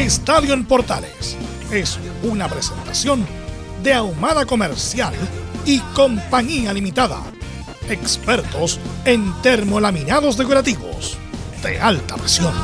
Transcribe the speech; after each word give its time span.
Estadio 0.00 0.54
en 0.54 0.64
Portales 0.64 1.36
es 1.70 1.98
una 2.22 2.48
presentación 2.48 3.26
de 3.82 3.92
Ahumada 3.92 4.46
Comercial 4.46 5.12
y 5.66 5.78
Compañía 5.94 6.72
Limitada. 6.72 7.22
Expertos 7.86 8.80
en 9.04 9.30
termolaminados 9.42 10.38
decorativos 10.38 11.18
de 11.62 11.78
alta 11.78 12.16
presión. 12.16 12.54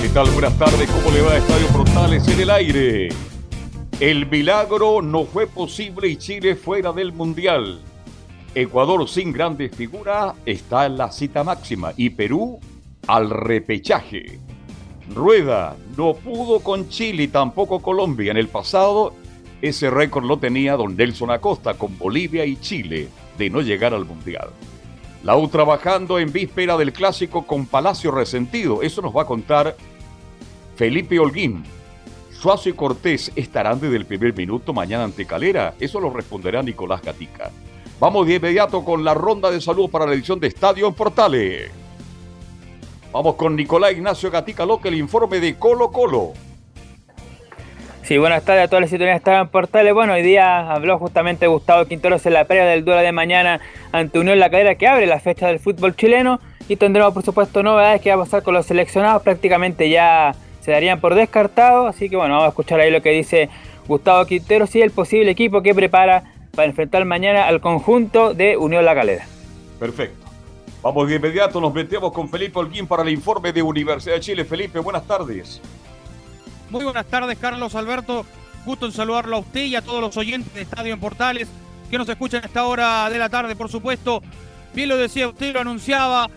¿Qué 0.00 0.08
tal? 0.14 0.30
Buenas 0.30 0.58
tardes. 0.58 0.88
¿Cómo 0.90 1.14
le 1.14 1.20
va 1.20 1.32
a 1.32 1.36
Estadio 1.36 1.66
Portales 1.68 2.26
en 2.26 2.40
el 2.40 2.50
aire? 2.50 3.08
El 4.00 4.26
milagro 4.30 5.02
no 5.02 5.26
fue 5.26 5.46
posible 5.46 6.08
y 6.08 6.16
Chile 6.16 6.56
fuera 6.56 6.90
del 6.92 7.12
Mundial. 7.12 7.80
Ecuador 8.54 9.08
sin 9.08 9.32
grandes 9.32 9.74
figuras 9.74 10.34
está 10.46 10.86
en 10.86 10.96
la 10.96 11.10
cita 11.10 11.42
máxima 11.42 11.92
y 11.96 12.10
Perú 12.10 12.60
al 13.08 13.28
repechaje. 13.28 14.38
Rueda 15.12 15.76
no 15.96 16.14
pudo 16.14 16.60
con 16.60 16.88
Chile 16.88 17.24
y 17.24 17.28
tampoco 17.28 17.82
Colombia. 17.82 18.30
En 18.30 18.36
el 18.36 18.46
pasado 18.46 19.12
ese 19.60 19.90
récord 19.90 20.24
lo 20.24 20.38
tenía 20.38 20.76
don 20.76 20.96
Nelson 20.96 21.32
Acosta 21.32 21.74
con 21.74 21.98
Bolivia 21.98 22.44
y 22.44 22.56
Chile 22.56 23.08
de 23.36 23.50
no 23.50 23.60
llegar 23.60 23.92
al 23.92 24.04
Mundial. 24.04 24.50
Lau 25.24 25.48
trabajando 25.48 26.20
en 26.20 26.30
víspera 26.30 26.76
del 26.76 26.92
clásico 26.92 27.46
con 27.46 27.66
Palacio 27.66 28.12
Resentido. 28.12 28.82
Eso 28.82 29.02
nos 29.02 29.16
va 29.16 29.22
a 29.22 29.26
contar 29.26 29.74
Felipe 30.76 31.18
Holguín. 31.18 31.64
Suazo 32.30 32.68
y 32.68 32.74
Cortés 32.74 33.32
estarán 33.34 33.80
desde 33.80 33.96
el 33.96 34.06
primer 34.06 34.36
minuto 34.36 34.72
mañana 34.72 35.02
ante 35.02 35.26
Calera. 35.26 35.74
Eso 35.80 35.98
lo 35.98 36.10
responderá 36.10 36.62
Nicolás 36.62 37.02
Gatica. 37.02 37.50
Vamos 38.00 38.26
de 38.26 38.34
inmediato 38.34 38.84
con 38.84 39.04
la 39.04 39.14
ronda 39.14 39.50
de 39.50 39.60
salud 39.60 39.88
para 39.88 40.04
la 40.04 40.14
edición 40.14 40.40
de 40.40 40.48
Estadio 40.48 40.88
en 40.88 40.94
Portales. 40.94 41.70
Vamos 43.12 43.36
con 43.36 43.54
Nicolás 43.54 43.92
Ignacio 43.92 44.30
Gatica 44.32 44.66
Loque, 44.66 44.88
el 44.88 44.96
informe 44.96 45.38
de 45.38 45.54
Colo 45.54 45.92
Colo. 45.92 46.32
Sí, 48.02 48.18
buenas 48.18 48.44
tardes 48.44 48.64
a 48.64 48.68
todas 48.68 48.82
las 48.82 48.90
situaciones 48.90 49.22
que 49.22 49.30
en 49.30 49.48
Portales. 49.48 49.94
Bueno, 49.94 50.14
hoy 50.14 50.22
día 50.22 50.72
habló 50.72 50.98
justamente 50.98 51.46
Gustavo 51.46 51.86
Quinteros 51.86 52.26
en 52.26 52.34
la 52.34 52.44
previa 52.44 52.66
del 52.66 52.84
duelo 52.84 53.00
de 53.00 53.12
mañana 53.12 53.60
ante 53.92 54.18
Unión 54.18 54.40
La 54.40 54.50
Cadera 54.50 54.74
que 54.74 54.88
abre 54.88 55.06
la 55.06 55.20
fecha 55.20 55.46
del 55.46 55.60
fútbol 55.60 55.94
chileno. 55.94 56.40
Y 56.68 56.76
tendremos, 56.76 57.14
por 57.14 57.22
supuesto, 57.22 57.62
novedades 57.62 58.00
que 58.00 58.10
va 58.10 58.16
a 58.16 58.24
pasar 58.24 58.42
con 58.42 58.54
los 58.54 58.66
seleccionados. 58.66 59.22
Prácticamente 59.22 59.88
ya 59.88 60.34
se 60.60 60.72
darían 60.72 61.00
por 61.00 61.14
descartados. 61.14 61.94
Así 61.94 62.10
que 62.10 62.16
bueno, 62.16 62.34
vamos 62.34 62.46
a 62.46 62.48
escuchar 62.48 62.80
ahí 62.80 62.90
lo 62.90 63.00
que 63.00 63.10
dice 63.10 63.48
Gustavo 63.86 64.26
Quinteros 64.26 64.74
y 64.74 64.82
el 64.82 64.90
posible 64.90 65.30
equipo 65.30 65.62
que 65.62 65.74
prepara 65.74 66.33
para 66.54 66.68
enfrentar 66.68 67.04
mañana 67.04 67.46
al 67.46 67.60
conjunto 67.60 68.34
de 68.34 68.56
Unión 68.56 68.84
La 68.84 68.94
Calera. 68.94 69.26
Perfecto. 69.78 70.24
Vamos 70.82 71.08
de 71.08 71.16
inmediato, 71.16 71.60
nos 71.60 71.72
metemos 71.72 72.12
con 72.12 72.28
Felipe 72.28 72.58
Holguín 72.58 72.86
para 72.86 73.02
el 73.02 73.08
informe 73.08 73.52
de 73.52 73.62
Universidad 73.62 74.16
de 74.16 74.20
Chile. 74.20 74.44
Felipe, 74.44 74.78
buenas 74.78 75.06
tardes. 75.06 75.60
Muy 76.70 76.84
buenas 76.84 77.06
tardes, 77.06 77.38
Carlos 77.38 77.74
Alberto. 77.74 78.26
Gusto 78.66 78.86
en 78.86 78.92
saludarlo 78.92 79.36
a 79.36 79.38
usted 79.40 79.64
y 79.64 79.76
a 79.76 79.82
todos 79.82 80.00
los 80.00 80.16
oyentes 80.16 80.52
de 80.54 80.62
Estadio 80.62 80.92
en 80.92 81.00
Portales 81.00 81.48
que 81.90 81.98
nos 81.98 82.08
escuchan 82.08 82.42
a 82.42 82.46
esta 82.46 82.64
hora 82.64 83.08
de 83.10 83.18
la 83.18 83.28
tarde, 83.28 83.56
por 83.56 83.70
supuesto. 83.70 84.22
Bien 84.74 84.88
lo 84.88 84.96
decía 84.96 85.28
usted, 85.28 85.52
lo 85.52 85.60
anunciaba. 85.60 86.28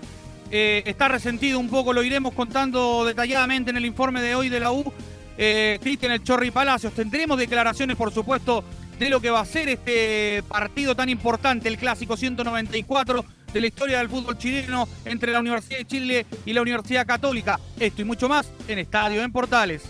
Eh, 0.49 0.83
está 0.85 1.07
resentido 1.07 1.59
un 1.59 1.69
poco, 1.69 1.91
lo 1.91 2.03
iremos 2.03 2.33
contando 2.33 3.03
detalladamente 3.03 3.71
en 3.71 3.77
el 3.77 3.85
informe 3.85 4.21
de 4.21 4.35
hoy 4.35 4.49
de 4.49 4.59
la 4.59 4.71
U. 4.71 4.93
Eh, 5.37 5.77
Cristian 5.81 6.11
El 6.11 6.23
Chorri 6.23 6.51
Palacios. 6.51 6.93
Tendremos 6.93 7.37
declaraciones, 7.37 7.97
por 7.97 8.13
supuesto, 8.13 8.63
de 8.99 9.09
lo 9.09 9.19
que 9.19 9.29
va 9.29 9.41
a 9.41 9.45
ser 9.45 9.69
este 9.69 10.43
partido 10.47 10.95
tan 10.95 11.09
importante, 11.09 11.69
el 11.69 11.77
clásico 11.77 12.17
194 12.17 13.25
de 13.53 13.61
la 13.61 13.67
historia 13.67 13.99
del 13.99 14.09
fútbol 14.09 14.37
chileno 14.37 14.87
entre 15.05 15.31
la 15.31 15.39
Universidad 15.39 15.79
de 15.79 15.85
Chile 15.85 16.25
y 16.45 16.53
la 16.53 16.61
Universidad 16.61 17.05
Católica. 17.05 17.59
Esto 17.79 18.01
y 18.01 18.05
mucho 18.05 18.27
más 18.27 18.51
en 18.67 18.79
Estadio 18.79 19.21
en 19.21 19.31
Portales. 19.31 19.83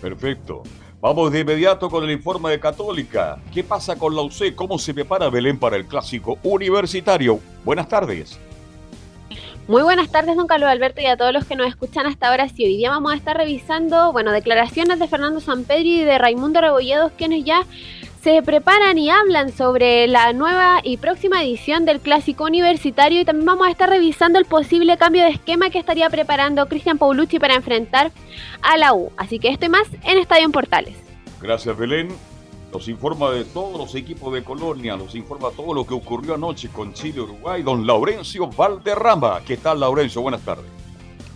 Perfecto. 0.00 0.62
Vamos 1.00 1.30
de 1.30 1.40
inmediato 1.40 1.88
con 1.88 2.02
el 2.02 2.10
informe 2.10 2.50
de 2.50 2.58
Católica. 2.58 3.38
¿Qué 3.54 3.62
pasa 3.62 3.96
con 3.96 4.16
la 4.16 4.22
UC? 4.22 4.54
¿Cómo 4.56 4.78
se 4.78 4.92
prepara 4.92 5.30
Belén 5.30 5.58
para 5.58 5.76
el 5.76 5.86
clásico 5.86 6.38
universitario? 6.42 7.38
Buenas 7.64 7.88
tardes. 7.88 8.38
Muy 9.68 9.82
buenas 9.82 10.10
tardes, 10.10 10.34
don 10.34 10.46
Carlos 10.46 10.68
Alberto, 10.70 11.00
y 11.02 11.06
a 11.06 11.16
todos 11.16 11.32
los 11.32 11.44
que 11.44 11.54
nos 11.54 11.68
escuchan 11.68 12.06
hasta 12.06 12.30
ahora. 12.30 12.48
Sí, 12.48 12.64
hoy 12.64 12.78
día 12.78 12.90
vamos 12.90 13.12
a 13.12 13.16
estar 13.16 13.36
revisando, 13.36 14.12
bueno, 14.12 14.32
declaraciones 14.32 14.98
de 14.98 15.06
Fernando 15.06 15.40
Sampedri 15.40 16.00
y 16.00 16.04
de 16.04 16.16
Raimundo 16.16 16.60
Rebolledos, 16.60 17.12
quienes 17.18 17.44
ya 17.44 17.66
se 18.22 18.42
preparan 18.42 18.98
y 18.98 19.10
hablan 19.10 19.52
sobre 19.52 20.06
la 20.08 20.32
nueva 20.32 20.80
y 20.82 20.96
próxima 20.96 21.42
edición 21.42 21.84
del 21.84 22.00
Clásico 22.00 22.44
Universitario 22.44 23.20
y 23.20 23.24
también 23.24 23.46
vamos 23.46 23.66
a 23.66 23.70
estar 23.70 23.88
revisando 23.88 24.38
el 24.38 24.44
posible 24.44 24.96
cambio 24.96 25.22
de 25.22 25.30
esquema 25.30 25.70
que 25.70 25.78
estaría 25.78 26.10
preparando 26.10 26.66
Cristian 26.66 26.98
Paulucci 26.98 27.38
para 27.38 27.54
enfrentar 27.54 28.10
a 28.62 28.76
la 28.76 28.92
U. 28.92 29.12
Así 29.16 29.38
que 29.38 29.48
esto 29.48 29.66
y 29.66 29.68
más 29.68 29.86
en 30.02 30.18
Estadio 30.18 30.44
en 30.44 30.52
Portales. 30.52 30.96
Gracias, 31.40 31.76
Belén. 31.76 32.08
Nos 32.72 32.88
informa 32.88 33.30
de 33.30 33.44
todos 33.44 33.78
los 33.78 33.94
equipos 33.94 34.34
de 34.34 34.44
Colonia, 34.44 34.96
nos 34.96 35.14
informa 35.14 35.50
todo 35.50 35.72
lo 35.72 35.86
que 35.86 35.94
ocurrió 35.94 36.34
anoche 36.34 36.68
con 36.68 36.92
Chile-Uruguay, 36.92 37.62
don 37.62 37.86
Laurencio 37.86 38.48
Valderrama. 38.48 39.40
¿Qué 39.46 39.56
tal, 39.56 39.80
Laurencio? 39.80 40.20
Buenas 40.20 40.42
tardes. 40.42 40.66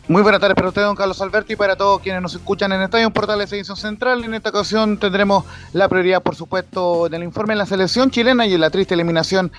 Muy 0.08 0.22
buenas 0.22 0.40
tardes 0.40 0.56
para 0.56 0.68
usted, 0.68 0.82
don 0.82 0.96
Carlos 0.96 1.20
Alberti, 1.22 1.52
y 1.52 1.56
para 1.56 1.76
todos 1.76 2.00
quienes 2.00 2.20
nos 2.20 2.34
escuchan 2.34 2.72
en 2.72 2.82
Estadio 2.82 3.08
Portales 3.10 3.52
Edición 3.52 3.76
Central. 3.76 4.24
En 4.24 4.34
esta 4.34 4.48
ocasión 4.48 4.98
tendremos 4.98 5.44
la 5.72 5.88
prioridad, 5.88 6.20
por 6.20 6.34
supuesto, 6.34 7.08
del 7.08 7.22
informe 7.22 7.54
en 7.54 7.58
la 7.58 7.66
selección 7.66 8.10
chilena 8.10 8.44
y 8.44 8.54
en 8.54 8.60
la 8.60 8.70
triste 8.70 8.94
eliminación 8.94 9.52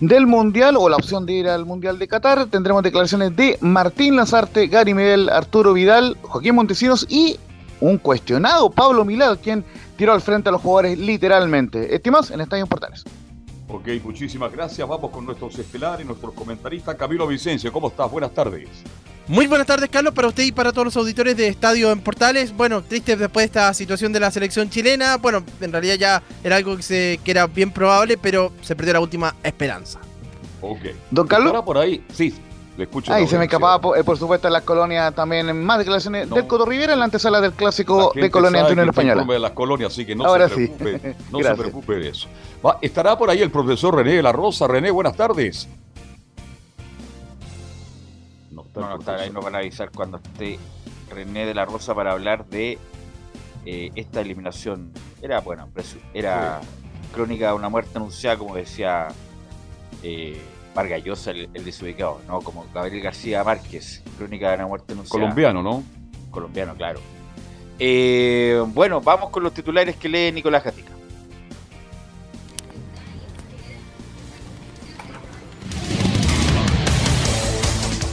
del 0.00 0.26
Mundial 0.26 0.76
o 0.78 0.88
la 0.88 0.96
opción 0.96 1.26
de 1.26 1.34
ir 1.34 1.48
al 1.48 1.66
Mundial 1.66 1.98
de 1.98 2.08
Qatar. 2.08 2.46
Tendremos 2.46 2.82
declaraciones 2.82 3.36
de 3.36 3.58
Martín 3.60 4.16
Lazarte, 4.16 4.68
Gary 4.68 4.94
Miguel, 4.94 5.28
Arturo 5.28 5.74
Vidal, 5.74 6.16
Joaquín 6.22 6.54
Montesinos 6.54 7.06
y 7.10 7.38
un 7.80 7.98
cuestionado 7.98 8.70
Pablo 8.70 9.04
Milad, 9.04 9.38
quien 9.42 9.66
tiró 9.98 10.14
al 10.14 10.22
frente 10.22 10.48
a 10.48 10.52
los 10.52 10.62
jugadores 10.62 10.98
literalmente. 10.98 11.94
Estimados 11.94 12.30
en 12.30 12.40
Estadio 12.40 12.66
Portales. 12.66 13.04
Ok, 13.68 13.88
muchísimas 14.02 14.50
gracias. 14.50 14.88
Vamos 14.88 15.10
con 15.10 15.26
nuestros 15.26 15.58
estelares, 15.58 16.06
nuestros 16.06 16.32
comentaristas. 16.32 16.94
Camilo 16.94 17.26
Vicencio, 17.26 17.70
¿cómo 17.70 17.88
estás? 17.88 18.10
Buenas 18.10 18.32
tardes. 18.32 18.68
Muy 19.26 19.46
buenas 19.46 19.66
tardes, 19.66 19.88
Carlos, 19.88 20.12
para 20.12 20.28
usted 20.28 20.42
y 20.42 20.52
para 20.52 20.70
todos 20.70 20.84
los 20.84 20.96
auditores 20.98 21.34
de 21.34 21.48
Estadio 21.48 21.90
en 21.90 22.00
Portales. 22.00 22.54
Bueno, 22.54 22.82
triste 22.82 23.16
después 23.16 23.44
de 23.44 23.46
esta 23.46 23.72
situación 23.72 24.12
de 24.12 24.20
la 24.20 24.30
selección 24.30 24.68
chilena. 24.68 25.16
Bueno, 25.16 25.42
en 25.62 25.72
realidad 25.72 25.94
ya 25.94 26.22
era 26.42 26.56
algo 26.56 26.76
que, 26.76 26.82
se, 26.82 27.20
que 27.24 27.30
era 27.30 27.46
bien 27.46 27.70
probable, 27.70 28.18
pero 28.18 28.52
se 28.60 28.76
perdió 28.76 28.92
la 28.92 29.00
última 29.00 29.34
esperanza. 29.42 29.98
Ok. 30.60 30.80
Don 31.10 31.26
Carlos. 31.26 31.48
Ahora 31.48 31.64
por 31.64 31.78
ahí, 31.78 32.04
sí, 32.12 32.34
le 32.76 32.84
escucho. 32.84 33.14
Ahí 33.14 33.26
se 33.26 33.38
me 33.38 33.44
escapaba, 33.44 33.80
por, 33.80 33.96
eh, 33.96 34.04
por, 34.04 34.18
supuesto, 34.18 34.46
en 34.46 34.52
las 34.52 34.62
colonias 34.62 35.14
también 35.14 35.64
más 35.64 35.78
declaraciones 35.78 36.28
del 36.28 36.46
Coto 36.46 36.66
Rivera 36.66 36.92
en 36.92 36.98
la 36.98 37.06
antesala 37.06 37.40
del 37.40 37.52
clásico 37.52 38.12
de 38.14 38.30
Colonia 38.30 38.60
ante 38.60 38.74
Unión 38.74 38.90
Española. 38.90 39.24
de 39.24 39.38
las 39.38 39.52
colonias, 39.52 39.90
así 39.90 40.04
que 40.04 40.14
no 40.14 40.26
Ahora 40.26 40.50
se 40.50 40.68
preocupe, 40.68 41.16
no 41.32 41.38
se 41.42 41.54
preocupe 41.56 41.94
de 41.94 42.08
eso. 42.10 42.28
Va, 42.64 42.78
estará 42.82 43.16
por 43.16 43.30
ahí 43.30 43.40
el 43.40 43.50
profesor 43.50 43.96
René 43.96 44.16
de 44.16 44.22
la 44.22 44.32
Rosa. 44.32 44.68
René, 44.68 44.90
buenas 44.90 45.16
tardes. 45.16 45.66
No, 48.74 48.88
no, 48.88 48.98
está, 48.98 49.16
ahí 49.16 49.30
nos 49.30 49.44
van 49.44 49.54
a 49.54 49.58
avisar 49.58 49.90
cuando 49.90 50.16
esté 50.16 50.58
René 51.10 51.46
de 51.46 51.54
la 51.54 51.64
Rosa 51.64 51.94
para 51.94 52.12
hablar 52.12 52.46
de 52.46 52.78
eh, 53.66 53.90
esta 53.94 54.20
eliminación. 54.20 54.92
Era, 55.22 55.40
bueno, 55.40 55.68
era 56.12 56.60
sí. 56.60 56.68
crónica 57.12 57.48
de 57.48 57.54
una 57.54 57.68
muerte 57.68 57.92
anunciada, 57.94 58.36
como 58.36 58.56
decía 58.56 59.08
eh, 60.02 60.40
Vargas 60.74 61.04
Llosa, 61.04 61.30
el, 61.30 61.50
desubicado, 61.64 62.20
¿no? 62.26 62.40
Como 62.40 62.66
Gabriel 62.74 63.02
García 63.02 63.44
Márquez, 63.44 64.02
crónica 64.18 64.50
de 64.50 64.56
una 64.56 64.66
muerte 64.66 64.92
anunciada. 64.92 65.20
Colombiano, 65.20 65.62
¿no? 65.62 65.82
Colombiano, 66.30 66.74
claro. 66.74 67.00
Eh, 67.78 68.62
bueno, 68.68 69.00
vamos 69.00 69.30
con 69.30 69.42
los 69.42 69.52
titulares 69.52 69.96
que 69.96 70.08
lee 70.08 70.32
Nicolás 70.32 70.64
Gatica. 70.64 70.92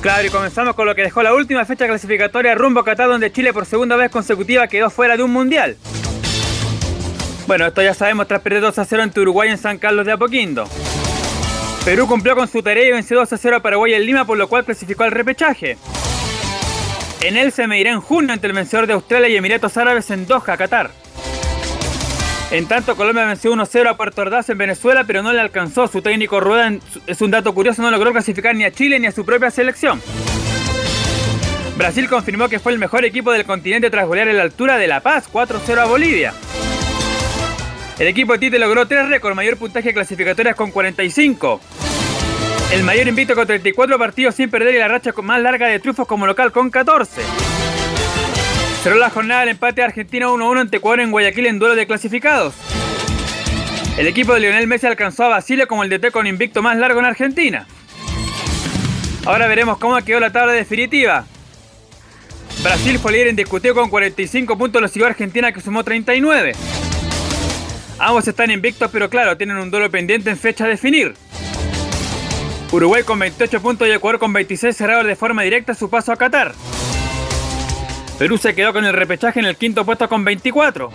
Claro, 0.01 0.25
y 0.25 0.31
comenzamos 0.31 0.75
con 0.75 0.87
lo 0.87 0.95
que 0.95 1.03
dejó 1.03 1.21
la 1.21 1.35
última 1.35 1.63
fecha 1.63 1.85
clasificatoria 1.85 2.55
rumbo 2.55 2.79
a 2.79 2.85
Qatar, 2.85 3.07
donde 3.07 3.31
Chile 3.31 3.53
por 3.53 3.67
segunda 3.67 3.95
vez 3.95 4.09
consecutiva 4.09 4.67
quedó 4.67 4.89
fuera 4.89 5.15
de 5.15 5.21
un 5.21 5.31
mundial. 5.31 5.77
Bueno, 7.45 7.67
esto 7.67 7.83
ya 7.83 7.93
sabemos 7.93 8.27
tras 8.27 8.41
perder 8.41 8.61
2 8.61 8.79
a 8.79 8.85
0 8.85 9.03
ante 9.03 9.19
Uruguay 9.19 9.49
en 9.49 9.59
San 9.59 9.77
Carlos 9.77 10.07
de 10.07 10.13
Apoquindo. 10.13 10.67
Perú 11.85 12.07
cumplió 12.07 12.35
con 12.35 12.47
su 12.47 12.63
tarea 12.63 12.87
y 12.87 12.91
venció 12.91 13.17
2 13.17 13.31
a 13.31 13.37
0 13.37 13.57
a 13.57 13.59
Paraguay 13.59 13.93
en 13.93 14.05
Lima, 14.05 14.25
por 14.25 14.39
lo 14.39 14.47
cual 14.49 14.65
clasificó 14.65 15.03
al 15.03 15.11
repechaje. 15.11 15.77
En 17.21 17.37
él 17.37 17.51
se 17.51 17.67
medirá 17.67 17.91
en 17.91 18.01
junio 18.01 18.33
ante 18.33 18.47
el 18.47 18.53
vencedor 18.53 18.87
de 18.87 18.93
Australia 18.93 19.29
y 19.29 19.35
Emiratos 19.35 19.77
Árabes 19.77 20.09
en 20.09 20.25
Doha, 20.25 20.57
Qatar. 20.57 20.89
En 22.51 22.67
tanto, 22.67 22.97
Colombia 22.97 23.25
venció 23.25 23.53
1-0 23.53 23.87
a 23.87 23.95
Puerto 23.95 24.23
Ordaz 24.23 24.49
en 24.49 24.57
Venezuela, 24.57 25.05
pero 25.05 25.23
no 25.23 25.31
le 25.31 25.39
alcanzó. 25.39 25.87
Su 25.87 26.01
técnico 26.01 26.41
Rueda, 26.41 26.73
es 27.07 27.21
un 27.21 27.31
dato 27.31 27.53
curioso, 27.53 27.81
no 27.81 27.89
logró 27.89 28.11
clasificar 28.11 28.53
ni 28.55 28.65
a 28.65 28.71
Chile 28.71 28.99
ni 28.99 29.07
a 29.07 29.11
su 29.11 29.23
propia 29.23 29.49
selección. 29.49 30.01
Brasil 31.77 32.09
confirmó 32.09 32.49
que 32.49 32.59
fue 32.59 32.73
el 32.73 32.77
mejor 32.77 33.05
equipo 33.05 33.31
del 33.31 33.45
continente 33.45 33.89
tras 33.89 34.05
golear 34.05 34.27
en 34.27 34.35
la 34.35 34.43
altura 34.43 34.77
de 34.77 34.87
La 34.87 34.99
Paz 34.99 35.29
4-0 35.31 35.77
a 35.77 35.85
Bolivia. 35.85 36.33
El 37.97 38.07
equipo 38.07 38.33
de 38.33 38.39
Tite 38.39 38.59
logró 38.59 38.85
tres 38.85 39.07
récords, 39.07 39.35
mayor 39.35 39.55
puntaje 39.55 39.93
clasificatorias 39.93 40.55
con 40.55 40.71
45. 40.71 41.61
El 42.73 42.83
mayor 42.83 43.07
invito 43.07 43.33
con 43.33 43.47
34 43.47 43.97
partidos 43.97 44.35
sin 44.35 44.49
perder 44.49 44.75
y 44.75 44.79
la 44.79 44.89
racha 44.89 45.13
más 45.23 45.41
larga 45.41 45.67
de 45.67 45.79
triunfos 45.79 46.05
como 46.05 46.27
local 46.27 46.51
con 46.51 46.69
14. 46.69 47.21
Cerró 48.83 48.95
la 48.95 49.11
jornada 49.11 49.43
el 49.43 49.49
empate 49.49 49.81
de 49.81 49.85
Argentina 49.85 50.27
1-1 50.27 50.61
ante 50.61 50.77
Ecuador 50.77 51.01
en 51.01 51.11
Guayaquil 51.11 51.45
en 51.45 51.59
duelo 51.59 51.75
de 51.75 51.85
clasificados. 51.85 52.55
El 53.95 54.07
equipo 54.07 54.33
de 54.33 54.39
Lionel 54.39 54.65
Messi 54.65 54.87
alcanzó 54.87 55.25
a 55.25 55.27
Basile 55.27 55.67
como 55.67 55.83
el 55.83 55.89
DT 55.91 56.11
con 56.11 56.25
invicto 56.25 56.63
más 56.63 56.75
largo 56.77 56.99
en 56.99 57.05
Argentina. 57.05 57.67
Ahora 59.23 59.45
veremos 59.47 59.77
cómo 59.77 60.01
quedó 60.01 60.19
la 60.19 60.31
tabla 60.31 60.53
definitiva. 60.53 61.25
Brasil 62.63 62.97
fue 62.97 63.11
líder 63.11 63.27
indiscutido 63.27 63.75
con 63.75 63.87
45 63.87 64.57
puntos, 64.57 64.81
lo 64.81 64.87
siguió 64.87 65.05
Argentina 65.05 65.51
que 65.51 65.61
sumó 65.61 65.83
39. 65.83 66.53
Ambos 67.99 68.27
están 68.27 68.49
invictos, 68.49 68.89
pero 68.91 69.11
claro, 69.11 69.37
tienen 69.37 69.57
un 69.57 69.69
duelo 69.69 69.91
pendiente 69.91 70.31
en 70.31 70.37
fecha 70.37 70.65
a 70.65 70.67
definir. 70.67 71.13
Uruguay 72.71 73.03
con 73.03 73.19
28 73.19 73.61
puntos 73.61 73.87
y 73.87 73.91
Ecuador 73.91 74.19
con 74.19 74.33
26 74.33 74.75
cerrados 74.75 75.05
de 75.05 75.15
forma 75.15 75.43
directa 75.43 75.75
su 75.75 75.87
paso 75.87 76.11
a 76.11 76.15
Qatar. 76.15 76.53
Perú 78.21 78.37
se 78.37 78.53
quedó 78.53 78.71
con 78.71 78.85
el 78.85 78.93
repechaje 78.93 79.39
en 79.39 79.47
el 79.47 79.55
quinto 79.55 79.83
puesto 79.83 80.07
con 80.07 80.23
24. 80.23 80.91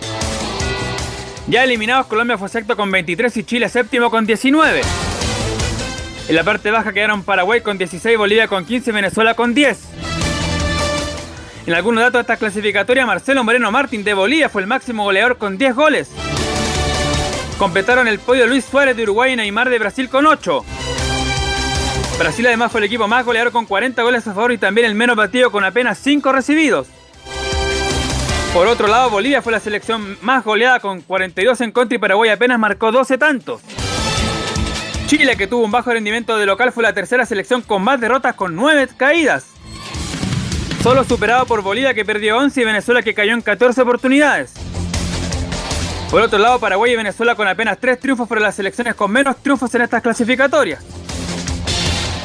Ya 1.47 1.65
eliminados, 1.65 2.07
Colombia 2.07 2.37
fue 2.37 2.47
sexto 2.47 2.77
con 2.77 2.89
23 2.89 3.35
y 3.35 3.43
Chile 3.43 3.67
séptimo 3.67 4.09
con 4.09 4.25
19. 4.25 4.79
En 6.29 6.35
la 6.35 6.45
parte 6.45 6.71
baja 6.71 6.93
quedaron 6.93 7.23
Paraguay 7.23 7.59
con 7.59 7.77
16, 7.77 8.17
Bolivia 8.17 8.47
con 8.47 8.63
15 8.63 8.91
y 8.91 8.93
Venezuela 8.93 9.33
con 9.33 9.53
10. 9.53 9.77
En 11.65 11.73
algunos 11.73 12.01
datos 12.01 12.13
de 12.13 12.21
esta 12.21 12.37
clasificatoria, 12.37 13.05
Marcelo 13.05 13.43
Moreno 13.43 13.73
Martín 13.73 14.05
de 14.05 14.13
Bolivia 14.13 14.47
fue 14.47 14.61
el 14.61 14.67
máximo 14.69 15.03
goleador 15.03 15.37
con 15.37 15.57
10 15.57 15.75
goles. 15.75 16.09
Completaron 17.57 18.07
el 18.07 18.19
podio 18.19 18.47
Luis 18.47 18.63
Suárez 18.63 18.95
de 18.95 19.03
Uruguay 19.03 19.33
y 19.33 19.35
Neymar 19.35 19.69
de 19.69 19.79
Brasil 19.79 20.07
con 20.07 20.27
8. 20.27 20.63
Brasil 22.19 22.47
además 22.47 22.71
fue 22.71 22.79
el 22.79 22.85
equipo 22.85 23.05
más 23.09 23.25
goleador 23.25 23.51
con 23.51 23.65
40 23.65 24.01
goles 24.01 24.25
a 24.25 24.33
favor 24.33 24.53
y 24.53 24.57
también 24.57 24.87
el 24.87 24.95
menos 24.95 25.17
batido 25.17 25.51
con 25.51 25.65
apenas 25.65 25.97
5 25.97 26.31
recibidos. 26.31 26.87
Por 28.53 28.67
otro 28.67 28.87
lado, 28.87 29.09
Bolivia 29.09 29.41
fue 29.41 29.51
la 29.51 29.59
selección 29.59 30.17
más 30.21 30.43
goleada 30.43 30.79
con 30.79 31.01
42 31.01 31.61
en 31.61 31.71
contra 31.71 31.95
y 31.95 31.99
Paraguay 31.99 32.29
apenas 32.29 32.57
marcó 32.57 32.91
12 32.91 33.17
tantos. 33.17 33.61
Chile, 35.07 35.37
que 35.37 35.47
tuvo 35.47 35.63
un 35.63 35.71
bajo 35.71 35.91
rendimiento 35.91 36.37
de 36.37 36.45
local, 36.45 36.71
fue 36.71 36.83
la 36.83 36.93
tercera 36.93 37.25
selección 37.25 37.61
con 37.61 37.81
más 37.83 38.01
derrotas 38.01 38.35
con 38.35 38.55
9 38.55 38.89
caídas. 38.97 39.45
Solo 40.81 41.03
superado 41.03 41.45
por 41.45 41.61
Bolivia 41.61 41.93
que 41.93 42.05
perdió 42.05 42.37
11 42.37 42.61
y 42.61 42.65
Venezuela 42.65 43.01
que 43.01 43.13
cayó 43.13 43.33
en 43.33 43.41
14 43.41 43.81
oportunidades. 43.81 44.53
Por 46.09 46.21
otro 46.21 46.39
lado, 46.39 46.59
Paraguay 46.59 46.93
y 46.93 46.95
Venezuela 46.95 47.35
con 47.35 47.47
apenas 47.47 47.77
3 47.79 47.99
triunfos 47.99 48.27
fueron 48.27 48.43
las 48.43 48.55
selecciones 48.55 48.95
con 48.95 49.11
menos 49.11 49.37
triunfos 49.37 49.73
en 49.75 49.81
estas 49.81 50.01
clasificatorias. 50.01 50.83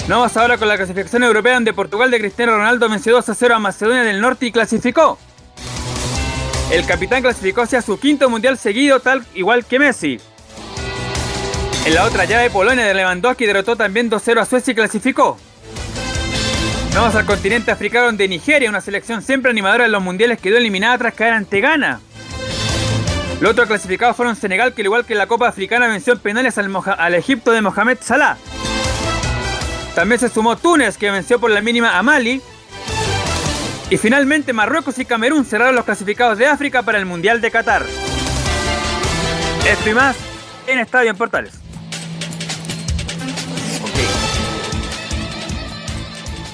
Vamos 0.08 0.36
ahora 0.36 0.58
con 0.58 0.68
la 0.68 0.76
clasificación 0.76 1.22
europea 1.24 1.54
donde 1.54 1.72
Portugal 1.72 2.10
de 2.10 2.18
Cristiano 2.18 2.56
Ronaldo 2.56 2.88
venció 2.88 3.12
2 3.12 3.28
a 3.28 3.34
0 3.34 3.54
a 3.54 3.58
Macedonia 3.58 4.02
del 4.02 4.20
Norte 4.20 4.46
y 4.46 4.52
clasificó. 4.52 5.18
El 6.70 6.86
capitán 6.86 7.22
clasificó 7.22 7.62
hacia 7.62 7.82
su 7.82 7.98
quinto 7.98 8.30
mundial 8.30 8.56
seguido, 8.56 9.00
tal 9.00 9.24
igual 9.34 9.64
que 9.64 9.78
Messi. 9.78 10.18
En 11.84 11.94
la 11.94 12.04
otra 12.04 12.24
llave, 12.24 12.48
Polonia 12.48 12.86
de 12.86 12.94
Lewandowski 12.94 13.44
derrotó 13.44 13.76
también 13.76 14.10
2-0 14.10 14.40
a 14.40 14.44
Suecia 14.46 14.70
y 14.70 14.74
clasificó. 14.74 15.36
Vamos 16.94 17.14
al 17.14 17.26
continente 17.26 17.70
africano 17.70 18.06
donde 18.06 18.28
Nigeria, 18.28 18.68
una 18.68 18.80
selección 18.80 19.22
siempre 19.22 19.50
animadora 19.50 19.86
en 19.86 19.92
los 19.92 20.02
mundiales, 20.02 20.40
quedó 20.40 20.58
eliminada 20.58 20.96
tras 20.98 21.14
caer 21.14 21.32
ante 21.32 21.60
Ghana. 21.60 22.00
Los 23.40 23.52
otros 23.52 23.66
clasificados 23.66 24.16
fueron 24.16 24.36
Senegal, 24.36 24.72
que 24.72 24.82
al 24.82 24.86
igual 24.86 25.04
que 25.04 25.16
la 25.16 25.26
Copa 25.26 25.48
Africana 25.48 25.88
venció 25.88 26.12
en 26.12 26.20
penales 26.20 26.58
al, 26.58 26.70
al 26.96 27.14
Egipto 27.14 27.50
de 27.50 27.62
Mohamed 27.62 27.98
Salah. 28.00 28.36
También 29.96 30.20
se 30.20 30.28
sumó 30.28 30.56
Túnez, 30.56 30.96
que 30.96 31.10
venció 31.10 31.40
por 31.40 31.50
la 31.50 31.60
mínima 31.60 31.98
a 31.98 32.02
Mali. 32.02 32.40
Y 33.92 33.98
finalmente 33.98 34.54
Marruecos 34.54 34.98
y 34.98 35.04
Camerún 35.04 35.44
cerraron 35.44 35.74
los 35.74 35.84
clasificados 35.84 36.38
de 36.38 36.46
África 36.46 36.82
para 36.82 36.96
el 36.96 37.04
Mundial 37.04 37.42
de 37.42 37.50
Qatar. 37.50 37.82
Esto 39.68 39.90
y 39.90 39.92
más 39.92 40.16
en 40.66 40.78
Estadio 40.78 41.10
en 41.10 41.16
Portales. 41.18 41.60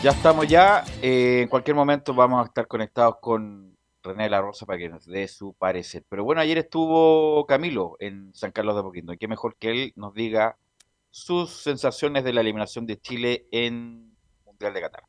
Ya 0.02 0.11
estamos 0.11 0.49
ya. 0.49 0.82
Eh, 1.00 1.43
en 1.43 1.49
cualquier 1.49 1.76
momento 1.76 2.12
vamos 2.12 2.43
a 2.43 2.49
estar 2.49 2.67
conectados 2.67 3.19
con 3.20 3.79
René 4.02 4.29
la 4.29 4.40
Rosa 4.40 4.67
para 4.67 4.81
que 4.81 4.88
nos 4.88 5.06
dé 5.06 5.29
su 5.29 5.55
parecer. 5.55 6.02
Pero 6.08 6.25
bueno, 6.25 6.40
ayer 6.40 6.58
estuvo 6.58 7.46
Camilo 7.46 7.94
en 8.00 8.35
San 8.35 8.50
Carlos 8.50 8.75
de 8.75 8.81
Apoquindo. 8.81 9.12
Y 9.12 9.17
qué 9.17 9.29
mejor 9.29 9.55
que 9.55 9.70
él 9.70 9.93
nos 9.94 10.12
diga 10.12 10.56
sus 11.12 11.52
sensaciones 11.52 12.25
de 12.25 12.32
la 12.32 12.40
eliminación 12.40 12.85
de 12.85 13.00
Chile 13.00 13.46
en 13.52 14.12
Mundial 14.44 14.75
de 14.75 14.81
Qatar. 14.81 15.07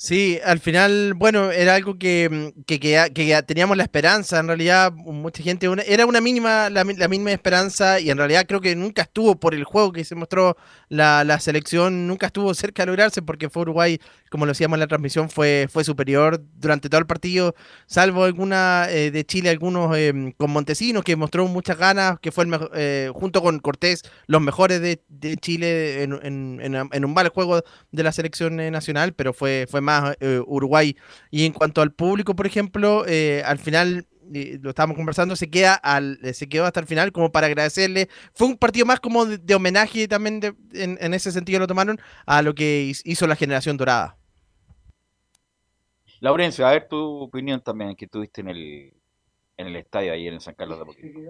Sí, 0.00 0.38
al 0.44 0.60
final, 0.60 1.14
bueno, 1.14 1.50
era 1.50 1.74
algo 1.74 1.98
que, 1.98 2.52
mm, 2.56 2.62
que, 2.62 3.42
teníamos 3.44 3.76
la 3.76 3.82
esperanza, 3.82 4.38
en 4.38 4.46
realidad, 4.46 4.92
mucha 4.92 5.42
gente, 5.42 5.68
era 5.88 6.06
una 6.06 6.20
mínima, 6.20 6.70
la, 6.70 6.84
misma 6.84 7.32
esperanza, 7.32 7.98
y 7.98 8.08
en 8.08 8.16
realidad 8.16 8.46
creo 8.46 8.60
que 8.60 8.76
nunca 8.76 9.02
estuvo 9.02 9.34
por 9.40 9.56
el 9.56 9.64
juego 9.64 9.90
que 9.90 10.04
se 10.04 10.14
mostró 10.14 10.56
la, 10.88 11.40
selección, 11.40 12.06
nunca 12.06 12.26
estuvo 12.26 12.54
cerca 12.54 12.82
de 12.84 12.86
lograrse, 12.86 13.22
porque 13.22 13.50
fue 13.50 13.62
Uruguay, 13.62 13.98
como 14.30 14.46
lo 14.46 14.52
decíamos 14.52 14.76
en 14.76 14.80
la 14.80 14.86
transmisión, 14.86 15.30
fue, 15.30 15.66
fue 15.68 15.82
superior 15.82 16.40
durante 16.54 16.88
todo 16.88 17.00
el 17.00 17.06
partido, 17.06 17.56
salvo 17.86 18.22
alguna 18.22 18.86
eh, 18.90 19.10
de 19.10 19.24
Chile, 19.24 19.50
algunos 19.50 19.96
eh, 19.96 20.32
con 20.36 20.52
Montesinos, 20.52 21.02
que 21.02 21.16
mostró 21.16 21.48
muchas 21.48 21.76
ganas, 21.76 22.20
que 22.20 22.30
fue 22.30 22.44
el 22.44 22.56
eh, 22.74 23.10
junto 23.12 23.42
con 23.42 23.58
Cortés, 23.58 24.02
los 24.28 24.40
mejores 24.40 24.80
de, 24.80 25.00
Chile 25.40 26.04
en, 26.04 26.60
en, 26.62 27.04
un 27.04 27.14
mal 27.14 27.30
juego 27.30 27.64
de 27.90 28.02
la 28.04 28.12
selección 28.12 28.54
nacional, 28.56 29.12
pero 29.12 29.32
fue, 29.32 29.66
fue 29.68 29.80
más 29.88 30.16
eh, 30.20 30.40
Uruguay. 30.46 30.96
Y 31.30 31.46
en 31.46 31.52
cuanto 31.52 31.80
al 31.80 31.92
público, 31.92 32.36
por 32.36 32.46
ejemplo, 32.46 33.04
eh, 33.06 33.42
al 33.44 33.58
final 33.58 34.06
lo 34.30 34.68
estábamos 34.68 34.96
conversando, 34.96 35.36
se 35.36 35.48
queda 35.48 35.74
al, 35.74 36.18
se 36.34 36.48
quedó 36.50 36.66
hasta 36.66 36.80
el 36.80 36.86
final 36.86 37.12
como 37.12 37.32
para 37.32 37.46
agradecerle. 37.46 38.08
Fue 38.34 38.46
un 38.46 38.58
partido 38.58 38.84
más 38.84 39.00
como 39.00 39.24
de, 39.24 39.54
homenaje 39.54 40.06
también 40.06 40.40
en, 40.74 41.14
ese 41.14 41.32
sentido 41.32 41.60
lo 41.60 41.66
tomaron 41.66 41.98
a 42.26 42.42
lo 42.42 42.54
que 42.54 42.92
hizo 43.04 43.26
la 43.26 43.36
generación 43.36 43.78
dorada. 43.78 44.16
Laurencio, 46.20 46.66
a 46.66 46.72
ver 46.72 46.88
tu 46.88 46.98
opinión 46.98 47.62
también 47.62 47.94
que 47.96 48.06
tuviste 48.06 48.40
en 48.42 48.48
el, 48.48 48.92
en 49.58 49.66
el 49.66 49.76
estadio 49.76 50.12
ayer 50.12 50.32
en 50.32 50.40
San 50.40 50.54
Carlos 50.54 50.78
de 50.78 50.82
Apoquindo. 50.82 51.20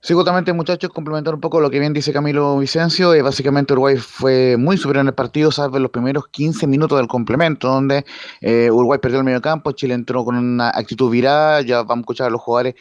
Sí, 0.00 0.14
justamente 0.14 0.52
muchachos, 0.52 0.90
complementar 0.90 1.34
un 1.34 1.40
poco 1.40 1.60
lo 1.60 1.70
que 1.70 1.80
bien 1.80 1.94
dice 1.94 2.12
Camilo 2.12 2.58
Vicencio, 2.58 3.14
eh, 3.14 3.22
básicamente 3.22 3.72
Uruguay 3.72 3.96
fue 3.96 4.56
muy 4.58 4.76
superior 4.76 5.00
en 5.00 5.08
el 5.08 5.14
partido, 5.14 5.50
salvo 5.50 5.78
los 5.78 5.90
primeros 5.90 6.28
15 6.28 6.66
minutos 6.66 6.98
del 6.98 7.08
complemento, 7.08 7.68
donde 7.68 8.04
eh, 8.42 8.70
Uruguay 8.70 8.98
perdió 9.00 9.18
el 9.18 9.24
medio 9.24 9.40
campo, 9.40 9.72
Chile 9.72 9.94
entró 9.94 10.24
con 10.24 10.36
una 10.36 10.68
actitud 10.68 11.10
virada, 11.10 11.62
ya 11.62 11.78
vamos 11.78 11.96
a 11.96 12.00
escuchar 12.00 12.26
a 12.26 12.30
los 12.30 12.42
jugadores 12.42 12.74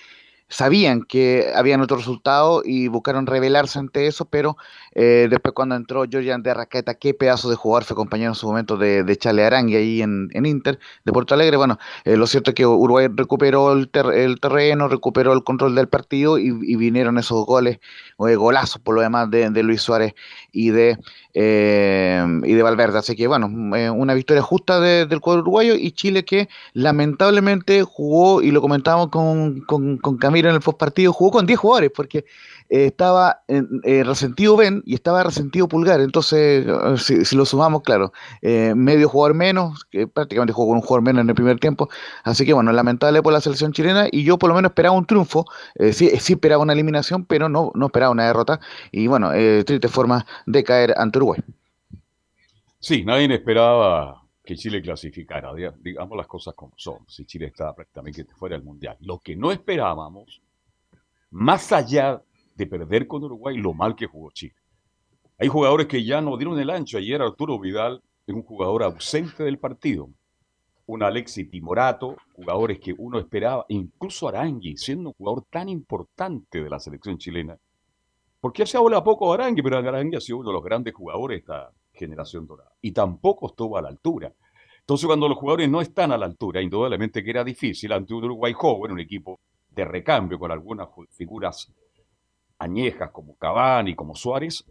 sabían 0.50 1.03
que 1.03 1.51
habían 1.55 1.81
otro 1.81 1.97
resultado 1.97 2.62
y 2.63 2.88
buscaron 2.88 3.25
revelarse 3.25 3.79
ante 3.79 4.07
eso, 4.07 4.25
pero 4.25 4.57
eh, 5.00 5.27
después 5.30 5.54
cuando 5.54 5.75
entró 5.75 6.06
Georgian 6.10 6.42
de 6.42 6.51
Raqueta, 6.56 6.96
qué 6.96 7.13
pedazo 7.13 7.51
de 7.51 7.56
jugador 7.56 7.84
fue 7.84 7.96
compañero 7.96 8.32
en 8.32 8.36
su 8.36 8.48
momento 8.48 8.77
de, 8.77 9.04
de 9.04 9.16
Chale 9.16 9.46
ahí 9.46 10.01
en, 10.01 10.32
Inter, 10.34 10.80
de 11.06 11.13
Porto 11.13 11.36
Alegre, 11.36 11.56
bueno, 11.56 11.77
eh, 12.04 12.18
lo 12.18 12.25
cierto 12.25 12.50
es 12.50 12.56
que 12.56 12.66
Uruguay 12.66 13.08
recuperó 13.13 13.74
el, 13.74 13.92
terreno, 13.92 14.88
recuperó 14.88 15.34
el 15.34 15.44
control 15.44 15.75
del 15.75 15.88
partido 15.88 16.39
y, 16.39 16.75
vinieron 16.77 17.20
esos 17.20 17.46
goles, 17.46 17.80
o 18.18 18.27
golazos 18.39 18.82
por 18.82 18.96
lo 18.96 19.01
demás 19.01 19.30
de, 19.30 19.51
Luis 19.62 19.84
Suárez 19.84 20.16
y 20.51 20.72
de, 20.72 20.98
eh, 21.36 22.25
y 22.44 22.54
de 22.54 22.63
Valverde, 22.63 22.98
así 22.98 23.16
que 23.16 23.27
bueno, 23.27 23.46
una 23.94 24.16
victoria 24.16 24.42
justa 24.42 24.80
del 24.80 25.20
cuadro 25.20 25.44
uruguayo 25.44 25.75
y 25.75 25.92
Chile 25.92 26.25
que 26.25 26.50
lamentablemente 26.74 27.84
jugó, 27.84 28.42
y 28.42 28.50
lo 28.50 28.62
comentábamos 28.62 29.10
con, 29.10 29.62
con, 29.62 29.98
con 30.00 30.18
Camilo, 30.18 30.50
en 30.50 30.56
el 30.56 30.62
post 30.62 30.80
partido, 30.80 31.13
jugó 31.13 31.30
con 31.30 31.46
10 31.46 31.60
jugadores 31.60 31.92
porque 31.94 32.25
eh, 32.69 32.88
estaba 32.88 33.43
eh, 33.47 34.03
resentido 34.03 34.57
Ben 34.57 34.83
y 34.86 34.95
estaba 34.95 35.24
resentido 35.24 35.67
Pulgar. 35.67 36.01
Entonces, 36.01 36.65
eh, 36.67 37.24
si, 37.25 37.36
lo 37.36 37.45
sumamos, 37.45 37.81
claro, 37.81 38.12
medio 38.41 39.09
jugador 39.09 39.36
menos, 39.36 39.88
prácticamente 40.13 40.53
jugó 40.53 40.69
con 40.69 40.77
un 40.77 40.81
jugador 40.81 41.03
menos 41.03 41.21
en 41.21 41.29
el 41.29 41.36
primer 41.36 41.59
tiempo. 41.59 41.89
Así 42.24 42.45
que 42.45 42.53
bueno, 42.53 42.71
lamentable 42.71 43.21
por 43.21 43.33
la 43.33 43.41
selección 43.41 43.71
chilena 43.71 44.07
y 44.12 44.24
yo 44.24 44.38
por 44.38 44.50
lo 44.50 44.55
menos 44.55 44.71
esperaba 44.71 44.95
un 44.95 45.05
triunfo. 45.05 45.45
sí, 45.91 46.09
sí 46.19 46.33
esperaba 46.33 46.63
una 46.63 46.74
eliminación, 46.74 47.25
pero 47.25 47.50
no, 47.50 47.71
no 47.75 47.86
esperaba 47.88 48.12
una 48.12 48.27
derrota. 48.27 48.59
Y 48.91 49.07
bueno, 49.07 49.31
triste 49.65 49.88
forma 49.88 50.25
de 50.45 50.63
caer 50.63 50.93
ante 50.97 51.19
Uruguay. 51.19 51.39
Sí, 52.79 53.03
nadie 53.03 53.33
esperaba 53.33 54.24
que 54.43 54.55
Chile 54.55 54.81
clasificara, 54.81 55.51
digamos 55.79 56.17
las 56.17 56.27
cosas 56.27 56.53
como 56.53 56.71
son, 56.77 57.00
si 57.07 57.25
Chile 57.25 57.47
estaba 57.47 57.75
prácticamente 57.75 58.25
fuera 58.33 58.55
del 58.55 58.63
Mundial. 58.63 58.95
Lo 59.01 59.19
que 59.19 59.36
no 59.36 59.51
esperábamos, 59.51 60.41
más 61.31 61.71
allá 61.74 62.21
de 62.57 62.67
perder 62.67 63.07
con 63.07 63.23
Uruguay, 63.23 63.57
lo 63.57 63.73
mal 63.73 63.95
que 63.95 64.07
jugó 64.07 64.31
Chile. 64.31 64.55
Hay 65.39 65.47
jugadores 65.47 65.87
que 65.87 66.03
ya 66.03 66.19
no 66.19 66.35
dieron 66.35 66.59
el 66.59 66.69
ancho. 66.69 66.97
Ayer 66.97 67.21
Arturo 67.21 67.59
Vidal 67.59 68.01
es 68.25 68.35
un 68.35 68.43
jugador 68.43 68.83
ausente 68.83 69.43
del 69.43 69.59
partido. 69.59 70.09
Un 70.87 71.03
Alexi 71.03 71.45
Timorato, 71.45 72.17
jugadores 72.33 72.79
que 72.79 72.95
uno 72.97 73.19
esperaba, 73.19 73.65
incluso 73.69 74.27
Arangui, 74.27 74.77
siendo 74.77 75.09
un 75.09 75.15
jugador 75.15 75.45
tan 75.49 75.69
importante 75.69 76.63
de 76.63 76.69
la 76.69 76.79
selección 76.79 77.17
chilena. 77.17 77.57
Porque 78.39 78.65
se 78.65 78.77
habla 78.77 79.03
poco 79.03 79.27
de 79.27 79.43
Arangui, 79.43 79.61
pero 79.61 79.77
Arangui 79.77 80.17
ha 80.17 80.21
sido 80.21 80.39
uno 80.39 80.49
de 80.49 80.53
los 80.53 80.63
grandes 80.63 80.93
jugadores 80.93 81.39
esta, 81.39 81.71
generación 81.97 82.47
dorada. 82.47 82.71
Y 82.81 82.91
tampoco 82.91 83.47
estuvo 83.47 83.77
a 83.77 83.81
la 83.81 83.89
altura. 83.89 84.33
Entonces, 84.79 85.05
cuando 85.05 85.27
los 85.27 85.37
jugadores 85.37 85.69
no 85.69 85.81
están 85.81 86.11
a 86.13 86.17
la 86.17 86.25
altura, 86.25 86.61
indudablemente 86.61 87.23
que 87.23 87.29
era 87.29 87.43
difícil 87.43 87.91
ante 87.91 88.13
un 88.13 88.23
Uruguay 88.23 88.53
joven, 88.53 88.93
un 88.93 88.99
equipo 89.01 89.39
de 89.69 89.83
recambio 89.83 90.39
con 90.39 90.51
algunas 90.51 90.87
figuras 91.11 91.73
añejas 92.59 93.11
como 93.11 93.35
Cavani, 93.35 93.95
como 93.95 94.15
Suárez, 94.15 94.65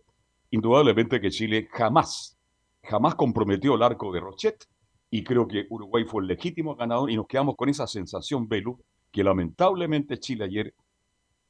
indudablemente 0.51 1.21
que 1.21 1.31
Chile 1.31 1.69
jamás, 1.73 2.37
jamás 2.83 3.15
comprometió 3.15 3.75
el 3.75 3.83
arco 3.83 4.13
de 4.13 4.21
Rochet 4.21 4.67
y 5.11 5.23
creo 5.23 5.47
que 5.47 5.67
Uruguay 5.71 6.05
fue 6.05 6.23
el 6.23 6.29
legítimo 6.29 6.75
ganador 6.77 7.11
y 7.11 7.17
nos 7.17 7.27
quedamos 7.27 7.57
con 7.57 7.69
esa 7.69 7.87
sensación, 7.87 8.49
Belu, 8.49 8.79
que 9.11 9.25
lamentablemente 9.25 10.19
Chile 10.19 10.45
ayer 10.45 10.75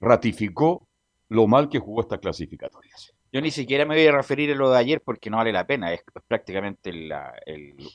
ratificó 0.00 0.86
lo 1.28 1.46
mal 1.46 1.68
que 1.68 1.78
jugó 1.78 2.02
estas 2.02 2.20
clasificatorias. 2.20 3.12
Yo 3.32 3.40
ni 3.40 3.50
siquiera 3.50 3.84
me 3.84 3.96
voy 3.96 4.06
a 4.06 4.12
referir 4.12 4.52
a 4.52 4.54
lo 4.54 4.70
de 4.70 4.78
ayer 4.78 5.02
porque 5.02 5.30
no 5.30 5.38
vale 5.38 5.52
la 5.52 5.66
pena, 5.66 5.92
es, 5.92 6.02
prácticamente 6.28 6.92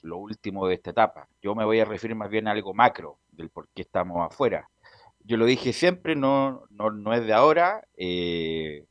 lo 0.04 0.18
último 0.18 0.68
de 0.68 0.76
esta 0.76 0.92
etapa. 0.92 1.28
Yo 1.42 1.56
me 1.56 1.66
voy 1.66 1.80
a 1.80 1.86
referir 1.86 2.16
más 2.16 2.30
bien 2.30 2.48
a 2.48 2.52
algo 2.52 2.74
macro 2.74 3.20
del 3.32 3.50
por 3.50 3.70
qué 3.70 3.84
estamos 3.84 4.30
afuera. 4.30 4.70
Yo 5.32 5.38
lo 5.38 5.46
dije 5.46 5.72
siempre, 5.72 6.14
no, 6.18 6.66
no, 6.72 7.14
es 7.14 7.26
de 7.26 7.32
ahora, 7.32 7.88
eh, 7.96 8.86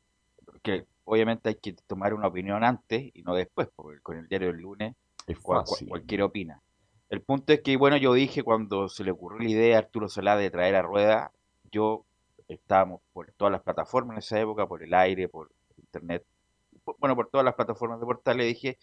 que 0.63 0.87
obviamente 1.05 1.51
hay 1.51 1.57
que 1.57 1.75
tomar 1.87 2.15
una 2.15 2.29
opinión 2.29 2.65
antes 2.65 3.11
y 3.13 3.23
no 3.25 3.35
después, 3.35 3.69
porque 3.77 4.01
con 4.01 4.17
el 4.17 4.27
diario 4.27 4.49
del 4.49 4.63
lunes 4.63 4.97
es 5.27 5.39
cualquiera 5.39 6.25
opina. 6.25 6.63
El 7.11 7.21
punto 7.21 7.53
es 7.53 7.61
que, 7.61 7.77
bueno, 7.77 7.99
yo 7.99 8.15
dije 8.15 8.43
cuando 8.43 8.89
se 8.89 9.05
le 9.05 9.11
ocurrió 9.11 9.41
la 9.41 9.51
idea 9.51 9.77
a 9.77 9.81
Arturo 9.81 10.09
Solá 10.09 10.35
de 10.39 10.49
traer 10.49 10.77
a 10.77 10.81
Rueda, 10.81 11.31
yo 11.71 12.07
estábamos 12.49 13.03
por 13.13 13.31
todas 13.33 13.53
las 13.53 13.61
plataformas 13.61 14.15
en 14.15 14.19
esa 14.21 14.41
época, 14.41 14.67
por 14.67 14.83
el 14.83 14.95
aire, 14.95 15.29
por 15.29 15.51
internet, 15.77 16.25
bueno, 17.01 17.15
por 17.17 17.29
todas 17.29 17.45
las 17.45 17.55
plataformas 17.55 18.01
de 18.01 18.07
portales, 18.07 18.47
dije, 18.47 18.79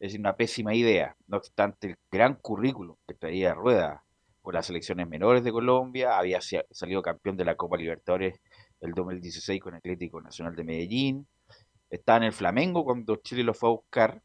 es 0.00 0.14
una 0.14 0.34
pésima 0.34 0.74
idea. 0.74 1.14
No 1.26 1.36
obstante, 1.36 1.88
el 1.88 1.98
gran 2.10 2.36
currículum 2.36 2.96
que 3.06 3.12
traía 3.12 3.52
Rueda 3.52 4.02
por 4.42 4.54
las 4.54 4.66
selecciones 4.66 5.08
menores 5.08 5.44
de 5.44 5.52
Colombia, 5.52 6.18
había 6.18 6.40
salido 6.40 7.00
campeón 7.00 7.36
de 7.36 7.44
la 7.44 7.54
Copa 7.54 7.76
Libertadores 7.76 8.40
el 8.80 8.92
2016 8.92 9.60
con 9.60 9.74
Atlético 9.74 10.20
Nacional 10.20 10.56
de 10.56 10.64
Medellín, 10.64 11.26
estaba 11.88 12.18
en 12.18 12.24
el 12.24 12.32
Flamengo 12.32 12.84
cuando 12.84 13.16
Chile 13.16 13.44
lo 13.44 13.54
fue 13.54 13.68
a 13.68 13.72
buscar, 13.72 14.22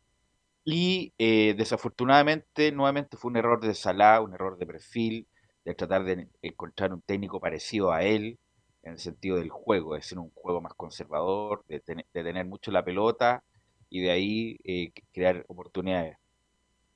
y 0.65 1.13
eh, 1.17 1.53
desafortunadamente, 1.57 2.71
nuevamente 2.71 3.15
fue 3.15 3.31
un 3.31 3.37
error 3.37 3.61
de 3.61 3.73
Salah, 3.73 4.19
un 4.21 4.33
error 4.33 4.57
de 4.57 4.65
perfil, 4.65 5.27
de 5.63 5.75
tratar 5.75 6.03
de 6.03 6.27
encontrar 6.41 6.93
un 6.93 7.01
técnico 7.01 7.39
parecido 7.39 7.91
a 7.91 8.03
él, 8.03 8.39
en 8.83 8.93
el 8.93 8.99
sentido 8.99 9.37
del 9.37 9.49
juego, 9.49 9.95
de 9.95 10.01
ser 10.01 10.17
un 10.19 10.31
juego 10.31 10.61
más 10.61 10.73
conservador, 10.73 11.63
de, 11.67 11.79
tener 11.79 12.45
mucho 12.45 12.71
la 12.71 12.83
pelota 12.83 13.43
y 13.89 14.01
de 14.01 14.11
ahí 14.11 14.59
eh, 14.63 14.91
crear 15.13 15.45
oportunidades. 15.47 16.17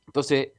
Entonces, 0.07 0.49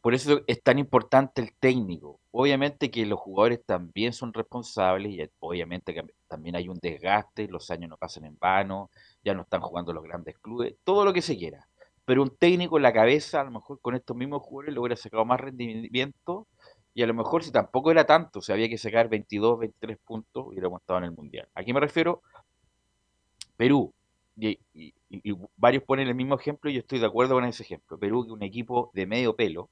por 0.00 0.14
eso 0.14 0.40
es 0.46 0.62
tan 0.62 0.78
importante 0.78 1.42
el 1.42 1.52
técnico. 1.58 2.20
Obviamente 2.30 2.90
que 2.90 3.04
los 3.04 3.20
jugadores 3.20 3.64
también 3.64 4.12
son 4.12 4.32
responsables 4.32 5.12
y 5.12 5.30
obviamente 5.40 5.92
que 5.92 6.04
también 6.28 6.56
hay 6.56 6.68
un 6.68 6.78
desgaste, 6.78 7.48
los 7.48 7.70
años 7.70 7.90
no 7.90 7.96
pasan 7.96 8.24
en 8.24 8.38
vano, 8.38 8.90
ya 9.22 9.34
no 9.34 9.42
están 9.42 9.60
jugando 9.60 9.92
los 9.92 10.04
grandes 10.04 10.38
clubes, 10.38 10.74
todo 10.84 11.04
lo 11.04 11.12
que 11.12 11.22
se 11.22 11.36
quiera. 11.36 11.68
Pero 12.04 12.22
un 12.22 12.36
técnico 12.36 12.78
en 12.78 12.82
la 12.82 12.92
cabeza, 12.92 13.42
a 13.42 13.44
lo 13.44 13.50
mejor 13.50 13.80
con 13.80 13.94
estos 13.94 14.16
mismos 14.16 14.42
jugadores, 14.42 14.74
le 14.74 14.80
hubiera 14.80 14.96
sacado 14.96 15.24
más 15.24 15.40
rendimiento 15.40 16.46
y 16.94 17.02
a 17.02 17.06
lo 17.06 17.14
mejor 17.14 17.44
si 17.44 17.52
tampoco 17.52 17.90
era 17.90 18.04
tanto, 18.04 18.40
si 18.40 18.52
había 18.52 18.68
que 18.68 18.78
sacar 18.78 19.08
22, 19.08 19.58
23 19.60 19.98
puntos, 19.98 20.46
hubiéramos 20.48 20.80
estado 20.80 20.98
en 20.98 21.04
el 21.04 21.12
Mundial. 21.12 21.48
Aquí 21.54 21.72
me 21.72 21.80
refiero 21.80 22.22
Perú, 23.56 23.92
y, 24.36 24.56
varios 25.56 25.84
ponen 25.84 26.08
el 26.08 26.14
mismo 26.14 26.34
ejemplo 26.34 26.70
y 26.70 26.74
yo 26.74 26.80
estoy 26.80 26.98
de 26.98 27.06
acuerdo 27.06 27.34
con 27.34 27.44
ese 27.44 27.62
ejemplo. 27.62 27.98
Perú, 27.98 28.24
que 28.24 28.32
un 28.32 28.42
equipo 28.42 28.90
de 28.94 29.06
medio 29.06 29.36
pelo, 29.36 29.68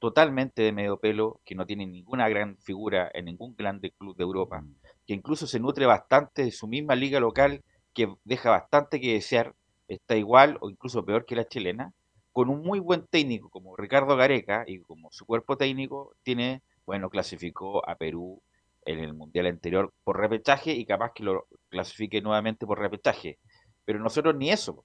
totalmente 0.00 0.62
de 0.62 0.72
medio 0.72 0.98
pelo, 0.98 1.40
que 1.44 1.54
no 1.54 1.66
tiene 1.66 1.86
ninguna 1.86 2.28
gran 2.28 2.56
figura 2.56 3.10
en 3.14 3.26
ningún 3.26 3.54
grande 3.54 3.92
club 3.92 4.16
de 4.16 4.24
Europa, 4.24 4.62
mm. 4.62 4.74
que 5.06 5.14
incluso 5.14 5.46
se 5.46 5.60
nutre 5.60 5.86
bastante 5.86 6.42
de 6.42 6.50
su 6.50 6.66
misma 6.66 6.96
liga 6.96 7.20
local, 7.20 7.62
que 7.94 8.12
deja 8.24 8.50
bastante 8.50 9.00
que 9.00 9.12
desear, 9.12 9.54
está 9.88 10.16
igual 10.16 10.56
o 10.60 10.70
incluso 10.70 11.04
peor 11.04 11.26
que 11.26 11.36
la 11.36 11.46
chilena, 11.46 11.92
con 12.32 12.48
un 12.48 12.62
muy 12.62 12.78
buen 12.78 13.06
técnico 13.06 13.50
como 13.50 13.76
Ricardo 13.76 14.16
Gareca 14.16 14.64
y 14.66 14.80
como 14.80 15.10
su 15.10 15.26
cuerpo 15.26 15.56
técnico 15.56 16.14
tiene, 16.22 16.62
bueno, 16.86 17.10
clasificó 17.10 17.88
a 17.88 17.96
Perú 17.96 18.40
en 18.86 19.00
el 19.00 19.14
mundial 19.14 19.46
anterior 19.46 19.92
por 20.04 20.18
repechaje 20.18 20.72
y 20.72 20.86
capaz 20.86 21.12
que 21.14 21.24
lo 21.24 21.46
clasifique 21.68 22.22
nuevamente 22.22 22.66
por 22.66 22.78
repechaje. 22.78 23.38
Pero 23.84 23.98
nosotros 23.98 24.36
ni 24.36 24.50
eso, 24.50 24.84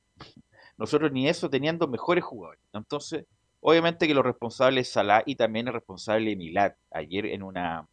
nosotros 0.78 1.12
ni 1.12 1.30
eso 1.30 1.50
teniendo 1.50 1.88
mejores 1.88 2.24
jugadores. 2.24 2.62
Entonces, 2.74 3.26
obviamente 3.68 4.08
que 4.08 4.14
los 4.14 4.24
responsables 4.24 4.88
es 4.88 4.94
Salah 4.94 5.24
y 5.26 5.36
también 5.36 5.68
el 5.68 5.74
responsable 5.74 6.36
Milad. 6.36 6.74
Ayer 6.92 7.26
en 7.26 7.42
una, 7.42 7.88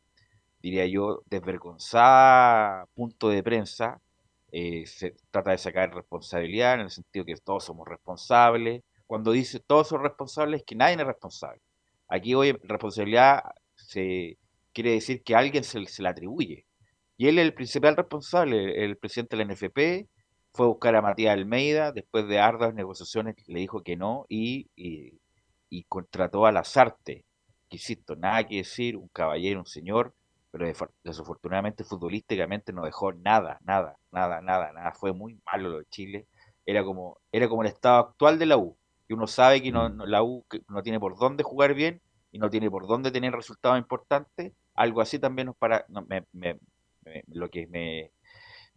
diría 0.61 0.87
yo, 0.87 1.23
desvergonzada 1.31 2.87
punto 2.95 3.31
de 3.31 3.43
prensa, 3.43 4.03
eh, 4.53 4.85
se 4.87 5.17
trata 5.31 5.53
de 5.53 5.59
sacar 5.59 5.95
responsabilidad 5.95 6.75
en 6.75 6.81
el 6.81 6.91
sentido 6.91 7.25
que 7.25 7.35
todos 7.37 7.65
somos 7.65 7.89
responsables, 7.89 8.83
cuando 9.07 9.33
dice 9.33 9.61
todos 9.61 9.89
son 9.89 10.03
responsables, 10.03 10.63
que 10.67 10.75
nadie 10.75 10.97
es 10.97 11.07
responsable. 11.07 11.63
Aquí 12.07 12.35
hoy 12.35 12.53
responsabilidad 12.65 13.43
se 13.75 14.37
quiere 14.75 14.93
decir 14.93 15.23
que 15.23 15.35
alguien 15.35 15.65
se, 15.65 15.81
le 15.81 16.09
atribuye. 16.09 16.67
Y 17.17 17.29
él 17.29 17.39
es 17.39 17.47
el 17.47 17.55
principal 17.55 17.97
responsable, 17.97 18.85
el 18.85 18.99
presidente 18.99 19.37
de 19.37 19.45
la 19.45 19.55
NFP, 19.55 20.09
fue 20.53 20.67
a 20.67 20.69
buscar 20.69 20.97
a 20.97 21.03
Matías 21.03 21.33
Almeida, 21.33 21.93
después 21.93 22.29
de 22.29 22.41
arduas 22.41 22.75
negociaciones 22.75 23.37
le 23.49 23.61
dijo 23.61 23.83
que 23.83 23.97
no 23.97 24.27
y, 24.29 24.69
contrató 25.85 26.47
a 26.47 26.53
Lazarte, 26.53 27.25
que 27.69 27.77
insisto, 27.77 28.17
nada 28.17 28.47
que 28.47 28.57
decir, 28.57 28.97
un 28.97 29.09
caballero, 29.09 29.61
un 29.61 29.67
señor, 29.67 30.15
pero 30.51 30.67
desafortunadamente 31.03 31.85
futbolísticamente 31.85 32.73
no 32.73 32.85
dejó 32.85 33.13
nada, 33.13 33.59
nada, 33.65 33.97
nada, 34.11 34.41
nada, 34.43 34.73
nada, 34.73 34.93
fue 34.93 35.13
muy 35.13 35.41
malo 35.47 35.71
lo 35.71 35.79
de 35.79 35.87
Chile, 35.87 36.27
era 36.67 36.85
como, 36.85 37.19
era 37.33 37.49
como 37.49 37.63
el 37.63 37.69
estado 37.69 37.99
actual 37.99 38.39
de 38.39 38.47
la 38.47 38.59
U, 38.59 38.77
uno 39.13 39.27
sabe 39.27 39.63
que 39.63 39.71
no, 39.71 39.89
mm. 39.89 40.03
la 40.07 40.23
U 40.23 40.45
no 40.69 40.83
tiene 40.83 41.01
por 41.01 41.17
dónde 41.19 41.43
jugar 41.43 41.75
bien 41.75 42.01
y 42.31 42.39
no 42.39 42.51
tiene 42.51 42.71
por 42.71 42.87
dónde 42.87 43.11
tener 43.11 43.33
resultados 43.33 43.79
importantes, 43.79 44.53
algo 44.75 45.01
así 45.01 45.19
también 45.19 45.47
nos 45.47 45.57
para, 45.57 45.87
lo 47.27 47.51
que 47.51 47.67
me, 47.67 48.11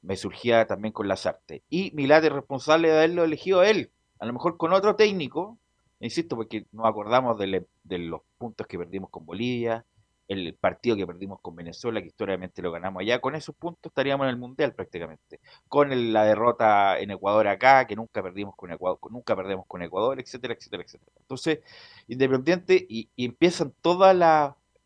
me 0.02 0.18
surgía 0.18 0.68
también 0.68 0.92
con 0.92 1.08
las 1.08 1.26
artes. 1.26 1.62
Y 1.70 1.92
Milad 1.94 2.26
es 2.26 2.32
responsable 2.32 2.90
de 2.90 2.98
haberlo 2.98 3.24
elegido 3.24 3.64
él, 3.64 3.92
a 4.20 4.26
lo 4.26 4.34
mejor 4.34 4.58
con 4.58 4.74
otro 4.74 4.96
técnico, 4.96 5.58
insisto, 6.00 6.36
porque 6.36 6.66
nos 6.72 6.86
acordamos 6.86 7.38
de, 7.38 7.66
los 8.00 8.22
puntos 8.38 8.68
que 8.68 8.78
perdimos 8.78 9.10
con 9.10 9.26
Bolivia, 9.26 9.86
el 10.28 10.56
partido 10.56 10.96
que 10.96 11.06
perdimos 11.06 11.40
con 11.42 11.56
Venezuela, 11.56 12.02
que 12.02 12.08
históricamente 12.08 12.62
lo 12.62 12.72
ganamos 12.72 13.02
allá, 13.02 13.20
con 13.22 13.36
esos 13.36 13.56
puntos 13.56 13.92
estaríamos 13.92 14.26
en 14.26 14.32
el 14.32 14.38
Mundial 14.38 14.74
prácticamente. 14.74 15.40
Con 15.68 16.14
la 16.14 16.26
derrota 16.26 17.00
en 17.00 17.12
Ecuador 17.12 17.48
acá, 17.48 17.86
que 17.86 17.96
nunca 17.96 18.24
perdimos 18.24 18.56
con 18.56 18.72
Ecuador, 18.72 19.00
nunca 19.12 19.36
perdemos 19.36 19.66
con 19.68 19.82
Ecuador, 19.84 20.20
etcétera, 20.20 20.56
etcétera, 20.56 20.84
etcétera. 20.84 21.12
Entonces, 21.20 21.60
Independiente, 22.08 22.86
y, 22.90 23.10
empiezan 23.18 23.74
todos 23.82 24.16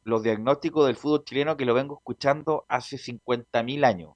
los 0.04 0.24
diagnósticos 0.24 0.88
del 0.88 0.96
fútbol 0.96 1.24
chileno 1.26 1.58
que 1.58 1.66
lo 1.66 1.74
vengo 1.74 1.96
escuchando 1.98 2.66
hace 2.68 2.98
50.000 2.98 3.86
años, 3.86 4.14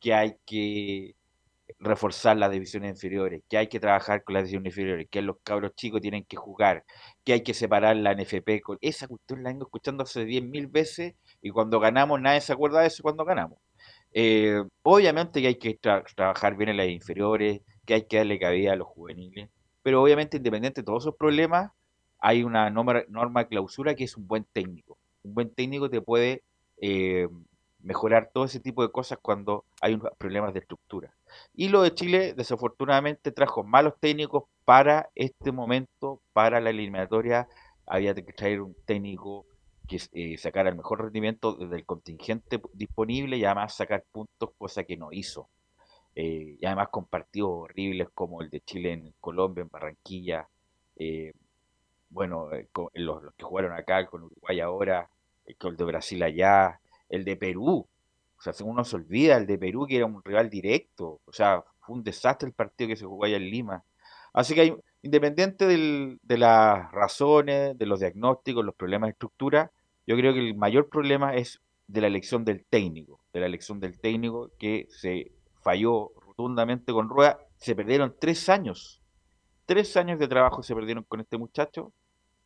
que 0.00 0.14
hay 0.14 0.36
que 0.46 1.14
reforzar 1.78 2.36
las 2.36 2.50
divisiones 2.50 2.90
inferiores, 2.90 3.42
que 3.48 3.58
hay 3.58 3.68
que 3.68 3.80
trabajar 3.80 4.24
con 4.24 4.34
las 4.34 4.44
divisiones 4.44 4.72
inferiores, 4.72 5.08
que 5.10 5.22
los 5.22 5.36
cabros 5.42 5.74
chicos 5.74 6.00
tienen 6.00 6.24
que 6.24 6.36
jugar, 6.36 6.84
que 7.24 7.34
hay 7.34 7.42
que 7.42 7.54
separar 7.54 7.96
la 7.96 8.14
NFP. 8.14 8.60
Con... 8.62 8.78
Esa 8.80 9.08
cuestión 9.08 9.42
la 9.42 9.50
vengo 9.50 9.64
escuchando 9.64 10.02
hace 10.04 10.24
10.000 10.24 10.70
veces 10.70 11.14
y 11.42 11.50
cuando 11.50 11.80
ganamos 11.80 12.20
nadie 12.20 12.40
se 12.40 12.52
acuerda 12.52 12.80
de 12.80 12.88
eso 12.88 13.02
cuando 13.02 13.24
ganamos. 13.24 13.58
Eh, 14.12 14.62
obviamente 14.82 15.40
que 15.40 15.48
hay 15.48 15.58
que 15.58 15.78
trabajar 16.14 16.56
bien 16.56 16.70
en 16.70 16.76
las 16.76 16.88
inferiores, 16.88 17.60
que 17.86 17.94
hay 17.94 18.02
que 18.06 18.18
darle 18.18 18.38
cabida 18.38 18.72
a 18.72 18.76
los 18.76 18.88
juveniles, 18.88 19.48
pero 19.82 20.02
obviamente 20.02 20.38
independiente 20.38 20.80
de 20.82 20.84
todos 20.84 21.04
esos 21.04 21.16
problemas, 21.16 21.70
hay 22.18 22.42
una 22.42 22.70
norma, 22.70 23.02
norma 23.08 23.46
clausura 23.46 23.94
que 23.94 24.04
es 24.04 24.16
un 24.16 24.26
buen 24.26 24.44
técnico. 24.52 24.98
Un 25.22 25.34
buen 25.34 25.54
técnico 25.54 25.88
te 25.90 26.02
puede 26.02 26.42
eh, 26.80 27.28
mejorar 27.82 28.30
todo 28.32 28.44
ese 28.44 28.60
tipo 28.60 28.82
de 28.82 28.90
cosas 28.90 29.18
cuando 29.20 29.64
hay 29.80 29.98
problemas 30.18 30.52
de 30.52 30.60
estructura. 30.60 31.14
Y 31.54 31.68
lo 31.68 31.82
de 31.82 31.94
Chile, 31.94 32.34
desafortunadamente, 32.34 33.32
trajo 33.32 33.62
malos 33.62 33.94
técnicos 34.00 34.44
para 34.64 35.08
este 35.14 35.52
momento, 35.52 36.20
para 36.32 36.60
la 36.60 36.70
eliminatoria. 36.70 37.48
Había 37.86 38.14
que 38.14 38.32
traer 38.32 38.60
un 38.60 38.74
técnico 38.84 39.46
que 39.88 40.00
eh, 40.12 40.38
sacara 40.38 40.70
el 40.70 40.76
mejor 40.76 41.02
rendimiento 41.02 41.54
desde 41.54 41.76
el 41.76 41.84
contingente 41.84 42.60
disponible 42.74 43.36
y 43.36 43.44
además 43.44 43.74
sacar 43.74 44.04
puntos, 44.12 44.50
cosa 44.56 44.84
que 44.84 44.96
no 44.96 45.12
hizo. 45.12 45.48
Eh, 46.14 46.56
y 46.60 46.66
además 46.66 46.88
con 46.90 47.06
partidos 47.06 47.50
horribles 47.52 48.08
como 48.14 48.42
el 48.42 48.50
de 48.50 48.60
Chile 48.60 48.92
en 48.92 49.14
Colombia, 49.20 49.62
en 49.62 49.68
Barranquilla, 49.68 50.48
eh, 50.96 51.32
bueno, 52.10 52.48
los, 52.94 53.22
los, 53.22 53.34
que 53.34 53.44
jugaron 53.44 53.72
acá 53.72 54.06
con 54.06 54.24
Uruguay 54.24 54.60
ahora, 54.60 55.08
el 55.46 55.76
de 55.76 55.84
Brasil 55.84 56.22
allá, 56.22 56.80
el 57.10 57.24
de 57.24 57.36
Perú. 57.36 57.86
O 58.38 58.42
sea, 58.42 58.54
uno 58.64 58.84
se 58.84 58.96
olvida, 58.96 59.36
el 59.36 59.46
de 59.46 59.58
Perú, 59.58 59.86
que 59.86 59.96
era 59.96 60.06
un 60.06 60.22
rival 60.24 60.48
directo. 60.48 61.20
O 61.26 61.32
sea, 61.32 61.62
fue 61.80 61.96
un 61.96 62.02
desastre 62.02 62.48
el 62.48 62.54
partido 62.54 62.88
que 62.88 62.96
se 62.96 63.04
jugó 63.04 63.24
allá 63.24 63.36
en 63.36 63.50
Lima. 63.50 63.84
Así 64.32 64.54
que 64.54 64.74
independiente 65.02 65.66
de 65.66 66.38
las 66.38 66.90
razones, 66.92 67.76
de 67.76 67.86
los 67.86 68.00
diagnósticos, 68.00 68.64
los 68.64 68.74
problemas 68.74 69.08
de 69.08 69.12
estructura, 69.12 69.72
yo 70.06 70.16
creo 70.16 70.32
que 70.32 70.40
el 70.40 70.54
mayor 70.56 70.88
problema 70.88 71.34
es 71.34 71.60
de 71.86 72.00
la 72.00 72.06
elección 72.06 72.44
del 72.44 72.64
técnico, 72.64 73.20
de 73.32 73.40
la 73.40 73.46
elección 73.46 73.80
del 73.80 73.98
técnico 73.98 74.50
que 74.58 74.86
se 74.90 75.32
falló 75.62 76.12
rotundamente 76.20 76.92
con 76.92 77.08
Rueda. 77.08 77.38
Se 77.56 77.74
perdieron 77.74 78.14
tres 78.18 78.48
años, 78.48 79.02
tres 79.66 79.96
años 79.96 80.18
de 80.18 80.28
trabajo 80.28 80.62
se 80.62 80.74
perdieron 80.74 81.04
con 81.04 81.20
este 81.20 81.36
muchacho 81.36 81.92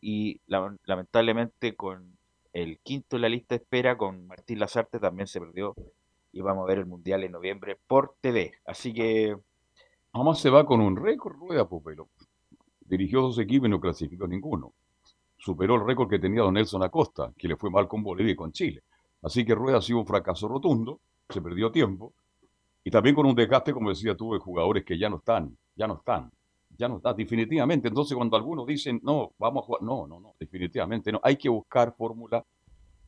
y 0.01 0.41
lamentablemente 0.47 1.75
con 1.75 2.14
el 2.55 2.79
quinto 2.79 3.17
en 3.17 3.23
la 3.23 3.29
lista 3.29 3.57
espera 3.57 3.99
con 3.99 4.29
Martín 4.29 4.61
Lazarte 4.61 5.01
también 5.01 5.27
se 5.27 5.41
perdió 5.41 5.75
y 6.33 6.41
vamos 6.41 6.63
a 6.63 6.69
ver 6.69 6.79
el 6.79 6.87
Mundial 6.87 7.25
en 7.25 7.33
noviembre 7.33 7.77
por 7.87 8.15
TV. 8.21 8.53
Así 8.65 8.95
que... 8.95 9.37
Además 10.13 10.39
se 10.39 10.51
va 10.51 10.65
con 10.65 10.81
un 10.81 10.97
récord, 10.97 11.37
Rueda 11.37 11.69
Popelo. 11.69 12.09
Dirigió 12.81 13.23
dos 13.23 13.39
equipos 13.41 13.67
y 13.67 13.71
no 13.71 13.81
clasificó 13.81 14.29
ninguno. 14.29 14.73
Superó 15.37 15.75
el 15.75 15.85
récord 15.85 16.09
que 16.09 16.21
tenía 16.21 16.43
Don 16.43 16.55
Nelson 16.55 16.85
Acosta, 16.85 17.33
que 17.37 17.49
le 17.49 17.57
fue 17.57 17.71
mal 17.71 17.89
con 17.89 18.05
Bolivia 18.05 18.33
y 18.33 18.37
con 18.37 18.53
Chile. 18.53 18.83
Así 19.23 19.45
que 19.45 19.55
Rueda 19.55 19.79
ha 19.79 19.83
sido 19.83 19.99
un 19.99 20.07
fracaso 20.07 20.47
rotundo, 20.47 21.01
se 21.29 21.43
perdió 21.43 21.73
tiempo, 21.73 22.15
y 22.85 22.91
también 22.91 23.17
con 23.17 23.27
un 23.27 23.35
desgaste, 23.35 23.73
como 23.73 23.89
decía 23.89 24.17
tú, 24.17 24.33
de 24.33 24.39
jugadores 24.39 24.85
que 24.85 24.97
ya 24.97 25.11
no 25.11 25.17
están, 25.17 25.57
ya 25.75 25.89
no 25.89 25.95
están 25.95 26.31
ya 26.77 26.89
no 26.89 26.97
está, 26.97 27.13
definitivamente. 27.13 27.89
Entonces, 27.89 28.17
cuando 28.17 28.37
algunos 28.37 28.67
dicen, 28.67 29.01
no, 29.03 29.33
vamos 29.39 29.63
a 29.63 29.67
jugar, 29.67 29.83
no, 29.83 30.07
no, 30.07 30.21
no, 30.21 30.35
definitivamente 30.39 31.13
no. 31.13 31.21
Hay 31.23 31.37
que 31.37 31.49
buscar 31.49 31.95
fórmula, 31.97 32.45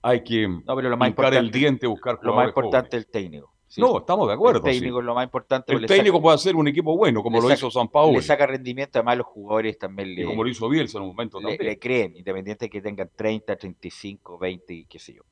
hay 0.03 0.23
que 0.23 0.47
no, 0.47 0.77
pero 0.77 0.89
lo 0.89 0.97
más 0.97 1.13
el 1.33 1.51
diente, 1.51 1.87
buscar 1.87 2.19
Lo 2.23 2.35
más 2.35 2.49
importante 2.49 2.97
es 2.97 3.05
el 3.05 3.11
técnico. 3.11 3.53
no, 3.79 3.99
estamos 3.99 4.29
de 4.29 4.35
acuerdo. 4.35 4.59
El 4.59 4.73
técnico 4.73 5.01
es 5.01 5.05
lo 5.05 5.15
más 5.15 5.25
importante. 5.25 5.73
El 5.75 5.87
técnico 5.87 6.23
puede 6.23 6.37
hacer 6.37 6.55
un 6.55 6.69
equipo 6.69 6.97
bueno, 6.97 7.23
como 7.23 7.41
lo 7.41 7.51
hizo 7.51 7.71
San 7.71 7.89
Paulo. 7.89 8.19
Le 8.19 8.23
saca 8.23 8.47
rendimiento, 8.47 8.99
además 8.99 9.19
los 9.19 9.27
jugadores 9.27 9.79
también 9.79 10.15
le. 10.15 10.23
Y 10.23 10.25
como 10.25 10.45
lo 10.45 10.51
hizo 10.51 10.69
Bielsa 10.69 10.99
en 10.99 11.05
un 11.05 11.11
momento 11.11 11.41
le, 11.41 11.57
Le 11.57 11.79
creen, 11.79 12.17
independiente 12.17 12.67
de 12.67 12.71
que 12.71 12.81
tengan 12.81 13.11
30, 13.15 13.57
35, 13.57 14.39
20 14.39 14.75
y 14.75 14.85
qué 14.85 14.99
sé 14.99 15.15
yo. 15.15 15.23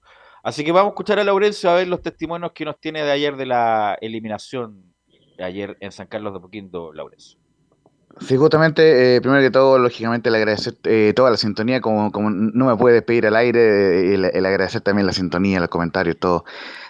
Así 0.42 0.62
que 0.62 0.72
vamos 0.72 0.90
a 0.90 0.92
escuchar 0.92 1.18
a 1.18 1.24
Laurencio 1.24 1.70
a 1.70 1.74
ver 1.74 1.88
los 1.88 2.02
testimonios 2.02 2.52
que 2.52 2.66
nos 2.66 2.78
tiene 2.78 3.02
de 3.02 3.10
ayer 3.10 3.36
de 3.36 3.46
la 3.46 3.96
eliminación 4.00 4.92
de 5.38 5.44
ayer 5.44 5.76
en 5.80 5.90
San 5.90 6.06
Carlos 6.06 6.34
de 6.34 6.40
Poquindo, 6.40 6.92
Laurencio. 6.92 7.43
Sí, 8.20 8.36
justamente, 8.36 9.16
eh, 9.16 9.20
primero 9.20 9.42
que 9.42 9.50
todo, 9.50 9.78
lógicamente, 9.78 10.28
el 10.28 10.36
agradecer 10.36 10.74
eh, 10.84 11.12
toda 11.16 11.30
la 11.30 11.36
sintonía, 11.36 11.80
como, 11.80 12.12
como 12.12 12.30
no 12.30 12.66
me 12.66 12.76
puede 12.76 12.96
despedir 12.96 13.26
al 13.26 13.36
aire, 13.36 14.12
eh, 14.12 14.30
el, 14.32 14.46
agradecer 14.46 14.80
también 14.82 15.06
la 15.06 15.12
sintonía, 15.12 15.58
los 15.60 15.68
comentarios, 15.68 16.16
todo 16.18 16.44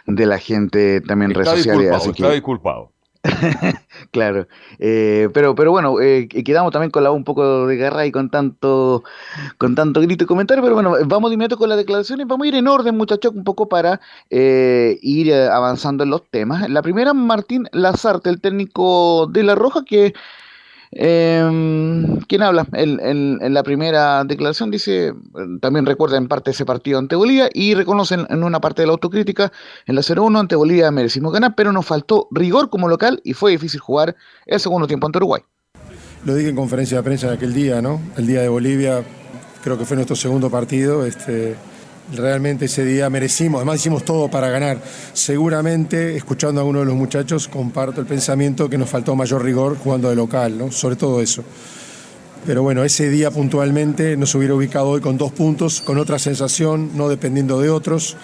de 0.06 0.26
la 0.26 0.38
gente 0.38 1.00
también 1.00 1.30
en 1.30 1.36
redes 1.36 1.50
sociales. 1.50 1.90
Así 1.92 2.10
está 2.10 2.30
disculpado. 2.30 2.90
claro, 4.10 4.46
pero 4.78 5.54
pero 5.54 5.70
bueno, 5.70 5.96
quedamos 6.44 6.70
también 6.72 6.90
con 6.90 7.02
la 7.02 7.10
un 7.10 7.24
poco 7.24 7.66
de 7.66 7.78
garra 7.78 8.04
y 8.04 8.12
con 8.12 8.28
tanto 8.28 9.02
con 9.56 9.74
tanto 9.74 10.02
grito 10.02 10.24
y 10.24 10.26
comentario, 10.26 10.62
pero 10.62 10.74
bueno, 10.74 10.94
vamos 11.06 11.30
de 11.30 11.34
inmediato 11.36 11.56
con 11.56 11.70
las 11.70 11.78
declaraciones, 11.78 12.26
vamos 12.26 12.44
a 12.44 12.48
ir 12.48 12.54
en 12.56 12.68
orden, 12.68 12.94
muchachos, 12.94 13.32
un 13.34 13.42
poco 13.42 13.66
para 13.66 13.98
ir 14.28 15.32
avanzando 15.32 16.04
en 16.04 16.10
los 16.10 16.22
temas. 16.28 16.68
La 16.68 16.82
primera, 16.82 17.14
Martín 17.14 17.66
Lazarte, 17.72 18.28
el 18.28 18.42
técnico 18.42 19.26
de 19.26 19.42
La 19.42 19.54
Roja, 19.54 19.86
que 19.86 20.12
eh, 20.96 22.20
¿Quién 22.28 22.42
habla? 22.42 22.66
En, 22.72 23.38
la 23.52 23.62
primera 23.62 24.24
declaración 24.24 24.70
dice, 24.70 25.12
también 25.60 25.86
recuerda 25.86 26.16
en 26.16 26.28
parte 26.28 26.52
ese 26.52 26.64
partido 26.64 26.98
ante 26.98 27.16
Bolivia 27.16 27.48
y 27.52 27.74
reconoce 27.74 28.14
en, 28.14 28.44
una 28.44 28.60
parte 28.60 28.82
de 28.82 28.86
la 28.86 28.92
autocrítica, 28.92 29.52
en 29.86 29.96
la 29.96 30.02
0-1 30.02 30.38
ante 30.38 30.56
Bolivia 30.56 30.90
merecimos 30.90 31.32
ganar, 31.32 31.54
pero 31.56 31.72
nos 31.72 31.84
faltó 31.84 32.28
rigor 32.30 32.70
como 32.70 32.88
local 32.88 33.20
y 33.24 33.32
fue 33.34 33.50
difícil 33.50 33.80
jugar 33.80 34.16
el 34.46 34.60
segundo 34.60 34.86
tiempo 34.86 35.06
ante 35.06 35.18
Uruguay. 35.18 35.42
Lo 36.24 36.34
dije 36.34 36.48
en 36.48 36.56
conferencia 36.56 36.98
de 36.98 37.02
prensa 37.02 37.28
de 37.28 37.34
aquel 37.34 37.52
día, 37.52 37.82
¿no? 37.82 38.00
El 38.16 38.26
día 38.26 38.40
de 38.40 38.48
Bolivia, 38.48 39.02
creo 39.62 39.76
que 39.76 39.84
fue 39.84 39.96
nuestro 39.96 40.16
segundo 40.16 40.48
partido. 40.48 41.04
Este, 41.04 41.56
Realmente 42.12 42.66
ese 42.66 42.84
día 42.84 43.08
merecimos, 43.08 43.58
además 43.58 43.76
hicimos 43.76 44.04
todo 44.04 44.28
para 44.28 44.50
ganar. 44.50 44.78
Seguramente, 45.14 46.16
escuchando 46.16 46.60
a 46.60 46.62
alguno 46.62 46.80
de 46.80 46.86
los 46.86 46.94
muchachos, 46.94 47.48
comparto 47.48 48.00
el 48.00 48.06
pensamiento 48.06 48.68
que 48.68 48.76
nos 48.76 48.90
faltó 48.90 49.16
mayor 49.16 49.42
rigor 49.42 49.78
jugando 49.78 50.10
de 50.10 50.16
local, 50.16 50.58
¿no? 50.58 50.70
sobre 50.70 50.96
todo 50.96 51.22
eso. 51.22 51.42
Pero 52.46 52.62
bueno, 52.62 52.84
ese 52.84 53.08
día 53.08 53.30
puntualmente 53.30 54.18
nos 54.18 54.34
hubiera 54.34 54.54
ubicado 54.54 54.88
hoy 54.90 55.00
con 55.00 55.16
dos 55.16 55.32
puntos, 55.32 55.80
con 55.80 55.96
otra 55.96 56.18
sensación, 56.18 56.90
no 56.94 57.08
dependiendo 57.08 57.58
de 57.58 57.70
otros. 57.70 58.18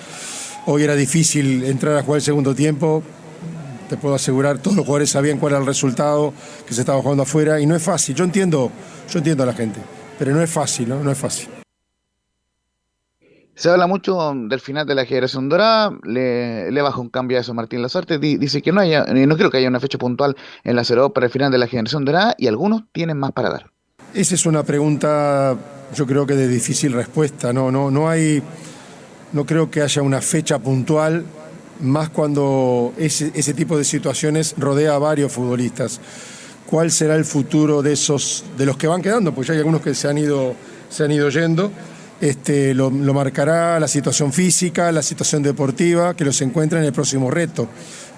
Hoy 0.66 0.82
era 0.82 0.94
difícil 0.94 1.64
entrar 1.64 1.96
a 1.96 2.02
jugar 2.02 2.18
el 2.18 2.22
segundo 2.22 2.54
tiempo. 2.54 3.02
Te 3.88 3.96
puedo 3.96 4.14
asegurar, 4.14 4.58
todos 4.58 4.76
los 4.76 4.84
jugadores 4.84 5.10
sabían 5.10 5.38
cuál 5.38 5.52
era 5.52 5.60
el 5.60 5.66
resultado 5.66 6.34
que 6.68 6.74
se 6.74 6.80
estaba 6.80 7.00
jugando 7.00 7.22
afuera 7.22 7.58
y 7.60 7.66
no 7.66 7.74
es 7.74 7.82
fácil. 7.82 8.14
Yo 8.14 8.24
entiendo, 8.24 8.70
yo 9.10 9.18
entiendo 9.18 9.42
a 9.42 9.46
la 9.46 9.54
gente, 9.54 9.80
pero 10.18 10.32
no 10.32 10.42
es 10.42 10.50
fácil. 10.50 10.90
No 10.90 11.10
es 11.10 11.18
fácil. 11.18 11.60
Se 13.61 13.68
habla 13.68 13.87
mucho 13.87 14.33
del 14.35 14.59
final 14.59 14.87
de 14.87 14.94
la 14.94 15.05
generación 15.05 15.51
dorada, 15.51 15.92
le, 16.05 16.73
le 16.73 16.81
baja 16.81 16.99
un 16.99 17.11
cambio 17.11 17.37
a 17.37 17.42
eso 17.42 17.53
Martín 17.53 17.83
Lazarte, 17.83 18.18
dice 18.18 18.62
que 18.62 18.73
no 18.73 18.81
haya, 18.81 19.05
eh, 19.07 19.27
no 19.27 19.37
creo 19.37 19.51
que 19.51 19.59
haya 19.59 19.68
una 19.68 19.81
fecha 19.81 19.99
puntual 19.99 20.35
en 20.64 20.77
la 20.77 20.83
0 20.83 21.12
para 21.12 21.27
el 21.27 21.33
final 21.33 21.53
de 21.53 21.59
la 21.59 21.66
generación 21.66 22.07
dorada 22.07 22.35
y 22.38 22.46
algunos 22.46 22.85
tienen 22.90 23.18
más 23.18 23.33
para 23.33 23.51
dar. 23.51 23.70
Esa 24.14 24.35
es 24.35 24.46
una 24.46 24.62
pregunta, 24.62 25.59
yo 25.94 26.07
creo 26.07 26.27
que 26.27 26.37
de 26.37 26.49
difícil 26.49 26.94
respuesta, 26.94 27.53
no, 27.53 27.70
no, 27.70 27.90
no 27.90 28.09
hay, 28.09 28.42
no 29.35 29.44
creo 29.44 29.70
que 29.70 29.83
haya 29.83 30.01
una 30.01 30.23
fecha 30.23 30.59
puntual, 30.59 31.27
más 31.83 32.09
cuando 32.09 32.94
ese, 32.96 33.31
ese 33.35 33.53
tipo 33.53 33.77
de 33.77 33.85
situaciones 33.85 34.55
rodea 34.57 34.94
a 34.94 34.99
varios 34.99 35.33
futbolistas. 35.33 36.01
¿Cuál 36.64 36.90
será 36.90 37.14
el 37.14 37.27
futuro 37.27 37.83
de 37.83 37.92
esos, 37.92 38.42
de 38.57 38.64
los 38.64 38.79
que 38.79 38.87
van 38.87 39.03
quedando? 39.03 39.35
Pues 39.35 39.49
ya 39.49 39.53
hay 39.53 39.59
algunos 39.59 39.83
que 39.83 39.94
se 39.94 40.09
han 40.09 40.16
ido, 40.16 40.55
se 40.88 41.05
han 41.05 41.12
ido 41.12 41.29
yendo 41.29 41.70
este, 42.20 42.74
lo, 42.74 42.90
marcará 42.90 43.80
la 43.80 43.88
situación 43.88 44.33
física, 44.33 44.92
la 44.92 45.02
situación 45.02 45.42
deportiva, 45.42 46.14
que 46.14 46.24
los 46.24 46.40
encuentra 46.42 46.78
en 46.78 46.85
el 46.85 46.92
próximo 46.92 47.30
reto. 47.30 47.68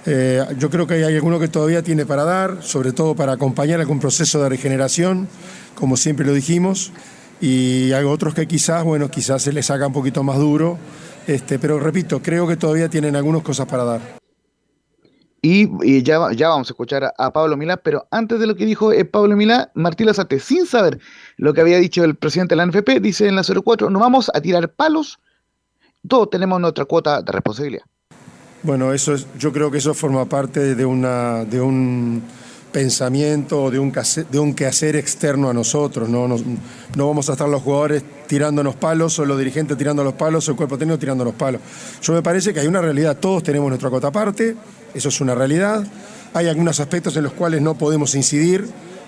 Eh, 0.05 0.45
yo 0.59 0.69
creo 0.71 0.87
que 0.87 0.95
hay 0.95 1.15
alguno 1.15 1.39
que 1.39 1.49
todavía 1.49 1.83
tiene 1.83 2.05
para 2.05 2.25
dar, 2.25 2.63
sobre 2.63 2.93
todo 2.93 3.15
para 3.15 3.33
acompañar 3.33 3.81
algún 3.81 4.01
proceso 4.01 4.43
de 4.43 4.49
regeneración, 4.49 5.29
como 5.77 5.97
siempre 5.97 6.27
lo 6.27 6.33
dijimos, 6.33 6.93
y 7.41 7.93
hay 7.93 8.05
otros 8.05 8.35
que 8.35 8.47
quizás, 8.47 8.85
bueno, 8.85 9.11
quizás 9.11 9.43
se 9.43 9.53
les 9.53 9.71
haga 9.71 9.87
un 9.87 9.93
poquito 9.93 10.23
más 10.25 10.39
duro, 10.39 10.79
este, 11.27 11.59
pero 11.59 11.79
repito, 11.79 12.21
creo 12.21 12.49
que 12.49 12.57
todavía 12.57 12.89
tienen 12.89 13.15
algunas 13.15 13.43
cosas 13.43 13.67
para 13.67 13.85
dar. 13.85 14.23
Y, 15.45 16.03
ya, 16.05 16.19
vamos 16.19 16.69
a 16.69 16.73
escuchar 16.73 17.13
a, 17.19 17.33
Pablo 17.33 17.57
Milá, 17.57 17.77
pero 17.77 18.07
antes 18.13 18.39
de 18.39 18.47
lo 18.47 18.55
que 18.55 18.65
dijo 18.65 18.93
eh, 18.93 19.05
Pablo 19.05 19.37
Milá, 19.37 19.73
Martín 19.75 20.07
Lazarte, 20.07 20.39
sin 20.39 20.67
saber 20.67 21.01
lo 21.37 21.55
que 21.55 21.61
había 21.61 21.79
dicho 21.79 22.05
el 22.05 22.15
presidente 22.17 22.55
de 22.55 22.57
la 22.57 22.67
NFP, 22.67 23.01
dice 23.01 23.29
en 23.29 23.37
la 23.37 23.43
04, 23.43 23.91
no 23.91 23.99
vamos 23.99 24.31
a 24.33 24.41
tirar 24.41 24.69
palos 24.71 25.19
todos 26.07 26.31
tenemos 26.31 26.61
nuestra 26.61 26.85
cuota 26.85 27.23
de 27.23 27.33
responsabilidad. 27.33 27.85
Bueno, 28.63 28.93
eso 28.93 29.15
es, 29.15 29.27
yo 29.39 29.53
creo 29.53 29.71
que 29.71 29.79
eso 29.79 29.95
forma 29.95 30.25
parte 30.27 30.75
de, 30.75 30.85
una, 30.85 31.45
de 31.45 31.61
un 31.61 32.23
pensamiento, 32.71 33.71
de 33.71 33.79
un, 33.79 33.93
de 34.31 34.39
un 34.39 34.55
quehacer 34.55 34.97
externo 34.97 35.51
a 35.51 35.55
nosotros. 35.55 36.09
¿no? 36.09 36.29
no 36.29 37.07
vamos 37.07 37.29
a 37.29 37.33
estar 37.33 37.49
los 37.49 37.63
jugadores 37.63 38.05
tirándonos 38.27 38.77
palos, 38.77 39.19
o 39.19 39.25
los 39.25 39.39
dirigentes 39.39 39.77
tirando 39.77 40.05
los 40.05 40.15
palos, 40.15 40.49
o 40.49 40.53
el 40.53 40.57
cuerpo 40.57 40.79
técnico 40.79 40.99
tirando 40.99 41.25
los 41.25 41.35
palos. 41.35 41.61
Yo 42.03 42.13
me 42.13 42.23
parece 42.23 42.55
que 42.55 42.61
hay 42.61 42.67
una 42.67 42.81
realidad, 42.81 43.17
todos 43.19 43.43
tenemos 43.43 43.69
nuestra 43.69 43.91
cuota 43.91 44.09
aparte, 44.09 44.57
eso 44.95 45.09
es 45.09 45.21
una 45.21 45.35
realidad. 45.35 45.85
Hay 46.35 46.47
algunos 46.49 46.81
aspectos 46.81 47.17
en 47.17 47.25
los 47.25 47.33
cuales 47.33 47.61
no 47.63 47.77
podemos 47.77 48.15
incidir, 48.15 48.67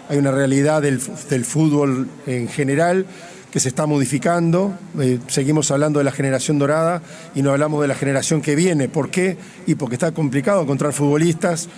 hay 0.08 0.18
una 0.18 0.30
realidad 0.30 0.82
del, 0.82 1.00
fútbol 1.00 2.08
en 2.26 2.48
general 2.48 3.06
que 3.50 3.60
se 3.60 3.68
está 3.68 3.86
modificando. 3.86 4.74
Eh, 5.00 5.18
seguimos 5.28 5.70
hablando 5.70 5.98
de 5.98 6.04
la 6.04 6.12
generación 6.12 6.58
dorada 6.58 7.02
y 7.34 7.42
no 7.42 7.52
hablamos 7.52 7.80
de 7.80 7.88
la 7.88 7.94
generación 7.94 8.42
que 8.42 8.54
viene. 8.54 8.88
¿Por 8.88 9.10
qué? 9.10 9.36
Y 9.66 9.76
porque 9.76 9.94
está 9.94 10.12
complicado 10.12 10.62
encontrar 10.62 10.92
futbolistas 10.92 11.68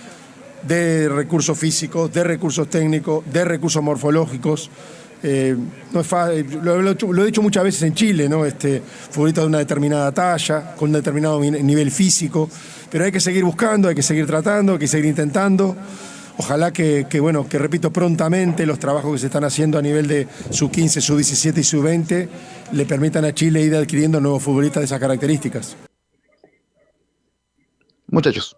de 0.67 1.07
recursos 1.07 1.57
físicos, 1.57 2.11
de 2.11 2.23
recursos 2.23 2.69
técnicos, 2.69 3.23
de 3.31 3.45
recursos 3.45 3.81
morfológicos. 3.81 4.69
Eh, 5.23 5.55
no 5.93 6.01
es 6.01 6.11
lo, 6.63 7.23
he 7.23 7.25
dicho 7.25 7.41
muchas 7.41 7.63
veces 7.63 7.83
en 7.83 7.93
Chile. 7.93 8.29
Este, 8.45 8.81
futbolistas 9.11 9.43
de 9.43 9.47
una 9.47 9.59
determinada 9.59 10.11
talla, 10.11 10.75
con 10.75 10.89
un 10.89 10.93
determinado 10.93 11.39
nivel 11.39 11.91
físico, 11.91 12.49
pero 12.91 13.05
hay 13.05 13.11
que 13.11 13.19
seguir 13.19 13.43
buscando, 13.43 13.87
hay 13.87 13.95
que 13.95 14.03
seguir 14.03 14.25
tratando, 14.25 14.73
hay 14.73 14.79
que 14.79 14.87
seguir 14.87 15.05
intentando. 15.05 15.75
Ojalá 16.39 16.71
que, 16.71 17.05
bueno, 17.19 17.49
que 17.49 17.57
repito, 17.57 17.91
prontamente 17.91 18.65
los 18.65 18.77
trabajos 18.77 19.13
que 19.13 19.17
se 19.17 19.25
están 19.25 19.43
haciendo 19.43 19.79
a 19.79 19.81
nivel 19.81 20.07
de 20.07 20.27
su 20.51 20.69
15, 20.69 21.01
su 21.01 21.15
17 21.15 21.59
y 21.59 21.63
su 21.63 21.81
20 21.81 22.29
le 22.73 22.85
permitan 22.85 23.25
a 23.25 23.33
Chile 23.33 23.61
ir 23.61 23.75
adquiriendo 23.75 24.19
nuevos 24.21 24.43
futbolistas 24.43 24.81
de 24.81 24.85
esas 24.85 24.99
características. 24.99 25.75
Muchachos. 28.07 28.55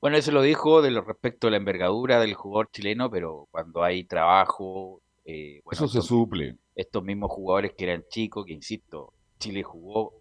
Bueno, 0.00 0.16
eso 0.16 0.30
lo 0.30 0.42
dijo 0.42 0.80
de 0.80 0.92
lo 0.92 1.02
respecto 1.02 1.48
a 1.48 1.50
la 1.50 1.56
envergadura 1.56 2.20
del 2.20 2.34
jugador 2.34 2.70
chileno, 2.70 3.10
pero 3.10 3.48
cuando 3.50 3.82
hay 3.82 4.04
trabajo... 4.04 5.02
Eh, 5.24 5.60
eso 5.70 5.88
se 5.88 6.00
suple. 6.02 6.56
Estos 6.76 7.02
mismos 7.02 7.32
jugadores 7.32 7.72
que 7.76 7.84
eran 7.84 8.04
chicos, 8.08 8.46
que 8.46 8.52
insisto, 8.52 9.12
Chile 9.40 9.64
jugó 9.64 10.14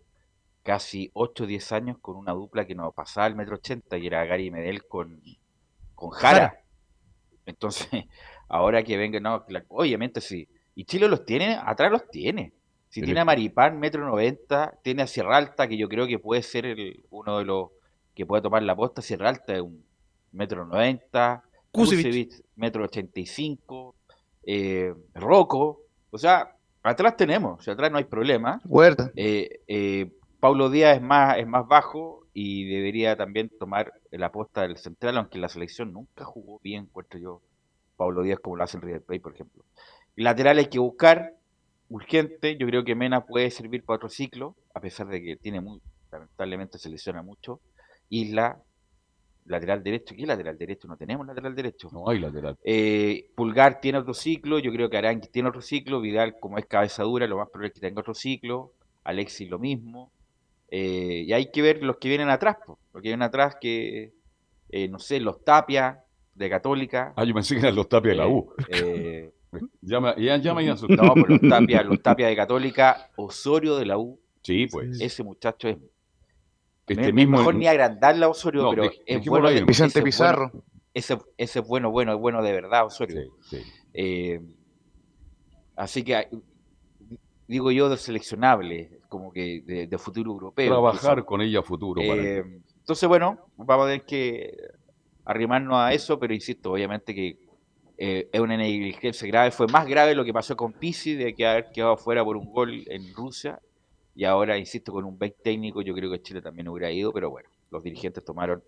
casi 0.63 1.12
8 1.13 1.43
o 1.43 1.47
10 1.47 1.71
años 1.73 1.97
con 2.01 2.17
una 2.17 2.34
dupla 2.34 2.65
que 2.65 2.75
no 2.75 2.91
pasaba 2.91 3.27
el 3.27 3.36
metro 3.36 3.56
80 3.56 3.97
y 3.99 4.08
era 4.08 4.25
Gary 4.25 4.49
Medel 4.49 4.86
con 4.86 5.21
con 5.97 6.12
Jara. 6.12 6.62
Entonces, 7.45 7.89
ahora 8.47 8.83
que 8.83 8.95
venga, 8.95 9.19
no, 9.19 9.43
obviamente 9.69 10.21
sí. 10.21 10.47
Y 10.75 10.86
Chile 10.86 11.10
los 11.10 11.25
tiene, 11.25 11.60
atrás 11.62 11.91
los 11.91 12.07
tiene. 12.10 12.53
Si 12.89 13.01
tiene 13.01 13.19
a 13.19 13.25
Maripán, 13.25 13.79
metro 13.79 14.05
noventa, 14.05 14.77
tiene 14.81 15.01
a 15.01 15.07
Sierra 15.07 15.36
Alta, 15.36 15.67
que 15.67 15.75
yo 15.77 15.89
creo 15.89 16.07
que 16.07 16.19
puede 16.19 16.41
ser 16.41 16.65
el, 16.65 17.03
uno 17.10 17.39
de 17.39 17.45
los 17.45 17.69
que 18.15 18.25
puede 18.25 18.41
tomar 18.41 18.63
la 18.63 18.75
posta. 18.75 19.01
Sierra 19.01 19.29
Alta 19.29 19.55
es 19.55 19.62
un 19.62 19.83
metro 20.31 20.65
noventa, 20.65 21.43
Kusevich, 21.71 22.41
metro 22.55 22.86
ochenta 22.86 23.19
y 23.19 23.25
cinco, 23.25 23.95
eh, 24.43 24.93
Rocco. 25.15 25.81
O 26.12 26.17
sea, 26.17 26.55
atrás 26.83 27.17
tenemos, 27.17 27.60
o 27.60 27.63
sea, 27.63 27.73
atrás 27.73 27.91
no 27.91 27.97
hay 27.97 28.05
problema. 28.05 28.62
Huerta. 28.65 29.12
Eh, 29.15 29.62
eh, 29.67 30.12
Paulo 30.39 30.69
Díaz 30.69 30.97
es 30.97 31.01
más, 31.01 31.38
es 31.38 31.47
más 31.47 31.67
bajo 31.67 32.16
y 32.39 32.65
debería 32.65 33.15
también 33.15 33.50
tomar 33.50 33.93
la 34.12 34.28
aposta 34.28 34.62
del 34.62 34.78
central, 34.78 35.17
aunque 35.17 35.39
la 35.39 35.50
selección 35.50 35.91
nunca 35.91 36.23
jugó 36.23 36.60
bien, 36.63 36.84
encuentro 36.84 37.19
yo, 37.19 37.41
Pablo 37.95 38.21
Díaz, 38.21 38.38
como 38.39 38.58
lo 38.58 38.63
hace 38.63 38.78
en 38.78 38.84
River 38.84 39.02
Plate, 39.02 39.21
por 39.21 39.34
ejemplo. 39.34 39.63
Lateral 40.15 40.60
hay 40.60 40.67
que 40.67 40.78
buscar, 40.78 41.34
urgente, 41.89 42.56
yo 42.56 42.67
creo 42.67 42.84
que 42.84 42.93
Mena 42.93 43.26
puede 43.26 43.50
servir 43.50 43.84
para 43.84 43.95
otro 43.95 44.10
ciclo, 44.10 44.56
a 44.76 44.80
pesar 44.80 45.08
de 45.08 45.19
que 45.23 45.36
tiene 45.36 45.62
muy, 45.62 45.82
lamentablemente 46.12 46.78
se 46.78 46.91
lesiona 46.91 47.23
mucho. 47.23 47.60
Isla, 48.10 48.62
lateral 49.47 49.82
derecho, 49.82 50.13
¿qué 50.15 50.28
lateral 50.28 50.60
derecho? 50.60 50.88
No 50.88 50.95
tenemos 50.95 51.26
lateral 51.26 51.56
derecho. 51.56 51.89
No 51.91 52.08
hay 52.08 52.19
lateral. 52.19 52.56
Eh, 52.63 53.32
Pulgar 53.36 53.82
tiene 53.82 53.97
otro 53.97 54.13
ciclo, 54.13 54.60
yo 54.60 54.71
creo 54.71 54.91
que 54.91 54.97
Arangui 54.97 55.30
tiene 55.30 55.50
otro 55.50 55.63
ciclo, 55.63 56.02
Vidal 56.02 56.36
como 56.39 56.60
es 56.60 56.67
cabeza 56.67 57.02
dura, 57.02 57.26
lo 57.26 57.38
más 57.38 57.50
probable 57.50 57.69
es 57.69 57.73
que 57.73 57.80
tenga 57.80 58.02
otro 58.02 58.13
ciclo, 58.13 58.73
Alexis 59.04 59.50
lo 59.50 59.58
mismo, 59.58 60.12
eh, 60.69 61.23
y 61.25 61.34
hay 61.34 61.51
que 61.51 61.62
ver 61.62 61.84
los 61.84 61.97
que 61.97 62.10
vienen 62.10 62.30
atrás, 62.30 62.58
los 62.67 63.01
que 63.01 63.10
vienen 63.10 63.21
atrás 63.21 63.56
que, 63.60 64.13
eh, 64.69 64.88
no 64.89 64.99
sé, 64.99 65.19
los 65.19 65.43
Tapia 65.43 66.03
de 66.36 66.49
Católica. 66.49 67.13
Ah, 67.15 67.23
yo 67.23 67.34
pensé 67.34 67.56
que 67.56 67.62
eran 67.62 67.75
los 67.75 67.88
Tapia 67.88 68.12
de 68.12 68.17
la 68.17 68.27
U. 68.27 68.53
Eh, 68.69 69.32
llama, 69.82 70.15
ya, 70.17 70.38
llama 70.38 70.62
y 70.62 70.67
No, 70.67 71.13
pues 71.13 71.30
los 71.30 71.49
Tapia, 71.49 71.84
los 71.84 72.01
Tapia 72.01 72.27
de 72.27 72.36
Católica, 72.36 73.10
Osorio 73.15 73.77
de 73.77 73.86
la 73.86 73.97
U. 73.97 74.19
Sí, 74.43 74.67
pues. 74.67 74.99
Ese 74.99 75.23
muchacho 75.23 75.69
es. 75.69 75.77
Este 76.88 77.12
mismo 77.12 77.38
mejor 77.38 77.56
ni 77.56 77.67
agrandarle 77.67 78.23
a 78.23 78.30
Osorio, 78.30 78.69
pero 78.69 78.89
es 79.06 79.25
bueno. 79.25 79.49
Vicente 79.65 80.01
Pizarro. 80.01 80.51
ese, 80.93 81.17
ese 81.36 81.60
es 81.60 81.67
bueno, 81.67 81.91
bueno, 81.91 82.13
es 82.13 82.19
bueno 82.19 82.41
de 82.41 82.53
verdad, 82.53 82.86
Osorio. 82.86 83.23
Sí, 83.41 83.58
sí. 83.93 84.39
así 85.75 86.03
que 86.03 86.30
digo 87.47 87.71
yo, 87.71 87.89
de 87.89 87.97
seleccionable, 87.97 88.96
como 89.07 89.31
que 89.31 89.61
de, 89.89 89.97
futuro 89.97 90.31
europeo. 90.31 90.69
Trabajar 90.69 91.25
con 91.25 91.41
ella 91.41 91.61
futuro. 91.61 92.01
Eh, 92.01 92.43
entonces, 92.79 93.07
bueno, 93.07 93.39
vamos 93.57 93.85
a 93.85 93.89
tener 93.89 94.05
que 94.05 94.55
arrimarnos 95.25 95.77
a 95.77 95.93
eso, 95.93 96.17
pero 96.19 96.33
insisto, 96.33 96.71
obviamente 96.71 97.13
que 97.13 97.37
eh, 97.97 98.29
es 98.31 98.39
una 98.39 98.55
negligencia 98.55 99.27
grave. 99.27 99.51
Fue 99.51 99.67
más 99.67 99.87
grave 99.87 100.15
lo 100.15 100.23
que 100.23 100.33
pasó 100.33 100.55
con 100.55 100.73
Pisi, 100.73 101.15
de 101.15 101.33
que 101.33 101.45
haber 101.45 101.69
quedado 101.71 101.97
fuera 101.97 102.23
por 102.23 102.37
un 102.37 102.51
gol 102.51 102.83
en 102.87 103.13
Rusia. 103.13 103.59
Y 104.15 104.23
ahora, 104.23 104.57
insisto, 104.57 104.91
con 104.91 105.05
un 105.05 105.17
back 105.17 105.35
técnico, 105.43 105.81
yo 105.81 105.93
creo 105.93 106.11
que 106.11 106.21
Chile 106.21 106.41
también 106.41 106.67
hubiera 106.67 106.91
ido, 106.91 107.11
pero 107.11 107.29
bueno, 107.29 107.49
los 107.71 107.83
dirigentes 107.83 108.23
tomaron 108.23 108.63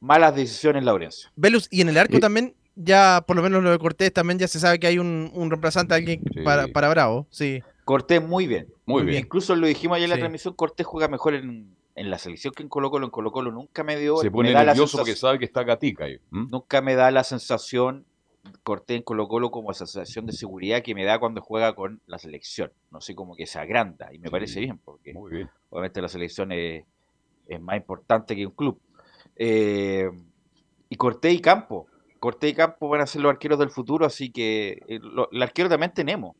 malas 0.00 0.34
decisiones, 0.34 0.84
Laurencio. 0.84 1.30
Velus, 1.36 1.68
y 1.70 1.82
en 1.82 1.88
el 1.88 1.98
arco 1.98 2.18
también, 2.18 2.54
ya 2.74 3.22
por 3.26 3.36
lo 3.36 3.42
menos 3.42 3.62
lo 3.62 3.70
de 3.70 3.78
Cortés, 3.78 4.12
también 4.12 4.38
ya 4.38 4.48
se 4.48 4.58
sabe 4.58 4.78
que 4.78 4.86
hay 4.86 4.98
un, 4.98 5.30
reemplazante, 5.34 5.94
alguien 5.94 6.22
para, 6.44 6.68
para 6.68 6.88
Bravo, 6.88 7.26
sí. 7.30 7.62
Cortés 7.88 8.22
muy 8.22 8.46
bien. 8.46 8.68
Muy 8.84 9.02
bien. 9.02 9.20
Incluso 9.20 9.56
lo 9.56 9.66
dijimos 9.66 9.96
ayer 9.96 10.04
en 10.04 10.10
la 10.10 10.18
transmisión, 10.18 10.52
Cortés 10.52 10.86
juega 10.86 11.08
mejor 11.08 11.32
en, 11.32 11.74
la 11.94 12.18
selección 12.18 12.52
que 12.52 12.62
en 12.62 12.68
Colo 12.68 12.90
Colo. 12.90 13.06
En 13.06 13.10
Colo 13.10 13.32
Colo 13.32 13.50
nunca 13.50 13.82
me 13.82 13.96
dio... 13.96 14.18
Se 14.18 14.30
pone 14.30 14.52
nervioso 14.52 14.98
porque 14.98 15.16
sabe 15.16 15.38
que 15.38 15.46
está 15.46 15.62
Gatica 15.62 16.04
ahí. 16.04 16.18
Nunca 16.30 16.82
me 16.82 16.96
da 16.96 17.10
la 17.10 17.24
sensación 17.24 18.04
Cortés 18.62 18.98
en 18.98 19.02
Colo 19.04 19.26
Colo 19.26 19.50
como 19.50 19.70
esa 19.70 19.86
sensación 19.86 20.26
de 20.26 20.34
seguridad 20.34 20.82
que 20.82 20.94
me 20.94 21.06
da 21.06 21.18
cuando 21.18 21.40
juega 21.40 21.74
con 21.74 22.02
la 22.06 22.18
selección. 22.18 22.70
No 22.90 23.00
sé, 23.00 23.14
como 23.14 23.34
que 23.34 23.46
se 23.46 23.58
agranda 23.58 24.12
y 24.12 24.18
me 24.18 24.28
parece 24.30 24.60
bien 24.60 24.76
porque 24.76 25.14
obviamente 25.70 26.02
la 26.02 26.08
selección 26.10 26.52
es, 26.52 26.84
más 27.58 27.78
importante 27.78 28.36
que 28.36 28.44
un 28.44 28.52
club. 28.52 28.78
Eh, 29.34 30.10
y 30.90 30.96
Cortés 30.96 31.32
y 31.32 31.40
Campo. 31.40 31.86
Cortés 32.20 32.50
y 32.50 32.54
Campo 32.54 32.86
van 32.90 33.00
a 33.00 33.06
ser 33.06 33.22
los 33.22 33.30
arqueros 33.30 33.58
del 33.58 33.70
futuro, 33.70 34.04
así 34.04 34.30
que 34.30 34.82
eh, 34.88 35.00
el 35.32 35.42
arquero 35.42 35.70
también 35.70 35.94
tenemos. 35.94 36.36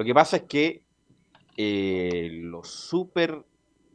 Lo 0.00 0.04
que 0.04 0.14
pasa 0.14 0.38
es 0.38 0.42
que 0.44 0.82
eh, 1.58 2.30
los 2.44 2.70
super 2.70 3.44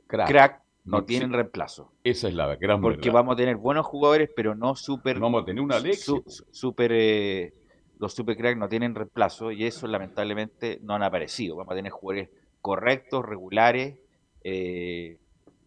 crack, 0.06 0.62
no, 0.84 1.04
tienen 1.04 1.34
reemplazo. 1.34 1.94
Esa 2.04 2.28
es 2.28 2.36
la 2.36 2.56
gran 2.58 2.80
Porque 2.80 3.10
vamos 3.10 3.34
a 3.34 3.36
tener 3.36 3.56
buenos 3.56 3.88
jugadores, 3.88 4.30
pero 4.36 4.54
no 4.54 4.76
super. 4.76 5.20
vamos 5.20 5.42
a 5.42 5.46
tener 5.46 5.64
una 5.64 5.82
super, 6.52 6.92
eh, 6.94 7.54
los 7.98 8.14
super 8.14 8.38
crack 8.38 8.56
no 8.56 8.70
tienen 8.70 8.94
reemplazo 8.94 9.52
y 9.52 9.66
eso 9.66 9.88
lamentablemente 9.88 10.78
no 10.84 10.94
han 10.94 11.02
aparecido. 11.02 11.56
Vamos 11.56 11.72
a 11.72 11.76
tener 11.76 11.92
jugadores 11.92 12.30
correctos, 12.62 13.26
regulares, 13.26 13.98
eh, 14.44 15.18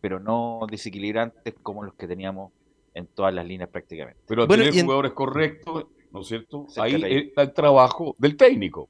pero 0.01 0.20
no 0.20 0.68
desequilibrantes 0.70 1.55
como 1.64 1.83
los 1.83 1.94
que 1.94 2.07
teníamos 2.07 2.53
en 2.94 3.09
todas 3.09 3.35
las 3.35 3.44
líneas 3.44 3.70
prácticamente. 3.70 4.20
Pero 4.29 4.46
tener 4.46 4.72
jugadores 4.72 5.11
correctos, 5.14 5.87
¿no 6.12 6.20
es 6.20 6.29
cierto? 6.29 6.68
Ahí 6.77 7.27
está 7.27 7.42
el 7.42 7.53
trabajo 7.53 8.14
del 8.20 8.37
técnico. 8.37 8.88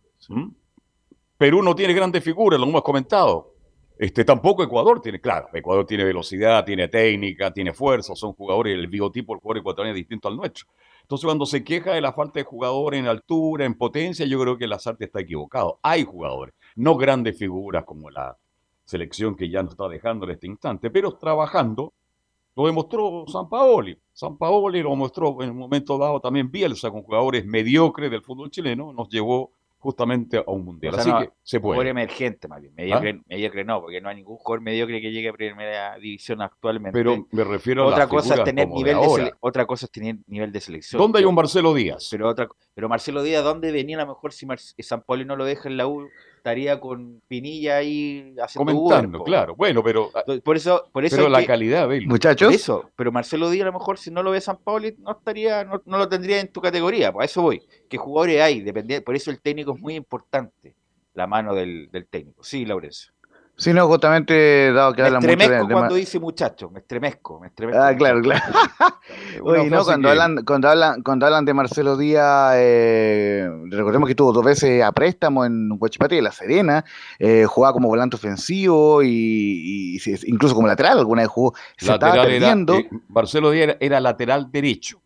Perú 1.38 1.62
no 1.62 1.76
tiene 1.76 1.94
grandes 1.94 2.24
figuras, 2.24 2.58
lo 2.58 2.66
hemos 2.66 2.82
comentado. 2.82 3.54
Este, 3.96 4.24
tampoco 4.24 4.64
Ecuador 4.64 5.00
tiene, 5.00 5.20
claro, 5.20 5.48
Ecuador 5.52 5.86
tiene 5.86 6.02
velocidad, 6.02 6.64
tiene 6.64 6.88
técnica, 6.88 7.52
tiene 7.52 7.72
fuerza, 7.72 8.16
son 8.16 8.32
jugadores, 8.32 8.74
el 8.74 8.88
biotipo 8.88 9.32
del 9.32 9.40
jugador 9.40 9.58
ecuatoriano 9.58 9.94
es 9.94 10.00
distinto 10.00 10.26
al 10.26 10.36
nuestro. 10.36 10.66
Entonces, 11.02 11.24
cuando 11.24 11.46
se 11.46 11.62
queja 11.62 11.92
de 11.92 12.00
la 12.00 12.12
falta 12.12 12.40
de 12.40 12.44
jugadores 12.44 12.98
en 12.98 13.06
altura, 13.06 13.64
en 13.64 13.74
potencia, 13.74 14.26
yo 14.26 14.40
creo 14.40 14.58
que 14.58 14.64
el 14.64 14.70
Lazarte 14.70 15.04
está 15.04 15.20
equivocado. 15.20 15.78
Hay 15.80 16.02
jugadores, 16.04 16.56
no 16.74 16.96
grandes 16.96 17.38
figuras 17.38 17.84
como 17.84 18.10
la 18.10 18.36
selección 18.84 19.36
que 19.36 19.48
ya 19.48 19.62
nos 19.62 19.72
está 19.72 19.86
dejando 19.88 20.26
en 20.26 20.32
este 20.32 20.48
instante, 20.48 20.90
pero 20.90 21.12
trabajando, 21.12 21.92
lo 22.56 22.66
demostró 22.66 23.26
San 23.28 23.48
Paoli. 23.48 23.96
San 24.12 24.36
Paoli 24.36 24.82
lo 24.82 24.96
mostró 24.96 25.40
en 25.40 25.50
un 25.50 25.58
momento 25.58 25.98
dado 25.98 26.20
también 26.20 26.50
Bielsa 26.50 26.90
con 26.90 27.04
jugadores 27.04 27.46
mediocres 27.46 28.10
del 28.10 28.22
fútbol 28.22 28.50
chileno, 28.50 28.92
nos 28.92 29.08
llevó 29.08 29.52
justamente 29.78 30.38
a 30.38 30.50
un 30.50 30.64
mundial. 30.64 30.94
Así 30.96 31.10
que 31.10 31.30
se 31.42 31.60
puede. 31.60 31.76
Jugador 31.76 31.86
emergente, 31.88 32.48
más 32.48 32.60
bien. 32.60 32.74
Mediocre, 32.74 33.10
¿Ah? 33.18 33.24
mediocre, 33.28 33.64
no, 33.64 33.80
porque 33.80 34.00
no 34.00 34.08
hay 34.08 34.16
ningún 34.16 34.36
jugador 34.36 34.60
mediocre 34.62 35.00
que 35.00 35.10
llegue 35.10 35.28
a 35.28 35.32
primera 35.32 35.96
división 35.98 36.42
actualmente. 36.42 36.98
Pero 36.98 37.26
me 37.30 37.44
refiero 37.44 37.84
a 37.84 37.86
otra 37.86 38.08
cosa 38.08 38.34
es 38.34 38.44
tener 38.44 38.68
nivel 38.68 38.96
de, 38.96 39.32
otra 39.40 39.66
cosa 39.66 39.86
es 39.86 39.92
tener 39.92 40.16
nivel 40.26 40.52
de 40.52 40.60
selección. 40.60 41.00
¿Dónde 41.00 41.20
hay 41.20 41.24
un 41.24 41.34
Marcelo 41.34 41.72
Díaz? 41.74 42.08
Pero 42.10 42.28
otra 42.28 42.48
pero 42.74 42.88
Marcelo 42.88 43.22
Díaz, 43.22 43.42
¿dónde 43.42 43.72
venía 43.72 43.96
a 43.96 44.02
lo 44.02 44.08
mejor 44.08 44.32
si 44.32 44.46
San 44.78 45.02
Pablo 45.02 45.24
no 45.24 45.36
lo 45.36 45.44
deja 45.44 45.68
en 45.68 45.76
la 45.76 45.86
U? 45.86 46.08
Estaría 46.38 46.80
con 46.80 47.20
Pinilla 47.28 47.76
ahí 47.76 48.34
haciendo 48.42 48.72
Comentando, 48.72 49.18
Uber, 49.18 49.26
claro. 49.26 49.54
Bueno, 49.56 49.82
pero, 49.82 50.10
ah, 50.14 50.22
Por 50.42 50.56
eso, 50.56 50.84
por 50.92 51.04
eso 51.04 51.16
pero 51.16 51.28
la 51.28 51.40
que- 51.40 51.46
calidad, 51.46 51.88
Muchachos, 52.06 52.54
eso, 52.54 52.90
pero 52.96 53.12
Marcelo 53.12 53.50
Díaz 53.50 53.64
a 53.64 53.66
lo 53.72 53.78
mejor 53.78 53.98
si 53.98 54.10
no 54.10 54.22
lo 54.22 54.30
ve 54.30 54.40
San 54.40 54.56
Pauli 54.56 54.94
no 54.98 55.12
estaría, 55.12 55.64
no, 55.64 55.82
no 55.84 55.98
lo 55.98 56.08
tendría 56.08 56.40
en 56.40 56.48
tu 56.48 56.60
categoría, 56.60 57.12
pues 57.12 57.22
a 57.24 57.26
eso 57.30 57.42
voy. 57.42 57.62
¿Qué 57.88 57.98
jugadores 57.98 58.40
hay? 58.40 58.60
Depende, 58.62 59.00
por 59.02 59.14
eso 59.14 59.30
el 59.30 59.40
técnico 59.40 59.74
es 59.74 59.80
muy 59.80 59.94
importante, 59.94 60.74
la 61.14 61.26
mano 61.26 61.54
del, 61.54 61.90
del 61.90 62.06
técnico. 62.06 62.42
Sí, 62.42 62.64
Laurencio. 62.64 63.12
Sí, 63.58 63.74
no, 63.74 63.86
justamente, 63.86 64.72
dado 64.72 64.94
que 64.94 65.02
Me 65.02 65.08
hablan 65.08 65.20
mucho 65.22 65.28
de, 65.28 65.34
estremezco 65.34 65.66
de 65.68 65.74
cuando 65.74 65.94
dice 65.96 66.18
muchacho, 66.18 66.70
me 66.70 66.78
estremezco, 66.80 67.40
me 67.40 67.48
estremezco. 67.48 67.82
Ah, 67.82 67.94
claro, 67.94 68.22
claro. 68.22 68.42
Oye, 69.42 69.68
no, 69.68 69.84
cuando 69.84 70.06
que- 70.06 70.10
hablan, 70.12 70.44
cuando 70.44 70.68
hablan, 70.68 71.02
cuando 71.02 71.26
hablan 71.26 71.44
de 71.44 71.54
Marcelo 71.54 71.96
Díaz, 71.96 72.54
eh, 72.56 73.48
recordemos 73.70 74.08
que 74.08 74.14
tuvo 74.14 74.32
dos 74.32 74.44
veces 74.44 74.82
a 74.82 74.92
préstamo 74.92 75.44
en 75.44 75.70
Huachipate 75.78 76.14
de 76.14 76.22
La 76.22 76.32
Serena, 76.32 76.84
eh, 77.18 77.44
jugaba 77.46 77.72
como 77.72 77.88
volante 77.88 78.16
ofensivo 78.16 79.02
y, 79.02 79.98
incluso 80.26 80.54
como 80.54 80.66
lateral, 80.66 80.98
alguna 80.98 81.22
vez 81.22 81.28
jugó, 81.28 81.54
se 81.76 81.92
estaba 81.92 82.14
Lateral 82.16 82.32
era, 82.32 82.46
perdiendo, 82.46 82.74
eh, 82.74 82.88
Marcelo 83.08 83.50
Díaz 83.50 83.64
era, 83.64 83.76
era 83.80 84.00
lateral 84.00 84.50
derecho. 84.50 85.00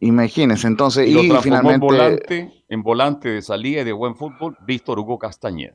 imagínense, 0.00 0.66
entonces, 0.66 1.06
Y, 1.06 1.30
finalmente, 1.42 1.74
en 1.74 1.80
volante, 1.80 2.64
en 2.68 2.82
volante 2.82 3.28
de 3.28 3.42
salida 3.42 3.82
y 3.82 3.84
de 3.84 3.92
buen 3.92 4.16
fútbol, 4.16 4.56
Víctor 4.66 4.98
Hugo 4.98 5.18
Castañeda. 5.18 5.74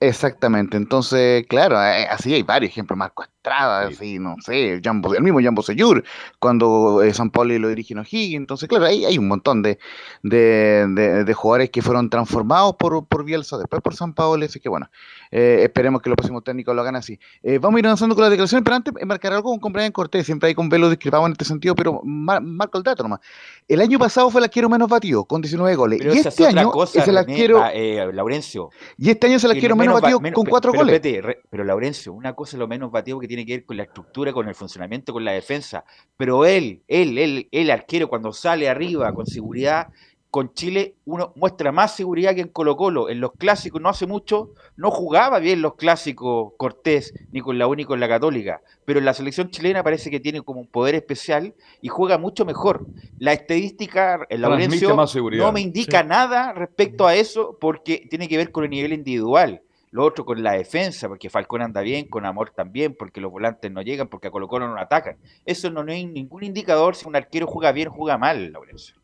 Exactamente, 0.00 0.76
entonces, 0.76 1.46
claro, 1.48 1.82
eh, 1.82 2.06
así 2.08 2.34
hay 2.34 2.42
varios 2.42 2.70
ejemplos, 2.72 2.96
Marco 2.98 3.24
Estrada, 3.44 3.88
Sí. 3.88 3.94
así, 3.94 4.18
no 4.18 4.36
sé, 4.44 4.82
Jambo- 4.82 5.14
el 5.16 5.22
mismo 5.22 5.40
Jambo 5.42 5.62
Seyur, 5.62 6.04
cuando 6.38 7.02
eh, 7.02 7.14
San 7.14 7.30
Pauli 7.30 7.58
lo 7.58 7.68
dirige 7.70 7.94
en 7.94 8.00
O'Higgins, 8.00 8.34
entonces, 8.36 8.68
claro, 8.68 8.84
hay, 8.84 9.06
hay 9.06 9.16
un 9.16 9.28
montón 9.28 9.62
de, 9.62 9.78
de, 10.22 10.86
de- 10.94 11.24
de 11.24 11.34
jugadores 11.34 11.70
que 11.70 11.80
fueron 11.80 12.10
transformados 12.10 12.76
por, 12.76 13.06
por 13.06 13.24
Bielsa, 13.24 13.56
después 13.56 13.80
por 13.80 13.94
San 13.96 14.12
Paoli, 14.12 14.44
así 14.44 14.60
que 14.60 14.68
bueno, 14.68 14.90
eh, 15.30 15.60
esperemos 15.62 16.02
que 16.02 16.10
los 16.10 16.16
próximos 16.18 16.44
técnicos 16.44 16.74
lo 16.74 16.82
hagan 16.82 16.96
así. 16.96 17.18
Eh, 17.42 17.58
vamos 17.58 17.78
a 17.78 17.80
ir 17.80 17.86
avanzando 17.86 18.14
con 18.14 18.22
las 18.22 18.30
declaraciones, 18.30 18.62
pero 18.62 18.76
antes 18.76 18.92
marcar 19.06 19.32
algo 19.32 19.58
con 19.58 19.72
Brian 19.72 19.90
Cortés, 19.92 20.26
siempre 20.26 20.48
hay 20.50 20.54
con 20.54 20.68
Velo 20.68 20.90
discrepado 20.90 21.24
en 21.24 21.32
este 21.32 21.46
sentido, 21.46 21.74
pero 21.74 22.02
mar- 22.04 22.42
marco 22.42 22.76
el 22.76 22.84
dato 22.84 23.02
nomás. 23.04 23.20
El 23.66 23.80
año 23.80 23.98
pasado 23.98 24.28
fue 24.30 24.40
el 24.40 24.44
arquero 24.44 24.68
menos 24.68 24.86
batido, 24.90 25.24
con 25.24 25.40
19 25.40 25.76
goles, 25.76 25.98
Pero 26.00 26.12
y 26.14 26.18
este 26.18 26.28
es 26.28 26.40
año 26.40 26.70
cosa, 26.70 27.00
es 27.00 27.08
el 27.08 27.16
arquero, 27.16 27.62
ah, 27.62 27.70
eh, 27.72 28.06
Laurencio. 28.12 28.68
y 28.98 29.08
este 29.08 29.28
año 29.28 29.36
es 29.36 29.44
el 29.44 29.52
que 29.52 29.56
arquero 29.58 29.76
menos 29.76 29.94
ba- 29.94 30.00
batido 30.02 30.20
menos- 30.20 30.34
con 30.36 30.44
pe- 30.44 30.50
4 30.50 30.72
pero 30.72 30.84
goles. 30.84 31.00
re- 31.24 31.40
pero 31.48 31.64
Laurencio, 31.64 32.12
una 32.12 32.34
cosa 32.34 32.56
es 32.56 32.58
lo 32.58 32.68
menos 32.68 32.90
batido 32.90 33.18
que 33.18 33.29
tiene 33.30 33.46
que 33.46 33.58
ver 33.58 33.64
con 33.64 33.76
la 33.76 33.84
estructura, 33.84 34.32
con 34.32 34.48
el 34.48 34.54
funcionamiento, 34.56 35.12
con 35.12 35.24
la 35.24 35.30
defensa. 35.30 35.84
Pero 36.16 36.44
él, 36.44 36.82
él, 36.88 37.16
él, 37.16 37.48
el 37.52 37.70
arquero, 37.70 38.08
cuando 38.08 38.32
sale 38.32 38.68
arriba 38.68 39.14
con 39.14 39.24
seguridad, 39.24 39.88
con 40.30 40.54
Chile 40.54 40.94
uno 41.04 41.32
muestra 41.36 41.72
más 41.72 41.94
seguridad 41.96 42.34
que 42.34 42.40
en 42.40 42.48
Colo 42.48 42.76
Colo. 42.76 43.08
En 43.08 43.20
los 43.20 43.32
clásicos 43.32 43.80
no 43.80 43.88
hace 43.88 44.06
mucho, 44.06 44.50
no 44.76 44.90
jugaba 44.90 45.38
bien 45.38 45.60
los 45.60 45.74
clásicos 45.74 46.52
Cortés, 46.56 47.14
ni 47.32 47.40
con 47.40 47.58
la 47.58 47.66
U 47.66 47.74
ni 47.74 47.84
con 47.84 48.00
la 48.00 48.08
Católica. 48.08 48.62
Pero 48.84 49.00
en 49.00 49.04
la 49.04 49.14
selección 49.14 49.50
chilena 49.50 49.82
parece 49.82 50.10
que 50.10 50.20
tiene 50.20 50.42
como 50.42 50.60
un 50.60 50.68
poder 50.68 50.94
especial 50.94 51.54
y 51.80 51.88
juega 51.88 52.18
mucho 52.18 52.44
mejor. 52.44 52.86
La 53.18 53.32
estadística, 53.32 54.26
el 54.28 54.40
Transmite 54.40 54.86
Laurencio, 54.86 55.36
no 55.38 55.52
me 55.52 55.60
indica 55.60 56.02
nada 56.02 56.52
respecto 56.52 57.06
a 57.06 57.14
eso 57.14 57.56
porque 57.60 58.06
tiene 58.08 58.28
que 58.28 58.36
ver 58.36 58.52
con 58.52 58.64
el 58.64 58.70
nivel 58.70 58.92
individual. 58.92 59.62
Lo 59.92 60.04
otro 60.04 60.24
con 60.24 60.42
la 60.42 60.52
defensa, 60.52 61.08
porque 61.08 61.30
Falcón 61.30 61.62
anda 61.62 61.80
bien, 61.80 62.06
con 62.06 62.24
Amor 62.24 62.50
también, 62.50 62.94
porque 62.96 63.20
los 63.20 63.32
volantes 63.32 63.70
no 63.72 63.82
llegan, 63.82 64.08
porque 64.08 64.28
a 64.28 64.30
Colo 64.30 64.46
Colo 64.46 64.68
no 64.68 64.78
atacan. 64.78 65.16
Eso 65.44 65.68
no, 65.70 65.82
no 65.82 65.90
hay 65.90 66.06
ningún 66.06 66.44
indicador 66.44 66.94
si 66.94 67.08
un 67.08 67.16
arquero 67.16 67.48
juega 67.48 67.72
bien 67.72 67.88
o 67.88 67.92
juega 67.92 68.16
mal, 68.16 68.52
Laurencio. 68.52 68.99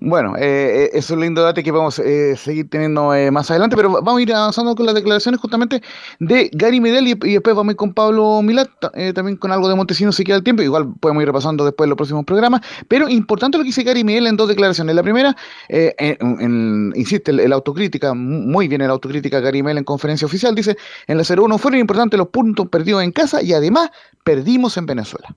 Bueno, 0.00 0.34
eh, 0.36 0.86
eh, 0.86 0.90
es 0.92 1.08
un 1.10 1.20
lindo 1.20 1.40
dato 1.42 1.62
que 1.62 1.70
vamos 1.70 1.98
a 2.00 2.02
seguir 2.36 2.68
teniendo 2.68 3.14
eh, 3.14 3.30
más 3.30 3.48
adelante, 3.50 3.76
pero 3.76 3.90
vamos 3.90 4.18
a 4.18 4.22
ir 4.22 4.34
avanzando 4.34 4.74
con 4.74 4.86
las 4.86 4.94
declaraciones 4.94 5.40
justamente 5.40 5.80
de 6.18 6.50
Gary 6.52 6.80
Medel 6.80 7.06
y, 7.08 7.14
después 7.14 7.54
vamos 7.54 7.70
a 7.70 7.72
ir 7.72 7.76
con 7.76 7.94
Pablo 7.94 8.42
Milat, 8.42 8.68
eh, 8.94 9.12
también 9.14 9.36
con 9.36 9.52
algo 9.52 9.68
de 9.68 9.76
Montesinos 9.76 10.16
si 10.16 10.24
queda 10.24 10.36
el 10.36 10.42
tiempo, 10.42 10.62
igual 10.62 10.92
podemos 11.00 11.22
ir 11.22 11.28
repasando 11.28 11.64
después 11.64 11.88
los 11.88 11.96
próximos 11.96 12.24
programas, 12.24 12.60
pero 12.88 13.08
importante 13.08 13.56
lo 13.56 13.62
que 13.62 13.68
dice 13.68 13.84
Gary 13.84 14.02
Medel 14.04 14.26
en 14.26 14.36
dos 14.36 14.48
declaraciones. 14.48 14.94
La 14.96 15.02
primera, 15.02 15.36
eh, 15.68 15.94
en- 15.98 16.40
en- 16.40 16.92
insiste, 16.96 17.30
el, 17.30 17.40
el 17.40 17.52
autocrítica, 17.52 18.14
muy 18.14 18.66
bien 18.68 18.80
el 18.82 18.90
autocrítica 18.90 19.40
Gary 19.40 19.62
Medel 19.62 19.78
en 19.78 19.84
conferencia 19.84 20.26
oficial, 20.26 20.54
dice, 20.56 20.76
en 21.06 21.18
la 21.18 21.24
0-1 21.24 21.56
fueron 21.56 21.80
importantes 21.80 22.18
los 22.18 22.28
puntos 22.28 22.68
perdidos 22.68 23.02
en 23.02 23.12
casa 23.12 23.42
y 23.42 23.52
además 23.52 23.90
perdimos 24.24 24.76
en 24.76 24.86
Venezuela. 24.86 25.34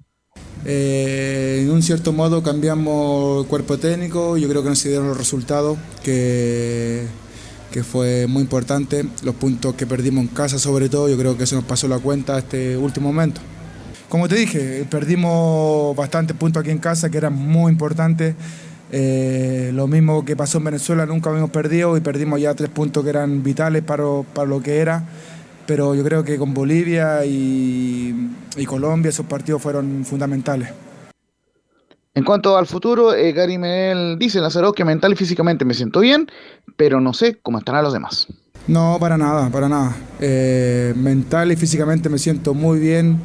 Eh, 0.69 1.61
en 1.63 1.71
un 1.71 1.81
cierto 1.81 2.11
modo 2.11 2.43
cambiamos 2.43 3.43
el 3.43 3.47
cuerpo 3.47 3.77
técnico, 3.77 4.35
yo 4.35 4.49
creo 4.49 4.63
que 4.63 4.69
no 4.69 4.75
se 4.75 4.89
dieron 4.89 5.07
los 5.07 5.17
resultados, 5.17 5.77
que, 6.03 7.05
que 7.71 7.85
fue 7.85 8.27
muy 8.27 8.41
importante, 8.41 9.05
los 9.23 9.33
puntos 9.35 9.75
que 9.75 9.87
perdimos 9.87 10.23
en 10.23 10.27
casa 10.27 10.59
sobre 10.59 10.89
todo, 10.89 11.07
yo 11.07 11.17
creo 11.17 11.37
que 11.37 11.45
eso 11.45 11.55
nos 11.55 11.63
pasó 11.63 11.87
la 11.87 11.99
cuenta 11.99 12.37
este 12.37 12.75
último 12.75 13.13
momento. 13.13 13.39
Como 14.09 14.27
te 14.27 14.35
dije, 14.35 14.85
perdimos 14.89 15.95
bastantes 15.95 16.35
puntos 16.35 16.59
aquí 16.59 16.71
en 16.71 16.79
casa 16.79 17.09
que 17.09 17.17
eran 17.17 17.33
muy 17.33 17.71
importantes. 17.71 18.35
Eh, 18.91 19.71
lo 19.73 19.87
mismo 19.87 20.25
que 20.25 20.35
pasó 20.35 20.57
en 20.57 20.65
Venezuela, 20.65 21.05
nunca 21.05 21.29
habíamos 21.29 21.51
perdido 21.51 21.95
y 21.95 22.01
perdimos 22.01 22.41
ya 22.41 22.53
tres 22.55 22.69
puntos 22.69 23.05
que 23.05 23.09
eran 23.09 23.41
vitales 23.41 23.83
para, 23.83 24.03
para 24.33 24.47
lo 24.47 24.61
que 24.61 24.79
era 24.79 25.05
pero 25.67 25.93
yo 25.93 26.03
creo 26.03 26.23
que 26.23 26.37
con 26.37 26.53
Bolivia 26.53 27.25
y, 27.25 28.31
y 28.55 28.65
Colombia 28.65 29.09
esos 29.09 29.25
partidos 29.25 29.61
fueron 29.61 30.05
fundamentales. 30.05 30.69
En 32.15 32.23
cuanto 32.23 32.57
al 32.57 32.65
futuro, 32.65 33.13
eh, 33.13 33.31
Gary 33.31 33.59
Medel 33.59 34.17
dice 34.17 34.39
en 34.39 34.43
la 34.43 34.49
0 34.49 34.73
que 34.73 34.83
mental 34.83 35.13
y 35.13 35.15
físicamente 35.15 35.65
me 35.65 35.75
siento 35.75 35.99
bien, 35.99 36.27
pero 36.75 36.99
no 36.99 37.13
sé 37.13 37.37
cómo 37.43 37.59
estarán 37.59 37.83
los 37.83 37.93
demás. 37.93 38.25
No, 38.67 38.97
para 38.99 39.17
nada, 39.19 39.51
para 39.51 39.69
nada. 39.69 39.95
Eh, 40.19 40.93
mental 40.95 41.51
y 41.51 41.55
físicamente 41.55 42.09
me 42.09 42.17
siento 42.17 42.55
muy 42.55 42.79
bien. 42.79 43.19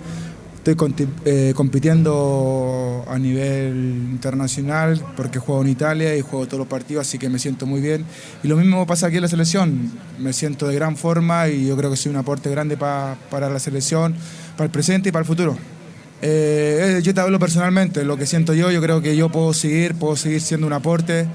Estoy 0.64 0.77
eh, 1.25 1.53
compitiendo 1.57 3.05
a 3.09 3.18
nivel 3.18 3.75
internacional 4.12 5.05
porque 5.16 5.40
juego 5.40 5.62
en 5.62 5.68
Italia 5.68 6.16
y 6.16 6.20
juego 6.20 6.46
todos 6.46 6.61
los 6.61 6.68
partidos, 6.68 7.05
así 7.09 7.18
que 7.18 7.29
me 7.29 7.40
siento 7.40 7.66
muy 7.66 7.81
bien. 7.81 8.05
Y 8.44 8.48
lo 8.48 8.57
mismo 8.57 8.87
pasa 8.87 9.09
aquí 9.09 9.16
en 9.16 9.22
la 9.22 9.29
selección. 9.29 9.90
Me 10.20 10.33
siento 10.33 10.68
de 10.68 10.77
gran 10.77 10.96
forma 10.96 11.48
y 11.48 11.66
yo 11.66 11.77
creo 11.77 11.90
que 11.90 11.96
soy 11.96 12.11
un 12.11 12.16
aporte 12.18 12.48
grande 12.48 12.77
pa- 12.77 13.16
para 13.29 13.51
la 13.51 13.59
selección, 13.59 14.14
para 14.57 14.66
el 14.66 14.70
presente 14.70 15.09
y 15.09 15.12
para 15.12 15.22
el 15.22 15.27
futuro. 15.27 15.59
Eh, 16.22 16.98
eh, 16.98 17.03
yo 17.03 17.12
te 17.12 17.20
hablo 17.20 17.40
personalmente, 17.40 18.05
lo 18.05 18.16
que 18.16 18.27
siento 18.27 18.55
yo, 18.55 18.70
yo 18.70 18.81
creo 18.81 19.03
que 19.03 19.16
yo 19.16 19.31
puedo 19.31 19.53
seguir, 19.55 19.96
puedo 19.96 20.14
seguir 20.14 20.40
siendo 20.40 20.68
un 20.68 20.75
aporte. 20.75 21.27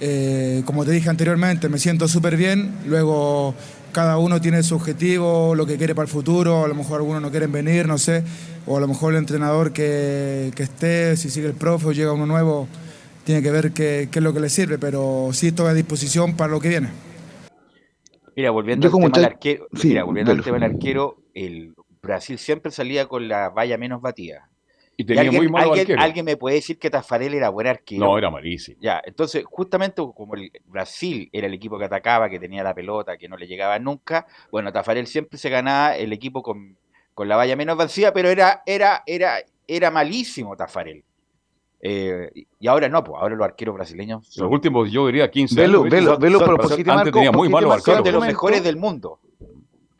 Eh, 0.00 0.62
como 0.64 0.86
te 0.86 0.92
dije 0.92 1.10
anteriormente, 1.10 1.68
me 1.68 1.78
siento 1.78 2.08
súper 2.08 2.38
bien. 2.38 2.70
Luego 2.86 3.54
cada 3.92 4.18
uno 4.18 4.40
tiene 4.40 4.62
su 4.62 4.74
objetivo, 4.74 5.54
lo 5.54 5.66
que 5.66 5.76
quiere 5.76 5.94
para 5.94 6.04
el 6.04 6.10
futuro. 6.10 6.64
A 6.64 6.68
lo 6.68 6.74
mejor 6.74 7.00
algunos 7.00 7.22
no 7.22 7.30
quieren 7.30 7.52
venir, 7.52 7.86
no 7.86 7.98
sé. 7.98 8.24
O 8.66 8.76
a 8.76 8.80
lo 8.80 8.88
mejor 8.88 9.12
el 9.12 9.18
entrenador 9.18 9.72
que, 9.72 10.52
que 10.54 10.62
esté, 10.62 11.16
si 11.16 11.30
sigue 11.30 11.46
el 11.46 11.54
profe 11.54 11.88
o 11.88 11.92
llega 11.92 12.12
uno 12.12 12.26
nuevo, 12.26 12.68
tiene 13.24 13.42
que 13.42 13.50
ver 13.50 13.72
qué, 13.72 14.08
qué 14.10 14.18
es 14.18 14.22
lo 14.22 14.32
que 14.32 14.40
le 14.40 14.48
sirve. 14.48 14.78
Pero 14.78 15.30
sí 15.32 15.48
estoy 15.48 15.68
a 15.68 15.74
disposición 15.74 16.36
para 16.36 16.52
lo 16.52 16.60
que 16.60 16.68
viene. 16.68 16.88
Mira, 18.36 18.50
volviendo 18.50 18.88
Yo 18.88 18.96
al 19.04 19.12
tema 19.12 19.26
arquero, 19.26 19.66
sí, 19.74 19.88
mira, 19.88 20.04
volviendo 20.04 20.32
al 20.32 20.42
tema 20.42 20.58
del 20.58 20.70
arquero, 20.70 21.18
el 21.34 21.74
Brasil 22.02 22.38
siempre 22.38 22.70
salía 22.70 23.06
con 23.06 23.28
la 23.28 23.50
valla 23.50 23.76
menos 23.76 24.00
batida. 24.00 24.49
Y 25.00 25.02
Y 25.02 25.06
tenía 25.06 25.22
alguien, 25.22 25.42
muy 25.44 25.50
malos 25.50 25.78
alguien- 25.78 25.98
alguien 25.98 26.24
me 26.26 26.36
puede 26.36 26.56
decir 26.56 26.78
que 26.78 26.90
Tafarel 26.90 27.32
era 27.32 27.48
buen 27.48 27.66
arquero. 27.66 28.04
No, 28.04 28.18
era 28.18 28.28
malísimo. 28.30 28.76
Ya, 28.82 29.00
entonces, 29.02 29.44
justamente 29.48 30.02
como 30.14 30.34
el 30.34 30.52
Brasil 30.66 31.30
era 31.32 31.46
el 31.46 31.54
equipo 31.54 31.78
que 31.78 31.86
atacaba, 31.86 32.28
que 32.28 32.38
tenía 32.38 32.62
la 32.62 32.74
pelota, 32.74 33.16
que 33.16 33.26
no 33.26 33.38
le 33.38 33.46
llegaba 33.46 33.78
nunca, 33.78 34.26
bueno, 34.52 34.70
Tafarel 34.72 35.06
siempre 35.06 35.38
se 35.38 35.48
ganaba 35.48 35.96
el 35.96 36.12
equipo 36.12 36.42
con, 36.42 36.76
con 37.14 37.28
la 37.28 37.36
valla 37.36 37.56
menos 37.56 37.78
vacía, 37.78 38.12
pero 38.12 38.28
era, 38.28 38.62
era, 38.66 39.02
era, 39.06 39.38
era 39.66 39.90
malísimo 39.90 40.54
Tafarel. 40.54 41.02
Eh, 41.80 42.30
y- 42.58 42.66
ahora 42.68 42.90
no, 42.90 43.02
pues 43.02 43.18
ahora 43.22 43.34
los 43.36 43.44
arqueros 43.46 43.74
brasileños 43.74 44.26
son, 44.26 44.44
Los 44.44 44.52
últimos, 44.52 44.90
yo 44.92 45.06
diría 45.06 45.30
15 45.30 45.54
Velo, 45.58 45.80
años. 45.80 45.90
velo, 45.90 46.18
velo, 46.18 46.38
son- 46.40 46.46
pero 46.46 46.56
son- 46.58 46.68
¿por 46.68 46.76
qué 46.76 46.84
te 46.84 46.90
antes 46.90 47.04
marco- 47.06 47.10
tenía 47.18 47.32
muy 47.32 47.48
malos 47.48 47.72
arqueros. 47.72 48.04
de 48.04 48.12
los 48.12 48.26
mejores 48.26 48.62
del 48.62 48.76
mundo. 48.76 49.18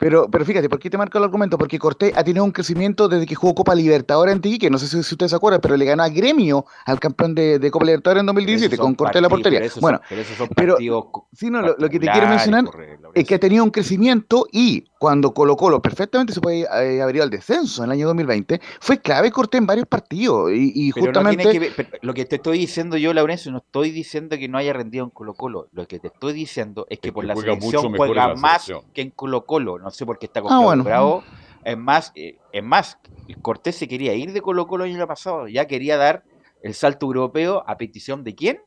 Pero, 0.01 0.27
pero 0.31 0.43
fíjate, 0.43 0.67
¿por 0.67 0.79
qué 0.79 0.89
te 0.89 0.97
marco 0.97 1.19
el 1.19 1.23
argumento? 1.25 1.59
Porque 1.59 1.77
Cortés 1.77 2.11
ha 2.17 2.23
tenido 2.23 2.43
un 2.43 2.49
crecimiento 2.51 3.07
desde 3.07 3.27
que 3.27 3.35
jugó 3.35 3.53
Copa 3.53 3.75
Libertadores 3.75 4.33
en 4.33 4.41
Tiquique, 4.41 4.67
no 4.71 4.79
sé 4.79 4.87
si, 4.87 5.03
si 5.03 5.13
ustedes 5.13 5.29
se 5.29 5.35
acuerdan, 5.35 5.61
pero 5.61 5.77
le 5.77 5.85
ganó 5.85 6.01
a 6.01 6.09
Gremio 6.09 6.65
al 6.87 6.99
campeón 6.99 7.35
de, 7.35 7.59
de 7.59 7.69
Copa 7.69 7.85
Libertadores 7.85 8.21
en 8.21 8.25
Pero 8.25 8.33
2017 8.33 8.73
esos 8.73 8.83
son 8.83 8.95
con 8.95 9.05
Cortés 9.05 9.17
en 9.17 9.23
la 9.23 9.29
portería. 9.29 9.59
pero 9.59 9.67
esos 9.67 9.79
Bueno, 9.79 10.01
pero 10.09 10.21
esos 10.21 10.37
son 10.37 10.49
pero- 10.55 10.73
partidos 10.73 11.05
co- 11.11 11.27
sí, 11.33 11.51
no, 11.51 11.61
lo, 11.61 11.75
lo 11.77 11.87
que 11.87 11.99
te 11.99 12.07
quiero 12.09 12.27
mencionar 12.27 12.65
es 13.13 13.27
que 13.27 13.35
ha 13.35 13.39
tenido 13.39 13.63
un 13.63 13.69
crecimiento 13.69 14.47
y 14.51 14.85
cuando 14.97 15.33
Colo 15.35 15.55
Colo 15.55 15.81
perfectamente 15.83 16.33
se 16.33 16.41
puede 16.41 16.61
eh, 16.61 17.01
haber 17.01 17.15
ido 17.17 17.23
al 17.23 17.29
descenso 17.29 17.83
en 17.83 17.91
el 17.91 17.97
año 17.97 18.07
2020, 18.07 18.59
fue 18.79 18.99
clave 19.01 19.29
Cortés 19.31 19.59
en 19.59 19.67
varios 19.67 19.87
partidos 19.87 20.51
y, 20.51 20.71
y 20.73 20.91
Pero 20.93 21.05
no 21.05 21.11
justamente... 21.11 21.43
tiene 21.43 21.53
que 21.53 21.59
ver- 21.59 21.73
pero 21.75 21.89
lo 22.01 22.13
que 22.15 22.25
te 22.25 22.37
estoy 22.37 22.57
diciendo 22.57 22.97
yo, 22.97 23.13
Laurencio, 23.13 23.51
no 23.51 23.59
estoy 23.59 23.91
diciendo 23.91 24.35
que 24.39 24.47
no 24.47 24.57
haya 24.57 24.73
rendido 24.73 25.03
en 25.03 25.11
Colo 25.11 25.35
Colo. 25.35 25.67
Lo 25.73 25.87
que 25.87 25.99
te 25.99 26.07
estoy 26.07 26.33
diciendo 26.33 26.87
es 26.89 26.97
que 26.99 27.09
Es 27.09 27.13
por 27.13 27.23
que 27.23 27.27
la 27.27 27.35
selección 27.35 27.95
juega 27.95 28.27
la 28.29 28.35
más 28.35 28.63
selección. 28.65 28.91
que 28.93 29.01
en 29.03 29.09
Colo 29.11 29.45
Colo. 29.45 29.77
No 29.79 29.90
sé 29.91 30.05
por 30.05 30.17
qué 30.19 30.25
está 30.27 30.41
con 30.41 30.51
Ah, 30.51 30.59
bueno. 30.59 30.83
Bravo. 30.83 31.23
Es 31.63 31.77
más, 31.77 32.11
eh, 32.15 32.37
es 32.51 32.63
más, 32.63 32.97
Cortés 33.41 33.75
se 33.77 33.87
quería 33.87 34.13
ir 34.13 34.33
de 34.33 34.41
Colo 34.41 34.67
Colo 34.67 34.85
el 34.85 34.95
año 34.95 35.07
pasado. 35.07 35.47
Ya 35.47 35.65
quería 35.67 35.95
dar 35.97 36.23
el 36.63 36.73
salto 36.73 37.05
europeo 37.05 37.63
a 37.67 37.77
petición 37.77 38.23
de 38.23 38.35
quién? 38.35 38.59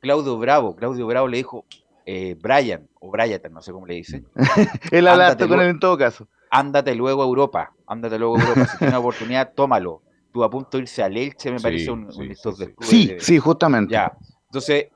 Claudio 0.00 0.38
Bravo. 0.38 0.74
Claudio 0.76 1.06
Bravo 1.06 1.28
le 1.28 1.38
dijo, 1.38 1.64
eh, 2.06 2.36
Brian, 2.40 2.88
o 3.00 3.10
Brian, 3.10 3.40
no 3.50 3.62
sé 3.62 3.72
cómo 3.72 3.86
le 3.86 3.94
dicen. 3.94 4.26
Él 4.90 5.06
habla 5.08 5.26
Ándate 5.26 5.48
con 5.48 5.60
él 5.60 5.68
en 5.68 5.78
todo 5.80 5.96
caso. 5.96 6.28
Ándate 6.50 6.94
luego 6.94 7.22
a 7.22 7.26
Europa, 7.26 7.74
ándate 7.86 8.18
luego 8.18 8.36
a 8.36 8.40
Europa. 8.40 8.66
Si 8.66 8.78
tienes 8.78 8.92
una 8.92 9.00
oportunidad, 9.00 9.52
tómalo. 9.54 10.02
Tú 10.32 10.44
a 10.44 10.50
punto 10.50 10.76
de 10.76 10.82
irse 10.82 11.02
al 11.02 11.16
Elche, 11.16 11.50
me 11.50 11.58
Sí, 11.58 11.62
parece 11.62 11.90
un, 11.90 12.12
sí, 12.12 12.18
un 12.18 12.26
sí, 12.26 12.32
estos 12.32 12.58
sí. 12.58 12.64
después 12.64 12.88
Sí, 12.88 13.06
de- 13.08 13.20
sí, 13.20 13.38
justamente. 13.38 13.92
Ya. 13.92 14.12
Entonces, 14.46 14.86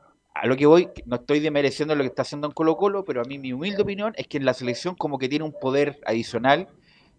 a 0.40 0.46
lo 0.46 0.57
que 0.57 0.66
voy, 0.66 0.88
no 1.05 1.16
estoy 1.16 1.40
desmereciendo 1.40 1.94
lo 1.96 2.03
que 2.03 2.09
está 2.09 2.22
haciendo 2.22 2.46
en 2.46 2.53
Colo 2.53 2.77
Colo, 2.77 3.05
pero 3.05 3.20
a 3.20 3.24
mí 3.24 3.38
mi 3.38 3.53
humilde 3.53 3.83
opinión 3.83 4.12
es 4.16 4.29
que 4.29 4.38
en 4.38 4.44
la 4.44 4.55
selección 4.55 4.94
como 4.94 5.18
que 5.18 5.29
tiene 5.29 5.44
un 5.44 5.53
poder 5.53 5.98
adicional. 6.07 6.68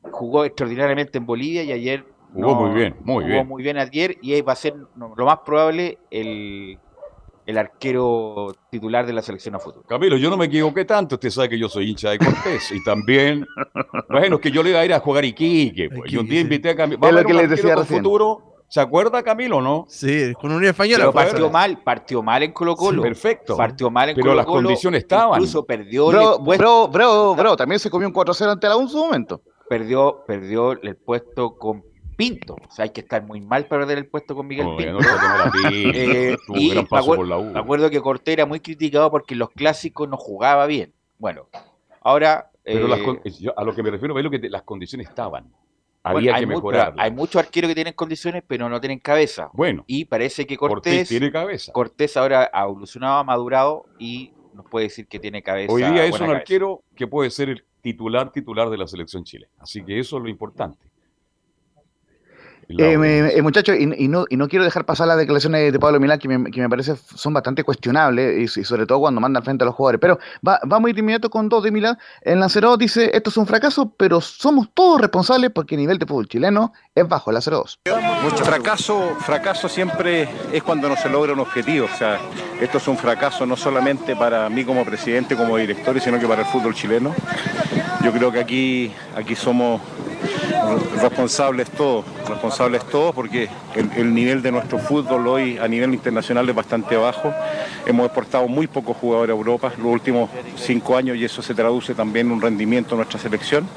Jugó 0.01 0.45
extraordinariamente 0.45 1.17
en 1.17 1.25
Bolivia 1.25 1.63
y 1.63 1.73
ayer... 1.73 2.05
Jugó 2.33 2.55
muy 2.55 2.75
bien, 2.75 2.95
muy 3.03 3.23
jugó 3.23 3.33
bien. 3.35 3.47
muy 3.47 3.63
bien 3.63 3.77
ayer 3.77 4.17
y 4.21 4.33
ahí 4.33 4.41
va 4.41 4.53
a 4.53 4.55
ser 4.55 4.73
no, 4.95 5.13
lo 5.17 5.25
más 5.25 5.39
probable 5.39 5.97
el, 6.11 6.77
el 7.45 7.57
arquero 7.57 8.55
titular 8.69 9.05
de 9.07 9.13
la 9.13 9.23
selección 9.23 9.55
a 9.55 9.59
futuro. 9.59 9.83
Camilo, 9.87 10.15
yo 10.15 10.29
no 10.29 10.37
me 10.37 10.45
equivoqué 10.45 10.85
tanto, 10.85 11.15
usted 11.15 11.31
sabe 11.31 11.49
que 11.49 11.57
yo 11.57 11.67
soy 11.67 11.89
hincha 11.89 12.11
de 12.11 12.19
Cortés 12.19 12.71
y 12.71 12.83
también, 12.83 13.45
bueno, 14.07 14.39
que 14.39 14.51
yo 14.51 14.61
le 14.61 14.69
iba 14.69 14.79
a 14.79 14.85
ir 14.85 14.93
a 14.93 14.99
jugar 14.99 15.25
Iquique, 15.25 15.89
pues. 15.89 16.11
Yo 16.11 16.21
un 16.21 16.27
día 16.27 16.39
invité 16.39 16.69
a 16.69 16.75
Camilo, 16.75 16.99
Es 17.01 17.11
lo 17.11 17.17
a 17.17 17.21
ver 17.21 17.25
que 17.25 17.31
un 17.33 17.37
les 17.39 17.51
arquero 17.51 17.81
decía 17.81 17.97
futuro, 17.97 18.58
¿se 18.69 18.79
acuerda 18.79 19.21
Camilo, 19.21 19.59
no? 19.61 19.85
Sí, 19.89 20.33
con 20.35 20.51
Unión 20.51 20.69
Española. 20.71 20.99
Pero 21.03 21.13
partió 21.13 21.49
mal, 21.49 21.77
partió 21.83 22.23
mal 22.23 22.43
en 22.43 22.53
Colo 22.53 22.75
Colo. 22.77 23.01
Perfecto. 23.01 23.57
Partió 23.57 23.89
mal 23.91 24.09
en 24.09 24.15
Pero 24.15 24.25
Colo 24.27 24.35
las 24.35 24.45
Colo. 24.45 24.61
condiciones 24.67 25.01
estaban. 25.01 25.33
Incluso 25.41 25.65
perdió 25.65 26.07
Bro, 26.07 26.37
el 26.53 26.57
bro, 26.57 26.87
bro, 26.87 27.35
bro, 27.35 27.57
también 27.57 27.79
se 27.79 27.89
comió 27.89 28.07
un 28.07 28.13
4-0 28.13 28.51
ante 28.51 28.67
la 28.69 28.77
U 28.77 28.81
en 28.81 28.87
su 28.89 28.97
momento. 28.97 29.41
perdió, 29.67 30.23
perdió 30.25 30.71
el 30.71 30.95
puesto 30.95 31.57
con 31.57 31.83
Pinto. 32.15 32.55
O 32.55 32.71
sea, 32.71 32.83
hay 32.83 32.89
que 32.89 32.99
estar 33.01 33.23
muy 33.23 33.39
mal 33.39 33.65
para 33.67 33.81
perder 33.83 33.97
el 33.99 34.07
puesto 34.07 34.35
con 34.35 34.45
Miguel 34.45 34.67
Pinto. 34.77 34.93
no 34.93 34.99
Eh, 35.71 36.35
un 36.49 36.57
y 36.59 36.73
me 36.75 37.59
acuerdo 37.59 37.89
que 37.89 38.01
Cortés 38.01 38.33
era 38.33 38.45
muy 38.45 38.59
criticado 38.59 39.09
porque 39.09 39.35
en 39.35 39.39
los 39.39 39.49
clásicos 39.51 40.09
no 40.09 40.17
jugaba 40.17 40.65
bien. 40.65 40.93
Bueno, 41.17 41.47
ahora. 42.01 42.51
Pero 42.61 42.85
eh, 42.85 42.89
las 42.89 43.53
a 43.55 43.63
lo 43.63 43.73
que 43.73 43.81
me 43.81 43.89
refiero 43.89 44.17
es 44.17 44.23
lo 44.23 44.29
que 44.29 44.39
te- 44.39 44.49
las 44.49 44.63
condiciones 44.63 45.07
estaban. 45.07 45.51
Había 46.03 46.35
que 46.39 46.45
mejorar. 46.45 46.93
Hay 46.97 47.11
muchos 47.11 47.41
arqueros 47.41 47.69
que 47.69 47.75
tienen 47.75 47.93
condiciones, 47.93 48.43
pero 48.47 48.69
no 48.69 48.79
tienen 48.79 48.99
cabeza. 48.99 49.49
Bueno, 49.53 49.83
Y 49.87 50.05
parece 50.05 50.47
que 50.47 50.57
Cortés 50.57 50.93
Cortés, 50.93 51.09
tiene 51.09 51.31
cabeza. 51.31 51.71
Cortés 51.73 52.15
ahora 52.17 52.49
ha 52.53 52.63
evolucionado, 52.63 53.17
ha 53.19 53.23
madurado 53.23 53.85
y 53.99 54.33
nos 54.53 54.65
puede 54.69 54.85
decir 54.85 55.07
que 55.07 55.19
tiene 55.19 55.41
cabeza. 55.41 55.71
Hoy 55.71 55.83
día 55.83 56.05
es 56.05 56.13
un 56.13 56.19
cabeza. 56.19 56.37
arquero 56.37 56.83
que 56.95 57.07
puede 57.07 57.29
ser 57.29 57.49
el 57.49 57.65
titular 57.81 58.31
titular 58.31 58.69
de 58.69 58.77
la 58.77 58.87
selección 58.87 59.23
chilena. 59.23 59.51
Así 59.57 59.83
que 59.83 59.99
eso 59.99 60.17
es 60.17 60.23
lo 60.23 60.29
importante. 60.29 60.88
Eh, 62.77 63.31
eh, 63.35 63.41
muchachos, 63.41 63.75
y, 63.79 64.03
y 64.03 64.07
no, 64.07 64.25
y 64.29 64.37
no 64.37 64.47
quiero 64.47 64.63
dejar 64.63 64.85
pasar 64.85 65.07
las 65.07 65.17
declaraciones 65.17 65.73
de 65.73 65.79
Pablo 65.79 65.99
Milán, 65.99 66.19
que 66.19 66.27
me, 66.27 66.51
que 66.51 66.61
me 66.61 66.69
parece 66.69 66.95
son 67.15 67.33
bastante 67.33 67.63
cuestionables, 67.63 68.55
y, 68.55 68.59
y 68.59 68.63
sobre 68.63 68.85
todo 68.85 68.99
cuando 68.99 69.19
manda 69.19 69.39
al 69.39 69.43
frente 69.43 69.63
a 69.63 69.65
los 69.65 69.73
jugadores. 69.73 69.99
Pero 69.99 70.19
va, 70.47 70.59
vamos 70.63 70.87
a 70.87 70.89
ir 70.89 70.95
de 70.95 71.01
inmediato 71.01 71.31
con 71.31 71.49
dos 71.49 71.63
de 71.63 71.71
Milán. 71.71 71.97
El 72.21 72.39
Lanceró 72.39 72.77
dice, 72.77 73.09
esto 73.13 73.31
es 73.31 73.37
un 73.37 73.47
fracaso, 73.47 73.91
pero 73.97 74.21
somos 74.21 74.69
todos 74.73 75.01
responsables 75.01 75.49
porque 75.49 75.75
el 75.75 75.81
nivel 75.81 75.97
de 75.97 76.05
fútbol 76.05 76.27
chileno 76.27 76.73
es 76.93 77.07
bajo 77.07 77.31
el 77.31 77.35
Lanceró 77.35 77.57
2. 77.57 77.79
Fracaso, 78.43 79.15
fracaso 79.19 79.67
siempre 79.67 80.29
es 80.53 80.61
cuando 80.61 80.89
no 80.89 80.95
se 80.95 81.09
logra 81.09 81.33
un 81.33 81.39
objetivo. 81.39 81.87
O 81.91 81.97
sea, 81.97 82.19
esto 82.61 82.77
es 82.77 82.87
un 82.87 82.97
fracaso 82.97 83.47
no 83.47 83.57
solamente 83.57 84.15
para 84.15 84.47
mí 84.49 84.63
como 84.63 84.85
presidente, 84.85 85.35
como 85.35 85.57
director, 85.57 85.99
sino 85.99 86.19
que 86.19 86.27
para 86.27 86.41
el 86.41 86.47
fútbol 86.47 86.75
chileno. 86.75 87.15
Yo 88.03 88.11
creo 88.11 88.31
que 88.31 88.39
aquí, 88.39 88.91
aquí 89.15 89.35
somos 89.35 89.81
responsables 91.01 91.69
todos, 91.71 92.05
responsables 92.27 92.83
todos 92.85 93.13
porque 93.13 93.49
el, 93.75 93.91
el 93.95 94.13
nivel 94.13 94.41
de 94.41 94.51
nuestro 94.51 94.79
fútbol 94.79 95.27
hoy 95.27 95.57
a 95.57 95.67
nivel 95.67 95.93
internacional 95.93 96.47
es 96.49 96.55
bastante 96.55 96.95
bajo. 96.95 97.33
Hemos 97.85 98.05
exportado 98.05 98.47
muy 98.47 98.67
pocos 98.67 98.97
jugadores 98.97 99.33
a 99.33 99.37
Europa 99.37 99.73
los 99.77 99.87
últimos 99.87 100.29
cinco 100.55 100.95
años 100.95 101.17
y 101.17 101.25
eso 101.25 101.41
se 101.41 101.53
traduce 101.53 101.93
también 101.93 102.27
en 102.27 102.33
un 102.33 102.41
rendimiento 102.41 102.91
de 102.91 102.97
nuestra 102.97 103.19
selección. 103.19 103.67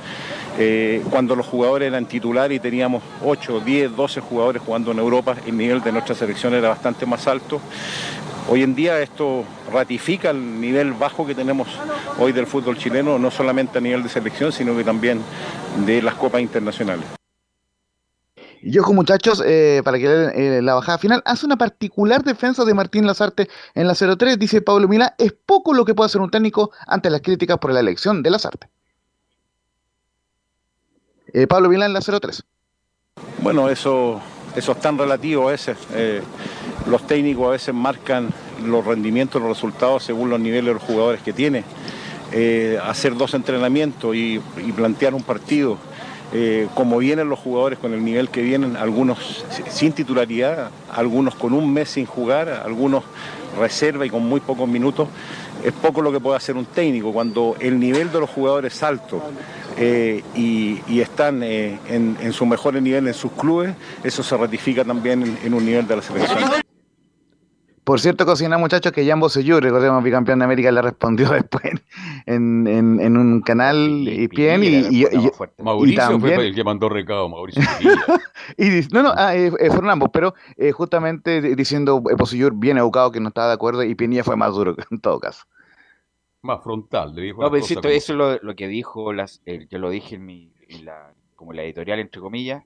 Eh, 0.59 1.03
cuando 1.11 1.35
los 1.35 1.47
jugadores 1.47 1.89
eran 1.89 2.05
titulares 2.07 2.57
y 2.57 2.61
teníamos 2.61 3.03
8, 3.25 3.61
10, 3.61 3.97
12 3.97 4.21
jugadores 4.21 4.63
jugando 4.63 4.93
en 4.93 4.99
Europa, 4.99 5.35
el 5.47 5.57
nivel 5.57 5.83
de 5.83 5.93
nuestra 5.93 6.15
selección 6.15 6.55
era 6.55 6.69
bastante 6.69 7.07
más 7.07 7.27
alto. 7.27 7.61
Hoy 8.49 8.63
en 8.65 8.75
día 8.75 9.01
esto 9.01 9.45
ratifica 9.73 10.31
el 10.31 10.61
nivel 10.61 10.93
bajo 10.93 11.25
que 11.25 11.35
tenemos 11.35 11.69
hoy 12.19 12.33
del 12.33 12.47
fútbol 12.47 12.77
chileno, 12.77 13.19
no 13.19 13.31
solamente 13.31 13.79
a 13.79 13.81
nivel 13.81 14.03
de 14.03 14.09
selección, 14.09 14.53
sino 14.53 14.77
que 14.77 14.83
también 14.83 15.21
de 15.87 16.03
las 16.03 16.15
copas 16.15 16.43
internacionales. 16.43 16.72
Y 18.63 18.79
ojo 18.79 18.93
muchachos, 18.93 19.43
eh, 19.45 19.83
para 19.85 19.99
que 19.99 20.05
lean, 20.05 20.33
eh, 20.37 20.63
la 20.63 20.75
bajada 20.75 20.97
final, 20.97 21.21
hace 21.25 21.45
una 21.45 21.57
particular 21.57 22.23
defensa 22.23 22.65
de 22.65 22.73
Martín 22.75 23.07
Lazarte 23.07 23.49
en 23.75 23.89
la 23.89 23.95
03, 23.95 24.39
dice 24.39 24.63
Pablo 24.63 24.87
Milán, 24.87 25.11
es 25.19 25.33
poco 25.33 25.75
lo 25.75 25.85
que 25.85 25.95
puede 25.95 26.07
hacer 26.07 26.21
un 26.21 26.31
técnico 26.31 26.71
ante 26.87 27.11
las 27.11 27.23
críticas 27.23 27.59
por 27.59 27.73
la 27.73 27.81
elección 27.81 28.23
de 28.23 28.31
Lazarte. 28.31 28.69
Eh, 31.33 31.49
Pablo 31.49 31.69
Milán 31.69 31.89
en 31.89 31.95
la 31.95 32.01
03. 32.01 32.45
Bueno, 33.43 33.69
eso, 33.69 34.21
eso 34.55 34.73
es 34.73 34.81
tan 34.81 34.97
relativo 34.97 35.49
a 35.49 35.53
veces. 35.53 35.77
Eh, 35.95 36.23
los 36.87 37.05
técnicos 37.05 37.49
a 37.49 37.51
veces 37.51 37.75
marcan 37.75 38.29
los 38.65 38.85
rendimientos, 38.85 39.43
los 39.43 39.51
resultados 39.51 40.05
según 40.05 40.31
los 40.31 40.39
niveles 40.39 40.67
de 40.67 40.75
los 40.75 40.83
jugadores 40.83 41.21
que 41.23 41.33
tiene. 41.33 41.65
Hacer 42.83 43.15
dos 43.15 43.35
entrenamientos 43.35 44.15
y, 44.17 44.41
y 44.57 44.73
plantear 44.73 45.13
un 45.13 45.23
partido, 45.23 45.77
eh, 46.33 46.69
como 46.75 46.99
vienen 46.99 47.29
los 47.29 47.39
jugadores 47.39 47.79
con 47.79 47.93
el 47.95 48.05
nivel 48.05 48.29
que 48.31 48.43
vienen, 48.43 48.77
algunos 48.77 49.45
si- 49.51 49.63
sin 49.71 49.93
titularidad, 49.93 50.71
algunos 50.91 51.35
con 51.35 51.53
un 51.53 51.73
mes 51.73 51.91
sin 51.91 52.07
jugar, 52.07 52.49
algunos 52.65 53.05
reserva 53.59 54.07
y 54.07 54.11
con 54.11 54.25
muy 54.27 54.41
pocos 54.41 54.67
minutos, 54.69 55.09
es 55.63 55.73
poco 55.73 56.01
lo 56.01 56.11
que 56.11 56.21
puede 56.21 56.37
hacer 56.37 56.57
un 56.57 56.65
técnico. 56.65 57.13
Cuando 57.13 57.55
el 57.61 57.79
nivel 57.79 58.11
de 58.11 58.21
los 58.21 58.31
jugadores 58.31 58.75
es 58.75 58.83
alto 58.83 59.23
eh, 59.77 60.23
y, 60.35 60.81
y 60.89 61.01
están 61.01 61.43
eh, 61.43 61.79
en, 61.89 62.17
en 62.21 62.33
su 62.33 62.47
mejor 62.47 62.75
nivel 62.81 63.07
en 63.09 63.15
sus 63.15 63.33
clubes, 63.33 63.75
eso 64.03 64.23
se 64.23 64.37
ratifica 64.37 64.85
también 64.85 65.23
en, 65.23 65.39
en 65.45 65.55
un 65.55 65.65
nivel 65.67 65.87
de 65.87 65.97
la 65.97 66.03
selección. 66.03 66.39
Por 67.85 67.99
cierto, 67.99 68.25
cocina 68.25 68.59
muchachos 68.59 68.93
que 68.93 69.05
Jambo 69.05 69.29
Seyur, 69.29 69.61
recordemos 69.61 70.05
bicampeón 70.05 70.39
de 70.39 70.45
América, 70.45 70.71
le 70.71 70.83
respondió 70.83 71.29
después 71.33 71.65
en, 72.27 72.67
en- 72.69 73.01
en 73.01 73.17
un 73.17 73.41
canal 73.43 73.77
y 74.07 74.29
bien 74.29 74.63
y, 74.63 74.67
y- 74.69 75.03
y- 75.03 75.31
Mauricio 75.63 76.01
también- 76.01 76.35
fue 76.37 76.47
el 76.47 76.55
que 76.55 76.63
mandó 76.63 76.89
recado, 76.89 77.29
Mauricio. 77.29 77.61
Y 78.57 78.69
dice- 78.69 78.89
no, 78.93 79.03
no, 79.03 79.13
ah, 79.17 79.35
eh, 79.35 79.51
eh, 79.59 79.69
fueron 79.71 79.91
ambos, 79.91 80.11
pero 80.13 80.35
eh, 80.57 80.71
justamente 80.71 81.41
di- 81.41 81.55
diciendo 81.57 82.03
eh, 82.11 82.51
bien 82.55 82.79
educado 82.79 83.11
que 83.11 83.19
no 83.21 83.29
estaba 83.29 83.49
de 83.49 83.55
acuerdo 83.55 83.83
y 83.83 83.95
Pinilla 83.97 84.23
fue 84.23 84.37
más 84.37 84.53
duro 84.55 84.77
en 84.91 85.01
todo 85.01 85.19
caso. 85.19 85.45
Más 86.43 86.63
frontal, 86.63 87.15
le 87.15 87.23
dijo 87.23 87.43
No, 87.43 87.49
pero 87.51 87.59
insisto, 87.59 87.83
como 87.83 87.95
eso 87.95 88.13
es 88.13 88.19
lo, 88.19 88.39
lo 88.39 88.55
que 88.55 88.69
dijo, 88.69 89.13
las, 89.13 89.43
el- 89.45 89.69
yo 89.69 89.79
lo 89.79 89.91
dije 89.91 90.15
en 90.17 90.25
mi, 90.25 90.53
en 90.69 90.85
la, 90.85 91.13
como 91.35 91.53
la 91.53 91.63
editorial, 91.65 91.99
entre 91.99 92.21
comillas, 92.21 92.63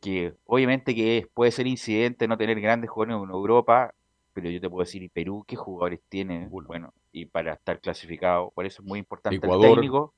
que 0.00 0.32
obviamente 0.46 0.94
que 0.94 1.18
es- 1.18 1.26
puede 1.26 1.50
ser 1.50 1.66
incidente 1.66 2.26
no 2.26 2.38
tener 2.38 2.58
grandes 2.60 2.88
jugadores 2.88 3.22
en 3.22 3.30
Europa, 3.34 3.92
pero 4.32 4.50
yo 4.50 4.60
te 4.60 4.68
puedo 4.68 4.84
decir, 4.84 5.02
¿y 5.02 5.08
Perú 5.08 5.44
qué 5.46 5.56
jugadores 5.56 6.00
tiene? 6.08 6.48
Bueno, 6.48 6.92
y 7.12 7.26
para 7.26 7.54
estar 7.54 7.80
clasificado, 7.80 8.50
por 8.50 8.66
eso 8.66 8.82
es 8.82 8.88
muy 8.88 8.98
importante 8.98 9.36
Ecuador. 9.36 9.66
el 9.66 9.74
técnico. 9.74 10.14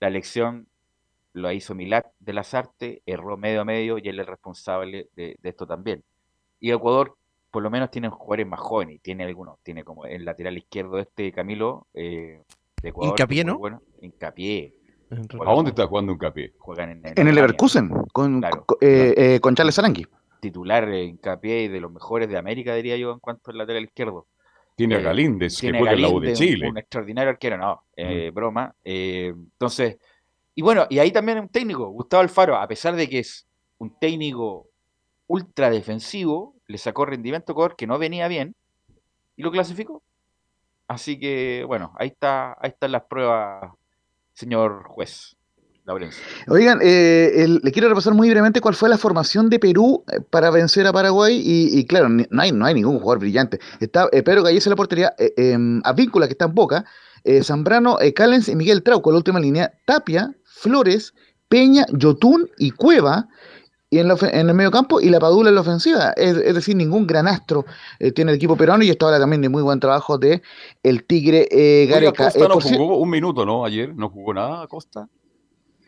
La 0.00 0.08
elección 0.08 0.66
lo 1.32 1.50
hizo 1.52 1.74
Milat 1.74 2.06
de 2.20 2.32
las 2.32 2.54
Artes, 2.54 3.00
erró 3.06 3.36
medio 3.36 3.62
a 3.62 3.64
medio 3.64 3.98
y 3.98 4.08
él 4.08 4.18
es 4.18 4.20
el 4.20 4.26
responsable 4.26 5.08
de, 5.16 5.36
de 5.40 5.48
esto 5.48 5.66
también. 5.66 6.02
Y 6.60 6.70
Ecuador 6.70 7.16
por 7.54 7.62
lo 7.62 7.70
menos 7.70 7.88
tiene 7.88 8.08
jugadores 8.08 8.48
más 8.48 8.58
jóvenes, 8.58 9.00
tiene 9.00 9.22
algunos, 9.22 9.60
tiene 9.62 9.84
como 9.84 10.06
el 10.06 10.24
lateral 10.24 10.58
izquierdo 10.58 10.98
este 10.98 11.30
Camilo 11.30 11.86
eh, 11.94 12.42
de 12.82 12.88
Ecuador. 12.88 13.28
Muy 13.28 13.44
¿no? 13.44 13.58
Bueno, 13.58 13.80
Hincapié. 14.00 14.74
¿A 15.46 15.52
dónde 15.54 15.70
está 15.70 15.86
jugando 15.86 16.10
un 16.10 16.18
capié? 16.18 16.52
Juegan 16.58 16.90
en, 16.90 17.02
En 17.16 17.28
el. 17.28 17.34
Leverkusen, 17.36 17.90
con, 18.12 18.40
Claro. 18.40 18.64
eh, 18.80 19.14
eh, 19.16 19.40
con 19.40 19.54
Charles 19.54 19.78
Arangui. 19.78 20.04
Titular 20.44 20.88
eh, 20.90 21.04
Hincapié 21.04 21.62
y 21.62 21.68
de 21.68 21.80
los 21.80 21.90
mejores 21.90 22.28
de 22.28 22.36
América, 22.36 22.74
diría 22.74 22.98
yo, 22.98 23.12
en 23.12 23.18
cuanto 23.18 23.50
al 23.50 23.58
lateral 23.58 23.84
izquierdo. 23.84 24.26
Tiene 24.76 24.96
a 24.96 24.98
Eh, 24.98 25.02
Galíndez, 25.02 25.58
que 25.58 25.70
juega 25.70 25.92
en 25.92 26.02
la 26.02 26.08
U 26.10 26.20
de 26.20 26.34
Chile. 26.34 26.68
Un, 26.68 26.76
extraordinario 26.76 27.30
arquero, 27.30 27.56
no, 27.56 27.84
eh, 27.96 28.30
broma. 28.30 28.74
eh, 28.84 29.32
entonces, 29.34 29.98
y 30.54 30.62
bueno, 30.62 30.86
y 30.90 30.98
ahí 30.98 31.10
también 31.10 31.38
un 31.38 31.48
técnico, 31.48 31.88
Gustavo 31.88 32.22
Alfaro, 32.22 32.56
a 32.56 32.68
pesar 32.68 32.94
de 32.94 33.08
que 33.08 33.20
es 33.20 33.46
un 33.78 33.98
técnico 33.98 34.68
ultra 35.26 35.70
defensivo, 35.70 36.56
le 36.66 36.76
sacó 36.76 37.06
rendimiento 37.06 37.50
a 37.50 37.54
Ecuador 37.54 37.76
que 37.76 37.86
no 37.86 37.98
venía 37.98 38.28
bien 38.28 38.54
y 39.36 39.42
lo 39.42 39.50
clasificó. 39.50 40.02
Así 40.86 41.18
que, 41.18 41.64
bueno, 41.66 41.94
ahí 41.98 42.08
está, 42.08 42.52
ahí 42.60 42.70
están 42.70 42.92
las 42.92 43.04
pruebas, 43.04 43.72
señor 44.34 44.84
juez. 44.88 45.36
Oigan, 46.48 46.78
eh, 46.82 47.32
el- 47.44 47.60
le 47.62 47.70
quiero 47.72 47.88
repasar 47.88 48.14
muy 48.14 48.28
brevemente 48.30 48.60
cuál 48.60 48.74
fue 48.74 48.88
la 48.88 48.96
formación 48.96 49.50
de 49.50 49.58
Perú 49.58 50.02
eh, 50.10 50.20
para 50.30 50.50
vencer 50.50 50.86
a 50.86 50.92
Paraguay 50.92 51.36
y, 51.44 51.78
y 51.78 51.84
claro, 51.86 52.08
no 52.08 52.42
hay, 52.42 52.52
no 52.52 52.64
hay 52.64 52.74
ningún 52.74 52.98
jugador 52.98 53.18
brillante. 53.18 53.58
Está 53.80 54.08
eh, 54.12 54.22
Pedro 54.22 54.42
Gallés 54.42 54.66
en 54.66 54.70
la 54.70 54.76
portería, 54.76 55.14
eh, 55.18 55.32
em, 55.36 55.80
Advíncula 55.84 56.26
que 56.26 56.32
está 56.32 56.46
en 56.46 56.54
Boca, 56.54 56.84
eh, 57.24 57.42
Zambrano, 57.42 58.00
eh, 58.00 58.14
Callens 58.14 58.48
y 58.48 58.56
Miguel 58.56 58.82
Trauco, 58.82 59.10
la 59.10 59.18
última 59.18 59.40
línea, 59.40 59.72
Tapia, 59.86 60.34
Flores, 60.44 61.12
Peña, 61.48 61.84
Yotún 61.92 62.48
y 62.58 62.70
Cueva. 62.70 63.28
y 63.90 63.98
en, 63.98 64.10
en, 64.10 64.48
el 64.48 64.54
medio 64.54 64.70
campo 64.70 65.00
y 65.00 65.08
la 65.10 65.20
Padula 65.20 65.50
en 65.50 65.54
la 65.54 65.60
ofensiva. 65.60 66.12
Es, 66.16 66.34
decir, 66.54 66.74
ningún 66.74 67.06
gran 67.06 67.28
astro 67.28 67.64
eh, 68.00 68.10
tiene 68.10 68.32
el 68.32 68.36
equipo 68.36 68.56
peruano 68.56 68.82
y 68.82 68.90
esto 68.90 69.06
habla 69.06 69.20
también 69.20 69.42
de 69.42 69.48
muy 69.48 69.62
buen 69.62 69.78
trabajo 69.78 70.18
de 70.18 70.42
el 70.82 71.04
Tigre 71.04 71.46
eh, 71.50 71.86
Gareca. 71.86 72.24
Costa 72.24 72.48
no 72.48 72.60
jugó 72.78 72.98
un 72.98 73.10
minuto, 73.10 73.44
¿no? 73.46 73.64
Ayer 73.64 73.94
no 73.94 74.08
jugó 74.08 74.34
nada 74.34 74.66
Costa. 74.66 75.08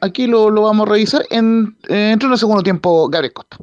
Aquí 0.07 0.27
lo, 0.27 0.51
lo 0.51 0.63
vamos 0.63 0.87
a 0.87 0.91
revisar. 0.91 1.27
En, 1.31 1.77
entró 1.89 2.29
en 2.29 2.33
el 2.33 2.39
segundo 2.39 2.63
tiempo 2.63 3.09
Gabriel 3.09 3.33
Costa. 3.33 3.59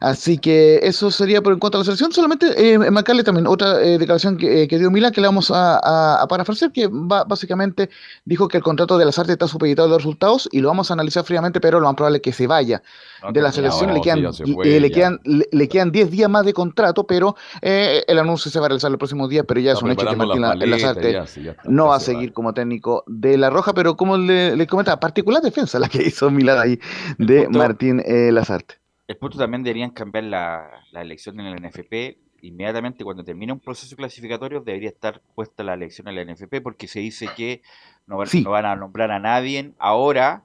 Así 0.00 0.38
que 0.38 0.80
eso 0.82 1.10
sería 1.10 1.42
por 1.42 1.52
en 1.52 1.58
cuanto 1.58 1.78
a 1.78 1.80
la 1.80 1.84
selección. 1.84 2.12
Solamente 2.12 2.46
eh, 2.56 2.78
marcarle 2.90 3.22
también 3.22 3.46
otra 3.46 3.80
eh, 3.82 3.98
declaración 3.98 4.36
que, 4.36 4.62
eh, 4.62 4.68
que, 4.68 4.78
dio 4.78 4.90
Milán, 4.90 5.12
que 5.12 5.20
le 5.20 5.26
vamos 5.26 5.50
a, 5.50 6.22
a, 6.22 6.26
parafrasear, 6.28 6.72
que 6.72 6.88
básicamente 6.90 7.90
dijo 8.24 8.48
que 8.48 8.56
el 8.56 8.62
contrato 8.62 8.98
de 8.98 9.04
las 9.04 9.18
artes 9.18 9.32
está 9.32 9.48
supeditado 9.48 9.88
a 9.88 9.90
los 9.90 9.98
resultados 9.98 10.48
y 10.52 10.60
lo 10.60 10.68
vamos 10.68 10.90
a 10.90 10.94
analizar 10.94 11.24
fríamente, 11.24 11.60
pero 11.60 11.80
lo 11.80 11.86
más 11.86 11.94
probable 11.94 12.18
es 12.18 12.22
que 12.22 12.32
se 12.32 12.46
vaya 12.46 12.82
de 13.32 13.42
la 13.42 13.52
selección. 13.52 13.92
le, 13.92 14.00
quedan, 14.00 14.22
le, 14.22 14.90
quedan, 14.90 15.20
le, 15.24 15.68
quedan 15.68 15.92
10 15.92 16.10
días 16.10 16.30
más 16.30 16.44
de 16.44 16.52
contrato, 16.52 17.04
pero 17.04 17.36
el 17.60 18.18
anuncio 18.18 18.50
se 18.50 18.58
va 18.58 18.66
a 18.66 18.68
realizar 18.70 18.90
el 18.90 18.98
próximo 18.98 19.28
día, 19.28 19.44
pero 19.44 19.60
ya 19.60 19.72
es 19.72 19.82
un 19.82 19.90
hecho 19.90 20.06
que 20.06 20.16
Martín 20.16 20.70
Lazarte 20.70 21.22
no 21.64 21.88
va 21.88 21.96
a 21.96 22.00
seguir 22.00 22.32
como 22.32 22.54
técnico 22.54 23.04
de 23.06 23.36
La 23.36 23.50
Roja, 23.50 23.74
pero 23.74 23.96
como 23.96 24.16
le, 24.16 24.56
le 24.56 24.66
comentaba, 24.66 25.00
particular 25.00 25.42
defensa 25.42 25.78
la 25.78 25.88
que 25.88 26.02
hizo 26.02 26.30
Milán 26.30 26.58
ahí 26.58 26.78
de 27.18 27.48
Martín 27.48 28.02
Lazarte. 28.06 28.76
El 29.08 29.16
punto 29.16 29.38
también 29.38 29.62
deberían 29.62 29.90
cambiar 29.90 30.24
la, 30.24 30.84
elección 30.92 31.40
en 31.40 31.46
el 31.46 31.62
NFP. 31.62 32.18
Inmediatamente 32.42 33.02
cuando 33.02 33.24
termine 33.24 33.54
un 33.54 33.58
proceso 33.58 33.96
clasificatorio 33.96 34.60
debería 34.60 34.90
estar 34.90 35.22
puesta 35.34 35.64
la 35.64 35.74
elección 35.74 36.06
en 36.08 36.14
la 36.14 36.32
NFP 36.32 36.60
porque 36.62 36.86
se 36.86 37.00
dice 37.00 37.26
que 37.34 37.62
no 38.06 38.16
van, 38.16 38.66
a 38.66 38.76
nombrar 38.76 39.10
a 39.10 39.18
nadie 39.18 39.72
ahora 39.78 40.44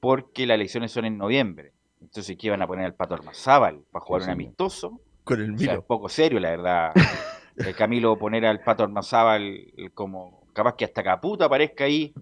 porque 0.00 0.46
las 0.46 0.56
elecciones 0.56 0.90
son 0.90 1.04
en 1.04 1.18
noviembre. 1.18 1.72
Entonces, 2.00 2.36
¿qué 2.38 2.48
van 2.48 2.62
a 2.62 2.66
poner 2.66 2.86
al 2.86 2.94
Pato 2.94 3.14
Armazábal 3.14 3.82
para 3.92 4.04
jugar 4.04 4.22
un 4.22 4.30
amistoso? 4.30 4.98
Con 5.22 5.42
el 5.42 5.68
o 5.76 5.82
poco 5.82 6.08
serio, 6.08 6.40
la 6.40 6.50
verdad. 6.50 6.92
el 7.56 7.76
Camilo 7.76 8.18
poner 8.18 8.46
al 8.46 8.60
Pato 8.60 8.82
Armazábal 8.82 9.72
como 9.92 10.42
capaz 10.54 10.74
que 10.74 10.86
hasta 10.86 11.02
Caputa 11.02 11.44
aparezca 11.44 11.84
ahí 11.84 12.14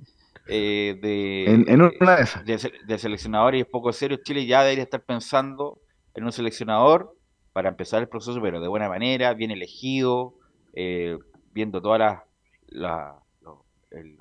eh, 0.49 0.99
de, 1.01 1.44
en, 1.44 1.82
una 1.82 2.16
de, 2.44 2.99
seleccionadores 2.99 3.59
y 3.59 3.62
es 3.62 3.66
poco 3.66 3.92
serio, 3.92 4.18
Chile 4.22 4.46
ya 4.46 4.62
debería 4.62 4.84
estar 4.84 5.03
pensando 5.03 5.78
en 6.14 6.24
un 6.24 6.32
seleccionador 6.32 7.14
para 7.53 7.68
empezar 7.68 8.01
el 8.01 8.09
proceso, 8.09 8.40
pero 8.40 8.61
de 8.61 8.68
buena 8.68 8.88
manera, 8.88 9.34
bien 9.34 9.51
elegido, 9.51 10.34
eh, 10.74 11.18
viendo 11.53 11.82
todas 11.82 11.99
las, 11.99 12.22
las, 12.68 13.14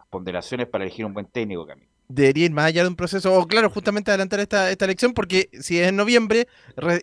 ponderaciones 0.09 0.67
para 0.67 0.83
elegir 0.83 1.05
un 1.05 1.13
buen 1.13 1.27
técnico, 1.27 1.65
Camilo. 1.65 1.87
Debería 2.09 2.45
ir 2.45 2.51
más 2.51 2.65
allá 2.65 2.83
de 2.83 2.89
un 2.89 2.95
proceso, 2.95 3.33
o 3.33 3.45
claro, 3.47 3.69
justamente 3.69 4.11
adelantar 4.11 4.39
esta, 4.39 4.71
esta 4.71 4.85
elección, 4.85 5.13
porque 5.13 5.49
si 5.53 5.79
es 5.79 5.89
en 5.89 5.95
noviembre, 5.97 6.47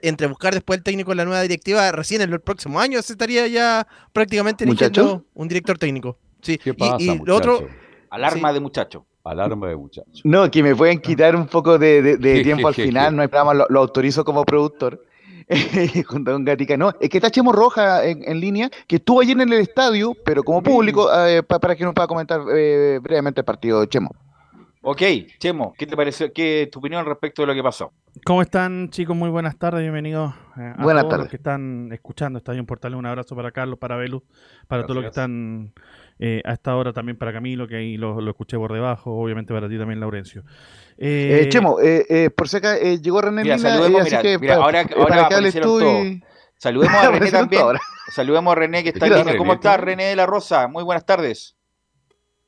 entre 0.03 0.27
buscar 0.27 0.55
después 0.55 0.79
el 0.79 0.83
técnico 0.83 1.13
en 1.13 1.19
la 1.19 1.25
nueva 1.25 1.43
directiva, 1.43 1.93
recién 1.93 2.23
en 2.23 2.33
el 2.33 2.41
próximo 2.41 2.81
año 2.81 3.01
se 3.03 3.13
estaría 3.13 3.47
ya 3.47 3.87
prácticamente 4.13 4.65
eligiendo 4.65 5.25
un 5.35 5.49
director 5.49 5.79
técnico. 5.79 6.19
Sí. 6.41 6.59
y, 6.99 7.25
lo 7.25 7.37
otro. 7.37 7.69
Alarma 8.11 8.53
de 8.53 8.61
muchacho. 8.61 9.07
Alarma 9.25 9.69
de 9.69 9.77
muchachos. 9.77 10.21
No, 10.23 10.51
que 10.51 10.63
me 10.63 10.77
pueden 10.77 11.01
quitar 11.01 11.35
un 11.35 11.47
poco 11.47 11.79
de, 11.79 12.19
tiempo 12.45 12.69
al 12.69 12.75
final, 12.75 13.17
no 13.17 13.23
hay 13.23 13.29
problema, 13.29 13.67
lo, 13.69 13.81
autorizo 13.81 14.25
como 14.25 14.45
productor. 14.45 15.03
junto 16.07 16.33
con 16.33 16.45
Gatica, 16.45 16.77
no, 16.77 16.93
es 17.01 17.11
que 17.11 17.19
está 17.19 17.31
Chemo 17.31 17.53
Roja 17.53 18.03
en, 18.07 18.41
línea, 18.41 18.71
que 18.87 18.97
estuvo 18.97 19.21
ayer 19.21 19.39
en 19.39 19.53
el 19.53 19.61
estadio, 19.61 20.15
pero 20.25 20.43
como 20.43 20.63
público, 20.63 21.11
eh, 21.27 21.43
para 21.43 21.77
que 21.77 21.85
nos 21.85 21.93
pueda 21.93 22.07
comentar 22.07 22.41
eh, 22.55 22.99
brevemente 23.03 23.41
el 23.41 23.45
partido, 23.45 23.85
Chemo. 23.85 24.11
Ok, 24.87 25.01
Chemo, 25.39 25.75
¿qué 25.79 25.87
te 25.87 25.97
pareció? 25.97 26.31
¿Qué 26.31 26.69
tu 26.71 26.79
opinión 26.79 27.07
respecto 27.07 27.41
de 27.41 27.47
lo 27.47 27.55
que 27.55 27.63
pasó? 27.63 27.91
¿Cómo 28.23 28.43
están, 28.43 28.91
chicos? 28.91 29.17
Muy 29.17 29.31
buenas 29.31 29.57
tardes, 29.57 29.81
bienvenidos 29.81 30.35
eh, 30.59 30.75
a 30.77 30.83
buenas 30.83 31.05
todos 31.05 31.11
tardes. 31.11 31.25
los 31.25 31.31
que 31.31 31.37
están 31.37 31.91
escuchando 31.91 32.39
Estadio 32.39 32.61
en 32.61 32.67
Portal. 32.67 32.95
Un 32.95 33.07
abrazo 33.07 33.35
para 33.35 33.51
Carlos, 33.51 33.79
para 33.79 33.97
Belu, 33.97 34.23
para 34.69 34.83
todos 34.83 34.97
los 34.97 35.05
que 35.05 35.09
están 35.09 35.73
eh, 36.19 36.43
a 36.45 36.53
esta 36.53 36.77
hora 36.77 36.93
también 36.93 37.19
para 37.19 37.33
Camilo, 37.33 37.67
que 37.67 37.77
ahí 37.77 37.97
lo, 37.97 38.19
escuché 38.29 38.57
por 38.57 38.73
debajo, 38.73 39.13
obviamente 39.13 39.53
para 39.53 39.69
ti 39.69 39.79
también, 39.79 40.01
Laurencio. 40.01 40.43
Eh, 40.97 41.43
eh 41.43 41.49
Chemo, 41.49 41.79
eh, 41.81 42.31
por 42.37 42.49
si 42.49 42.59
acá 42.59 42.79
llegó 42.79 43.21
René 43.21 43.43
mira, 43.43 43.59
saludemos, 43.59 44.05
mira, 44.05 44.23
que 44.23 44.39
mira, 44.39 44.55
ahora, 44.55 44.87
ahora 44.97 45.29
para 45.29 45.41
que 45.41 46.21
Saludemos 46.57 46.95
a 47.05 47.11
René 47.11 47.31
también. 47.31 47.63
Saludemos 48.09 48.53
a 48.53 48.55
René 48.55 48.83
que 48.83 48.91
está 48.91 49.07
aquí. 49.07 49.37
¿Cómo 49.37 49.55
estás, 49.55 49.81
René 49.81 50.05
de 50.05 50.17
la 50.17 50.27
Rosa? 50.27 50.69
Muy 50.69 50.85
buenas 50.85 51.05
tardes. 51.05 51.57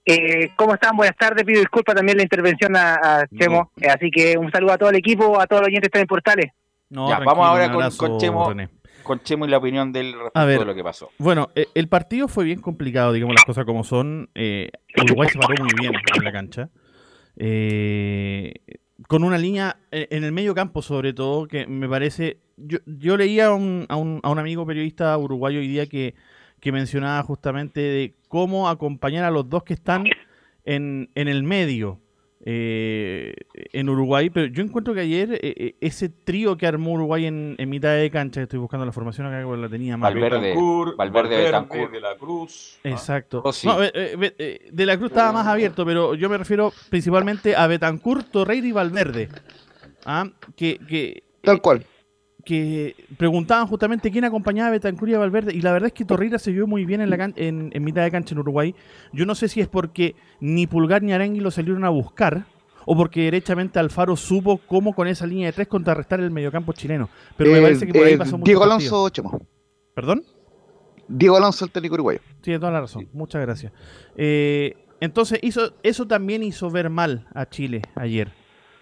Eh, 0.05 0.53
¿Cómo 0.57 0.75
están? 0.75 0.97
Buenas 0.97 1.17
tardes. 1.17 1.45
Pido 1.45 1.61
disculpas 1.61 1.97
también 1.97 2.17
la 2.17 2.23
intervención 2.23 2.77
a, 2.77 3.27
Chemo. 3.37 3.73
así 3.89 4.11
que 4.11 4.39
un 4.39 4.51
saludo 4.53 4.73
a 4.73 4.79
todo 4.79 4.91
el 4.91 4.97
equipo, 4.97 5.41
a 5.41 5.47
todos 5.47 5.62
los 5.62 5.69
oyentes 5.69 5.91
de 5.93 6.07
Portales. 6.07 6.53
No, 6.89 7.09
ya, 7.09 7.19
vamos 7.19 7.45
ahora 7.47 7.71
con, 7.73 7.91
con 7.97 8.19
Chemo. 8.19 8.49
René 8.49 8.69
con 9.07 9.21
Chemo 9.21 9.47
y 9.47 9.49
la 9.49 9.59
opinión 9.59 9.93
del 9.93 10.13
respecto 10.13 10.47
de 10.47 10.65
lo 10.65 10.75
que 10.75 10.83
pasó. 10.83 11.11
Bueno, 11.19 11.49
eh, 11.55 11.67
el 11.75 11.89
partido 11.89 12.29
fue 12.29 12.45
bien 12.45 12.61
complicado, 12.61 13.13
digamos 13.13 13.35
las 13.35 13.45
cosas 13.45 13.65
como 13.65 13.85
son. 13.85 14.29
Eh, 14.35 14.71
Uruguay 15.03 15.29
se 15.31 15.39
paró 15.39 15.55
muy 15.63 15.73
bien 15.81 15.93
en 15.95 16.25
la 16.25 16.33
cancha. 16.33 16.71
Eh, 17.37 18.55
con 19.09 19.25
una 19.25 19.39
línea 19.39 19.79
en 19.91 20.25
el 20.25 20.33
medio 20.33 20.55
campo, 20.55 20.83
sobre 20.83 21.13
todo, 21.13 21.47
que 21.47 21.67
me 21.67 21.89
parece. 21.89 22.41
Yo, 22.57 22.79
yo 22.87 23.17
leía 23.17 23.47
a 23.47 23.55
un, 23.55 23.87
a, 23.89 23.97
un, 23.97 24.21
a 24.23 24.31
un 24.31 24.39
amigo 24.39 24.67
periodista 24.67 25.17
uruguayo 25.19 25.61
hoy 25.61 25.69
día 25.69 25.87
que, 25.87 26.15
que 26.61 26.73
mencionaba 26.73 27.23
justamente 27.23 27.81
de 27.81 28.15
cómo 28.29 28.69
acompañar 28.69 29.25
a 29.25 29.31
los 29.31 29.49
dos 29.49 29.63
que 29.63 29.75
están 29.75 30.05
en, 30.65 31.11
en 31.15 31.29
el 31.29 31.43
medio 31.43 32.01
eh, 32.49 33.34
en 33.72 33.88
Uruguay, 33.88 34.30
pero 34.30 34.47
yo 34.47 34.62
encuentro 34.62 34.94
que 34.94 35.01
ayer 35.01 35.32
eh, 35.32 35.38
eh, 35.42 35.74
ese 35.80 36.09
trío 36.09 36.57
que 36.57 36.68
armó 36.68 36.92
Uruguay 36.92 37.26
en, 37.26 37.57
mitad 37.68 37.97
de 37.97 38.09
cancha, 38.09 38.40
estoy 38.40 38.61
buscando 38.61 38.86
la 38.86 38.92
formación 38.92 39.26
acá, 39.26 39.44
la 39.44 39.68
tenía 39.68 39.97
más. 39.97 40.14
Valverde, 40.14 40.55
Valverde, 40.97 41.36
de 41.90 42.01
la 42.01 42.14
Cruz. 42.16 42.78
Exacto. 42.84 43.42
Oh, 43.44 43.51
de 43.51 44.86
la 44.86 44.97
Cruz 44.97 45.11
estaba 45.11 45.32
más 45.32 45.49
abierto, 45.49 45.84
pero 45.84 46.14
yo 46.14 46.28
me 46.28 46.38
refiero 46.38 46.72
principalmente 46.88 47.57
a 47.57 47.66
Betancourt, 47.66 48.30
Torreira 48.30 48.68
y 48.68 48.72
Valverde. 48.72 49.28
¿ah? 50.05 50.28
Que, 50.55 50.78
que, 50.78 51.24
Tal 51.42 51.61
cual 51.61 51.84
que 52.47 52.94
preguntaban 53.18 53.66
justamente 53.66 54.12
quién 54.12 54.24
acompañaba 54.24 54.68
a 54.68 54.70
Betancourt 54.70 55.11
y 55.11 55.14
a 55.14 55.18
Valverde, 55.18 55.53
y 55.53 55.61
la 55.61 55.72
verdad 55.72 55.88
es 55.88 55.92
que 55.92 56.05
Torreira 56.05 56.38
se 56.38 56.53
vio 56.53 56.68
muy 56.68 56.86
bien 56.86 57.01
en, 57.01 57.11
la 57.11 57.32
en, 57.34 57.72
mitad 57.84 58.05
de 58.05 58.11
cancha 58.12 58.34
en 58.34 58.38
Uruguay. 58.38 58.72
Yo 59.12 59.26
no 59.26 59.34
sé 59.34 59.49
si 59.49 59.61
es 59.61 59.66
porque 59.66 60.14
ni 60.38 60.68
Pulgar 60.68 61.03
ni 61.03 61.12
Arengui 61.12 61.40
lo 61.40 61.51
salieron 61.51 61.84
a 61.84 61.88
buscar, 61.88 62.47
o 62.84 62.97
porque 62.97 63.22
derechamente 63.22 63.80
Alfaro 63.80 64.14
supo 64.16 64.59
cómo 64.59 64.94
con 64.94 65.09
esa 65.09 65.26
línea 65.26 65.47
de 65.47 65.55
tres 65.55 65.66
contrarrestar 65.66 66.20
el 66.20 66.30
mediocampo 66.30 66.72
chileno. 66.72 67.11
Pero 67.36 67.51
me 67.51 67.61
parece 67.61 67.84
que 67.84 67.92
por 67.92 68.07
ahí 68.07 68.16
pasó 68.16 68.38
mucho 68.38 68.47
Diego 68.47 68.62
Alonso 68.62 69.09
Chemo. 69.11 69.44
¿Perdón? 69.92 70.22
Diego 71.09 71.36
Alonso, 71.36 71.64
el 71.64 71.72
técnico 71.72 71.94
uruguayo. 71.94 72.20
Tiene 72.42 72.61
toda 72.61 72.70
la 72.70 72.80
razón. 72.80 73.09
Muchas 73.12 73.42
gracias. 73.42 73.72
Eh, 74.16 74.76
entonces, 75.01 75.40
hizo, 75.42 75.74
eso 75.82 76.07
también 76.07 76.44
hizo 76.44 76.70
ver 76.70 76.90
mal 76.90 77.26
a 77.34 77.49
Chile 77.49 77.82
ayer. 77.97 78.30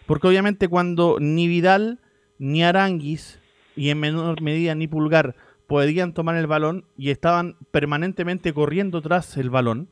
Porque 0.04 0.28
obviamente 0.28 0.68
cuando 0.68 1.16
ni 1.18 1.48
Vidal 1.48 2.00
ni 2.38 2.62
Aranguis 2.62 3.40
y 3.76 3.90
en 3.90 4.00
menor 4.00 4.40
medida 4.40 4.74
ni 4.74 4.86
Pulgar 4.86 5.34
podían 5.66 6.12
tomar 6.12 6.36
el 6.36 6.46
balón 6.46 6.84
y 6.96 7.10
estaban 7.10 7.56
permanentemente 7.70 8.52
corriendo 8.52 9.00
tras 9.00 9.36
el 9.36 9.50
balón. 9.50 9.88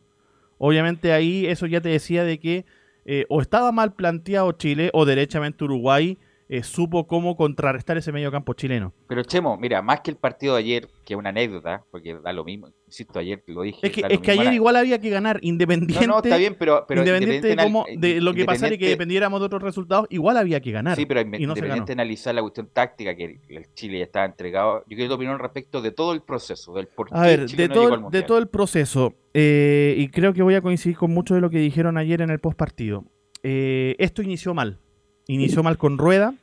Obviamente 0.59 1.13
ahí 1.13 1.47
eso 1.47 1.67
ya 1.67 1.81
te 1.81 1.89
decía 1.89 2.25
de 2.25 2.39
que 2.39 2.65
eh, 3.05 3.27
o 3.29 3.41
estaba 3.41 3.73
mal 3.73 3.95
planteado 3.95 4.53
Chile 4.53 4.91
o 4.93 5.05
derechamente 5.05 5.65
Uruguay 5.65 6.19
eh, 6.53 6.63
supo 6.63 7.07
cómo 7.07 7.35
contrarrestar 7.35 7.97
ese 7.97 8.13
medio 8.13 8.31
campo 8.31 8.53
chileno. 8.53 8.93
Pero 9.09 9.23
Chemo, 9.23 9.57
mira, 9.57 9.81
más 9.81 10.03
que 10.03 10.11
el 10.11 10.19
partido 10.19 10.53
de 10.55 10.61
ayer, 10.61 10.89
que 11.03 11.15
es 11.15 11.19
una 11.19 11.31
anécdota, 11.31 11.83
porque 11.91 12.19
da 12.23 12.31
lo 12.35 12.45
mismo, 12.45 12.69
insisto, 12.87 13.19
ayer 13.19 13.43
lo 13.47 13.63
dije. 13.63 13.79
Es 13.87 13.91
que, 13.91 14.03
es 14.07 14.21
que 14.21 14.33
ayer 14.33 14.53
igual 14.53 14.77
había 14.77 15.01
que 15.01 15.09
ganar, 15.09 15.39
independiente, 15.41 16.07
no, 16.07 16.19
está 16.19 16.37
bien, 16.37 16.55
pero, 16.59 16.85
independiente, 16.91 17.57
de, 17.97 18.21
lo 18.21 18.35
que 18.35 18.45
pasara 18.45 18.75
y 18.75 18.77
que 18.77 18.87
dependiéramos 18.87 19.41
de 19.41 19.47
otros 19.47 19.63
resultados, 19.63 20.07
igual 20.11 20.37
había 20.37 20.61
que 20.61 20.73
ganar. 20.73 20.95
Sí, 20.95 21.07
pero 21.07 21.23
independiente 21.23 21.87
de 21.87 21.93
analizar 21.95 22.35
la 22.35 22.43
cuestión 22.43 22.69
táctica, 22.71 23.17
que 23.17 23.41
el 23.49 23.73
Chile 23.73 24.01
ya 24.01 24.05
estaba 24.05 24.27
entregado, 24.27 24.85
yo 24.87 24.95
quiero 24.95 25.09
tu 25.09 25.15
opinión 25.15 25.39
respecto 25.39 25.81
de 25.81 25.91
todo 25.91 26.13
el 26.13 26.21
proceso, 26.21 26.75
del 26.75 26.87
por 26.87 27.09
qué 27.09 27.15
A 27.17 27.23
ver, 27.23 27.49
de, 27.49 27.69
todo, 27.71 28.11
de 28.11 28.23
todo 28.25 28.37
el 28.37 28.49
proceso, 28.49 29.15
eh, 29.33 29.95
y 29.97 30.09
creo 30.09 30.35
que 30.35 30.43
voy 30.43 30.57
a 30.57 30.61
coincidir 30.61 30.99
con 30.99 31.13
mucho 31.13 31.35
de 31.35 31.41
lo 31.41 31.49
que 31.49 31.61
dijeron 31.61 31.97
ayer 31.97 32.21
en 32.21 32.29
el 32.29 32.41
post 32.41 32.59
partido. 32.59 33.07
Eh, 33.43 33.97
esto 33.99 34.21
inició 34.21 34.53
mal. 34.53 34.81
Inició 35.29 35.63
mal 35.63 35.79
con 35.79 35.99
Rueda, 35.99 36.35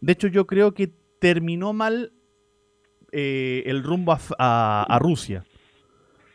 de 0.00 0.12
hecho, 0.12 0.28
yo 0.28 0.46
creo 0.46 0.74
que 0.74 0.92
terminó 1.18 1.72
mal 1.72 2.12
eh, 3.12 3.62
el 3.66 3.82
rumbo 3.82 4.16
a, 4.38 4.98
Rusia. 5.00 5.44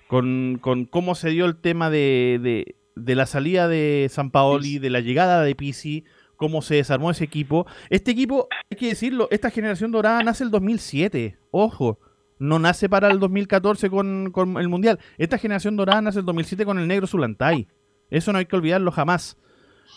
Con, 0.08 0.60
cómo 0.90 1.16
se 1.16 1.30
dio 1.30 1.46
el 1.46 1.58
tema 1.58 1.90
de, 1.90 2.76
la 2.96 3.26
salida 3.26 3.68
de 3.68 4.08
San 4.12 4.32
Paoli, 4.32 4.80
de 4.80 4.90
la 4.90 5.00
llegada 5.00 5.44
de 5.44 5.56
Pisi, 5.56 6.04
cómo 6.36 6.62
se 6.62 6.76
desarmó 6.76 7.12
ese 7.12 7.24
equipo. 7.24 7.66
Este 7.90 8.12
equipo, 8.12 8.48
hay 8.70 8.78
que 8.78 8.90
decirlo, 8.90 9.28
esta 9.32 9.50
generación 9.50 9.92
dorada 9.92 10.22
nace 10.24 10.44
el 10.44 10.52
2007. 10.52 11.38
Ojo, 11.52 12.00
no 12.38 12.60
nace 12.60 12.90
para 12.90 13.10
el 13.10 13.20
2014 13.20 13.90
con, 13.90 14.32
con 14.32 14.58
el 14.58 14.68
Mundial. 14.68 15.00
Esta 15.18 15.38
generación 15.38 15.76
dorada 15.76 16.02
nace 16.02 16.20
el 16.20 16.26
2007 16.26 16.66
con 16.66 16.78
el 16.78 16.88
negro 16.88 17.08
Zulantay. 17.08 17.68
Eso 18.10 18.32
no 18.32 18.40
hay 18.40 18.46
que 18.46 18.56
olvidarlo 18.56 18.92
jamás. 18.92 19.38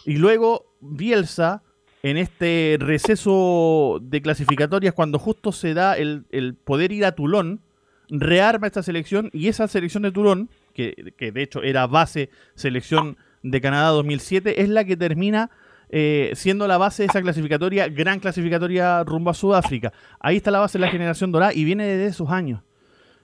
Y 0.07 0.17
luego 0.17 0.77
Bielsa 0.81 1.63
en 2.11 2.19
este 2.19 2.77
receso 2.79 3.99
de 4.01 4.23
clasificatorias 4.23 4.95
cuando 4.95 5.19
justo 5.19 5.51
se 5.51 5.75
da 5.75 5.97
el, 5.97 6.25
el 6.31 6.55
poder 6.55 6.93
ir 6.93 7.05
a 7.05 7.13
Tulón, 7.13 7.63
rearma 8.09 8.69
esta 8.69 8.85
selección 8.85 9.29
y 9.33 9.49
esa 9.49 9.67
selección 9.67 10.05
de 10.05 10.13
Tulón, 10.13 10.49
que, 10.73 10.95
de 11.19 11.43
hecho 11.43 11.65
era 11.65 11.89
base 11.89 12.31
selección 12.55 13.17
de 13.43 13.61
Canadá 13.61 13.89
2007, 13.89 14.63
es 14.63 14.69
la 14.69 14.85
que 14.85 14.97
termina 14.97 15.51
eh, 15.89 16.31
siendo 16.35 16.69
la 16.69 16.79
base 16.79 17.03
de 17.03 17.09
esa 17.09 17.23
clasificatoria, 17.23 17.89
gran 17.89 18.21
clasificatoria 18.21 19.03
rumbo 19.03 19.31
a 19.31 19.35
Sudáfrica. 19.35 19.93
Ahí 20.21 20.37
está 20.37 20.53
la 20.53 20.61
base 20.61 20.79
de 20.79 20.85
la 20.85 20.93
generación 20.93 21.33
dorada 21.33 21.55
y 21.55 21.65
viene 21.65 21.87
desde 21.87 22.07
esos 22.07 22.31
años. 22.31 22.63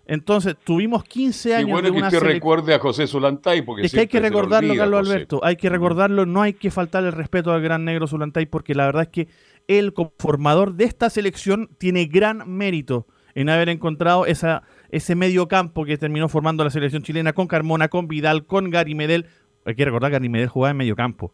Entonces, 0.06 0.56
tuvimos 0.64 1.04
15 1.04 1.54
años 1.54 1.68
Y 1.68 1.72
bueno 1.72 1.86
de 1.88 1.92
que 1.92 1.98
una 1.98 2.08
usted 2.08 2.20
selec- 2.20 2.32
recuerde 2.32 2.74
a 2.74 2.78
José 2.80 3.06
Zulantay, 3.06 3.62
porque 3.62 3.86
es 3.86 3.92
que 3.92 4.00
hay 4.00 4.06
que 4.08 4.20
recordarlo, 4.20 4.70
olvida, 4.70 4.82
Carlos 4.84 5.00
José. 5.00 5.12
Alberto. 5.12 5.40
Hay 5.44 5.56
que 5.56 5.68
recordarlo. 5.68 6.26
No 6.26 6.42
hay 6.42 6.54
que 6.54 6.70
faltar 6.70 7.04
el 7.04 7.12
respeto 7.12 7.52
al 7.52 7.62
gran 7.62 7.84
negro 7.84 8.06
Zulantay, 8.06 8.46
porque 8.46 8.74
la 8.74 8.86
verdad 8.86 9.02
es 9.02 9.08
que 9.08 9.28
él, 9.68 9.92
como 9.92 10.12
formador 10.18 10.74
de 10.74 10.84
esta 10.84 11.08
selección, 11.08 11.70
tiene 11.78 12.06
gran 12.06 12.42
mérito 12.50 13.06
en 13.34 13.48
haber 13.48 13.68
encontrado 13.68 14.26
esa, 14.26 14.62
ese 14.90 15.14
medio 15.14 15.46
campo 15.48 15.84
que 15.84 15.96
terminó 15.96 16.28
formando 16.28 16.64
la 16.64 16.70
selección 16.70 17.02
chilena 17.02 17.32
con 17.32 17.46
Carmona, 17.46 17.88
con 17.88 18.08
Vidal, 18.08 18.44
con 18.44 18.70
Gary 18.70 18.94
Medel. 18.94 19.26
Hay 19.64 19.76
que 19.76 19.84
recordar 19.84 20.10
que 20.10 20.14
Gary 20.14 20.28
Medel 20.28 20.48
jugaba 20.48 20.72
en 20.72 20.76
medio 20.78 20.96
campo. 20.96 21.32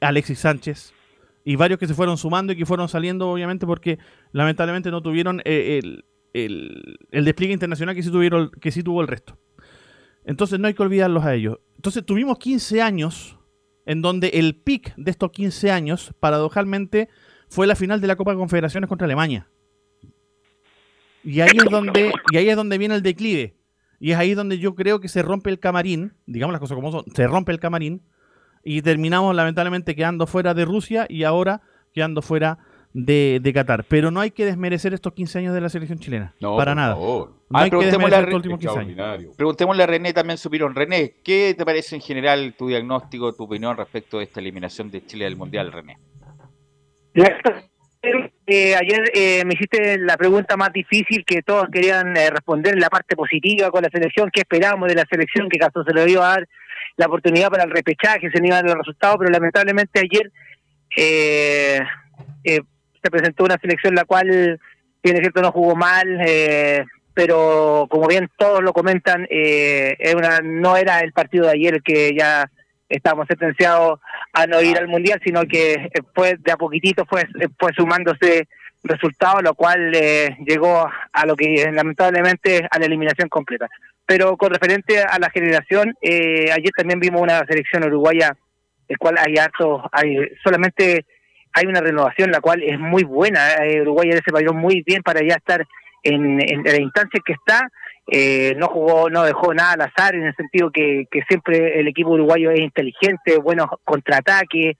Alexis 0.00 0.38
Sánchez. 0.38 0.92
Y 1.44 1.56
varios 1.56 1.80
que 1.80 1.88
se 1.88 1.94
fueron 1.94 2.16
sumando 2.16 2.52
y 2.52 2.56
que 2.56 2.64
fueron 2.66 2.88
saliendo, 2.88 3.28
obviamente, 3.28 3.66
porque 3.66 3.98
lamentablemente 4.30 4.92
no 4.92 5.02
tuvieron 5.02 5.40
eh, 5.44 5.80
el, 5.82 6.04
el- 6.32 6.98
despliegue 7.10 7.52
internacional 7.54 7.94
que 7.94 8.02
sí, 8.02 8.10
tuvieron, 8.10 8.50
que 8.60 8.70
sí 8.70 8.82
tuvo 8.82 9.00
el 9.00 9.08
resto. 9.08 9.38
Entonces 10.24 10.58
no 10.60 10.68
hay 10.68 10.74
que 10.74 10.82
olvidarlos 10.82 11.24
a 11.24 11.34
ellos. 11.34 11.58
Entonces 11.76 12.04
tuvimos 12.06 12.38
15 12.38 12.80
años 12.80 13.38
en 13.86 14.02
donde 14.02 14.28
el 14.28 14.54
pic 14.54 14.94
de 14.96 15.10
estos 15.10 15.32
15 15.32 15.70
años, 15.72 16.14
paradojalmente, 16.20 17.08
fue 17.48 17.66
la 17.66 17.74
final 17.74 18.00
de 18.00 18.06
la 18.06 18.16
Copa 18.16 18.30
de 18.30 18.38
Confederaciones 18.38 18.88
contra 18.88 19.04
Alemania. 19.06 19.48
Y 21.24 21.40
ahí 21.40 21.56
es 21.56 21.70
donde, 21.70 22.12
y 22.30 22.36
ahí 22.36 22.48
es 22.48 22.56
donde 22.56 22.78
viene 22.78 22.94
el 22.94 23.02
declive. 23.02 23.56
Y 24.00 24.10
es 24.12 24.18
ahí 24.18 24.34
donde 24.34 24.58
yo 24.58 24.74
creo 24.74 25.00
que 25.00 25.08
se 25.08 25.22
rompe 25.22 25.50
el 25.50 25.60
camarín, 25.60 26.14
digamos 26.26 26.52
las 26.52 26.60
cosas 26.60 26.74
como 26.74 26.90
son, 26.90 27.04
se 27.14 27.26
rompe 27.28 27.52
el 27.52 27.60
camarín 27.60 28.02
y 28.64 28.82
terminamos 28.82 29.34
lamentablemente 29.34 29.94
quedando 29.94 30.26
fuera 30.26 30.54
de 30.54 30.64
Rusia 30.64 31.06
y 31.08 31.22
ahora 31.22 31.62
quedando 31.92 32.22
fuera 32.22 32.58
de, 32.94 33.40
de 33.42 33.52
Qatar. 33.52 33.84
Pero 33.88 34.10
no 34.10 34.20
hay 34.20 34.30
que 34.30 34.44
desmerecer 34.44 34.92
estos 34.94 35.12
15 35.12 35.38
años 35.38 35.54
de 35.54 35.60
la 35.60 35.68
selección 35.68 35.98
chilena. 35.98 36.34
No, 36.40 36.56
para 36.56 36.72
por 36.72 36.76
nada. 36.76 36.94
favor. 36.94 37.28
No 37.50 37.58
Ah, 37.58 37.62
hay 37.64 37.70
que 37.70 37.76
preguntémosle 37.76 38.16
a 38.16 38.20
desmerecer 38.20 38.24
Re- 38.24 38.28
estos 38.28 38.52
últimos 38.52 38.60
15 38.60 39.02
años. 39.02 39.36
Preguntémosle 39.36 39.82
a 39.82 39.86
René 39.86 40.12
también 40.12 40.38
su 40.38 40.48
opinión. 40.48 40.74
René, 40.74 41.14
¿qué 41.24 41.54
te 41.56 41.64
parece 41.64 41.94
en 41.96 42.00
general 42.02 42.54
tu 42.56 42.68
diagnóstico, 42.68 43.34
tu 43.34 43.44
opinión 43.44 43.76
respecto 43.76 44.18
de 44.18 44.24
esta 44.24 44.40
eliminación 44.40 44.90
de 44.90 45.04
Chile 45.06 45.24
del 45.26 45.36
Mundial, 45.36 45.70
René? 45.72 45.98
Eh, 48.46 48.74
ayer 48.74 49.04
eh, 49.14 49.44
me 49.44 49.54
hiciste 49.54 49.96
la 49.98 50.16
pregunta 50.16 50.56
más 50.56 50.72
difícil 50.72 51.24
que 51.24 51.42
todos 51.42 51.66
querían 51.72 52.16
eh, 52.16 52.30
responder 52.30 52.74
en 52.74 52.80
la 52.80 52.90
parte 52.90 53.14
positiva 53.14 53.70
con 53.70 53.82
la 53.82 53.90
selección, 53.90 54.28
qué 54.32 54.40
esperábamos 54.40 54.88
de 54.88 54.96
la 54.96 55.04
selección, 55.08 55.48
que 55.48 55.58
caso 55.58 55.84
se 55.84 55.94
le 55.94 56.10
iba 56.10 56.26
a 56.26 56.30
dar 56.34 56.48
la 56.96 57.06
oportunidad 57.06 57.48
para 57.48 57.62
el 57.62 57.70
repechaje, 57.70 58.28
se 58.30 58.40
le 58.40 58.48
iban 58.48 58.58
a 58.58 58.62
dar 58.62 58.76
los 58.76 58.78
resultados, 58.86 59.16
pero 59.20 59.30
lamentablemente 59.30 60.00
ayer 60.00 60.32
eh, 60.96 61.78
eh, 62.42 62.60
se 63.02 63.10
presentó 63.10 63.44
una 63.44 63.58
selección 63.58 63.94
la 63.94 64.04
cual, 64.04 64.60
bien 65.02 65.16
cierto, 65.18 65.42
no 65.42 65.52
jugó 65.52 65.74
mal, 65.74 66.20
eh, 66.26 66.84
pero 67.14 67.86
como 67.90 68.06
bien 68.06 68.30
todos 68.38 68.62
lo 68.62 68.72
comentan, 68.72 69.26
eh, 69.30 69.96
es 69.98 70.14
una, 70.14 70.40
no 70.40 70.76
era 70.76 71.00
el 71.00 71.12
partido 71.12 71.46
de 71.46 71.52
ayer 71.52 71.82
que 71.82 72.14
ya 72.16 72.50
estábamos 72.88 73.26
sentenciados 73.26 74.00
a 74.32 74.46
no 74.46 74.60
ir 74.62 74.78
al 74.78 74.88
mundial, 74.88 75.20
sino 75.24 75.42
que 75.42 75.72
eh, 75.72 75.90
fue 76.14 76.36
de 76.38 76.52
a 76.52 76.56
poquitito 76.56 77.04
fue, 77.06 77.26
fue 77.58 77.72
sumándose 77.74 78.48
resultados, 78.84 79.42
lo 79.42 79.54
cual 79.54 79.92
eh, 79.94 80.36
llegó 80.46 80.88
a 81.12 81.26
lo 81.26 81.36
que 81.36 81.62
eh, 81.62 81.72
lamentablemente 81.72 82.66
a 82.70 82.78
la 82.78 82.86
eliminación 82.86 83.28
completa. 83.28 83.68
Pero 84.06 84.36
con 84.36 84.52
referente 84.52 85.00
a 85.02 85.18
la 85.18 85.30
generación, 85.30 85.94
eh, 86.02 86.50
ayer 86.52 86.70
también 86.76 87.00
vimos 87.00 87.20
una 87.20 87.44
selección 87.46 87.84
uruguaya, 87.84 88.36
el 88.88 88.98
cual 88.98 89.16
hay 89.18 89.38
harto, 89.38 89.88
hay 89.92 90.16
solamente 90.42 91.06
hay 91.52 91.66
una 91.66 91.80
renovación 91.80 92.30
la 92.30 92.40
cual 92.40 92.62
es 92.62 92.78
muy 92.78 93.04
buena. 93.04 93.54
Eh, 93.64 93.82
Uruguay 93.82 94.10
se 94.12 94.32
paró 94.32 94.52
muy 94.54 94.82
bien 94.86 95.02
para 95.02 95.20
ya 95.22 95.34
estar 95.34 95.64
en, 96.02 96.40
en 96.40 96.62
la 96.64 96.80
instancia 96.80 97.20
que 97.24 97.32
está. 97.34 97.68
Eh, 98.08 98.54
no 98.56 98.66
jugó, 98.68 99.08
no 99.10 99.22
dejó 99.22 99.54
nada 99.54 99.72
al 99.74 99.80
azar 99.82 100.14
en 100.16 100.24
el 100.24 100.34
sentido 100.34 100.70
que, 100.70 101.04
que 101.10 101.22
siempre 101.28 101.78
el 101.78 101.86
equipo 101.86 102.10
uruguayo 102.10 102.50
es 102.50 102.58
inteligente, 102.60 103.38
buenos 103.38 103.68
contraataques 103.84 104.76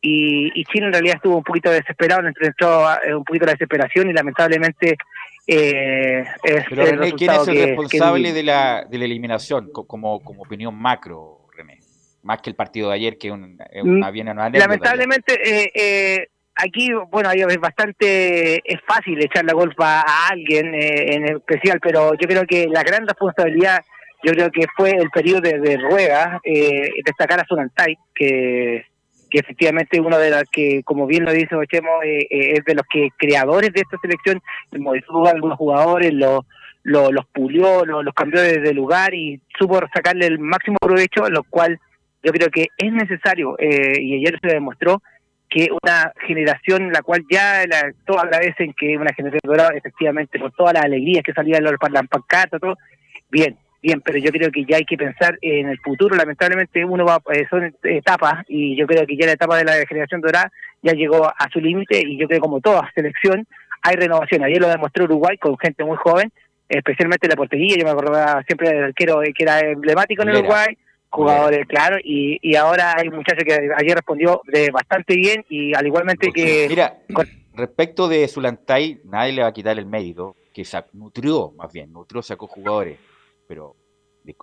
y, 0.00 0.50
y 0.60 0.64
Chile 0.64 0.86
en 0.86 0.92
realidad 0.92 1.16
estuvo 1.16 1.36
un 1.36 1.44
poquito 1.44 1.70
desesperado, 1.70 2.26
entró, 2.26 2.46
entró 2.46 2.92
eh, 3.04 3.14
un 3.14 3.24
poquito 3.24 3.46
la 3.46 3.52
desesperación 3.52 4.10
y 4.10 4.12
lamentablemente 4.12 4.96
eh, 5.46 6.24
es 6.42 6.64
Pero 6.68 7.04
el 7.04 7.14
¿quién 7.14 7.30
es 7.30 7.46
el 7.48 7.54
que- 7.54 7.66
responsable 7.66 8.32
de 8.32 8.42
la, 8.42 8.84
de 8.84 8.98
la 8.98 9.04
eliminación 9.04 9.70
co- 9.72 9.86
como, 9.86 10.20
como 10.20 10.42
opinión 10.42 10.74
macro? 10.74 11.35
Más 12.26 12.42
que 12.42 12.50
el 12.50 12.56
partido 12.56 12.88
de 12.90 12.96
ayer, 12.96 13.18
que 13.18 13.30
un- 13.30 13.56
es 13.70 13.82
una, 13.82 14.10
bien 14.10 14.28
una. 14.28 14.48
Mm, 14.50 14.52
Lamentablemente, 14.68 15.32
eh, 15.64 15.70
eh, 15.74 16.26
aquí, 16.56 16.90
bueno, 17.10 17.30
es 17.30 17.58
bastante, 17.58 18.56
es 18.64 18.80
fácil 18.86 19.22
echar 19.22 19.44
la 19.44 19.52
culpa 19.54 20.00
a 20.00 20.28
alguien 20.32 20.74
eh, 20.74 21.14
en 21.14 21.24
especial, 21.36 21.78
pero 21.80 22.12
yo 22.14 22.26
creo 22.28 22.44
que 22.46 22.66
la 22.68 22.82
gran 22.82 23.06
responsabilidad, 23.06 23.80
yo 24.24 24.32
creo 24.32 24.50
que 24.50 24.66
fue 24.76 24.90
el 24.90 25.08
periodo 25.10 25.40
de, 25.42 25.60
de 25.60 25.76
Rueda, 25.78 26.40
eh, 26.44 26.90
destacar 27.04 27.40
a 27.40 27.44
Sunantay, 27.46 27.96
que, 28.14 28.84
que 29.30 29.38
efectivamente 29.38 30.00
uno 30.00 30.18
de 30.18 30.30
los 30.30 30.42
que, 30.50 30.82
como 30.84 31.06
bien 31.06 31.24
lo 31.24 31.32
dice 31.32 31.54
Ochemo, 31.54 32.02
eh, 32.02 32.26
eh, 32.30 32.52
es 32.58 32.64
de 32.64 32.74
los 32.74 32.86
que 32.90 33.08
creadores 33.18 33.72
de 33.72 33.82
esta 33.82 33.98
selección, 34.02 34.42
modificó 34.78 35.26
a 35.26 35.30
algunos 35.30 35.56
jugadores, 35.58 36.12
los 36.12 36.40
lo, 36.82 37.10
los 37.10 37.26
pulió, 37.26 37.84
lo- 37.84 38.02
los 38.04 38.14
cambió 38.14 38.40
de 38.40 38.72
lugar 38.72 39.12
y 39.12 39.40
supo 39.58 39.80
sacarle 39.92 40.26
el 40.26 40.38
máximo 40.38 40.76
provecho, 40.80 41.28
lo 41.28 41.42
cual 41.42 41.80
yo 42.22 42.32
creo 42.32 42.48
que 42.50 42.68
es 42.76 42.92
necesario, 42.92 43.56
eh, 43.58 44.00
y 44.00 44.16
ayer 44.16 44.38
se 44.40 44.48
demostró 44.48 45.02
que 45.48 45.68
una 45.70 46.12
generación 46.26 46.92
la 46.92 47.02
cual 47.02 47.24
ya 47.30 47.64
la, 47.66 47.92
todos 48.04 48.22
agradecen 48.22 48.74
que 48.76 48.96
una 48.96 49.14
generación 49.14 49.40
dorada, 49.44 49.70
efectivamente, 49.74 50.38
por 50.38 50.52
todas 50.52 50.74
las 50.74 50.84
alegrías 50.84 51.22
que 51.22 51.32
salían 51.32 51.62
los 51.62 51.76
para 51.78 51.94
las 51.94 52.08
pancartas, 52.08 52.60
todo, 52.60 52.76
bien, 53.30 53.56
bien, 53.82 54.00
pero 54.00 54.18
yo 54.18 54.30
creo 54.32 54.50
que 54.50 54.64
ya 54.64 54.78
hay 54.78 54.84
que 54.84 54.96
pensar 54.96 55.38
en 55.40 55.68
el 55.68 55.78
futuro, 55.78 56.16
lamentablemente 56.16 56.84
uno 56.84 57.04
va, 57.04 57.20
eh, 57.32 57.46
son 57.48 57.74
etapas, 57.84 58.44
y 58.48 58.76
yo 58.76 58.86
creo 58.86 59.06
que 59.06 59.16
ya 59.16 59.26
la 59.26 59.32
etapa 59.32 59.56
de 59.58 59.64
la 59.64 59.74
generación 59.86 60.20
dorada 60.20 60.50
ya 60.82 60.92
llegó 60.92 61.26
a 61.26 61.48
su 61.52 61.60
límite, 61.60 62.02
y 62.04 62.18
yo 62.18 62.26
creo 62.26 62.38
que 62.38 62.42
como 62.42 62.60
toda 62.60 62.90
selección, 62.94 63.46
hay 63.82 63.94
renovación, 63.94 64.42
ayer 64.42 64.60
lo 64.60 64.68
demostró 64.68 65.04
Uruguay 65.04 65.38
con 65.38 65.56
gente 65.58 65.84
muy 65.84 65.96
joven, 65.96 66.32
especialmente 66.68 67.28
la 67.28 67.36
portería, 67.36 67.76
yo 67.76 67.84
me 67.84 67.90
acordaba 67.90 68.42
siempre 68.42 68.70
del 68.70 68.84
arquero 68.84 69.22
eh, 69.22 69.32
que 69.32 69.44
era 69.44 69.60
emblemático 69.60 70.22
en 70.22 70.28
Mulera. 70.28 70.44
Uruguay, 70.44 70.76
jugadores, 71.10 71.66
claro, 71.66 71.96
y, 72.02 72.38
y 72.42 72.56
ahora 72.56 72.94
hay 72.96 73.08
un 73.08 73.16
muchacho 73.16 73.44
que 73.44 73.52
ayer 73.54 73.94
respondió 73.94 74.42
de 74.46 74.70
bastante 74.70 75.16
bien 75.16 75.44
y 75.48 75.74
al 75.74 75.86
igualmente 75.86 76.30
que... 76.32 76.66
Mira, 76.68 76.98
respecto 77.54 78.08
de 78.08 78.28
Zulantay, 78.28 79.00
nadie 79.04 79.32
le 79.32 79.42
va 79.42 79.48
a 79.48 79.52
quitar 79.52 79.78
el 79.78 79.86
mérito, 79.86 80.36
que 80.52 80.64
sa- 80.64 80.86
nutrió, 80.92 81.52
más 81.52 81.72
bien, 81.72 81.92
nutrió, 81.92 82.22
sacó 82.22 82.46
jugadores, 82.46 82.98
pero 83.46 83.76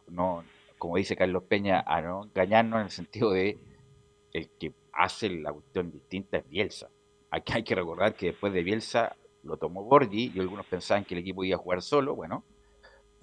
no, 0.07 0.43
como 0.77 0.97
dice 0.97 1.15
Carlos 1.15 1.43
Peña, 1.43 1.83
a 1.85 2.01
no 2.01 2.23
engañarnos 2.25 2.79
en 2.79 2.85
el 2.85 2.91
sentido 2.91 3.31
de 3.31 3.57
el 4.31 4.49
que 4.59 4.71
hace 4.93 5.29
la 5.29 5.51
cuestión 5.53 5.91
distinta 5.91 6.37
es 6.37 6.49
Bielsa. 6.49 6.89
Aquí 7.29 7.53
hay 7.53 7.63
que 7.63 7.75
recordar 7.75 8.13
que 8.15 8.27
después 8.27 8.53
de 8.53 8.63
Bielsa 8.63 9.15
lo 9.43 9.57
tomó 9.57 9.83
Borgi 9.83 10.31
y 10.33 10.39
algunos 10.39 10.65
pensaban 10.65 11.03
que 11.03 11.13
el 11.15 11.19
equipo 11.21 11.43
iba 11.43 11.55
a 11.55 11.59
jugar 11.59 11.81
solo, 11.81 12.15
bueno, 12.15 12.43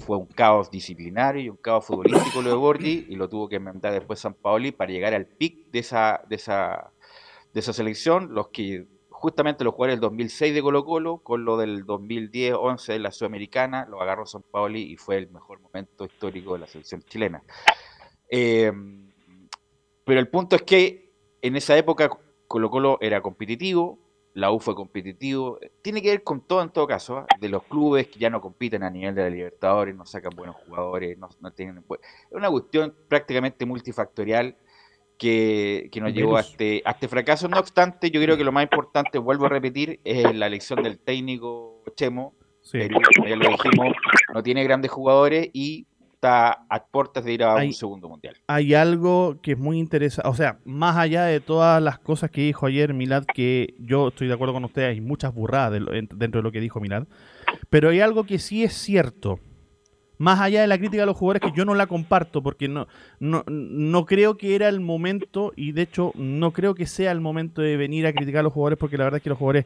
fue 0.01 0.17
un 0.17 0.27
caos 0.27 0.71
disciplinario 0.71 1.43
y 1.43 1.49
un 1.49 1.57
caos 1.57 1.87
futbolístico 1.87 2.43
lo 2.43 2.51
de 2.51 2.57
Borgi 2.57 3.07
y 3.09 3.17
lo 3.17 3.29
tuvo 3.29 3.49
que 3.49 3.57
inventar 3.57 3.93
después 3.93 4.19
San 4.19 4.35
Paoli 4.35 4.73
para 4.73 4.91
llegar 4.91 5.15
al 5.15 5.27
pic 5.27 5.71
de 5.71 5.79
esa, 5.79 6.23
de 6.29 6.37
esa, 6.37 6.93
de 7.53 7.61
esa 7.61 7.73
selección, 7.73 8.35
los 8.35 8.49
que 8.49 8.87
justamente 9.11 9.65
los 9.65 9.75
jugadores 9.75 9.97
del 9.97 10.01
2006 10.01 10.55
de 10.55 10.63
Colo 10.63 10.85
Colo, 10.85 11.19
con 11.19 11.45
lo 11.45 11.59
del 11.59 11.85
2010-11 11.85 12.87
de 12.87 12.99
la 12.99 13.13
Sudamericana, 13.13 13.87
lo 13.87 14.01
agarró 14.01 14.25
San 14.25 14.43
Paoli 14.43 14.83
y 14.83 14.97
fue 14.97 15.19
el 15.19 15.31
mejor 15.31 15.61
momento 15.61 16.07
histórico 16.07 16.55
de 16.55 16.61
la 16.61 16.67
selección 16.67 17.03
chilena. 17.03 17.43
Eh, 18.31 18.73
pero 20.05 20.21
el 20.21 20.29
punto 20.29 20.57
es 20.57 20.63
que 20.63 21.13
en 21.43 21.57
esa 21.57 21.77
época 21.77 22.11
Colo 22.49 22.71
Colo 22.71 22.99
era 23.01 23.21
competitivo, 23.21 23.99
la 24.35 24.53
U 24.53 24.61
fue 24.61 24.75
competitivo, 24.75 25.59
tiene 25.83 26.01
que 26.01 26.11
ver 26.11 26.23
con 26.23 26.41
todo 26.41 26.63
en 26.63 26.71
todo 26.71 26.87
caso, 26.87 27.19
¿ah? 27.19 27.27
de 27.39 27.49
los 27.49 27.65
clubes 27.65 28.07
que 28.09 28.19
ya 28.19 28.31
no 28.31 28.41
compiten 28.41 28.83
a 28.83 28.91
nivel 28.91 29.15
de 29.15 29.23
la 29.23 29.31
Libertadores, 29.31 29.95
no 29.95 30.07
sacan 30.07 30.35
buenos 30.35 30.57
jugadores, 30.57 31.19
no, 31.19 31.29
no 31.41 31.53
tienen... 31.53 31.79
Es 31.79 32.33
una 32.33 32.51
cuestión 32.51 32.95
prácticamente 33.09 33.67
multifactorial 33.67 34.57
que, 35.19 35.89
que 35.93 36.01
nos 36.01 36.15
llevó 36.15 36.37
a 36.37 36.41
este, 36.41 36.81
a 36.85 36.93
este 36.93 37.09
fracaso. 37.09 37.49
No 37.49 37.59
obstante, 37.59 38.11
yo 38.11 38.23
creo 38.23 38.37
que 38.37 38.45
lo 38.45 38.53
más 38.53 38.63
importante, 38.63 39.19
vuelvo 39.19 39.47
a 39.47 39.49
repetir, 39.51 40.01
es 40.05 40.35
la 40.35 40.47
elección 40.47 40.83
del 40.83 40.99
técnico 40.99 41.83
Chemo. 41.97 42.35
Sí. 42.63 42.79
Perú, 42.79 43.01
como 43.17 43.29
ya 43.29 43.37
lo 43.37 43.49
dijimos, 43.49 43.95
no 44.33 44.43
tiene 44.43 44.65
grandes 44.65 44.91
jugadores 44.91 45.49
y 45.53 45.87
está 46.21 46.67
a 46.69 46.85
puertas 46.85 47.25
de 47.25 47.33
ir 47.33 47.43
a 47.43 47.55
Hay- 47.57 47.69
un 47.69 47.73
segundo 47.73 48.09
mundial. 48.11 48.37
hay 48.47 48.75
algo 48.75 49.39
que 49.43 49.53
es 49.53 49.59
muy 49.59 49.79
interesante, 49.79 50.29
o 50.29 50.35
sea, 50.35 50.59
más 50.67 50.97
allá 50.99 51.25
de 51.25 51.41
todas 51.41 51.83
las 51.83 51.99
cosas 51.99 52.31
que 52.31 52.43
dijo 52.43 52.67
ayer 52.67 52.93
Milad, 52.93 53.25
que 53.25 53.75
yo 53.79 54.09
estoy 54.09 54.29
de 54.29 54.35
acuerdo 54.35 54.53
con 54.53 54.65
ustedes, 54.67 54.91
hay 54.91 55.01
muchas 55.01 55.33
burradas 55.35 55.73
de 55.73 55.81
lo- 55.81 55.95
en- 55.95 56.09
dentro 56.15 56.41
de 56.41 56.43
lo 56.43 56.53
que 56.53 56.61
dijo 56.61 56.79
Milad, 56.79 57.05
pero 57.71 57.89
hay 57.89 58.01
algo 58.01 58.25
que 58.25 58.39
sí 58.39 58.63
es 58.63 58.75
cierto, 58.75 59.41
más 60.19 60.41
allá 60.41 60.61
de 60.61 60.67
la 60.67 60.77
crítica 60.77 61.05
a 61.05 61.07
los 61.07 61.17
jugadores, 61.17 61.41
que 61.41 61.57
yo 61.57 61.65
no 61.65 61.75
la 61.75 61.87
comparto, 61.87 62.43
porque 62.43 62.69
no, 62.69 62.87
no, 63.19 63.43
no 63.49 64.05
creo 64.05 64.37
que 64.37 64.55
era 64.55 64.69
el 64.69 64.81
momento, 64.81 65.55
y 65.57 65.73
de 65.73 65.83
hecho 65.83 66.13
no 66.17 66.51
creo 66.53 66.75
que 66.75 66.85
sea 66.87 67.13
el 67.13 67.23
momento 67.23 67.63
de 67.63 67.79
venir 67.79 68.07
a 68.07 68.13
criticar 68.13 68.41
a 68.41 68.43
los 68.43 68.53
jugadores, 68.53 68.79
porque 68.79 68.99
la 68.99 69.05
verdad 69.05 69.17
es 69.17 69.23
que 69.23 69.31
los 69.31 69.39
jugadores 69.39 69.65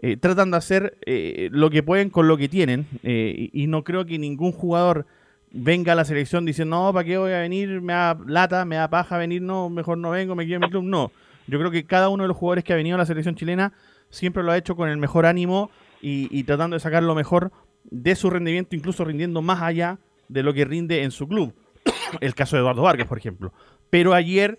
eh, 0.00 0.18
tratan 0.18 0.50
de 0.50 0.58
hacer 0.58 0.98
eh, 1.06 1.48
lo 1.52 1.70
que 1.70 1.82
pueden 1.82 2.10
con 2.10 2.28
lo 2.28 2.36
que 2.36 2.50
tienen, 2.50 2.86
eh, 3.02 3.48
y, 3.50 3.62
y 3.62 3.66
no 3.66 3.82
creo 3.82 4.04
que 4.04 4.18
ningún 4.18 4.52
jugador 4.52 5.06
venga 5.50 5.92
a 5.92 5.94
la 5.94 6.04
selección 6.04 6.44
diciendo, 6.44 6.76
no, 6.76 6.92
¿para 6.92 7.04
qué 7.04 7.18
voy 7.18 7.32
a 7.32 7.38
venir? 7.38 7.80
Me 7.80 7.92
da 7.92 8.18
lata, 8.26 8.64
me 8.64 8.76
da 8.76 8.88
paja 8.88 9.18
venir, 9.18 9.42
no, 9.42 9.70
mejor 9.70 9.98
no 9.98 10.10
vengo, 10.10 10.34
me 10.34 10.46
quedo 10.46 10.56
en 10.56 10.60
mi 10.62 10.70
club. 10.70 10.84
No, 10.84 11.12
yo 11.46 11.58
creo 11.58 11.70
que 11.70 11.84
cada 11.86 12.08
uno 12.08 12.24
de 12.24 12.28
los 12.28 12.36
jugadores 12.36 12.64
que 12.64 12.72
ha 12.72 12.76
venido 12.76 12.96
a 12.96 12.98
la 12.98 13.06
selección 13.06 13.34
chilena 13.34 13.72
siempre 14.10 14.42
lo 14.42 14.52
ha 14.52 14.56
hecho 14.56 14.76
con 14.76 14.88
el 14.88 14.96
mejor 14.98 15.26
ánimo 15.26 15.70
y, 16.00 16.28
y 16.36 16.44
tratando 16.44 16.74
de 16.76 16.80
sacar 16.80 17.02
lo 17.02 17.14
mejor 17.14 17.52
de 17.84 18.14
su 18.16 18.30
rendimiento, 18.30 18.76
incluso 18.76 19.04
rindiendo 19.04 19.42
más 19.42 19.62
allá 19.62 19.98
de 20.28 20.42
lo 20.42 20.52
que 20.52 20.64
rinde 20.64 21.02
en 21.02 21.10
su 21.10 21.28
club. 21.28 21.54
el 22.20 22.34
caso 22.34 22.56
de 22.56 22.60
Eduardo 22.60 22.82
Vargas, 22.82 23.06
por 23.06 23.18
ejemplo. 23.18 23.52
Pero 23.90 24.14
ayer, 24.14 24.58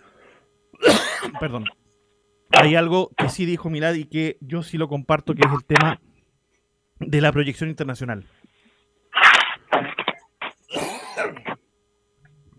perdón, 1.39 1.65
hay 2.51 2.75
algo 2.75 3.11
que 3.17 3.29
sí 3.29 3.45
dijo 3.45 3.69
Milad 3.69 3.93
y 3.93 4.05
que 4.05 4.37
yo 4.41 4.63
sí 4.63 4.77
lo 4.77 4.87
comparto, 4.87 5.35
que 5.35 5.41
es 5.45 5.53
el 5.53 5.65
tema 5.65 5.99
de 6.99 7.21
la 7.21 7.31
proyección 7.31 7.69
internacional. 7.69 8.25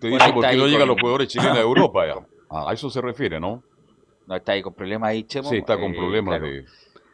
Te 0.01 0.09
Bueno, 0.11 0.25
dice 0.25 0.35
por 0.35 0.47
qué 0.49 0.57
no 0.57 0.67
llegan 0.67 0.81
con- 0.81 0.89
los 0.89 1.01
jugadores 1.01 1.29
chilenos 1.29 1.57
a 1.57 1.61
Europa. 1.61 2.07
ya. 2.07 2.15
A 2.51 2.73
eso 2.73 2.89
se 2.89 3.01
refiere, 3.03 3.39
¿no? 3.39 3.63
No 4.27 4.37
está 4.37 4.53
ahí 4.53 4.63
con 4.63 4.75
problemas 4.75 5.11
ahí, 5.11 5.25
Chemo. 5.25 5.51
Sí, 5.51 5.57
está 5.59 5.77
con 5.79 5.93
Eh, 5.93 5.97
problemas 5.97 6.39
claro. 6.39 6.47
de... 6.53 6.65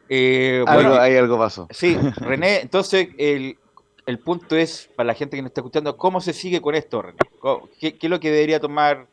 Eh, 0.07 0.63
Algo, 0.67 0.73
bueno, 0.73 0.95
ahí 1.01 1.15
algo 1.17 1.37
pasó. 1.37 1.67
Sí, 1.71 1.95
René, 2.21 2.61
entonces 2.61 3.09
el, 3.17 3.57
el 4.05 4.19
punto 4.19 4.55
es, 4.55 4.89
para 4.95 5.07
la 5.07 5.13
gente 5.13 5.35
que 5.35 5.41
nos 5.41 5.49
está 5.49 5.61
escuchando, 5.61 5.97
¿cómo 5.97 6.21
se 6.21 6.31
sigue 6.33 6.61
con 6.61 6.75
esto, 6.75 7.01
René? 7.01 7.17
¿Cómo- 7.39 7.69
¿Qué, 7.79 7.97
qué 7.97 8.07
es 8.07 8.09
lo 8.11 8.19
que 8.19 8.31
debería 8.31 8.59
tomar 8.59 9.07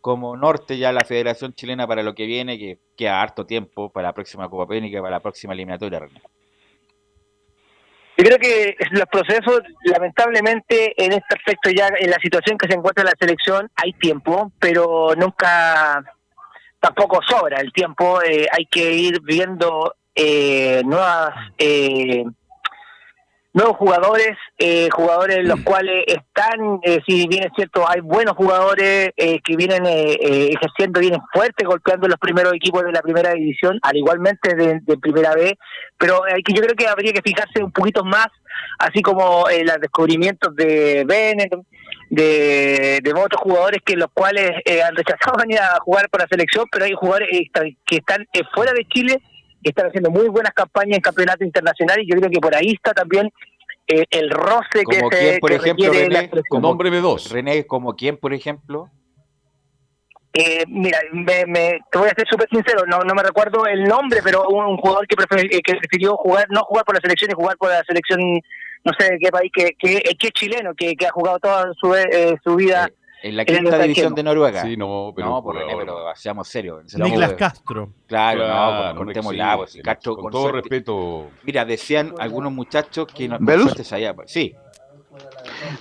como 0.00 0.34
norte 0.36 0.78
ya 0.78 0.92
la 0.92 1.04
Federación 1.04 1.52
Chilena 1.52 1.86
para 1.86 2.02
lo 2.02 2.14
que 2.14 2.24
viene, 2.24 2.58
que 2.58 2.78
queda 2.96 3.20
harto 3.20 3.44
tiempo 3.44 3.90
para 3.90 4.08
la 4.08 4.14
próxima 4.14 4.48
Copa 4.48 4.66
Pénica, 4.66 5.00
para 5.02 5.16
la 5.16 5.20
próxima 5.20 5.52
eliminatoria, 5.52 5.98
René? 6.00 6.22
Yo 8.20 8.26
creo 8.26 8.38
que 8.38 8.76
los 8.90 9.06
procesos, 9.06 9.62
lamentablemente, 9.84 10.92
en 11.02 11.12
este 11.12 11.36
aspecto 11.38 11.70
ya, 11.70 11.88
en 11.98 12.10
la 12.10 12.18
situación 12.22 12.58
que 12.58 12.68
se 12.68 12.74
encuentra 12.74 13.02
la 13.02 13.14
selección, 13.18 13.70
hay 13.76 13.94
tiempo, 13.94 14.52
pero 14.58 15.14
nunca, 15.16 16.04
tampoco 16.80 17.20
sobra 17.26 17.60
el 17.60 17.72
tiempo. 17.72 18.20
eh, 18.22 18.46
hay 18.52 18.66
que 18.66 18.92
ir 18.92 19.22
viendo 19.22 19.94
eh, 20.14 20.82
nuevas, 20.84 21.30
eh, 21.56 22.24
nuevos 23.52 23.76
jugadores, 23.76 24.36
eh, 24.58 24.88
jugadores 24.92 25.44
los 25.44 25.60
cuales 25.60 26.04
están, 26.06 26.80
eh, 26.82 27.00
si 27.06 27.26
bien 27.26 27.44
es 27.44 27.50
cierto, 27.56 27.84
hay 27.88 28.00
buenos 28.00 28.36
jugadores 28.36 29.10
eh, 29.16 29.40
que 29.42 29.56
vienen 29.56 29.84
eh, 29.86 30.12
eh, 30.20 30.50
ejerciendo, 30.52 31.00
vienen 31.00 31.20
fuertes, 31.32 31.66
golpeando 31.66 32.06
los 32.06 32.18
primeros 32.18 32.52
equipos 32.54 32.84
de 32.84 32.92
la 32.92 33.02
primera 33.02 33.32
división, 33.32 33.78
al 33.82 33.96
igualmente 33.96 34.54
de, 34.54 34.80
de 34.82 34.98
primera 34.98 35.34
B, 35.34 35.58
pero 35.98 36.22
hay 36.24 36.42
que 36.42 36.52
yo 36.52 36.62
creo 36.62 36.76
que 36.76 36.86
habría 36.86 37.12
que 37.12 37.22
fijarse 37.22 37.62
un 37.62 37.72
poquito 37.72 38.04
más, 38.04 38.28
así 38.78 39.02
como 39.02 39.48
eh, 39.48 39.64
los 39.64 39.80
descubrimientos 39.80 40.54
de 40.54 41.04
Bennett, 41.06 41.52
de, 42.10 43.00
de 43.02 43.12
otros 43.12 43.40
jugadores 43.40 43.80
que 43.84 43.96
los 43.96 44.08
cuales 44.12 44.50
eh, 44.64 44.82
han 44.82 44.94
rechazado 44.94 45.36
venir 45.40 45.58
a 45.58 45.78
jugar 45.80 46.08
por 46.10 46.20
la 46.20 46.26
selección, 46.28 46.66
pero 46.70 46.84
hay 46.84 46.92
jugadores 46.92 47.28
eh, 47.32 47.76
que 47.86 47.96
están 47.96 48.26
eh, 48.32 48.42
fuera 48.54 48.72
de 48.72 48.84
Chile, 48.88 49.22
que 49.62 49.70
están 49.70 49.86
haciendo 49.88 50.10
muy 50.10 50.28
buenas 50.28 50.52
campañas 50.52 50.96
en 50.96 51.02
campeonatos 51.02 51.46
internacionales, 51.46 52.04
y 52.06 52.10
yo 52.12 52.18
creo 52.18 52.30
que 52.30 52.40
por 52.40 52.54
ahí 52.54 52.72
está 52.72 52.92
también 52.92 53.30
eh, 53.86 54.04
el 54.10 54.30
roce 54.30 54.84
que 54.88 54.98
Como 55.00 55.10
se 55.10 55.18
quién, 55.18 55.40
por 55.40 55.50
que 55.50 55.56
ejemplo, 55.56 55.86
requiere 55.86 56.10
la 56.10 56.20
René. 56.20 56.42
Nómbreme 56.60 56.98
dos. 57.00 57.30
René, 57.30 57.66
como 57.66 57.94
quién, 57.96 58.16
por 58.16 58.32
ejemplo. 58.32 58.88
Eh, 60.32 60.64
mira, 60.68 60.98
me, 61.12 61.44
me- 61.46 61.80
te 61.90 61.98
voy 61.98 62.08
a 62.08 62.14
ser 62.14 62.24
súper 62.30 62.48
sincero, 62.48 62.84
no, 62.86 63.00
no 63.00 63.14
me 63.14 63.22
recuerdo 63.24 63.66
el 63.66 63.82
nombre, 63.82 64.20
pero 64.22 64.46
un, 64.48 64.64
un 64.64 64.76
jugador 64.76 65.04
que, 65.08 65.16
prefer- 65.16 65.48
eh, 65.50 65.60
que 65.60 65.74
prefirió 65.74 66.16
jugar, 66.16 66.46
no 66.50 66.60
jugar 66.62 66.84
por 66.84 66.94
la 66.94 67.00
selección 67.00 67.32
y 67.32 67.34
jugar 67.34 67.56
por 67.56 67.68
la 67.68 67.82
selección, 67.82 68.20
no 68.84 68.92
sé 68.96 69.10
de 69.12 69.18
qué 69.18 69.30
país, 69.30 69.50
que, 69.52 69.72
que, 69.76 69.96
eh, 69.96 70.16
que 70.16 70.28
es 70.28 70.32
chileno, 70.34 70.72
que, 70.76 70.94
que 70.94 71.06
ha 71.06 71.10
jugado 71.10 71.40
toda 71.40 71.72
su, 71.80 71.92
eh, 71.96 72.36
su 72.44 72.54
vida. 72.54 72.88
En 73.22 73.36
la 73.36 73.44
quinta 73.44 73.78
división 73.78 74.14
de 74.14 74.22
Noruega. 74.22 74.62
Sí, 74.62 74.76
no, 74.76 75.12
pero... 75.14 75.28
no, 75.28 75.42
por 75.42 75.56
René, 75.56 75.74
pero 75.76 75.98
seamos 76.14 76.48
serios. 76.48 76.84
Niklas 76.96 77.34
Castro. 77.34 77.90
Claro, 78.06 78.40
Claro, 78.40 78.84
no, 78.84 78.92
no 78.94 79.04
cortémosla, 79.04 79.56
pues, 79.58 79.78
Castro, 79.84 80.14
con 80.14 80.22
con 80.24 80.32
todo 80.32 80.42
suerte- 80.48 80.60
respeto. 80.62 81.28
Mira, 81.44 81.64
decían 81.64 82.14
algunos 82.18 82.52
muchachos 82.52 83.06
que 83.14 83.28
no, 83.28 83.36
haya- 83.36 84.14
Sí, 84.26 84.54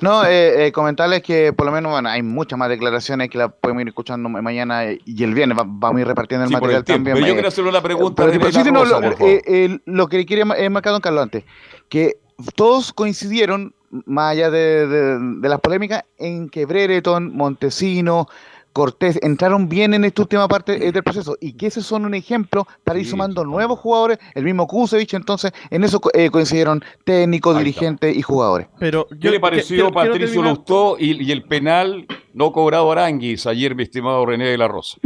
No, 0.01 0.25
eh, 0.25 0.65
eh, 0.67 0.71
comentarles 0.71 1.21
que 1.21 1.53
por 1.53 1.65
lo 1.65 1.71
menos 1.71 1.91
bueno, 1.91 2.09
hay 2.09 2.21
muchas 2.23 2.57
más 2.57 2.67
declaraciones 2.67 3.29
que 3.29 3.37
las 3.37 3.53
podemos 3.53 3.81
ir 3.83 3.87
escuchando 3.89 4.27
ma- 4.27 4.41
mañana 4.41 4.85
y 4.91 5.23
el 5.23 5.33
viernes. 5.33 5.57
va- 5.57 5.63
Vamos 5.65 5.97
a 5.97 6.01
ir 6.01 6.07
repartiendo 6.07 6.43
el 6.43 6.49
Sí, 6.49 6.53
material 6.53 6.79
el 6.79 6.83
tiempo. 6.85 6.97
también. 7.09 7.15
Pero 7.15 7.27
yo 7.27 7.31
eh, 7.31 7.35
quiero 7.35 7.47
hacerle 7.47 7.69
una 7.69 7.81
pregunta 7.81 8.23
pero- 8.25 8.51
sí, 8.51 8.63
La 8.63 8.71
no, 8.71 8.85
lo, 8.85 9.01
eh, 9.21 9.79
lo 9.85 10.07
que 10.07 10.25
quería 10.25 10.45
ma- 10.45 10.57
eh, 10.57 10.69
marcar 10.69 10.91
don 10.93 11.01
Carlos 11.01 11.23
antes, 11.23 11.43
que 11.87 12.17
todos 12.55 12.93
coincidieron, 12.93 13.73
más 14.05 14.31
allá 14.33 14.49
de, 14.49 14.87
de- 14.87 15.19
de 15.41 15.49
las 15.49 15.59
polémicas, 15.59 16.03
en 16.17 16.49
que 16.49 16.65
Brereton, 16.65 17.35
Montesino, 17.35 18.27
Cortés 18.71 19.19
entraron 19.23 19.67
bien 19.67 19.95
en 19.95 20.05
esta 20.05 20.21
última 20.21 20.47
parte 20.47 20.87
eh, 20.87 20.91
del 20.91 21.01
proceso 21.03 21.35
y 21.41 21.53
que 21.53 21.65
esos 21.65 21.87
son 21.87 22.05
un 22.05 22.13
ejemplo 22.13 22.67
para 22.83 22.99
ir 22.99 23.05
Sí, 23.05 23.11
sumando 23.11 23.43
nuevos 23.43 23.79
jugadores, 23.79 24.19
el 24.35 24.43
mismo 24.43 24.67
Kusevich, 24.67 25.15
entonces 25.15 25.51
en 25.71 25.83
eso 25.83 25.99
eh, 26.13 26.29
coincidieron 26.29 26.83
técnicos, 27.03 27.57
dirigentes 27.57 28.15
y 28.15 28.21
jugadores. 28.21 28.67
Pero 28.79 29.07
¿Qué 29.07 29.17
yo 29.17 29.31
le 29.31 29.39
pareció 29.39 29.91
Patricio 29.91 30.43
Lustó 30.43 30.97
y, 30.99 31.21
y 31.21 31.31
el 31.31 31.43
penal 31.45 32.05
no 32.33 32.53
cobrado 32.53 32.89
a 32.89 32.93
Aranguis 32.93 33.47
ayer, 33.47 33.73
mi 33.73 33.83
estimado 33.83 34.23
René 34.25 34.45
de 34.49 34.57
la 34.59 34.67
Rosa? 34.67 34.99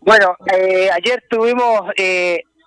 Bueno, 0.00 0.34
eh, 0.52 0.90
ayer 0.92 1.24
tuvimos 1.28 1.82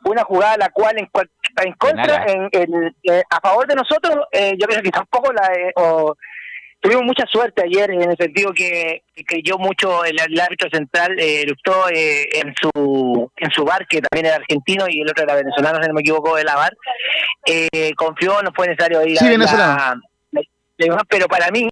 eh, 0.05 0.09
una 0.09 0.23
jugada 0.23 0.57
la 0.57 0.69
cual 0.69 0.97
en, 0.99 1.05
cual- 1.07 1.29
en 1.63 1.73
contra, 1.73 2.25
en, 2.25 2.49
en- 2.51 2.95
eh, 3.03 3.23
a 3.29 3.39
favor 3.41 3.67
de 3.67 3.75
nosotros, 3.75 4.17
eh, 4.31 4.55
yo 4.59 4.67
creo 4.67 4.81
que 4.81 4.91
tampoco 4.91 5.31
la... 5.33 5.47
eh, 5.53 5.71
o- 5.75 6.15
Tuvimos 6.79 7.03
mucha 7.05 7.25
suerte 7.27 7.63
ayer 7.63 7.91
en 7.91 8.11
el 8.11 8.17
sentido 8.17 8.51
que 8.51 9.03
creyó 9.25 9.57
mucho 9.57 10.03
el, 10.03 10.19
el 10.19 10.37
árbitro 10.37 10.67
central, 10.69 11.15
eh, 11.17 11.45
Lustó, 11.47 11.87
eh, 11.89 12.27
en 12.41 12.53
su 12.61 13.31
en 13.37 13.51
su 13.51 13.63
bar, 13.63 13.87
que 13.87 14.01
también 14.01 14.25
era 14.25 14.35
argentino 14.35 14.83
y 14.89 14.99
el 14.99 15.09
otro 15.09 15.23
era 15.23 15.35
venezolano, 15.35 15.81
si 15.81 15.87
no 15.87 15.93
me 15.93 16.01
equivoco, 16.01 16.35
de 16.35 16.43
la 16.43 16.55
bar. 16.57 16.75
Eh, 17.45 17.93
confió, 17.95 18.41
no 18.41 18.51
fue 18.53 18.67
necesario 18.67 19.01
ir 19.07 19.17
Sí, 19.17 19.25
a 19.25 19.29
venezolano. 19.29 20.01
la- 20.33 20.41
la- 20.77 21.03
pero 21.07 21.27
para 21.27 21.49
mí, 21.51 21.69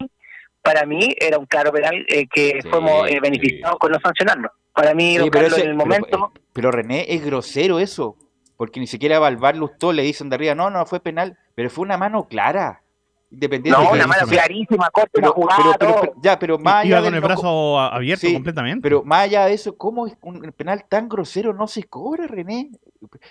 para 0.61 0.85
mí 0.85 1.13
era 1.19 1.37
un 1.37 1.45
claro 1.45 1.73
penal 1.73 2.05
eh, 2.07 2.25
que 2.33 2.61
Sí, 2.61 2.69
fuimos 2.69 3.05
eh, 3.09 3.13
sí. 3.15 3.19
beneficiados 3.19 3.77
con 3.79 3.91
no 3.91 3.99
sancionarlo. 4.01 4.49
Para 4.73 4.93
mí, 4.93 5.17
Sí, 5.19 5.29
Carlos, 5.29 5.51
ese- 5.51 5.63
en 5.63 5.69
el 5.71 5.75
momento... 5.75 6.07
Pero, 6.33 6.40
René 6.53 7.05
es 7.13 7.23
grosero 7.25 7.79
eso, 7.79 8.17
porque 8.57 8.79
ni 8.79 8.87
siquiera 8.87 9.19
Valvar 9.19 9.55
Lustó 9.55 9.93
le 9.93 10.03
dicen 10.03 10.29
de 10.29 10.35
arriba, 10.35 10.55
no, 10.55 10.69
no 10.69 10.85
fue 10.85 10.99
penal, 10.99 11.37
pero 11.55 11.69
fue 11.69 11.83
una 11.83 11.97
mano 11.97 12.27
clara. 12.27 12.81
Independiente 13.33 13.79
No, 13.81 13.87
de 13.87 13.93
una 13.93 14.01
que- 14.03 14.07
mano 14.09 14.27
clarísima, 14.27 14.89
corta, 14.89 15.09
pero, 15.13 15.33
pero- 15.33 15.47
pero- 15.79 16.01
pero- 16.01 16.13
ya, 16.21 16.37
pero 16.37 16.59
más 16.59 16.83
Iba 16.83 16.97
allá 16.97 17.05
con 17.07 17.15
el 17.15 17.21
brazo 17.21 17.79
a- 17.79 17.95
abierto 17.95 18.27
Sí, 18.27 18.33
completamente. 18.33 18.81
Pero 18.81 19.03
más 19.05 19.21
allá 19.23 19.45
de 19.45 19.53
eso, 19.53 19.77
¿cómo 19.77 20.05
es 20.05 20.17
un 20.21 20.41
penal 20.51 20.83
tan 20.89 21.07
grosero 21.07 21.53
no 21.53 21.65
se 21.69 21.83
cobra, 21.85 22.27
René? 22.27 22.71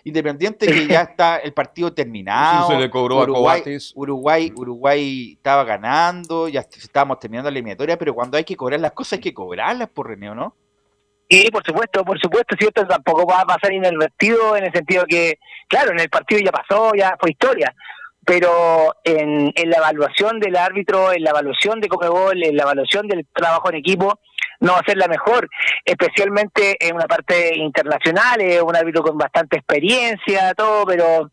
Independiente 0.05 0.67
que 0.67 0.87
ya 0.87 1.03
está 1.03 1.37
el 1.37 1.53
partido 1.53 1.93
terminado. 1.95 2.67
Sí, 2.69 2.73
se 2.75 2.81
le 2.81 2.89
cobró 2.91 3.21
a 3.21 3.25
Uruguay, 3.25 3.61
Coates. 3.61 3.93
Uruguay, 3.95 4.51
Uruguay 4.57 5.33
estaba 5.37 5.65
ganando, 5.65 6.49
ya 6.49 6.61
est- 6.61 6.77
estábamos 6.79 7.19
terminando 7.19 7.51
la 7.51 7.59
eliminatoria, 7.59 7.99
pero 7.99 8.15
cuando 8.15 8.39
hay 8.39 8.45
que 8.45 8.57
cobrar 8.57 8.81
las 8.81 8.93
cosas 8.93 9.15
hay 9.15 9.21
que 9.21 9.35
cobrarlas 9.35 9.91
por 9.91 10.09
René, 10.09 10.31
¿o 10.31 10.35
no? 10.35 10.55
Sí, 11.31 11.49
por 11.53 11.65
supuesto, 11.65 12.05
por 12.05 12.21
supuesto, 12.21 12.57
si 12.59 12.67
esto 12.67 12.85
tampoco 12.89 13.25
va 13.25 13.43
a 13.43 13.47
pasar 13.47 13.73
inadvertido 13.73 14.57
en 14.57 14.65
el 14.65 14.73
sentido 14.73 15.05
que, 15.07 15.39
claro, 15.69 15.93
en 15.93 16.01
el 16.01 16.09
partido 16.09 16.41
ya 16.45 16.51
pasó, 16.51 16.93
ya 16.93 17.17
fue 17.21 17.31
historia, 17.31 17.73
pero 18.25 18.97
en, 19.05 19.53
en 19.55 19.71
la 19.71 19.77
evaluación 19.77 20.41
del 20.41 20.57
árbitro, 20.57 21.13
en 21.13 21.23
la 21.23 21.31
evaluación 21.31 21.81
de 21.81 21.87
Comebol, 21.89 22.43
en 22.43 22.57
la 22.57 22.65
evaluación 22.65 23.07
del 23.07 23.29
trabajo 23.33 23.71
en 23.71 23.77
equipo, 23.77 24.19
no 24.59 24.73
va 24.73 24.81
a 24.81 24.85
ser 24.85 24.97
la 24.97 25.07
mejor, 25.07 25.49
especialmente 25.85 26.77
en 26.85 26.97
una 26.97 27.07
parte 27.07 27.57
internacional, 27.57 28.41
es 28.41 28.61
un 28.61 28.75
árbitro 28.75 29.03
con 29.03 29.17
bastante 29.17 29.57
experiencia, 29.57 30.53
todo, 30.55 30.85
pero 30.85 31.31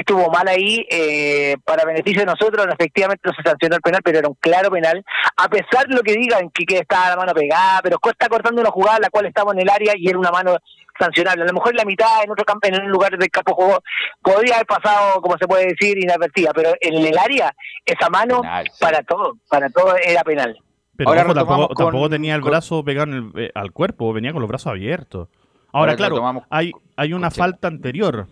estuvo 0.00 0.30
mal 0.30 0.46
ahí 0.48 0.86
eh, 0.90 1.56
para 1.64 1.84
beneficio 1.84 2.20
de 2.20 2.26
nosotros, 2.26 2.66
efectivamente 2.72 3.22
no 3.24 3.32
se 3.34 3.42
sancionó 3.42 3.76
el 3.76 3.82
penal, 3.82 4.00
pero 4.04 4.18
era 4.18 4.28
un 4.28 4.34
claro 4.40 4.70
penal, 4.70 5.04
a 5.36 5.48
pesar 5.48 5.86
de 5.88 5.94
lo 5.94 6.02
que 6.02 6.14
digan 6.14 6.50
que, 6.50 6.64
que 6.66 6.78
estaba 6.78 7.10
la 7.10 7.16
mano 7.16 7.32
pegada, 7.34 7.80
pero 7.82 7.98
está 8.04 8.28
cortando 8.28 8.60
una 8.60 8.70
jugada 8.70 8.98
la 9.00 9.10
cual 9.10 9.26
estamos 9.26 9.54
en 9.54 9.60
el 9.60 9.70
área 9.70 9.94
y 9.96 10.08
era 10.08 10.18
una 10.18 10.30
mano 10.30 10.56
sancionable. 10.98 11.44
A 11.44 11.46
lo 11.46 11.52
mejor 11.54 11.70
en 11.70 11.76
la 11.78 11.84
mitad, 11.84 12.22
en 12.24 12.30
otro 12.30 12.44
campo, 12.44 12.68
en 12.68 12.82
un 12.82 12.90
lugar 12.90 13.16
del 13.16 13.30
campo 13.30 13.54
juego, 13.54 13.82
podría 14.22 14.56
haber 14.56 14.66
pasado, 14.66 15.20
como 15.22 15.38
se 15.38 15.46
puede 15.46 15.66
decir, 15.68 15.96
inadvertida, 15.98 16.52
pero 16.54 16.72
en 16.80 17.06
el 17.06 17.16
área, 17.18 17.54
esa 17.86 18.10
mano, 18.10 18.42
Penal, 18.42 18.66
sí. 18.70 18.78
para 18.80 19.02
todo, 19.02 19.36
para 19.48 19.70
todo 19.70 19.94
era 19.96 20.22
penal. 20.24 20.58
Pero 20.96 21.08
Ahora 21.10 21.22
ojo, 21.24 21.34
tampoco, 21.34 21.68
con- 21.68 21.76
tampoco 21.86 22.10
tenía 22.10 22.34
el 22.34 22.42
con- 22.42 22.50
brazo 22.50 22.84
pegado 22.84 23.10
en 23.12 23.32
el- 23.34 23.44
eh, 23.46 23.50
al 23.54 23.72
cuerpo, 23.72 24.12
venía 24.12 24.32
con 24.32 24.42
los 24.42 24.48
brazos 24.48 24.66
abiertos. 24.72 25.28
Ahora, 25.72 25.92
Ahora 25.92 25.96
claro, 25.96 26.44
hay, 26.50 26.72
hay 26.96 27.12
una 27.14 27.30
falta 27.30 27.68
anterior. 27.68 28.26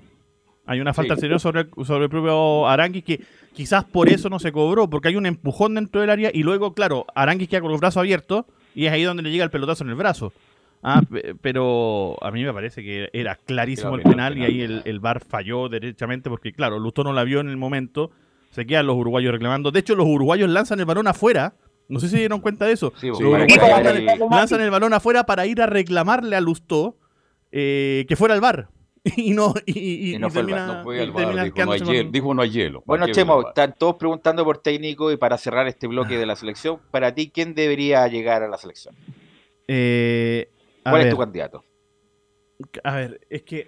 Hay 0.68 0.80
una 0.80 0.92
falta 0.94 1.14
Sí. 1.14 1.18
anterior 1.18 1.40
sobre, 1.40 1.62
el- 1.62 1.86
sobre 1.86 2.04
el 2.04 2.10
propio 2.10 2.68
Aranguis 2.68 3.02
que 3.02 3.20
quizás 3.54 3.84
por 3.84 4.08
eso 4.08 4.28
no 4.28 4.38
se 4.38 4.52
cobró, 4.52 4.88
porque 4.88 5.08
hay 5.08 5.16
un 5.16 5.26
empujón 5.26 5.74
dentro 5.74 6.00
del 6.00 6.10
área 6.10 6.30
y 6.32 6.42
luego, 6.42 6.74
claro, 6.74 7.06
Aranguis 7.14 7.48
queda 7.48 7.60
con 7.62 7.70
los 7.72 7.80
brazos 7.80 7.98
abiertos 8.00 8.44
y 8.74 8.86
es 8.86 8.92
ahí 8.92 9.02
donde 9.02 9.22
le 9.22 9.30
llega 9.30 9.44
el 9.44 9.50
pelotazo 9.50 9.82
en 9.84 9.90
el 9.90 9.96
brazo. 9.96 10.32
Ah, 10.82 11.02
pe- 11.10 11.34
pero 11.40 12.16
a 12.22 12.30
mí 12.30 12.44
me 12.44 12.52
parece 12.52 12.82
que 12.84 13.08
era 13.12 13.34
clarísimo 13.34 13.94
Era 13.94 13.96
el 13.96 14.02
penal, 14.10 14.34
penal, 14.34 14.38
y 14.38 14.44
ahí 14.44 14.60
el, 14.62 14.82
el 14.84 15.00
VAR 15.00 15.24
falló 15.24 15.68
derechamente 15.68 16.30
porque, 16.30 16.52
claro, 16.52 16.78
Lustó 16.78 17.02
no 17.02 17.12
la 17.12 17.24
vio 17.24 17.40
en 17.40 17.48
el 17.48 17.56
momento, 17.56 18.12
se 18.50 18.64
quedan 18.64 18.86
los 18.86 18.94
uruguayos 18.96 19.32
reclamando. 19.32 19.70
De 19.72 19.80
hecho, 19.80 19.96
los 19.96 20.06
uruguayos 20.06 20.48
lanzan 20.48 20.78
el 20.78 20.84
balón 20.86 21.08
afuera. 21.08 21.54
No 21.88 21.98
sé 22.00 22.06
si 22.08 22.12
se 22.12 22.18
dieron 22.18 22.40
cuenta 22.40 22.66
de 22.66 22.72
eso. 22.72 22.92
Sí, 23.00 23.08
Los 23.08 23.18
uruguayos 23.18 23.56
lanzan, 23.56 23.96
el- 23.96 24.06
lanzan 24.30 24.60
el 24.60 24.70
balón 24.70 24.92
afuera 24.92 25.24
para 25.24 25.46
ir 25.46 25.60
a 25.62 25.66
reclamarle 25.66 26.36
a 26.36 26.40
Lustó 26.40 26.96
eh, 27.50 28.04
que 28.08 28.14
fuera 28.14 28.34
el 28.34 28.40
VAR. 28.40 28.68
Y 29.16 29.30
no, 29.30 29.54
y, 29.66 29.78
y- 29.78 30.14
Y 30.14 30.18
no 30.18 30.28
y 30.28 30.30
fue 30.30 30.40
el 30.42 30.48
No 30.48 30.82
fue 30.82 31.02
el 31.02 31.12
termina 31.12 31.44
dijo 31.44 31.64
no, 31.64 31.72
hay 31.72 31.78
hielo, 31.80 32.02
con- 32.04 32.12
dijo 32.12 32.34
no 32.34 32.42
hay 32.42 32.50
hielo. 32.50 32.82
Bueno, 32.86 33.02
¿Para 33.02 33.06
qué 33.06 33.12
Chemo, 33.14 33.48
están 33.48 33.74
todos 33.78 33.96
preguntando 33.96 34.44
por 34.44 34.58
técnico 34.58 35.10
y 35.12 35.16
para 35.16 35.38
cerrar 35.38 35.66
este 35.68 35.86
bloque 35.86 36.16
de 36.18 36.26
la 36.26 36.36
selección, 36.36 36.80
para 36.90 37.14
ti, 37.14 37.30
¿quién 37.32 37.54
debería 37.54 38.06
llegar 38.08 38.42
a 38.42 38.48
la 38.48 38.58
selección? 38.58 38.94
Eh, 39.66 40.48
a 40.84 40.90
¿Cuál 40.90 41.02
es 41.02 41.10
tu 41.10 41.18
candidato? 41.18 41.64
A 42.82 42.96
ver, 42.96 43.20
es 43.30 43.42
que. 43.42 43.66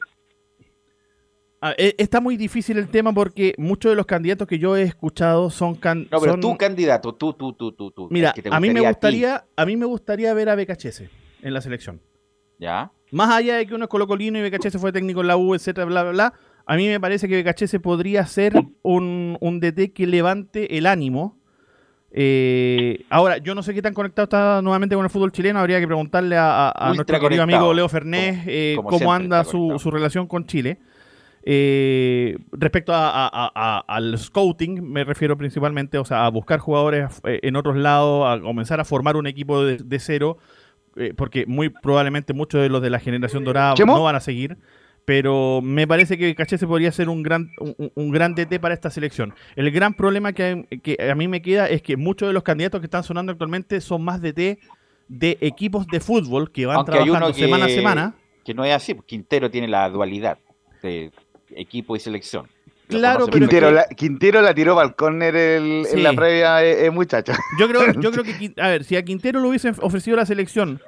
a- 1.60 1.74
e- 1.76 1.94
está 1.98 2.20
muy 2.20 2.36
difícil 2.36 2.78
el 2.78 2.88
tema 2.88 3.12
porque 3.12 3.54
muchos 3.58 3.90
de 3.92 3.96
los 3.96 4.06
candidatos 4.06 4.48
que 4.48 4.58
yo 4.58 4.76
he 4.76 4.82
escuchado 4.82 5.50
son. 5.50 5.74
can- 5.74 6.08
No, 6.10 6.18
pero 6.20 6.32
son- 6.32 6.40
tu 6.40 6.56
candidato, 6.56 7.14
tú, 7.14 7.34
tú, 7.34 7.52
tú, 7.52 7.72
tú, 7.72 7.90
tú. 7.90 8.08
Mira, 8.10 8.28
el 8.30 8.34
que 8.34 8.42
te 8.42 8.48
a 8.48 8.58
mí 8.60 8.70
me 8.70 8.80
gustaría, 8.80 9.44
a 9.54 9.66
mí 9.66 9.76
me 9.76 9.86
gustaría 9.86 10.32
ver 10.34 10.48
a 10.48 10.54
BKHS 10.56 11.08
en 11.42 11.54
la 11.54 11.60
selección. 11.60 12.00
¿Ya? 12.58 12.90
Más 13.12 13.30
allá 13.30 13.56
de 13.56 13.66
que 13.66 13.74
uno 13.74 13.84
es 13.84 13.88
colocolino 13.90 14.38
y 14.38 14.48
BKHS 14.48 14.78
fue 14.78 14.92
técnico 14.92 15.20
en 15.20 15.26
la 15.28 15.36
U, 15.36 15.54
etcétera, 15.54 15.84
bla, 15.86 16.02
bla, 16.02 16.12
bla. 16.12 16.34
A 16.66 16.76
mí 16.76 16.86
me 16.86 17.00
parece 17.00 17.26
que 17.28 17.42
BKHS 17.42 17.78
podría 17.80 18.24
ser 18.26 18.52
un, 18.82 19.36
un 19.40 19.60
DT 19.60 19.92
que 19.92 20.06
levante 20.06 20.76
el 20.78 20.86
ánimo. 20.86 21.36
Eh, 22.12 23.04
ahora, 23.08 23.38
yo 23.38 23.54
no 23.54 23.62
sé 23.62 23.72
qué 23.74 23.82
tan 23.82 23.94
conectado 23.94 24.24
está 24.24 24.62
nuevamente 24.62 24.94
con 24.96 25.04
el 25.04 25.10
fútbol 25.10 25.32
chileno. 25.32 25.58
Habría 25.60 25.80
que 25.80 25.86
preguntarle 25.86 26.36
a, 26.38 26.72
nuestro 26.94 27.20
querido 27.20 27.42
amigo 27.42 27.72
Leo 27.72 27.88
Fernés 27.88 28.44
eh, 28.46 28.74
cómo 28.76 28.90
siempre 28.98 29.14
anda 29.24 29.44
su, 29.44 29.78
su 29.78 29.90
relación 29.90 30.26
con 30.26 30.46
Chile. 30.46 30.78
Eh, 31.42 32.36
respecto 32.52 32.92
a- 32.94 33.82
al 33.86 34.18
scouting, 34.18 34.82
me 34.82 35.04
refiero 35.04 35.38
principalmente, 35.38 35.98
o 35.98 36.04
sea, 36.04 36.26
a 36.26 36.28
buscar 36.30 36.58
jugadores 36.58 37.20
eh, 37.24 37.40
en 37.42 37.56
otros 37.56 37.76
lados, 37.76 38.26
a 38.26 38.40
comenzar 38.42 38.78
a 38.80 38.84
formar 38.84 39.16
un 39.16 39.26
equipo 39.26 39.64
de, 39.64 39.78
de 39.78 39.98
cero, 40.00 40.36
eh, 40.96 41.14
porque 41.16 41.46
muy 41.46 41.68
probablemente 41.68 42.32
muchos 42.32 42.60
de 42.62 42.68
los 42.68 42.82
de 42.82 42.90
la 42.90 42.98
generación 42.98 43.44
dorada 43.44 43.74
¿Chemo? 43.74 43.96
no 43.96 44.02
van 44.02 44.16
a 44.16 44.20
seguir. 44.20 44.58
Pero 45.06 45.60
me 45.62 45.88
parece 45.88 46.18
que 46.18 46.34
Cachese 46.34 46.66
podría 46.66 46.92
ser 46.92 47.08
un 47.08 47.22
gran, 47.22 47.50
un, 47.58 47.90
un 47.94 48.10
gran 48.10 48.34
DT 48.34 48.60
para 48.60 48.74
esta 48.74 48.90
selección. 48.90 49.34
El 49.56 49.70
gran 49.70 49.94
problema 49.94 50.32
que, 50.32 50.66
que 50.82 50.98
a 51.10 51.14
mí 51.14 51.26
me 51.26 51.40
queda 51.42 51.68
es 51.68 51.82
que 51.82 51.96
muchos 51.96 52.28
de 52.28 52.32
los 52.34 52.42
candidatos 52.42 52.80
que 52.80 52.86
están 52.86 53.02
sonando 53.02 53.32
actualmente 53.32 53.80
son 53.80 54.02
más 54.02 54.20
DT 54.20 54.58
de 55.08 55.38
equipos 55.40 55.86
de 55.88 56.00
fútbol 56.00 56.52
que 56.52 56.66
van 56.66 56.76
Aunque 56.76 56.92
hay 56.92 57.04
trabajando 57.04 57.26
uno 57.26 57.34
que, 57.34 57.42
semana 57.42 57.64
a 57.64 57.68
semana. 57.68 58.14
que 58.44 58.54
no 58.54 58.64
es 58.64 58.72
así, 58.72 58.94
Quintero 59.06 59.50
tiene 59.50 59.66
la 59.66 59.88
dualidad 59.88 60.38
de 60.82 61.10
equipo 61.56 61.96
y 61.96 62.00
selección. 62.00 62.46
Lo 62.90 62.98
Claro, 62.98 63.24
es 63.24 63.30
Quintero, 63.30 63.68
que- 63.68 63.74
la, 63.74 63.84
Quintero 63.86 64.42
la 64.42 64.54
tiró 64.54 64.74
para 64.74 64.88
el 64.88 64.94
córner 64.94 65.36
el- 65.36 65.84
Sí. 65.86 65.96
en 65.96 66.02
la 66.02 66.12
previa, 66.12 66.64
eh, 66.64 66.86
eh, 66.86 66.90
muchacho. 66.90 67.32
Yo 67.58 67.68
creo, 67.68 67.92
yo 68.00 68.10
creo 68.10 68.24
que, 68.24 68.52
a 68.60 68.68
ver, 68.68 68.84
si 68.84 68.96
a 68.96 69.04
Quintero 69.04 69.40
le 69.40 69.48
hubiesen 69.48 69.74
ofrecido 69.80 70.16
la 70.16 70.26
selección 70.26 70.80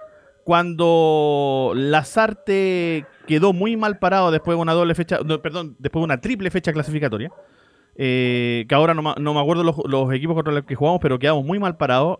cuando 0.44 1.72
Lazarte 1.74 3.06
quedó 3.26 3.52
muy 3.52 3.76
mal 3.76 3.98
parado 3.98 4.30
después 4.30 4.56
de 4.56 4.62
una 4.62 4.72
doble 4.72 4.94
fecha, 4.94 5.18
no, 5.24 5.40
perdón, 5.40 5.76
después 5.78 6.00
de 6.00 6.04
una 6.04 6.20
triple 6.20 6.50
fecha 6.50 6.72
clasificatoria, 6.72 7.30
eh, 7.96 8.64
que 8.68 8.74
ahora 8.74 8.94
no, 8.94 9.02
me 9.02 9.40
acuerdo 9.40 9.62
los, 9.64 9.76
los 9.86 10.12
equipos 10.12 10.34
contra 10.34 10.52
los 10.52 10.64
que 10.64 10.74
jugamos, 10.74 11.00
pero 11.00 11.18
quedamos 11.18 11.44
muy 11.44 11.58
mal 11.58 11.76
parados. 11.76 12.18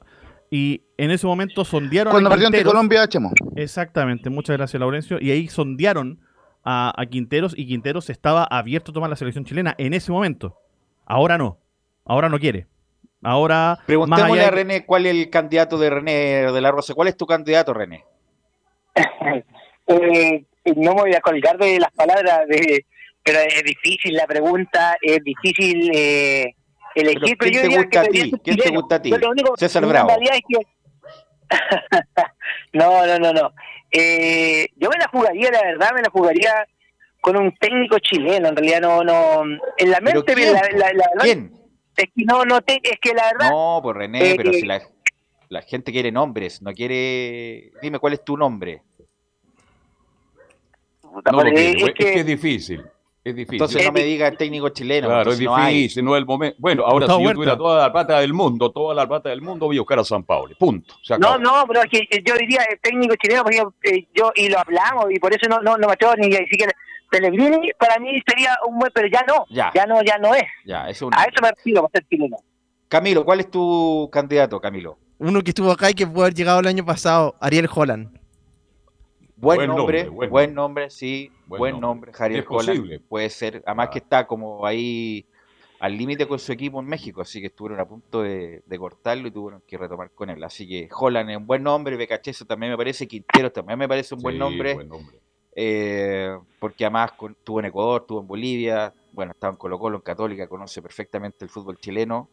Y 0.51 0.83
en 0.99 1.11
ese 1.11 1.27
momento 1.27 1.65
sondearon 1.65 2.11
Cuando 2.11 2.29
a 2.29 2.33
perdió 2.33 2.49
ante 2.49 2.59
Quinteros. 2.59 2.73
Colombia, 2.75 3.09
Chemo. 3.09 3.33
Exactamente, 3.57 4.29
muchas 4.29 4.57
gracias 4.59 4.79
Laurencio. 4.79 5.19
Y 5.19 5.31
ahí 5.31 5.49
sondearon 5.49 6.21
a, 6.65 6.93
a 6.97 7.07
Quinteros 7.07 7.55
y 7.57 7.67
Quinteros 7.67 8.11
estaba 8.11 8.45
abierto 8.45 8.91
a 8.91 8.95
tomar 8.95 9.11
la 9.11 9.17
selección 9.17 9.45
chilena 9.45 9.75
en 9.79 9.95
ese 9.95 10.13
momento. 10.13 10.59
Ahora 11.07 11.39
no, 11.39 11.59
ahora 12.05 12.29
no 12.29 12.39
quiere. 12.39 12.67
Ahora, 13.25 13.79
Preguntémosle 13.87 14.41
allá 14.41 14.49
a 14.49 14.51
René 14.51 14.85
cuál 14.85 15.07
es 15.07 15.15
el 15.15 15.31
candidato 15.31 15.79
de 15.79 15.91
René 15.91 16.13
de 16.53 16.61
la 16.61 16.71
Rosa. 16.73 16.95
¿Cuál 16.95 17.09
es 17.09 17.17
tu 17.17 17.27
candidato, 17.27 17.73
René? 17.75 18.05
Eh, 19.89 20.45
no 20.77 20.95
me 20.95 21.01
voy 21.03 21.15
a 21.15 21.21
colgar 21.21 21.59
de 21.59 21.81
las 21.81 21.91
palabras, 21.91 22.47
de, 22.49 22.87
pero 23.25 23.41
es 23.41 23.65
difícil 23.65 24.15
la 24.15 24.27
pregunta, 24.29 24.97
es 25.03 25.19
difícil 25.25 25.91
eh, 25.93 26.55
elegir. 26.95 27.37
Pero, 27.37 27.51
¿quién 27.51 27.53
yo 27.53 27.69
te 27.69 27.77
gusta 27.77 28.01
a 28.01 28.05
ti? 28.05 28.33
¿Quién 28.45 28.57
te 28.57 28.71
gusta 28.71 28.95
a 28.95 29.03
ti? 29.03 29.11
Yo 29.11 29.19
lo 29.19 29.31
único- 29.31 29.57
César 29.57 29.85
Bravo. 29.85 30.09
realidad 30.09 30.37
es 30.37 30.43
que- 30.49 30.67
no, 32.73 33.07
no, 33.07 33.19
no, 33.19 33.33
no. 33.33 33.53
Eh, 33.91 34.69
yo 34.77 34.89
me 34.89 34.97
la 34.97 35.09
jugaría, 35.09 35.51
la 35.51 35.63
verdad, 35.63 35.91
me 35.95 36.03
la 36.03 36.11
jugaría 36.11 36.67
con 37.21 37.37
un 37.37 37.55
técnico 37.57 37.99
chileno. 37.99 38.49
En 38.49 38.57
realidad, 38.57 38.81
no, 38.81 39.05
no. 39.05 39.43
En 39.77 39.91
la 39.91 39.99
¿Pero 40.01 40.23
mente, 40.25 40.35
quién? 40.35 40.53
la, 40.53 40.61
la- 40.63 40.93
la- 40.93 41.11
la- 41.15 41.23
¿Quién? 41.23 41.53
es 41.97 42.05
que 42.07 42.25
no, 42.25 42.45
no 42.45 42.61
te, 42.63 42.81
es 42.83 42.99
que 43.01 43.13
la 43.15 43.25
verdad. 43.33 43.51
No, 43.51 43.81
pues 43.83 43.97
René, 43.97 44.31
Eh, 44.33 44.35
pero 44.37 44.51
eh, 44.51 44.55
si 44.55 44.67
la, 44.67 44.81
la 45.49 45.63
gente 45.63 45.93
quiere 45.93 46.11
nombres, 46.11 46.63
no 46.63 46.73
quiere... 46.73 47.71
Dime 47.83 47.99
cuál 47.99 48.15
es 48.15 48.25
tu 48.25 48.37
nombre. 48.37 48.83
No 51.03 51.21
lo 51.45 51.51
quiero, 51.53 51.87
es 51.89 51.95
que- 51.95 52.15
es 52.21 52.27
difícil. 52.27 52.83
Es 53.25 53.37
difícil. 53.37 53.55
Entonces 53.55 53.85
no 53.87 53.93
me 53.93 54.03
diga 54.03 54.27
el 54.27 54.37
técnico 54.37 54.69
chileno. 54.71 55.07
Claro, 55.07 55.31
es 55.33 55.41
hay. 55.49 55.75
difícil, 55.77 56.05
no 56.05 56.17
es 56.17 56.21
el 56.21 56.27
momento. 56.27 56.57
Bueno, 56.59 56.83
ahora 56.83 57.07
Gustavo 57.07 57.19
si 57.19 57.23
yo 57.23 57.29
Huerta. 57.29 57.37
tuviera 57.39 57.57
toda 57.57 57.83
la 57.87 57.93
plata 57.93 58.19
del 58.19 58.33
mundo, 58.35 58.71
toda 58.73 58.95
la 58.97 59.07
plata 59.09 59.29
del 59.29 59.43
mundo, 59.43 59.67
voy 59.67 59.77
a 59.77 59.81
buscar 59.81 59.99
a 60.01 60.05
San 60.05 60.25
Pablo. 60.25 60.57
Punto. 60.59 60.95
Se 61.03 61.17
No, 61.19 61.39
no, 61.39 61.65
pero 61.69 61.83
es 61.83 61.91
que 61.91 62.23
yo 62.27 62.35
diría 62.37 62.63
el 62.69 62.81
técnico 62.81 63.15
chileno, 63.23 63.45
porque 63.45 63.59
yo, 63.59 63.73
eh, 63.85 64.09
yo- 64.13 64.33
y 64.35 64.49
lo 64.49 64.59
hablamos, 64.59 65.07
y 65.11 65.21
por 65.21 65.33
eso 65.33 65.49
no, 65.49 65.61
no, 65.61 65.77
no 65.79 65.87
me 65.87 65.93
atrevo 65.93 66.15
ni 66.17 66.27
a 66.35 66.39
decir 66.41 66.59
que 66.59 66.67
Pellegrini 67.11 67.71
para 67.79 67.99
mí 68.01 68.09
sería 68.27 68.57
un 68.67 68.79
buen, 68.79 68.91
pero 68.95 69.07
ya 69.07 69.23
no, 69.29 69.45
Ya. 69.51 69.71
ya, 69.75 69.87
no, 69.87 70.03
ya 70.03 70.19
no 70.19 70.35
es. 70.35 70.45
Ya, 70.65 70.89
eso 70.89 70.91
es 70.91 71.03
un- 71.03 71.15
A 71.15 71.25
eso 71.25 71.37
me 71.43 71.51
refiero, 71.51 71.83
para 71.83 71.93
ser 72.01 72.09
chileno. 72.09 72.39
Camilo, 72.89 73.25
¿cuál 73.25 73.41
es 73.41 73.51
tu 73.51 74.09
candidato, 74.13 74.61
Camilo? 74.61 74.99
Uno 75.19 75.41
que 75.43 75.51
estuvo 75.51 75.71
acá 75.71 75.91
y 75.91 75.95
que 75.95 76.07
pudo 76.07 76.23
haber 76.25 76.35
llegado 76.35 76.59
el 76.61 76.67
año 76.67 76.85
pasado, 76.85 77.37
Ariel 77.41 77.69
Holland. 77.73 78.19
Buen, 79.43 79.57
Buen 79.57 79.69
nombre, 79.71 79.99
nombre, 80.05 80.09
buen, 80.09 80.31
buen 80.31 80.55
nombre, 80.55 80.89
sí, 80.91 81.33
Buen 81.47 81.59
buen, 81.59 81.73
nombre. 81.73 81.89
nombre, 81.89 82.13
Javier 82.13 82.45
Holland, 82.49 83.01
puede 83.09 83.29
ser, 83.29 83.61
además 83.67 83.89
que 83.89 83.99
está 83.99 84.25
como 84.25 84.65
ahí 84.65 85.27
al 85.81 85.97
límite 85.99 86.29
con 86.29 86.39
su 86.39 86.53
equipo 86.53 86.79
en 86.79 86.87
México, 86.87 87.23
así 87.23 87.41
que 87.41 87.49
estuvieron 87.49 87.81
a 87.81 87.85
punto 87.85 88.23
de, 88.23 88.63
de 88.65 88.79
cortarlo 88.79 89.27
y 89.27 89.33
tuvieron 89.33 89.61
que 89.67 89.77
retomar 89.77 90.13
con 90.13 90.31
él, 90.31 90.45
así 90.45 90.69
que 90.69 90.89
Holland 90.97 91.29
es 91.31 91.37
un 91.39 91.47
buen 91.49 91.61
nombre, 91.65 91.97
Becacheso 91.97 92.45
también 92.45 92.71
me 92.71 92.79
parece, 92.79 93.09
Quintero 93.09 93.51
también 93.51 93.81
me 93.81 93.89
parece 93.89 94.15
un 94.15 94.23
buen 94.23 94.39
nombre, 94.39 94.75
buen 94.75 94.89
nombre. 94.89 95.19
eh, 95.57 96.39
porque 96.61 96.85
además 96.85 97.11
con- 97.19 97.33
estuvo 97.33 97.59
en 97.59 97.67
Ecuador, 97.67 98.03
estuvo 98.03 98.21
en 98.21 98.29
Bolivia, 98.29 98.95
bueno, 99.11 99.33
estaba 99.33 99.51
en 99.51 99.57
Colo 99.57 99.77
Colo, 99.77 99.97
en 99.97 100.03
Católica, 100.03 100.47
conoce 100.47 100.81
perfectamente 100.81 101.45
el 101.45 101.49
fútbol 101.51 101.79
chileno, 101.79 102.29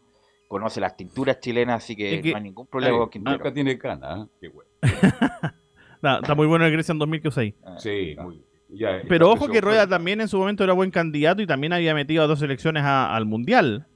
conoce 0.47 0.79
las 0.79 0.95
tinturas 0.95 1.39
chilenas, 1.39 1.83
así 1.83 1.95
que, 1.95 2.21
no 2.21 2.37
hay 2.37 2.43
ningún 2.43 2.67
problema 2.67 2.99
con 2.99 3.09
Quintero. 3.09 3.37
Nunca 3.39 3.51
tiene 3.51 3.79
cana, 3.79 4.21
¿eh? 4.21 4.27
Qué 4.39 4.47
bueno. 4.49 4.69
Está, 6.01 6.19
está 6.19 6.33
muy 6.35 6.47
bueno 6.47 6.65
el 6.65 6.71
Grecia 6.71 6.93
en 6.93 6.99
2006. 6.99 7.53
Sí, 7.77 8.15
muy 8.19 8.41
ya, 8.69 9.01
Pero 9.09 9.31
ojo 9.31 9.47
que 9.49 9.61
Rueda 9.61 9.87
también 9.87 10.21
en 10.21 10.27
su 10.27 10.37
momento 10.37 10.63
era 10.63 10.73
buen 10.73 10.91
candidato 10.91 11.41
y 11.41 11.47
también 11.47 11.73
había 11.73 11.93
metido 11.93 12.23
a 12.23 12.27
dos 12.27 12.39
selecciones 12.39 12.83
a- 12.83 13.15
al 13.15 13.25
Mundial. 13.25 13.87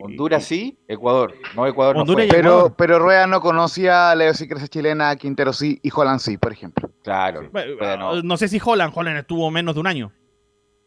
Honduras 0.00 0.44
sí, 0.44 0.78
Ecuador, 0.88 1.34
no 1.54 1.66
Ecuador 1.66 1.96
Honduras 1.98 2.26
no 2.26 2.32
fue. 2.32 2.38
Pero, 2.40 2.74
pero 2.76 2.98
Rueda 2.98 3.26
no 3.26 3.40
conocía 3.40 4.10
a 4.12 4.14
la 4.14 4.24
idiosincrasia 4.24 4.68
chilena, 4.68 5.14
Quintero 5.16 5.52
sí 5.52 5.78
y 5.82 5.90
Holland 5.94 6.20
sí, 6.20 6.38
por 6.38 6.52
ejemplo. 6.52 6.90
Claro, 7.02 7.50
no. 7.98 8.22
no 8.22 8.36
sé 8.38 8.48
si 8.48 8.58
Holland, 8.64 8.92
Holland 8.94 9.18
estuvo 9.18 9.50
menos 9.50 9.74
de 9.74 9.80
un 9.82 9.86
año. 9.86 10.12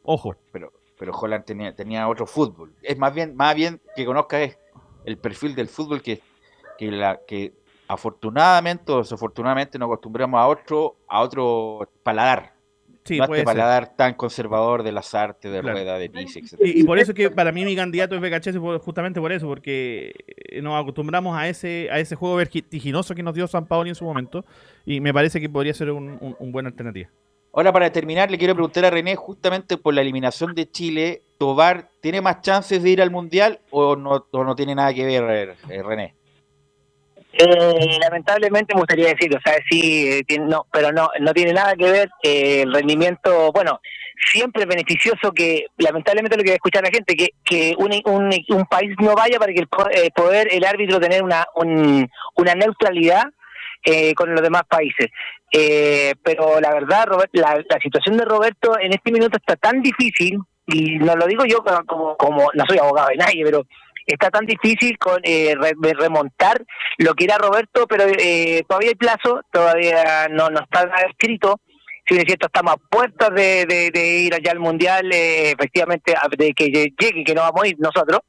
Ojo. 0.01 0.35
pero, 0.51 0.71
pero 0.97 1.11
Holland 1.11 1.43
tenía, 1.45 1.75
tenía 1.75 2.07
otro 2.07 2.25
fútbol. 2.25 2.73
Es 2.81 2.97
más 2.97 3.13
bien, 3.13 3.35
más 3.35 3.53
bien 3.53 3.79
que 3.95 4.05
conozca 4.05 4.41
es 4.41 4.57
el 5.05 5.17
perfil 5.17 5.53
del 5.53 5.67
fútbol 5.67 6.01
que, 6.01 6.21
que 6.79 6.89
la 6.89 7.19
que 7.27 7.53
afortunadamente 7.87 8.91
o 8.91 8.99
desafortunadamente 8.99 9.77
nos 9.79 9.87
acostumbramos 9.87 10.39
a 10.39 10.47
otro, 10.47 10.95
a 11.07 11.21
otro 11.21 11.89
paladar. 12.03 12.53
Sí, 13.03 13.17
no 13.17 13.23
a 13.23 13.25
este 13.27 13.37
ser. 13.37 13.45
paladar 13.45 13.95
tan 13.95 14.15
conservador 14.15 14.83
de 14.83 14.91
las 14.91 15.15
artes, 15.15 15.49
de 15.49 15.61
Claro. 15.61 15.77
rueda, 15.77 15.97
de 15.97 16.09
Pizzi, 16.09 16.39
etc. 16.39 16.55
Y, 16.61 16.81
y 16.81 16.83
por 16.83 16.99
eso 16.99 17.11
es 17.13 17.15
que 17.15 17.29
para 17.31 17.53
mí 17.53 17.63
mi 17.63 17.73
candidato 17.73 18.15
es 18.15 18.57
por- 18.57 18.79
justamente 18.79 19.21
por 19.21 19.31
eso, 19.31 19.47
porque 19.47 20.13
eh, 20.27 20.61
nos 20.61 20.81
acostumbramos 20.81 21.37
a 21.37 21.47
ese 21.47 21.87
a 21.89 21.99
ese 21.99 22.15
juego 22.15 22.35
vertiginoso 22.35 23.15
que 23.15 23.23
nos 23.23 23.33
dio 23.33 23.47
San 23.47 23.65
Paolo 23.65 23.87
en 23.87 23.95
su 23.95 24.03
momento 24.03 24.43
y 24.85 24.99
me 24.99 25.13
parece 25.13 25.39
que 25.39 25.47
podría 25.49 25.73
ser 25.73 25.91
un, 25.91 26.17
un, 26.19 26.35
un 26.37 26.51
buena 26.51 26.67
alternativa. 26.67 27.09
Ahora, 27.53 27.71
para 27.71 27.89
terminar, 27.91 28.29
le 28.29 28.37
quiero 28.37 28.53
preguntar 28.53 28.83
a 28.85 28.89
René, 28.89 29.15
justamente 29.15 29.77
por 29.77 29.93
la 29.93 30.01
eliminación 30.01 30.53
de 30.53 30.69
Chile, 30.69 31.21
¿Tobar 31.39 31.87
tiene 32.01 32.19
más 32.19 32.41
chances 32.41 32.83
de 32.83 32.89
ir 32.89 33.01
al 33.01 33.09
Mundial 33.09 33.59
o 33.71 33.95
no, 33.95 34.25
o 34.31 34.43
no 34.43 34.55
tiene 34.55 34.75
nada 34.75 34.93
que 34.93 35.05
ver, 35.05 35.55
eh, 35.69 35.81
René? 35.81 36.13
Eh, 37.39 37.97
lamentablemente 38.01 38.73
me 38.73 38.81
gustaría 38.81 39.09
decir, 39.09 39.29
o 39.35 39.39
sí, 39.69 40.09
eh, 40.11 40.23
tiene- 40.27 40.45
no, 40.47 40.65
pero 40.71 40.91
no, 40.91 41.09
no 41.19 41.33
tiene 41.33 41.53
nada 41.53 41.75
que 41.75 41.91
ver 41.91 42.09
eh, 42.23 42.61
el 42.63 42.73
rendimiento, 42.73 43.51
bueno, 43.51 43.79
siempre 44.31 44.63
es 44.63 44.67
beneficioso 44.67 45.31
que, 45.33 45.65
lamentablemente 45.77 46.35
lo 46.35 46.43
que 46.43 46.53
escuchar 46.55 46.83
la 46.83 46.89
gente, 46.89 47.15
que, 47.15 47.29
que 47.43 47.75
un, 47.77 47.91
un, 48.05 48.33
un 48.49 48.65
país 48.65 48.91
no 48.99 49.13
vaya 49.13 49.37
para 49.37 49.53
que 49.53 49.59
el 49.59 49.67
eh, 49.91 50.09
poder, 50.15 50.47
el 50.51 50.65
árbitro 50.65 50.99
tener 50.99 51.21
una, 51.21 51.45
un- 51.55 52.09
una 52.35 52.55
neutralidad 52.55 53.25
eh, 53.85 54.15
con 54.15 54.33
los 54.33 54.41
demás 54.41 54.63
países. 54.67 55.07
Pero 56.23 56.59
la 56.59 56.73
verdad, 56.73 57.05
Robert, 57.05 57.29
la, 57.33 57.55
la 57.69 57.79
situación 57.81 58.17
de 58.17 58.25
Roberto 58.25 58.77
en 58.79 58.93
este 58.93 59.11
minuto 59.11 59.37
está 59.37 59.55
tan 59.55 59.81
difícil, 59.81 60.39
y 60.65 60.97
no 60.97 61.15
lo 61.15 61.25
digo 61.27 61.45
yo 61.45 61.63
como, 61.85 62.17
como 62.17 62.49
no 62.53 62.63
soy 62.67 62.77
abogado 62.79 63.09
de 63.09 63.15
nadie, 63.15 63.43
pero 63.45 63.63
está 64.07 64.29
tan 64.31 64.45
difícil 64.45 64.97
con 64.97 65.19
eh, 65.23 65.53
remontar 65.99 66.63
lo 66.97 67.13
que 67.13 67.25
era 67.25 67.37
Roberto, 67.37 67.85
pero 67.87 68.05
eh, 68.07 68.63
todavía 68.67 68.89
hay 68.89 68.95
plazo, 68.95 69.41
todavía 69.51 70.27
no, 70.29 70.49
no 70.49 70.61
está 70.61 70.85
nada 70.85 71.05
escrito. 71.09 71.59
Si 72.07 72.13
bien 72.15 72.21
es 72.21 72.27
cierto, 72.27 72.47
estamos 72.47 72.73
a 72.73 72.77
puertas 72.77 73.29
de, 73.35 73.65
de- 73.65 73.91
de 73.91 74.17
ir 74.19 74.33
allá 74.33 74.51
al 74.51 74.59
Mundial, 74.59 75.11
eh, 75.11 75.51
efectivamente, 75.51 76.13
de 76.37 76.53
que 76.53 76.67
llegue, 76.69 77.23
que 77.25 77.35
no 77.35 77.41
vamos 77.41 77.63
a 77.63 77.67
ir 77.67 77.75
nosotros, 77.79 78.21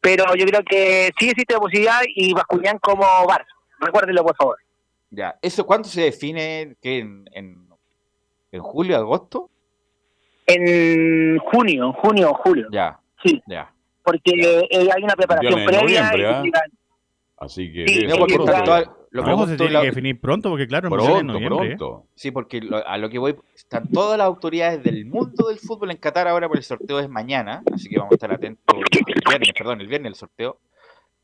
pero 0.00 0.34
yo 0.34 0.44
creo 0.44 0.62
que 0.64 1.10
sí 1.18 1.28
existe 1.30 1.54
la 1.54 1.60
posibilidad 1.60 2.00
y 2.16 2.34
Bascuñán 2.34 2.78
como 2.80 3.04
VAR. 3.26 3.46
Recuérdenlo, 3.78 4.24
por 4.24 4.36
favor. 4.36 4.56
Ya, 5.10 5.36
¿eso 5.40 5.64
cuándo 5.64 5.88
se 5.88 6.00
define? 6.02 6.74
¿Qué, 6.82 6.98
en, 6.98 7.24
en, 7.32 7.68
en 8.50 8.60
julio, 8.60 8.96
agosto? 8.96 9.50
En 10.46 11.38
junio, 11.38 11.92
junio 11.92 12.34
julio. 12.34 12.66
Ya, 12.72 12.98
Sí, 13.24 13.40
ya. 13.46 13.71
Porque 14.02 14.66
eh, 14.70 14.88
hay 14.94 15.02
una 15.02 15.14
preparación 15.14 15.64
previa. 15.64 16.12
y 16.14 16.24
¿ah? 16.24 16.42
Así 17.38 17.72
que... 17.72 17.86
Sí, 17.88 18.06
no, 18.06 18.16
pronto. 18.16 18.44
está- 18.44 18.64
Toda- 18.64 18.96
lo 19.10 19.22
Ojo, 19.34 19.46
se 19.46 19.56
tiene 19.56 19.72
la- 19.72 19.80
que 19.80 19.86
definir 19.88 20.18
pronto 20.20 20.48
porque 20.48 20.66
claro, 20.66 20.88
es 20.88 20.92
en 20.94 20.98
Pronto, 20.98 21.22
noviembre. 21.34 21.72
¿eh? 21.72 21.76
pronto. 21.76 22.06
Sí, 22.14 22.30
porque 22.30 22.60
lo- 22.62 22.86
a 22.86 22.96
lo 22.96 23.10
que 23.10 23.18
voy, 23.18 23.36
están 23.54 23.86
todas 23.90 24.16
las 24.16 24.26
autoridades 24.26 24.82
del 24.82 25.04
mundo 25.04 25.48
del 25.48 25.58
fútbol 25.58 25.90
en 25.90 25.98
Qatar 25.98 26.28
ahora, 26.28 26.48
por 26.48 26.56
el 26.56 26.62
sorteo 26.62 26.98
es 26.98 27.10
mañana, 27.10 27.62
así 27.74 27.90
que 27.90 27.98
vamos 27.98 28.12
a 28.12 28.14
estar 28.14 28.32
atentos, 28.32 28.74
el 28.90 29.20
viernes, 29.28 29.50
perdón, 29.56 29.80
el 29.82 29.86
viernes 29.88 30.10
el 30.12 30.14
sorteo, 30.14 30.60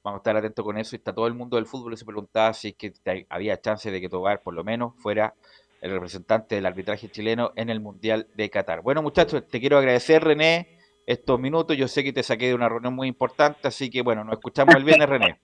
vamos 0.04 0.18
a 0.18 0.20
estar 0.20 0.36
atentos 0.36 0.62
con 0.64 0.76
eso, 0.76 0.96
y 0.96 0.98
está 0.98 1.14
todo 1.14 1.26
el 1.28 1.34
mundo 1.34 1.56
del 1.56 1.64
fútbol 1.64 1.94
y 1.94 1.96
se 1.96 2.04
preguntaba 2.04 2.52
si 2.52 2.68
es 2.68 2.74
que 2.74 2.92
había 3.30 3.58
chance 3.58 3.90
de 3.90 4.00
que 4.00 4.10
Tobar 4.10 4.42
por 4.42 4.52
lo 4.52 4.64
menos 4.64 4.92
fuera 4.98 5.32
el 5.80 5.90
representante 5.92 6.56
del 6.56 6.66
arbitraje 6.66 7.08
chileno 7.08 7.52
en 7.56 7.70
el 7.70 7.80
Mundial 7.80 8.26
de 8.34 8.50
Qatar. 8.50 8.82
Bueno 8.82 9.00
muchachos, 9.00 9.46
te 9.48 9.60
quiero 9.60 9.78
agradecer 9.78 10.22
René 10.24 10.77
estos 11.08 11.40
minutos, 11.40 11.74
yo 11.74 11.88
sé 11.88 12.04
que 12.04 12.12
te 12.12 12.22
saqué 12.22 12.48
de 12.48 12.54
una 12.54 12.68
reunión 12.68 12.94
muy 12.94 13.08
importante, 13.08 13.66
así 13.66 13.88
que 13.88 14.02
bueno, 14.02 14.24
nos 14.24 14.34
escuchamos 14.34 14.74
el 14.74 14.84
viernes 14.84 15.08
René. 15.08 15.40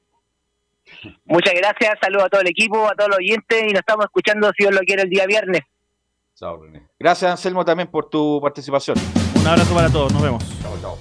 Muchas 1.25 1.55
gracias, 1.55 1.95
saludos 2.03 2.27
a 2.27 2.29
todo 2.29 2.43
el 2.43 2.49
equipo, 2.49 2.87
a 2.87 2.95
todos 2.95 3.09
los 3.09 3.19
oyentes 3.19 3.63
y 3.63 3.73
nos 3.73 3.81
estamos 3.81 4.05
escuchando, 4.05 4.53
si 4.55 4.65
Dios 4.65 4.75
lo 4.75 4.81
quiere, 4.81 5.05
el 5.05 5.09
día 5.09 5.25
viernes. 5.25 5.63
Chao, 6.35 6.63
René. 6.63 6.87
Gracias 6.99 7.31
Anselmo 7.31 7.65
también 7.65 7.89
por 7.89 8.11
tu 8.11 8.41
participación. 8.43 8.99
Un 9.41 9.47
abrazo 9.47 9.75
para 9.75 9.89
todos, 9.89 10.13
nos 10.13 10.23
vemos. 10.23 10.45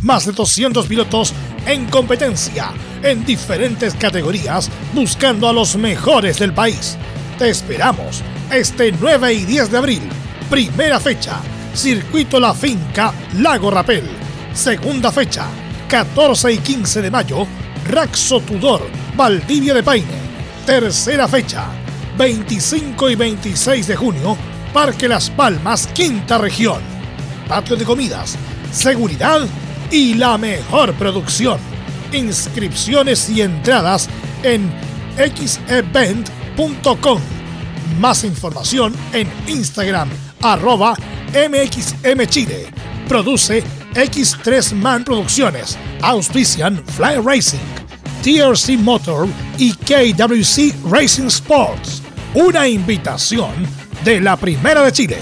Más 0.00 0.24
de 0.24 0.32
200 0.32 0.86
pilotos 0.86 1.34
en 1.66 1.84
competencia 1.86 2.72
en 3.02 3.24
diferentes 3.26 3.94
categorías 3.94 4.70
buscando 4.94 5.46
a 5.46 5.52
los 5.52 5.76
mejores 5.76 6.38
del 6.38 6.54
país. 6.54 6.96
Te 7.38 7.50
esperamos 7.50 8.22
este 8.50 8.92
9 8.92 9.34
y 9.34 9.44
10 9.44 9.70
de 9.70 9.76
abril. 9.76 10.02
Primera 10.48 10.98
fecha, 10.98 11.38
Circuito 11.74 12.38
La 12.38 12.54
Finca, 12.54 13.12
Lago 13.38 13.70
Rapel. 13.70 14.04
Segunda 14.54 15.10
fecha, 15.10 15.46
14 15.88 16.52
y 16.52 16.58
15 16.58 17.02
de 17.02 17.10
mayo, 17.10 17.46
Raxo 17.88 18.40
Tudor, 18.40 18.88
Valdivia 19.16 19.74
de 19.74 19.82
Paine. 19.82 20.06
Tercera 20.64 21.26
fecha, 21.26 21.66
25 22.16 23.10
y 23.10 23.16
26 23.16 23.88
de 23.88 23.96
junio, 23.96 24.36
Parque 24.72 25.08
Las 25.08 25.28
Palmas, 25.30 25.88
Quinta 25.88 26.38
Región. 26.38 26.80
Patio 27.48 27.74
de 27.74 27.84
comidas, 27.84 28.36
seguridad 28.72 29.40
y 29.90 30.14
la 30.14 30.38
mejor 30.38 30.94
producción. 30.94 31.58
Inscripciones 32.12 33.28
y 33.28 33.42
entradas 33.42 34.08
en 34.44 34.72
xevent.com. 35.16 36.30
Más 37.98 38.22
información 38.24 38.94
en 39.12 39.28
Instagram, 39.48 40.08
arroba 40.44 40.94
mxmchile. 41.32 42.66
Produce 43.08 43.62
X3 43.94 44.74
Man 44.74 45.04
Producciones. 45.04 45.78
Auspician 46.02 46.82
Fly 46.84 47.16
Racing, 47.24 47.58
TRC 48.22 48.78
Motor 48.78 49.26
y 49.58 49.72
KWC 49.72 50.90
Racing 50.90 51.26
Sports. 51.26 52.02
Una 52.34 52.68
invitación 52.68 53.52
de 54.04 54.20
la 54.20 54.36
Primera 54.36 54.82
de 54.82 54.92
Chile. 54.92 55.18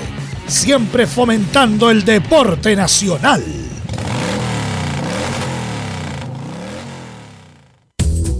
Siempre 0.47 1.07
fomentando 1.07 1.91
el 1.91 2.05
deporte 2.05 2.75
nacional. 2.75 3.43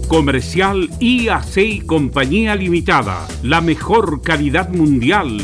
Comercial 0.07 0.89
IAC 0.99 1.57
y 1.57 1.79
Compañía 1.81 2.55
Limitada. 2.55 3.25
La 3.41 3.61
mejor 3.61 4.21
calidad 4.21 4.69
mundial 4.69 5.43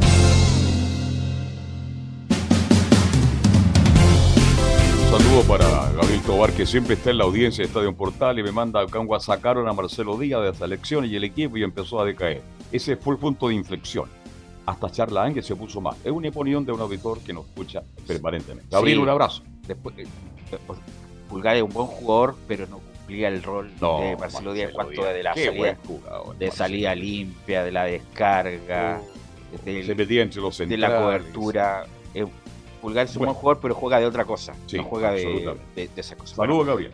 Saludo 5.41 5.57
para 5.57 5.91
Gabriel 5.93 6.21
Tobar, 6.21 6.51
que 6.51 6.65
siempre 6.65 6.95
está 6.95 7.09
en 7.11 7.17
la 7.17 7.23
audiencia 7.23 7.63
de 7.63 7.67
Estadio 7.67 7.95
Portal 7.95 8.39
y 8.39 8.43
me 8.43 8.51
manda 8.51 8.81
acá 8.81 8.99
un 8.99 9.19
sacaron 9.19 9.67
a 9.67 9.73
Marcelo 9.73 10.17
Díaz 10.17 10.41
de 10.41 10.47
la 10.47 10.53
selección 10.53 11.05
y 11.05 11.15
el 11.15 11.23
equipo 11.23 11.57
y 11.57 11.63
empezó 11.63 11.99
a 11.99 12.05
decaer. 12.05 12.41
Ese 12.71 12.95
fue 12.97 13.15
el 13.15 13.19
punto 13.19 13.47
de 13.47 13.55
inflexión. 13.55 14.05
Hasta 14.65 14.89
Charla 14.91 15.23
Ángel 15.23 15.43
se 15.43 15.55
puso 15.55 15.81
mal. 15.81 15.95
Es 16.03 16.11
una 16.11 16.29
opinión 16.29 16.65
de 16.65 16.71
un 16.71 16.81
auditor 16.81 17.19
que 17.19 17.33
nos 17.33 17.45
escucha 17.45 17.81
permanentemente. 18.07 18.67
Gabriel, 18.71 18.97
Sí. 18.97 19.03
un 19.03 19.09
abrazo. 19.09 19.43
Después, 19.67 19.95
eh, 19.97 20.05
después, 20.49 20.79
Pulgar 21.29 21.55
es 21.55 21.63
un 21.63 21.69
buen 21.69 21.87
jugador, 21.87 22.35
pero 22.47 22.67
no 22.67 22.79
cumplía 22.79 23.27
el 23.29 23.41
rol 23.41 23.71
No, 23.79 24.01
de 24.01 24.17
Marcelo 24.17 24.53
Díaz 24.53 24.69
en 24.69 24.75
cuanto 24.75 25.03
de 25.05 25.23
la 25.23 25.33
salida, 25.33 25.77
jugador, 25.87 26.37
de 26.37 26.51
salida 26.51 26.95
limpia, 26.95 27.63
de 27.63 27.71
la 27.71 27.85
descarga, 27.85 29.01
del- 29.65 29.85
Se 29.85 29.95
metía 29.95 30.21
entre 30.23 30.41
los 30.41 30.57
de 30.57 30.77
la 30.77 31.01
cobertura. 31.01 31.85
Pulgar 32.81 33.05
es 33.05 33.11
un 33.15 33.19
Bueno. 33.19 33.33
buen 33.33 33.41
jugador, 33.41 33.61
pero 33.61 33.75
juega 33.75 33.99
de 33.99 34.05
otra 34.07 34.25
cosa. 34.25 34.53
Sí, 34.67 34.77
no 34.77 34.83
juega 34.85 35.11
de, 35.11 35.55
de, 35.75 35.87
de 35.87 36.01
esa 36.01 36.15
cosa. 36.15 36.35
Saludos, 36.35 36.65
Gabriel. 36.67 36.91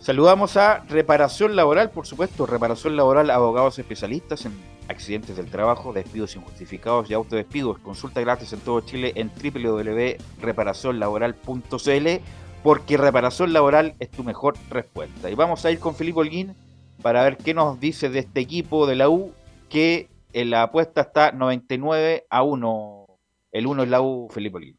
Saludamos 0.00 0.56
a 0.56 0.80
Reparación 0.88 1.54
Laboral, 1.54 1.90
por 1.90 2.06
supuesto, 2.06 2.44
Reparación 2.44 2.96
Laboral, 2.96 3.30
abogados 3.30 3.78
especialistas 3.78 4.44
en 4.44 4.52
accidentes 4.88 5.36
del 5.36 5.46
trabajo, 5.46 5.92
despidos 5.92 6.34
injustificados 6.34 7.08
y 7.08 7.14
autodespidos. 7.14 7.78
Consulta 7.78 8.20
gratis 8.20 8.52
en 8.52 8.58
todo 8.60 8.80
Chile 8.80 9.12
en 9.14 9.30
www.reparacionlaboral.cl 9.30 12.08
porque 12.62 12.96
reparación 12.96 13.52
laboral 13.52 13.94
es 13.98 14.10
tu 14.10 14.22
mejor 14.24 14.54
respuesta. 14.70 15.30
Y 15.30 15.34
vamos 15.34 15.64
a 15.64 15.70
ir 15.70 15.78
con 15.78 15.94
Felipe 15.94 16.20
Holguín 16.20 16.54
para 17.02 17.22
ver 17.24 17.36
qué 17.36 17.54
nos 17.54 17.78
dice 17.80 18.08
de 18.08 18.20
este 18.20 18.40
equipo 18.40 18.86
de 18.86 18.96
la 18.96 19.08
U 19.08 19.32
que 19.68 20.08
en 20.32 20.50
la 20.50 20.64
apuesta 20.64 21.00
está 21.02 21.32
99 21.32 22.26
a 22.30 22.42
1. 22.42 23.01
El 23.52 23.66
1 23.66 23.84
es 23.84 23.88
la 23.88 24.00
U, 24.00 24.28
Felipe 24.30 24.56
Holguín. 24.56 24.78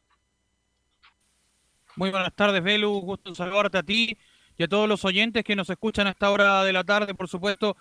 Muy 1.96 2.10
buenas 2.10 2.34
tardes, 2.34 2.62
Belu. 2.62 2.90
Gusto 3.00 3.30
en 3.30 3.36
saludarte 3.36 3.78
a 3.78 3.82
ti 3.82 4.18
y 4.56 4.62
a 4.64 4.68
todos 4.68 4.88
los 4.88 5.04
oyentes 5.04 5.44
que 5.44 5.56
nos 5.56 5.70
escuchan 5.70 6.06
a 6.08 6.10
esta 6.10 6.30
hora 6.30 6.64
de 6.64 6.72
la 6.72 6.84
tarde, 6.84 7.14
por 7.14 7.28
supuesto. 7.28 7.76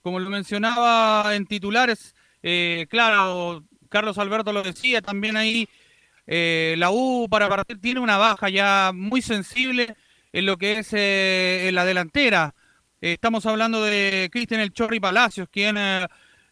Como 0.00 0.18
lo 0.18 0.30
mencionaba 0.30 1.34
en 1.34 1.46
titulares, 1.46 2.14
eh, 2.42 2.86
claro, 2.88 3.64
Carlos 3.88 4.16
Alberto 4.18 4.52
lo 4.52 4.62
decía, 4.62 5.02
también 5.02 5.36
ahí 5.36 5.68
eh, 6.30 6.74
la 6.76 6.90
U 6.90 7.26
para 7.30 7.48
partir 7.48 7.80
tiene 7.80 8.00
una 8.00 8.18
baja 8.18 8.50
ya 8.50 8.92
muy 8.94 9.22
sensible 9.22 9.96
en 10.30 10.44
lo 10.44 10.58
que 10.58 10.80
es 10.80 10.92
eh, 10.92 11.68
en 11.68 11.74
la 11.74 11.86
delantera. 11.86 12.54
Eh, 13.00 13.14
estamos 13.14 13.46
hablando 13.46 13.82
de 13.82 14.28
Cristian 14.30 14.60
El 14.60 14.72
Chorri 14.72 15.00
Palacios, 15.00 15.48
quien 15.50 15.76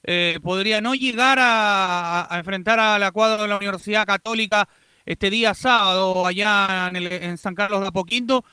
eh, 0.07 0.39
podría 0.43 0.81
no 0.81 0.95
llegar 0.95 1.39
a, 1.41 2.33
a 2.35 2.39
enfrentar 2.39 2.81
a 2.81 2.99
la 2.99 3.13
cuadra 3.13 3.43
de 3.43 3.49
la 3.49 3.59
Universidad 3.59 4.07
Católica 4.07 4.69
este 5.05 5.31
día 5.31 5.55
sábado 5.55 6.27
allá 6.27 6.89
en, 6.89 6.97
el- 6.97 7.13
en 7.13 7.39
San 7.39 7.55
Carlos 7.55 7.81
de 7.83 7.89
Apoquindo. 7.89 8.45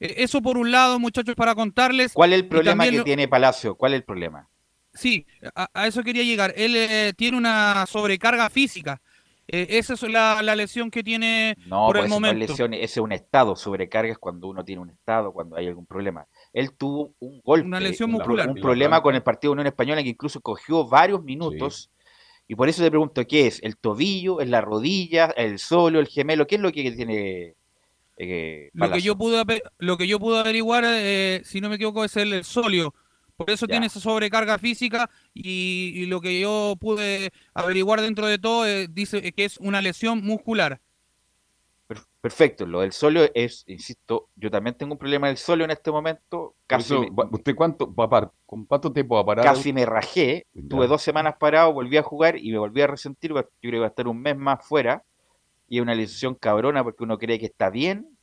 Eh, 0.00 0.16
eso 0.18 0.42
por 0.42 0.58
un 0.58 0.70
lado, 0.72 0.98
muchachos, 1.00 1.34
para 1.36 1.54
contarles. 1.54 2.18
¿Cuál 2.18 2.34
es 2.34 2.40
el 2.40 2.48
problema 2.50 2.86
que 2.90 2.98
lo- 2.98 3.04
tiene 3.04 3.28
Palacio? 3.28 3.74
¿Cuál 3.76 3.94
es 3.94 4.00
el 4.00 4.04
problema? 4.04 4.50
Sí, 4.92 5.26
a, 5.54 5.68
a 5.74 5.86
eso 5.86 6.02
quería 6.02 6.24
llegar. 6.24 6.52
Él 6.56 6.74
eh, 6.76 7.12
tiene 7.16 7.36
una 7.36 7.86
sobrecarga 7.86 8.50
física. 8.50 9.00
Eh, 9.46 9.66
esa 9.78 9.94
es 9.94 10.02
la, 10.02 10.42
la 10.42 10.56
lesión 10.56 10.90
que 10.90 11.04
tiene 11.04 11.56
No, 11.64 11.92
por 11.92 11.96
pues 11.96 12.06
el 12.06 12.08
eso 12.08 12.22
no 12.22 12.30
es 12.30 12.36
momento. 12.36 12.38
lesión, 12.38 12.72
ese 12.72 12.84
es 12.84 12.96
un 12.98 13.12
estado. 13.12 13.54
Sobrecarga 13.56 14.12
es 14.12 14.18
cuando 14.18 14.48
uno 14.48 14.64
tiene 14.64 14.80
un 14.82 14.90
estado, 14.90 15.32
cuando 15.32 15.56
hay 15.56 15.66
algún 15.66 15.86
problema. 15.86 16.26
Él 16.52 16.72
tuvo 16.76 17.14
un 17.20 17.40
golpe, 17.44 17.66
Una 17.66 17.80
lesión 17.80 18.10
un, 18.10 18.16
muscular. 18.16 18.48
un 18.48 18.54
problema 18.56 19.02
con 19.02 19.14
el 19.14 19.22
partido 19.22 19.50
de 19.50 19.54
Unión 19.54 19.66
Española 19.66 20.02
que 20.02 20.08
incluso 20.10 20.40
cogió 20.40 20.86
varios 20.88 21.22
minutos. 21.22 21.90
Y 22.46 22.54
por 22.54 22.68
eso 22.68 22.82
te 22.82 22.90
pregunto, 22.90 23.26
¿qué 23.26 23.46
es? 23.46 23.62
¿El 23.62 23.76
tobillo? 23.76 24.40
¿Es 24.40 24.48
la 24.48 24.60
rodilla? 24.62 25.26
¿El 25.36 25.58
solo? 25.58 26.00
¿El 26.00 26.08
gemelo? 26.08 26.46
¿Qué 26.46 26.54
es 26.54 26.60
lo 26.60 26.72
que 26.72 26.90
tiene 26.92 27.54
eh, 28.16 28.70
Lo 28.72 28.90
que 28.90 29.02
yo 29.02 29.16
pude 29.16 29.38
ape- 29.40 29.62
lo 29.78 29.96
que 29.96 30.06
yo 30.06 30.18
pude 30.18 30.38
averiguar, 30.40 30.84
eh, 30.86 31.42
si 31.44 31.60
no 31.60 31.68
me 31.68 31.76
equivoco, 31.76 32.04
es 32.04 32.16
el, 32.16 32.32
el 32.32 32.44
solio. 32.44 32.94
Por 33.36 33.50
eso 33.50 33.66
Ya. 33.66 33.72
tiene 33.74 33.86
esa 33.86 34.00
sobrecarga 34.00 34.58
física 34.58 35.08
y, 35.32 35.92
y 35.94 36.06
lo 36.06 36.20
que 36.20 36.40
yo 36.40 36.74
pude 36.80 37.30
averiguar 37.54 38.00
dentro 38.00 38.26
de 38.26 38.38
todo 38.38 38.66
eh, 38.66 38.88
dice 38.90 39.32
que 39.32 39.44
es 39.44 39.58
una 39.58 39.80
lesión 39.80 40.24
muscular. 40.24 40.80
Per- 42.20 42.32
Perfecto, 42.32 42.66
lo 42.66 42.80
del 42.80 42.92
solio 42.92 43.30
es, 43.34 43.64
insisto, 43.68 44.28
yo 44.36 44.50
también 44.50 44.76
tengo 44.76 44.92
un 44.94 44.98
problema 44.98 45.28
del 45.28 45.36
solio 45.36 45.64
en 45.64 45.70
este 45.70 45.90
momento. 45.90 46.56
Casi, 46.66 46.98
Eso, 46.98 46.98
me, 46.98 47.12
¿Usted 47.32 47.54
cuánto 47.54 47.92
va 47.94 48.04
a 48.04 48.08
parar? 48.10 48.32
¿Con 48.46 48.64
cuánto 48.66 48.92
tiempo 48.92 49.14
va 49.16 49.22
a 49.22 49.26
parar? 49.26 49.56
casi 49.56 49.72
me 49.72 49.86
rajé. 49.86 50.46
Tuve 50.68 50.86
dos 50.86 51.02
semanas 51.02 51.36
parado, 51.38 51.72
volví 51.72 51.96
a 51.96 52.02
jugar 52.02 52.36
y 52.38 52.52
me 52.52 52.58
volví 52.58 52.82
a 52.82 52.86
resentir. 52.86 53.32
Yo 53.32 53.42
creo 53.60 53.72
que 53.72 53.78
va 53.78 53.86
a 53.86 53.88
estar 53.88 54.08
un 54.08 54.20
mes 54.20 54.36
más 54.36 54.64
fuera. 54.66 55.04
Y 55.68 55.78
es 55.78 55.82
una 55.82 55.94
lesión 55.94 56.34
cabrona 56.34 56.84
porque 56.84 57.04
uno 57.04 57.18
cree 57.18 57.38
que 57.40 57.46
está 57.46 57.70
bien, 57.70 58.18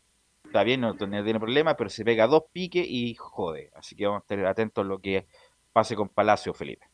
está 0.45 0.63
bien, 0.63 0.81
no 0.81 0.95
tiene 0.97 1.23
tiene 1.23 1.39
problema, 1.39 1.75
pero 1.77 1.89
se 1.91 2.05
pega 2.05 2.27
dos 2.27 2.43
piques 2.53 2.85
y 2.89 3.15
jode. 3.15 3.71
Así 3.75 3.95
que 3.95 4.05
vamos 4.07 4.21
a 4.21 4.23
estar 4.35 4.45
atentos 4.47 4.83
a 4.85 4.87
lo 4.87 4.99
que 5.01 5.27
pase 5.73 5.95
con 5.95 6.09
Palacio, 6.09 6.53
Felipe. 6.53 6.87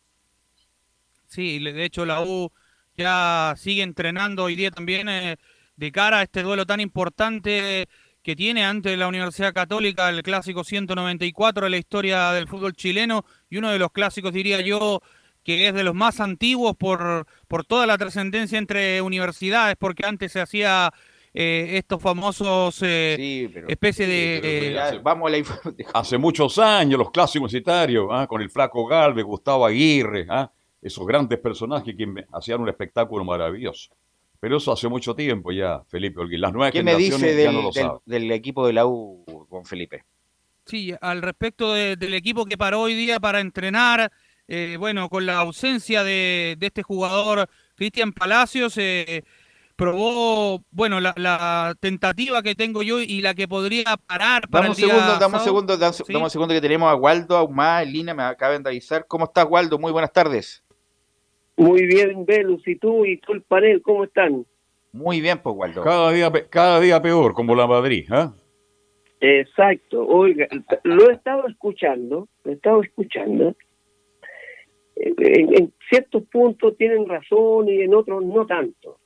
Sí, 1.27 1.59
le- 1.59 1.73
de 1.73 1.85
hecho 1.85 2.05
la 2.05 2.21
U 2.23 2.51
ya 2.97 3.53
sigue 3.57 3.83
entrenando 3.83 4.43
hoy 4.43 4.55
día 4.55 4.71
también 4.71 5.07
eh, 5.09 5.37
de 5.81 5.91
cara 5.91 6.19
a 6.19 6.21
este 6.21 6.43
duelo 6.43 6.67
tan 6.67 6.79
importante 6.79 7.89
que 8.21 8.35
tiene 8.35 8.63
ante 8.63 8.95
la 8.95 9.07
Universidad 9.07 9.51
Católica, 9.51 10.09
el 10.09 10.21
clásico 10.21 10.63
194 10.63 11.63
de 11.63 11.69
la 11.71 11.77
historia 11.77 12.31
del 12.33 12.47
fútbol 12.47 12.73
chileno 12.73 13.25
y 13.49 13.57
uno 13.57 13.71
de 13.71 13.79
los 13.79 13.91
clásicos, 13.91 14.31
diría 14.31 14.61
yo, 14.61 15.01
que 15.43 15.67
es 15.67 15.73
de 15.73 15.83
los 15.83 15.95
más 15.95 16.19
antiguos 16.19 16.77
por, 16.77 17.25
por 17.47 17.65
toda 17.65 17.87
la 17.87 17.97
trascendencia 17.97 18.59
entre 18.59 19.01
universidades, 19.01 19.75
porque 19.75 20.05
antes 20.05 20.31
se 20.31 20.39
hacía 20.39 20.93
eh, 21.33 21.71
estos 21.71 21.99
famosos 21.99 22.79
eh, 22.83 23.49
especie 23.67 24.05
de... 24.05 24.75
eh, 24.75 24.99
vamos 25.01 25.33
a 25.33 25.35
la 25.35 25.43
Hace 25.95 26.19
muchos 26.19 26.59
años, 26.59 26.99
los 26.99 27.09
clásicos 27.09 27.51
universitarios, 27.51 28.07
¿ah? 28.11 28.27
con 28.27 28.43
el 28.43 28.51
Flaco 28.51 28.85
Galvez, 28.85 29.25
Gustavo 29.25 29.65
Aguirre, 29.65 30.27
¿ah? 30.29 30.51
esos 30.79 31.07
grandes 31.07 31.39
personajes 31.39 31.95
que 31.97 32.05
hacían 32.33 32.61
un 32.61 32.69
espectáculo 32.69 33.25
maravilloso. 33.25 33.91
Pero 34.41 34.57
eso 34.57 34.71
hace 34.73 34.89
mucho 34.89 35.13
tiempo 35.15 35.51
ya, 35.51 35.83
Felipe 35.87 36.19
Holguín. 36.19 36.41
Las 36.41 36.51
nuevas 36.51 36.71
¿Qué 36.71 36.81
me 36.83 36.95
dice 36.95 37.19
ya 37.19 37.35
del, 37.35 37.53
no 37.53 37.61
lo 37.61 37.71
del- 37.71 37.91
del 38.05 38.31
equipo 38.31 38.65
de 38.65 38.73
la 38.73 38.87
U 38.87 39.23
con 39.47 39.63
Felipe? 39.65 40.03
Sí, 40.65 40.93
al 40.99 41.21
respecto 41.21 41.73
de- 41.73 41.95
del 41.95 42.15
equipo 42.15 42.45
que 42.45 42.57
paró 42.57 42.81
hoy 42.81 42.95
día 42.95 43.19
para 43.19 43.39
entrenar, 43.39 44.11
eh, 44.47 44.77
bueno, 44.79 45.09
con 45.09 45.27
la 45.27 45.37
ausencia 45.37 46.03
de, 46.03 46.55
de 46.57 46.65
este 46.67 46.81
jugador 46.81 47.47
Cristian 47.75 48.13
Palacios, 48.13 48.73
eh, 48.79 49.23
probó, 49.75 50.63
bueno, 50.71 50.99
la, 50.99 51.13
la 51.17 51.75
tentativa 51.79 52.41
que 52.41 52.55
tengo 52.55 52.81
yo 52.81 52.99
y 52.99 53.21
la 53.21 53.35
que 53.35 53.47
podría 53.47 53.95
parar 54.07 54.47
para 54.49 54.63
Dame 54.63 54.69
un 54.69 54.71
el 54.71 54.77
día 54.77 54.87
segundo, 54.95 55.19
dame 55.19 55.37
un 55.37 55.43
segundo, 55.43 55.77
dame, 55.77 55.93
Sí. 55.93 56.03
dame 56.07 56.23
un 56.25 56.29
segundo 56.31 56.53
que 56.55 56.61
tenemos 56.61 56.91
a 56.91 56.95
Waldo 56.95 57.37
Ahumada 57.37 57.83
en 57.83 57.91
línea, 57.93 58.13
me 58.15 58.23
acaban 58.23 58.63
de 58.63 58.69
avisar. 58.71 59.05
¿Cómo 59.07 59.25
estás, 59.25 59.45
Waldo? 59.47 59.77
Muy 59.77 59.91
buenas 59.91 60.11
tardes. 60.11 60.63
Muy 61.57 61.85
bien, 61.85 62.25
Velus, 62.25 62.67
y 62.67 62.75
tú 62.77 63.05
y 63.05 63.17
tú 63.17 63.33
el 63.33 63.41
panel, 63.43 63.81
¿cómo 63.81 64.03
están? 64.05 64.45
Muy 64.93 65.21
bien, 65.21 65.39
pues, 65.41 65.55
Waldo. 65.55 65.83
Cada 65.83 66.11
día, 66.11 66.31
pe- 66.31 66.47
cada 66.49 66.79
día 66.79 67.01
peor, 67.01 67.33
como 67.33 67.55
la 67.55 67.67
Madrid. 67.67 68.05
¿ah? 68.11 68.33
Exacto, 69.19 70.05
oiga, 70.07 70.47
lo 70.83 71.09
he 71.09 71.13
estado 71.13 71.47
escuchando, 71.47 72.27
lo 72.43 72.51
he 72.51 72.55
estado 72.55 72.81
escuchando. 72.81 73.55
Eh, 74.95 75.13
En, 75.17 75.55
en 75.55 75.73
ciertos 75.89 76.23
puntos 76.23 76.75
tienen 76.77 77.07
razón 77.07 77.69
y 77.69 77.81
en 77.81 77.93
otros 77.93 78.23
no 78.25 78.45
tanto. 78.45 78.97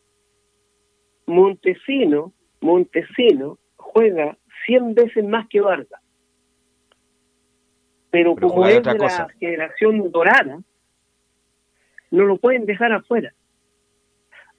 Montesino, 1.27 2.31
Montesino 2.61 3.57
juega 3.75 4.37
100 4.65 4.93
veces 4.95 5.23
más 5.25 5.47
que 5.49 5.59
Vargas. 5.61 6.01
Pero, 8.11 8.35
Pero 8.35 8.47
como 8.47 8.65
es 8.67 8.77
otra 8.77 8.93
de 8.93 8.99
cosa. 8.99 9.27
la 9.27 9.33
generación 9.39 10.11
dorada, 10.11 10.59
no 12.11 12.23
lo 12.25 12.37
pueden 12.37 12.65
dejar 12.65 12.91
afuera. 12.93 13.33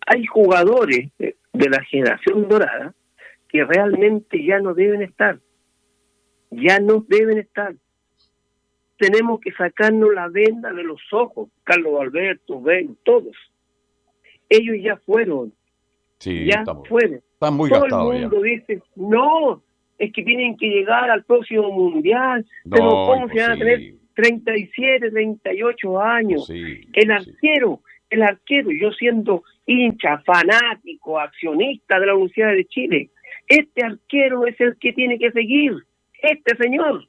Hay 0.07 0.25
jugadores 0.27 1.11
de 1.19 1.37
de 1.57 1.71
la 1.71 1.83
generación 1.85 2.49
dorada 2.49 2.95
que 3.49 3.65
realmente 3.65 4.45
ya 4.45 4.59
no 4.61 4.75
deben 4.75 5.01
estar. 5.03 5.39
Ya 6.51 6.81
no 6.81 7.05
deben 7.09 7.39
estar. 7.39 7.75
Tenemos 8.99 9.41
que 9.41 9.53
sacarnos 9.53 10.13
la 10.15 10.29
venda 10.29 10.73
de 10.73 10.83
los 10.83 11.01
ojos, 11.13 11.49
Carlos 11.65 12.01
Alberto, 12.01 12.61
Ben, 12.61 12.97
todos. 13.05 13.35
Ellos 14.49 14.77
ya 14.83 14.97
fueron, 14.99 15.53
Sí, 16.19 16.47
ya 16.47 16.61
estamos. 16.61 16.87
fueron. 16.89 17.15
Están 17.33 17.55
muy 17.55 17.69
Todo 17.69 17.85
el 17.85 17.91
gastados 17.91 18.15
ya. 18.15 18.21
mundo 18.21 18.43
dice, 18.43 18.83
no, 18.97 19.63
es 19.99 20.13
que 20.13 20.23
tienen 20.23 20.57
que 20.57 20.67
llegar 20.67 21.11
al 21.11 21.25
próximo 21.25 21.71
mundial. 21.73 22.47
No, 22.65 22.71
pero 22.77 22.89
¿cómo 22.91 23.29
se 23.29 23.41
van 23.41 23.51
a 23.53 23.57
tener. 23.57 23.95
37, 24.17 25.11
38 25.11 26.01
años? 26.03 26.47
Sí, 26.47 26.89
el 26.93 27.11
arquero, 27.13 27.83
el 28.11 28.23
arquero, 28.23 28.71
yo 28.73 28.91
siendo 28.93 29.45
hincha, 29.67 30.19
fanático, 30.27 31.21
accionista 31.21 32.01
de 32.01 32.07
la 32.07 32.15
Universidad 32.15 32.53
de 32.53 32.65
Chile, 32.65 33.11
este 33.47 33.85
arquero 33.85 34.47
es 34.47 34.61
el 34.61 34.77
que 34.79 34.93
tiene 34.93 35.19
que 35.19 35.31
seguir, 35.31 35.73
este 36.23 36.57
señor. 36.57 37.07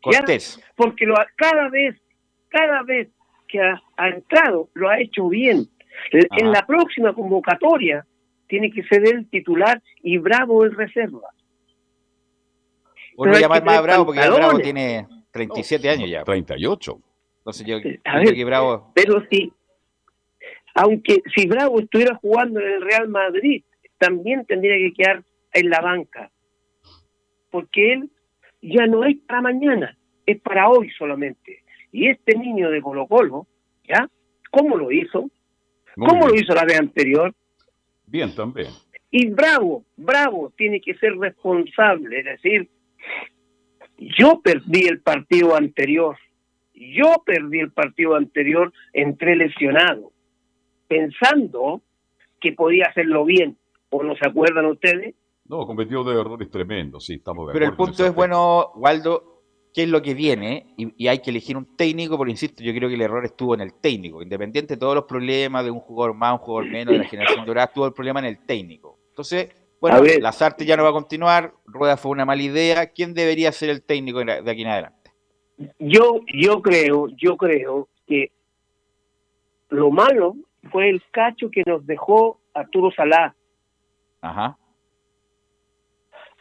Cortés. 0.00 0.58
Porque 0.76 1.04
lo 1.04 1.14
ha- 1.18 1.26
cada 1.36 1.68
vez, 1.68 1.96
cada 2.48 2.82
vez 2.84 3.08
que 3.48 3.60
ha, 3.60 3.82
ha 3.96 4.08
entrado, 4.08 4.70
lo 4.74 4.88
ha 4.88 5.00
hecho 5.00 5.28
bien. 5.28 5.66
En 6.12 6.52
la 6.52 6.64
próxima 6.64 7.12
convocatoria 7.12 8.06
tiene 8.46 8.70
que 8.70 8.84
ser 8.84 9.02
el 9.08 9.28
titular 9.28 9.82
y 10.02 10.18
Bravo 10.18 10.64
el 10.64 10.74
reserva. 10.76 11.28
Uno 13.16 13.32
hay 13.34 13.40
llama 13.40 13.54
que 13.58 13.64
más 13.64 13.74
tener 13.76 13.82
Bravo 13.82 14.04
porque 14.06 14.20
Bravo 14.20 14.58
tiene 14.60 15.06
37 15.36 15.88
años 15.88 16.10
ya. 16.10 16.24
38. 16.24 17.00
Entonces 17.38 17.66
yo 17.66 17.76
A 17.76 17.80
creo 17.80 18.24
ver, 18.24 18.34
que 18.34 18.44
Bravo... 18.44 18.92
pero 18.94 19.22
si, 19.30 19.52
aunque 20.74 21.22
si 21.34 21.46
Bravo 21.46 21.80
estuviera 21.80 22.16
jugando 22.16 22.60
en 22.60 22.66
el 22.66 22.82
Real 22.82 23.08
Madrid, 23.08 23.62
también 23.98 24.44
tendría 24.46 24.76
que 24.76 24.92
quedar 24.92 25.24
en 25.52 25.70
la 25.70 25.80
banca, 25.80 26.30
porque 27.50 27.92
él 27.92 28.10
ya 28.60 28.86
no 28.86 29.04
es 29.04 29.16
para 29.26 29.42
mañana, 29.42 29.96
es 30.26 30.40
para 30.40 30.68
hoy 30.68 30.90
solamente. 30.98 31.62
Y 31.92 32.08
este 32.08 32.36
niño 32.36 32.70
de 32.70 32.82
Colo 32.82 33.06
Colo, 33.06 33.46
¿ya? 33.88 34.10
¿Cómo 34.50 34.76
lo 34.76 34.90
hizo? 34.90 35.30
Muy 35.96 36.08
¿Cómo 36.08 36.28
lo 36.28 36.34
hizo 36.34 36.54
la 36.54 36.64
vez 36.64 36.78
anterior? 36.78 37.34
Bien, 38.06 38.34
también. 38.34 38.68
Y 39.10 39.28
Bravo, 39.30 39.84
Bravo 39.96 40.52
tiene 40.56 40.80
que 40.80 40.94
ser 40.94 41.16
responsable, 41.16 42.18
es 42.18 42.24
decir, 42.24 42.68
yo 43.98 44.40
perdí 44.42 44.86
el 44.86 45.00
partido 45.00 45.56
anterior, 45.56 46.16
yo 46.74 47.22
perdí 47.24 47.60
el 47.60 47.72
partido 47.72 48.14
anterior, 48.14 48.72
entré 48.92 49.36
lesionado, 49.36 50.12
pensando 50.88 51.82
que 52.40 52.52
podía 52.52 52.86
hacerlo 52.86 53.24
bien, 53.24 53.56
¿o 53.90 54.02
no 54.02 54.14
se 54.16 54.28
acuerdan 54.28 54.66
ustedes? 54.66 55.14
No, 55.48 55.66
cometió 55.66 56.02
de 56.04 56.20
errores 56.20 56.50
tremendos, 56.50 57.06
sí, 57.06 57.14
estamos 57.14 57.46
de 57.46 57.52
Pero 57.52 57.66
el 57.66 57.76
punto 57.76 58.04
es, 58.04 58.14
bueno, 58.14 58.72
Waldo, 58.74 59.42
qué 59.72 59.84
es 59.84 59.88
lo 59.88 60.02
que 60.02 60.14
viene 60.14 60.74
y, 60.76 61.04
y 61.04 61.08
hay 61.08 61.20
que 61.20 61.30
elegir 61.30 61.56
un 61.56 61.76
técnico, 61.76 62.18
pero 62.18 62.30
insisto, 62.30 62.62
yo 62.64 62.72
creo 62.74 62.88
que 62.88 62.94
el 62.94 63.02
error 63.02 63.24
estuvo 63.24 63.54
en 63.54 63.60
el 63.60 63.74
técnico. 63.74 64.22
Independiente 64.22 64.74
de 64.74 64.80
todos 64.80 64.94
los 64.94 65.04
problemas 65.04 65.64
de 65.64 65.70
un 65.70 65.80
jugador 65.80 66.14
más, 66.16 66.32
un 66.32 66.38
jugador 66.38 66.70
menos, 66.70 66.92
de 66.92 66.98
la 66.98 67.04
generación 67.04 67.46
dorada, 67.46 67.70
tuvo 67.72 67.86
el 67.86 67.92
problema 67.92 68.20
en 68.20 68.26
el 68.26 68.44
técnico. 68.44 68.98
Entonces, 69.10 69.54
bueno. 69.90 70.20
Lazarte 70.20 70.64
ya 70.64 70.76
no 70.76 70.84
va 70.84 70.90
a 70.90 70.92
continuar, 70.92 71.52
Rueda 71.66 71.96
fue 71.96 72.12
una 72.12 72.24
mala 72.24 72.42
idea. 72.42 72.86
¿Quién 72.86 73.14
debería 73.14 73.52
ser 73.52 73.70
el 73.70 73.82
técnico 73.82 74.24
de 74.24 74.50
aquí 74.50 74.62
en 74.62 74.68
adelante? 74.68 75.10
Yo, 75.78 76.20
yo 76.34 76.62
creo, 76.62 77.08
yo 77.16 77.36
creo 77.36 77.88
que 78.06 78.30
lo 79.70 79.90
malo 79.90 80.36
fue 80.70 80.90
el 80.90 81.02
cacho 81.10 81.50
que 81.50 81.62
nos 81.66 81.86
dejó 81.86 82.40
Arturo 82.54 82.90
Salá. 82.92 83.34
Ajá. 84.20 84.58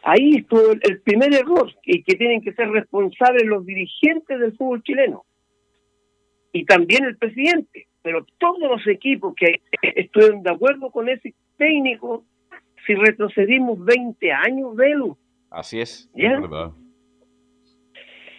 Ahí 0.03 0.35
estuvo 0.35 0.71
el 0.71 1.01
primer 1.01 1.33
error 1.33 1.73
y 1.83 2.03
que 2.03 2.15
tienen 2.15 2.41
que 2.41 2.53
ser 2.53 2.69
responsables 2.69 3.43
los 3.45 3.65
dirigentes 3.65 4.39
del 4.39 4.55
fútbol 4.55 4.83
chileno 4.83 5.25
y 6.51 6.63
también 6.63 7.05
el 7.05 7.17
presidente. 7.17 7.87
Pero 8.01 8.25
todos 8.37 8.59
los 8.59 8.87
equipos 8.87 9.33
que 9.35 9.61
estuvieron 9.81 10.43
de 10.43 10.51
acuerdo 10.51 10.91
con 10.91 11.09
ese 11.09 11.33
técnico, 11.57 12.23
si 12.85 12.95
retrocedimos 12.95 13.83
20 13.83 14.31
años, 14.31 14.75
Velo, 14.75 15.17
Así 15.49 15.79
es. 15.79 16.09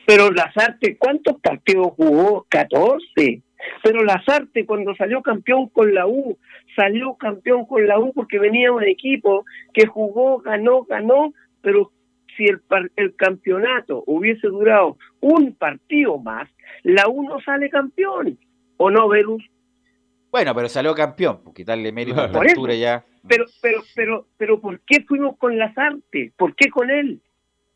Pero 0.07 0.31
Lazarte, 0.31 0.97
¿cuántos 0.99 1.41
partidos 1.41 1.89
jugó? 1.97 2.47
14. 2.49 3.43
Pero 3.83 4.05
Lazarte, 4.05 4.65
cuando 4.67 4.95
salió 4.95 5.23
campeón 5.23 5.69
con 5.71 5.93
la 5.95 6.07
U, 6.07 6.39
salió 6.77 7.15
campeón 7.15 7.67
con 7.67 7.87
la 7.87 7.99
U 7.99 8.13
porque 8.13 8.39
venía 8.39 8.71
un 8.71 8.85
equipo 8.85 9.45
que 9.73 9.87
jugó, 9.87 10.39
ganó, 10.39 10.85
ganó, 10.85 11.33
pero 11.63 11.91
si 12.37 12.45
el, 12.45 12.61
par- 12.61 12.91
el 12.97 13.17
campeonato 13.17 14.05
hubiese 14.07 14.47
durado 14.47 14.97
un 15.21 15.55
partido 15.55 16.19
más, 16.19 16.49
la 16.85 17.09
U 17.09 17.23
no 17.25 17.41
sale 17.41 17.69
campeón. 17.71 18.39
¿O 18.77 18.91
no, 18.91 19.09
Velus? 19.09 19.43
Bueno, 20.31 20.55
pero 20.55 20.69
salió 20.69 20.95
campeón, 20.95 21.41
porque 21.43 21.65
darle 21.65 21.91
mérito 21.93 22.21
a 22.21 22.27
esta 22.27 22.37
Por 22.39 22.47
eso. 22.47 22.53
altura 22.57 22.75
ya. 22.75 23.05
Pero, 23.29 23.45
pero, 23.61 23.83
pero, 23.95 24.27
pero, 24.37 24.61
¿por 24.61 24.81
qué 24.81 25.03
fuimos 25.03 25.37
con 25.39 25.57
Lazarte? 25.59 26.33
¿Por 26.37 26.55
qué 26.55 26.69
con 26.71 26.91
él? 26.91 27.21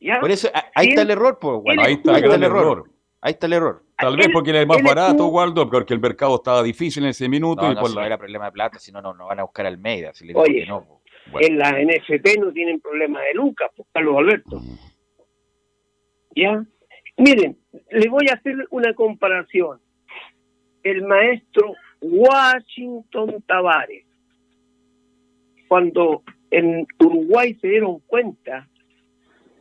¿Ya? 0.00 0.20
Por 0.20 0.30
eso, 0.30 0.48
a- 0.54 0.64
ahí 0.74 0.88
está 0.88 1.02
el 1.02 1.10
error, 1.10 1.38
pues, 1.40 1.60
bueno, 1.62 1.82
ahí 1.82 1.94
está, 1.94 2.18
gran 2.20 2.32
el 2.34 2.42
error. 2.44 2.60
error. 2.62 2.90
Ahí 3.22 3.32
está 3.32 3.46
el 3.46 3.52
error. 3.52 3.82
Tal 3.98 4.16
vez 4.16 4.28
porque 4.32 4.48
era 4.50 4.60
el 4.60 4.66
más 4.66 4.82
barato, 4.82 5.26
Waldo, 5.26 5.68
porque 5.68 5.92
el 5.92 6.00
mercado 6.00 6.36
estaba 6.36 6.62
difícil 6.62 7.02
en 7.02 7.10
ese 7.10 7.28
minuto. 7.28 7.62
No, 7.62 7.72
y 7.72 7.74
no, 7.74 7.80
por 7.82 7.90
si 7.90 7.94
la- 7.96 8.00
no 8.00 8.06
era 8.06 8.16
problema 8.18 8.46
de 8.46 8.52
plata, 8.52 8.78
si 8.78 8.90
no, 8.92 9.02
no, 9.02 9.12
no 9.12 9.26
van 9.26 9.40
a 9.40 9.42
buscar 9.42 9.66
a 9.66 9.68
Almeida. 9.68 10.14
Si 10.14 10.24
le 10.24 10.28
digo 10.28 10.40
Oye, 10.40 10.60
que 10.60 10.66
no, 10.66 10.82
po. 10.84 11.02
Bueno. 11.30 11.46
en 11.46 11.58
la 11.58 11.70
NFP 11.80 12.38
no 12.38 12.50
tienen 12.50 12.80
problema 12.80 13.20
de 13.20 13.34
Lucas, 13.34 13.70
pues, 13.76 13.86
Carlos 13.92 14.16
Alberto. 14.16 14.60
¿Ya? 16.34 16.64
Miren, 17.18 17.58
le 17.90 18.08
voy 18.08 18.26
a 18.30 18.34
hacer 18.34 18.54
una 18.70 18.94
comparación. 18.94 19.80
El 20.82 21.02
maestro 21.02 21.74
Washington 22.00 23.44
Tavares, 23.46 24.06
cuando 25.70 26.24
en 26.50 26.84
Uruguay 26.98 27.56
se 27.60 27.68
dieron 27.68 28.00
cuenta, 28.00 28.66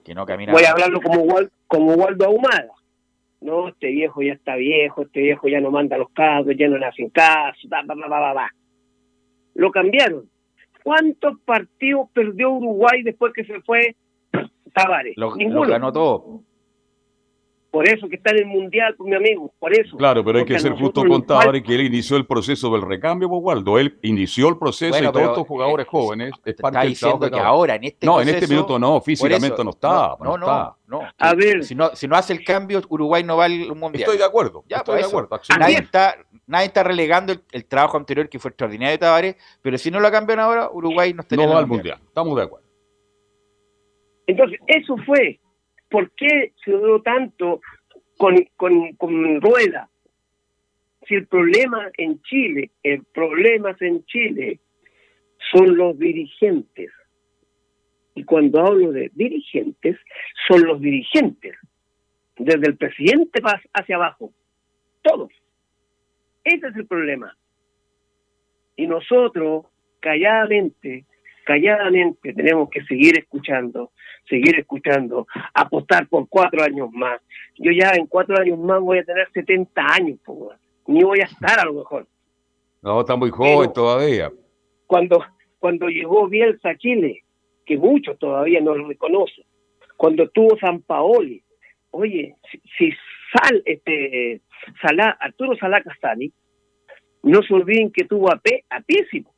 que 0.03 0.16
no 0.16 0.26
camina. 0.26 0.51
voy 0.53 0.64
a 0.64 0.72
hablarlo 0.72 1.01
como, 1.01 1.24
como 1.68 1.93
Waldo 1.93 2.26
Ahumada. 2.26 2.72
No, 3.41 3.68
este 3.68 3.91
viejo 3.91 4.24
ya 4.24 4.34
está 4.34 4.55
viejo, 4.55 5.03
este 5.03 5.20
viejo 5.22 5.47
ya 5.47 5.62
no 5.62 5.70
manda 5.70 5.99
los 5.99 6.10
cabros, 6.10 6.55
ya 6.57 6.68
no 6.68 6.80
le 6.80 6.88
hacen 6.88 7.12
caso, 7.12 7.60
ba, 7.68 7.84
ba, 7.86 7.93
ba, 7.95 8.34
ba. 8.34 8.49
Lo 9.53 9.70
cambiaron. 9.70 10.28
¿Cuántos 10.84 11.39
partidos 11.41 12.10
perdió 12.12 12.53
Uruguay 12.53 13.03
después 13.03 13.32
que 13.32 13.43
se 13.45 13.62
fue 13.62 13.95
Tavares? 14.74 15.14
Lo, 15.16 15.30
lo 15.30 15.36
Ninguno. 15.36 15.70
ganó 15.70 15.93
todo. 15.93 16.41
Por 17.72 17.88
eso 17.88 18.09
que 18.09 18.15
está 18.15 18.32
en 18.32 18.39
el 18.39 18.45
Mundial, 18.47 18.95
pues, 18.97 19.07
mi 19.07 19.15
amigo, 19.15 19.53
por 19.59 19.72
eso. 19.72 19.95
Claro, 19.95 20.24
pero 20.26 20.39
hay 20.39 20.43
Porque 20.43 20.55
que 20.55 20.59
ser 20.59 20.72
justo 20.74 21.05
con 21.05 21.24
Tavares 21.24 21.61
que 21.61 21.76
él 21.76 21.82
inició 21.82 22.17
el 22.17 22.26
proceso 22.26 22.72
del 22.72 22.82
recambio, 22.82 23.30
pues, 23.30 23.41
Waldo. 23.43 23.78
Él 23.78 23.99
inició 24.01 24.49
el 24.49 24.57
proceso 24.57 24.91
Bueno, 24.91 25.09
y 25.09 25.11
todos 25.11 25.28
estos 25.28 25.47
jugadores 25.47 25.86
eh, 25.86 25.89
jóvenes 25.91 26.32
es 26.45 26.55
Te 26.55 26.61
parte 26.61 26.78
está 26.80 26.88
diciendo 26.88 27.30
que 27.30 27.39
ahora, 27.39 27.76
en 27.76 27.84
este 27.84 28.05
No, 28.07 28.22
en 28.22 28.30
este 28.30 28.47
minuto 28.47 28.80
no, 28.80 28.99
físicamente 29.01 29.53
eso, 29.53 29.63
no 29.63 29.70
está. 29.70 29.88
No, 29.88 30.17
No, 30.20 30.38
no, 30.38 30.45
está. 30.47 30.76
no. 30.88 31.01
A 31.20 31.34
ver. 31.36 31.63
Si 31.63 31.76
no, 31.76 31.95
si 31.95 32.07
no 32.07 32.15
hace 32.15 32.34
el 32.34 32.43
cambio, 32.43 32.82
Uruguay 32.89 33.24
no 33.24 33.38
va 33.38 33.45
al 33.45 33.76
mundial. 33.76 34.01
Estoy 34.01 34.17
de 34.17 34.26
acuerdo. 34.26 34.63
Ya, 34.67 34.78
estoy 34.78 35.01
de 35.01 35.05
acuerdo. 35.05 35.39
Nadie 35.59 35.78
está, 35.78 36.15
nadie 36.47 36.65
está 36.65 36.82
relegando 36.84 37.34
el, 37.34 37.41
el 37.51 37.65
trabajo 37.65 37.97
anterior 37.97 38.28
que 38.30 38.39
fue 38.39 38.49
extraordinario 38.49 38.93
de 38.93 38.97
Tavares, 38.97 39.36
pero 39.61 39.78
si 39.78 39.91
no 39.91 39.99
lo 39.99 40.09
cambian 40.09 40.39
ahora, 40.39 40.72
Uruguay 40.72 41.13
no 41.13 41.22
estaría 41.22 41.45
No 41.45 41.51
en 41.51 41.55
va 41.55 41.59
el 41.59 41.65
al 41.65 41.70
mundial. 41.70 41.99
Estamos 42.03 42.36
de 42.36 42.43
acuerdo. 42.43 42.67
Entonces, 44.26 44.59
eso 44.67 44.95
fue. 45.05 45.39
¿Por 45.89 46.11
qué 46.11 46.53
se 46.63 46.71
duró 46.71 47.01
tanto 47.01 47.61
con, 48.17 48.35
con, 48.55 48.93
con 48.93 49.41
Rueda? 49.41 49.89
Si 51.07 51.15
el 51.15 51.27
problema 51.27 51.89
en 51.97 52.21
Chile, 52.21 52.71
el 52.83 53.03
problema 53.05 53.75
en 53.79 54.05
Chile 54.05 54.59
son 55.51 55.75
los 55.75 55.97
dirigentes. 55.97 56.91
Y 58.15 58.23
cuando 58.23 58.59
hablo 58.59 58.91
de 58.91 59.11
dirigentes, 59.15 59.97
son 60.47 60.63
los 60.65 60.79
dirigentes. 60.81 61.55
Desde 62.37 62.67
el 62.67 62.77
presidente 62.77 63.41
hacia 63.73 63.95
abajo. 63.95 64.31
Todos. 65.01 65.31
Ese 66.43 66.67
es 66.67 66.75
el 66.75 66.85
problema. 66.85 67.35
Y 68.75 68.87
nosotros, 68.87 69.65
calladamente, 69.99 71.05
calladamente 71.50 72.32
tenemos 72.32 72.70
que 72.70 72.84
seguir 72.84 73.18
escuchando, 73.18 73.91
seguir 74.30 74.60
escuchando, 74.60 75.26
apostar 75.56 76.08
por 76.08 76.30
cuatro 76.30 76.62
años 76.62 76.92
más. 76.92 77.20
Yo 77.58 77.71
ya 77.71 77.93
en 77.96 78.05
cuatro 78.05 78.39
años 78.39 78.59
más 78.59 78.80
voy 78.80 79.00
a 79.00 79.04
tener 79.04 79.28
70 79.34 79.82
años, 79.96 80.20
po, 80.24 80.51
ni 80.86 81.04
voy 81.04 81.21
a 81.21 81.24
estar 81.24 81.59
a 81.59 81.66
lo 81.66 81.74
mejor. 81.74 82.05
No, 82.84 83.00
está 83.00 83.16
muy 83.16 83.32
joven 83.32 83.62
Pero- 83.62 83.74
todavía. 83.74 84.32
Cuando, 84.86 85.26
cuando 85.58 85.88
llegó 85.88 86.28
Bielsa 86.28 86.70
a 86.70 86.78
Chile, 86.78 87.24
que 87.66 87.78
muchos 87.78 88.20
todavía 88.20 88.62
no 88.62 88.76
lo 88.76 88.88
reconocen, 88.88 89.46
cuando 89.97 90.26
estuvo 90.26 90.55
San 90.59 90.82
Paoli, 90.84 91.42
oye, 91.89 92.36
si, 92.51 92.62
si 92.78 92.93
sal, 93.34 93.63
este, 93.66 94.42
Salá, 94.84 95.17
Arturo 95.20 95.58
Salá 95.58 95.82
Castani, 95.82 96.32
no 97.24 97.42
se 97.42 97.55
olviden 97.55 97.92
que 97.92 98.05
tuvo 98.05 98.32
a, 98.32 98.38
P, 98.38 98.66
a 98.70 98.82
Písimo. 98.82 99.34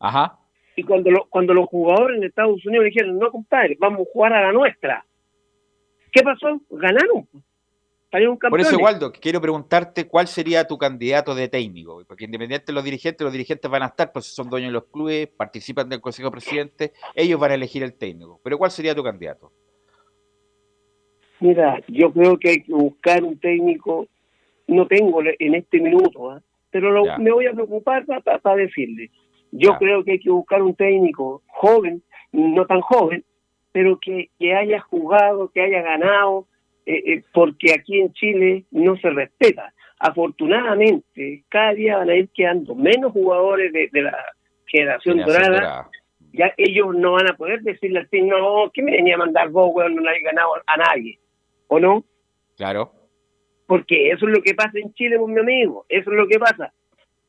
Ajá. 0.00 0.40
Y 0.76 0.82
cuando, 0.82 1.10
lo- 1.10 1.26
cuando 1.30 1.54
los 1.54 1.66
jugadores 1.68 2.18
en 2.18 2.24
Estados 2.24 2.64
Unidos 2.66 2.84
le 2.84 2.90
dijeron, 2.90 3.18
no, 3.18 3.30
compadre, 3.30 3.76
vamos 3.80 4.02
a 4.02 4.10
jugar 4.12 4.32
a 4.34 4.42
la 4.42 4.52
nuestra. 4.52 5.04
¿Qué 6.12 6.22
pasó? 6.22 6.60
Ganaron. 6.70 7.26
Salimos 8.10 8.34
Por 8.34 8.50
campeones. 8.50 8.68
eso, 8.68 8.78
Waldo, 8.78 9.12
quiero 9.12 9.40
preguntarte 9.40 10.06
cuál 10.06 10.28
sería 10.28 10.66
tu 10.66 10.78
candidato 10.78 11.34
de 11.34 11.48
técnico. 11.48 12.02
Porque 12.06 12.24
independiente 12.26 12.66
de 12.66 12.72
los 12.74 12.84
dirigentes, 12.84 13.24
los 13.24 13.32
dirigentes 13.32 13.70
van 13.70 13.82
a 13.82 13.86
estar, 13.86 14.12
pues 14.12 14.26
son 14.26 14.48
dueños 14.48 14.68
de 14.68 14.72
los 14.74 14.84
clubes, 14.84 15.28
participan 15.28 15.88
del 15.88 16.00
Consejo 16.00 16.28
de 16.28 16.32
Presidente, 16.32 16.92
ellos 17.14 17.40
van 17.40 17.50
a 17.52 17.54
elegir 17.54 17.82
el 17.82 17.94
técnico. 17.94 18.38
Pero 18.44 18.58
¿cuál 18.58 18.70
sería 18.70 18.94
tu 18.94 19.02
candidato? 19.02 19.50
Mira, 21.40 21.80
yo 21.88 22.12
creo 22.12 22.38
que 22.38 22.48
hay 22.50 22.62
que 22.62 22.72
buscar 22.72 23.22
un 23.22 23.38
técnico, 23.38 24.06
no 24.68 24.86
tengo 24.86 25.20
en 25.22 25.54
este 25.54 25.80
minuto, 25.80 26.30
¿ah? 26.30 26.42
pero 26.70 26.90
lo- 26.90 27.18
me 27.18 27.30
voy 27.30 27.46
a 27.46 27.52
preocupar 27.52 28.06
para 28.06 28.56
decirle. 28.56 29.10
Yo 29.52 29.76
creo 29.78 30.04
que 30.04 30.12
hay 30.12 30.18
que 30.18 30.30
buscar 30.30 30.62
un 30.62 30.74
técnico 30.74 31.42
joven, 31.46 32.02
no 32.32 32.66
tan 32.66 32.80
joven, 32.80 33.24
pero 33.72 33.98
que, 33.98 34.30
que 34.38 34.54
haya 34.54 34.80
jugado, 34.80 35.50
que 35.52 35.60
haya 35.60 35.82
ganado, 35.82 36.46
eh, 36.86 37.02
eh, 37.06 37.22
porque 37.32 37.72
aquí 37.72 38.00
en 38.00 38.12
Chile 38.12 38.64
no 38.70 38.96
se 38.96 39.10
respeta. 39.10 39.72
Afortunadamente, 39.98 41.44
cada 41.48 41.74
día 41.74 41.98
van 41.98 42.10
a 42.10 42.14
ir 42.16 42.28
quedando 42.30 42.74
menos 42.74 43.12
jugadores 43.12 43.72
de, 43.72 43.88
de 43.92 44.02
la 44.02 44.16
generación 44.66 45.18
dorada. 45.18 45.48
dorada. 45.48 45.90
Ya 46.32 46.52
ellos 46.58 46.94
no 46.94 47.12
van 47.12 47.30
a 47.30 47.36
poder 47.36 47.62
decirle 47.62 48.00
al 48.00 48.08
team, 48.08 48.28
no, 48.28 48.70
que 48.72 48.82
me 48.82 48.92
venía 48.92 49.14
a 49.14 49.18
mandar 49.18 49.48
vos, 49.48 49.70
weón, 49.74 49.94
no 49.94 50.02
le 50.02 50.10
hay 50.10 50.22
ganado 50.22 50.50
a 50.66 50.76
nadie. 50.76 51.18
¿O 51.68 51.80
no? 51.80 52.04
Claro. 52.56 52.92
Porque 53.66 54.10
eso 54.10 54.26
es 54.26 54.32
lo 54.32 54.42
que 54.42 54.54
pasa 54.54 54.78
en 54.78 54.92
Chile, 54.94 55.18
pues, 55.18 55.32
mi 55.32 55.40
amigo. 55.40 55.86
Eso 55.88 56.10
es 56.10 56.16
lo 56.16 56.28
que 56.28 56.38
pasa. 56.38 56.72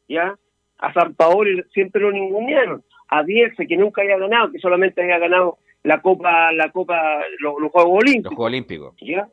¿Ya? 0.08 0.38
A 0.80 0.94
San 0.94 1.14
Paolo 1.16 1.64
siempre 1.74 2.02
lo 2.02 2.12
ningunearon. 2.12 2.84
A 3.10 3.24
Bielsa, 3.24 3.66
que 3.66 3.78
nunca 3.78 4.02
había 4.02 4.18
ganado, 4.18 4.52
que 4.52 4.60
solamente 4.60 5.02
había 5.02 5.18
ganado 5.18 5.58
la 5.84 6.02
Copa, 6.02 6.52
la 6.52 6.72
Copa, 6.72 7.20
los, 7.40 7.56
los 7.60 7.72
Juegos 7.72 7.92
Los 7.94 8.04
Olímpicos. 8.04 8.36
Juegos 8.36 8.48
Olímpicos. 8.52 8.96
¿Ya? 9.02 9.28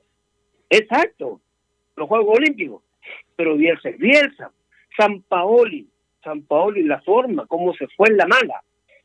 Exacto. 0.70 1.40
Los 1.96 2.08
Juegos 2.08 2.38
Olímpicos. 2.38 2.82
Pero 3.36 3.56
Bielsa 3.56 3.88
es 3.90 3.98
Bielsa. 3.98 4.50
San 4.96 5.22
Paoli. 5.22 5.88
San 6.22 6.42
Paoli, 6.42 6.84
la 6.84 7.00
forma, 7.02 7.46
cómo 7.46 7.74
se 7.74 7.86
fue 7.96 8.08
en 8.08 8.16
la 8.16 8.26
mala. 8.26 8.62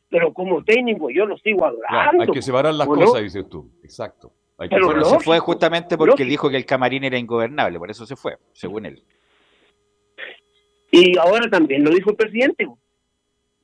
Pero 0.10 0.34
como 0.34 0.64
técnico, 0.64 1.10
yo 1.10 1.26
lo 1.26 1.38
sigo 1.38 1.60
Claro, 1.60 1.78
adorando. 1.90 2.24
hay 2.24 2.30
que 2.30 2.42
separar 2.42 2.74
las 2.74 2.88
¿o 2.88 2.96
no? 2.96 3.06
cosas, 3.06 3.22
dices 3.24 3.48
tú. 3.50 3.70
Exacto. 3.84 4.32
Hay 4.58 4.70
que 4.70 4.76
Pero 4.76 5.04
se 5.06 5.20
fue 5.20 5.40
justamente 5.40 5.98
porque 5.98 6.12
lógico. 6.12 6.30
dijo 6.30 6.50
que 6.50 6.58
el 6.58 6.66
camarín 6.66 7.04
era 7.04 7.18
ingobernable, 7.18 7.78
por 7.80 7.90
eso 7.92 8.06
se 8.06 8.16
fue, 8.16 8.38
según 8.54 8.86
él. 8.86 9.04
Y 11.00 11.18
ahora 11.18 11.50
también 11.50 11.84
lo 11.84 11.92
dijo 11.92 12.12
el 12.12 12.16
presidente. 12.16 12.68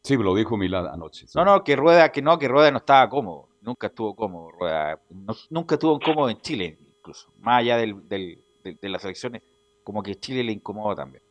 Sí, 0.04 0.16
lo 0.18 0.36
dijo 0.36 0.56
Milán 0.58 0.86
anoche. 0.88 1.26
sí. 1.28 1.34
No, 1.36 1.44
no, 1.46 1.64
que 1.64 1.76
Rueda, 1.76 2.12
que 2.12 2.22
no, 2.22 2.38
que 2.38 2.48
Rueda 2.48 2.72
no 2.72 2.78
estaba 2.78 3.10
cómodo. 3.10 3.50
Nunca 3.62 3.88
estuvo 3.88 4.16
cómodo, 4.16 4.52
Rueda. 4.52 5.00
No- 5.10 5.34
nunca 5.50 5.76
estuvo 5.76 6.00
cómodo 6.00 6.30
en 6.30 6.38
Chile, 6.42 6.78
incluso. 7.00 7.32
Más 7.40 7.60
allá 7.62 7.78
del, 7.78 8.08
del- 8.08 8.38
de, 8.64 8.78
de 8.80 8.90
las 8.90 9.04
elecciones, 9.04 9.42
como 9.84 10.04
que 10.04 10.16
Chile 10.16 10.44
le 10.44 10.52
incomodó 10.52 10.96
también. 10.96 11.24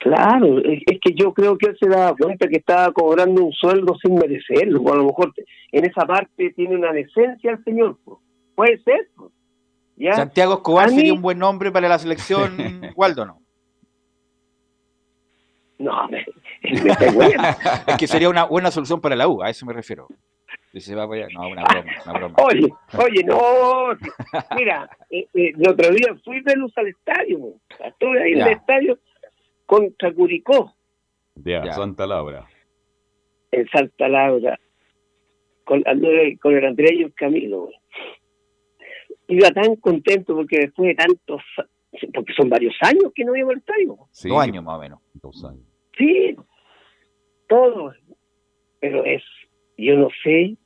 Claro, 0.00 0.58
es, 0.64 0.82
que 1.02 1.12
yo 1.14 1.32
creo 1.34 1.58
que 1.58 1.66
él 1.70 1.76
se 1.80 1.88
daba 1.88 2.14
cuenta 2.16 2.46
que 2.48 2.56
estaba 2.58 2.92
cobrando 2.92 3.44
un 3.44 3.52
sueldo 3.52 3.96
sin 4.00 4.14
merecerlo, 4.14 4.80
o 4.80 4.92
a 4.92 4.96
lo 4.96 5.04
mejor 5.06 5.32
en 5.72 5.84
esa 5.84 6.06
parte 6.06 6.52
tiene 6.54 6.76
una 6.76 6.92
decencia 6.92 7.50
el 7.52 7.64
señor, 7.64 7.98
puede 8.54 8.80
ser. 8.82 9.08
Santiago 10.14 10.54
Escobar 10.54 10.88
mí- 10.90 10.94
sería 10.96 11.12
un 11.12 11.22
buen 11.22 11.38
nombre 11.38 11.72
para 11.72 11.88
la 11.88 11.98
selección, 11.98 12.56
Waldo, 12.96 13.26
¿no? 13.26 13.40
No, 15.78 16.08
me, 16.08 16.26
es 17.86 17.96
que 17.96 18.06
sería 18.08 18.28
una 18.28 18.44
buena 18.44 18.70
solución 18.70 19.00
para 19.00 19.14
la 19.14 19.28
U, 19.28 19.42
a 19.42 19.50
eso 19.50 19.64
me 19.64 19.72
refiero. 19.72 20.08
Si 20.72 20.80
se 20.80 20.94
va 20.94 21.08
para 21.08 21.24
allá, 21.24 21.34
no, 21.34 21.48
una 21.48 21.64
broma, 21.64 21.92
una 22.04 22.12
broma. 22.18 22.36
Oye, 22.44 22.68
oye, 22.98 23.24
no, 23.24 23.96
mira, 24.56 24.90
eh, 25.10 25.26
eh, 25.34 25.52
el 25.56 25.68
otro 25.68 25.90
día 25.92 26.14
fui 26.24 26.40
de 26.42 26.54
luz 26.56 26.72
al 26.76 26.88
estadio, 26.88 27.54
estuve 27.84 28.22
ahí 28.22 28.32
en 28.32 28.40
el 28.42 28.48
estadio 28.48 28.98
contra 29.66 30.12
Curicó, 30.12 30.74
Ya, 31.36 31.64
Ya. 31.64 31.72
Santa 31.72 32.06
Laura. 32.06 32.46
en 33.52 33.68
Santa 33.68 34.08
Laura, 34.08 34.58
con, 35.64 35.82
el 35.86 36.64
Andrés 36.64 36.92
y 36.92 37.02
el 37.02 37.14
Camilo. 37.14 37.62
güey. 37.66 37.74
Iba 39.28 39.50
tan 39.50 39.76
contento 39.76 40.34
porque 40.34 40.58
después 40.58 40.88
de 40.88 40.94
tantos, 40.96 41.42
porque 42.14 42.32
son 42.34 42.48
varios 42.48 42.74
años 42.80 43.12
que 43.14 43.24
no 43.24 43.34
íbamos 43.34 43.54
al 43.54 43.58
estadio. 43.60 43.98
Sí, 44.12 44.28
Dos 44.28 44.40
años 44.40 44.64
más 44.64 44.76
o 44.76 44.80
menos. 44.80 45.00
Dos 45.14 45.44
años. 45.44 45.62
Sí, 45.96 46.36
todo. 47.48 47.92
Pero 48.80 49.04
es, 49.04 49.22
yo 49.76 49.96
no 49.96 50.08
sé 50.22 50.56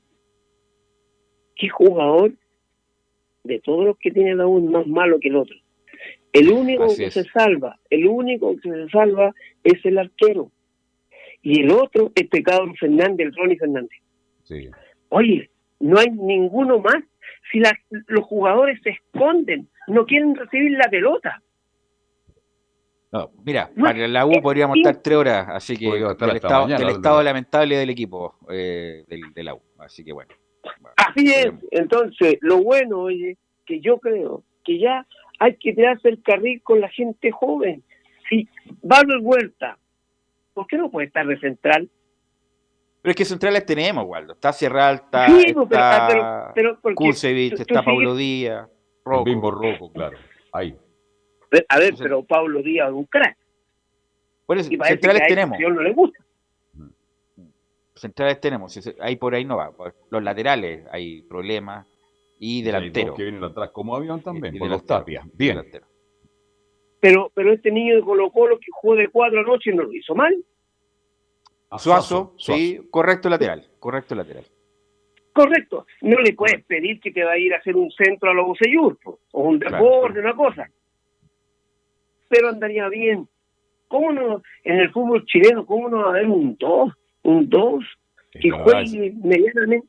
qué 1.56 1.68
jugador 1.68 2.32
de 3.44 3.60
todos 3.60 3.84
los 3.86 3.98
que 3.98 4.10
tiene 4.10 4.34
la 4.34 4.46
U 4.46 4.58
es 4.58 4.64
más 4.70 4.86
malo 4.86 5.18
que 5.20 5.28
el 5.28 5.36
otro. 5.36 5.56
El 6.32 6.50
único 6.50 6.84
Así 6.84 6.96
que 7.02 7.06
es. 7.06 7.14
se 7.14 7.24
salva, 7.24 7.78
el 7.90 8.06
único 8.06 8.54
que 8.56 8.70
se 8.70 8.88
salva 8.88 9.32
es 9.62 9.84
el 9.84 9.98
arquero. 9.98 10.50
Y 11.42 11.62
el 11.62 11.70
otro 11.72 12.12
es 12.14 12.28
Pecado 12.28 12.64
Fernández, 12.78 13.26
el 13.26 13.34
Ronnie 13.34 13.58
Fernández. 13.58 14.00
Sí. 14.44 14.68
Oye, 15.08 15.50
no 15.82 15.98
hay 15.98 16.10
ninguno 16.10 16.78
más. 16.78 17.02
Si 17.50 17.58
la- 17.58 17.76
los 18.06 18.24
jugadores 18.24 18.80
se 18.82 18.90
esconden, 18.90 19.68
no 19.88 20.06
quieren 20.06 20.34
recibir 20.34 20.72
la 20.72 20.88
pelota. 20.88 21.42
No, 23.10 23.30
mira, 23.44 23.70
No, 23.74 23.84
para 23.84 24.08
la 24.08 24.24
U 24.24 24.32
podríamos 24.40 24.78
estar 24.78 24.96
tres 25.02 25.18
horas, 25.18 25.46
así 25.50 25.76
que 25.76 25.84
del 25.90 25.96
estado, 26.36 26.62
mañana, 26.62 26.78
del 26.78 26.86
Álvaro. 26.86 26.88
estado 26.96 27.22
lamentable 27.22 27.76
del 27.76 27.90
equipo 27.90 28.36
eh, 28.50 29.04
del, 29.06 29.20
de 29.34 29.42
la 29.42 29.54
U. 29.54 29.60
Así 29.78 30.02
que 30.02 30.12
bueno. 30.12 30.30
Así 30.96 31.26
es. 31.26 31.36
Veremos. 31.36 31.64
Entonces, 31.72 32.38
lo 32.40 32.62
bueno, 32.62 33.00
oye, 33.00 33.36
que 33.66 33.80
yo 33.80 33.98
creo 33.98 34.44
que 34.64 34.78
ya 34.78 35.06
hay 35.40 35.56
que 35.56 35.74
tirarse 35.74 36.08
el 36.08 36.22
carril 36.22 36.62
con 36.62 36.80
la 36.80 36.88
gente 36.88 37.30
joven. 37.32 37.82
Si 38.30 38.48
Pablo 38.88 39.20
Huerta, 39.20 39.76
¿por 40.54 40.66
qué 40.66 40.78
no 40.78 40.90
puede 40.90 41.08
estar 41.08 41.26
de 41.26 41.38
central? 41.38 41.90
Pero 43.02 43.10
es 43.10 43.16
que 43.16 43.24
centrales 43.24 43.66
tenemos, 43.66 44.04
Waldo. 44.06 44.34
Está 44.34 44.52
Sierra 44.52 44.96
Sí, 45.26 45.52
pues, 45.52 45.66
pero- 45.68 45.80
está 45.82 46.52
pero- 46.54 46.78
tú 47.50 47.62
está 47.62 47.80
sigues- 47.80 47.84
Pablo 47.84 48.14
Díaz, 48.14 48.68
Rocco. 49.04 49.24
Bimbo 49.24 49.50
Rojo, 49.50 49.92
claro. 49.92 50.16
Ahí. 50.52 50.76
A 51.68 51.78
ver, 51.78 51.94
pero 51.98 52.22
Pablo 52.22 52.62
Díaz 52.62 52.88
es 52.88 52.94
un 52.94 53.04
crack. 53.04 53.36
Por 54.46 54.58
eso, 54.58 54.72
Y 54.72 54.76
parece 54.76 54.94
centrales 54.94 55.20
que 55.20 55.24
a 55.24 55.28
tenemos. 55.28 55.58
no 55.58 55.82
le 55.82 55.92
gusta. 55.92 56.18
Centrales 57.94 58.40
tenemos. 58.40 58.94
Ahí 59.00 59.16
por 59.16 59.34
ahí 59.34 59.44
no 59.44 59.56
va. 59.56 59.72
Los 60.10 60.22
laterales 60.22 60.86
hay 60.90 61.22
problemas. 61.22 61.86
Y 62.44 62.62
delantero. 62.62 63.14
que 63.14 63.22
vienen 63.22 63.44
atrás 63.44 63.70
como 63.70 63.94
avión 63.94 64.20
también, 64.20 64.56
Y 64.56 64.58
por 64.58 64.68
los 64.68 64.84
tapias. 64.84 65.24
Bien. 65.34 65.54
delantero. 65.56 65.86
Pero, 66.98 67.30
pero 67.34 67.52
este 67.52 67.70
niño 67.70 67.94
de 67.96 68.02
Colo 68.02 68.30
Colo 68.32 68.58
que 68.58 68.66
jugó 68.72 68.96
de 68.96 69.06
cuatro 69.08 69.40
anoche 69.40 69.72
no 69.72 69.84
lo 69.84 69.92
hizo 69.92 70.14
mal. 70.16 70.34
A 71.72 71.78
Suazo, 71.78 72.34
sí, 72.36 72.86
correcto 72.90 73.30
lateral. 73.30 73.66
Correcto 73.80 74.14
lateral. 74.14 74.44
Correcto. 75.32 75.86
No 76.02 76.20
le 76.20 76.34
puedes 76.34 76.62
pedir 76.66 77.00
que 77.00 77.10
te 77.10 77.24
va 77.24 77.32
a 77.32 77.38
ir 77.38 77.54
a 77.54 77.56
hacer 77.56 77.76
un 77.76 77.90
centro 77.90 78.30
a 78.30 78.34
los 78.34 78.46
Bocellur, 78.46 78.98
po, 79.02 79.20
o 79.32 79.44
un 79.44 79.58
Claro. 79.58 79.76
desborde, 79.78 80.20
una 80.20 80.36
cosa. 80.36 80.68
Pero 82.28 82.50
andaría 82.50 82.88
bien. 82.90 83.26
¿Cómo 83.88 84.12
no, 84.12 84.42
en 84.64 84.80
el 84.80 84.92
fútbol 84.92 85.24
chileno, 85.24 85.64
cómo 85.64 85.88
no 85.88 85.98
va 85.98 86.06
a 86.08 86.10
haber 86.10 86.28
un 86.28 86.56
2, 86.58 86.92
un 87.22 87.48
2 87.48 87.84
que 88.38 88.50
juegue 88.50 89.14
medianamente, 89.22 89.88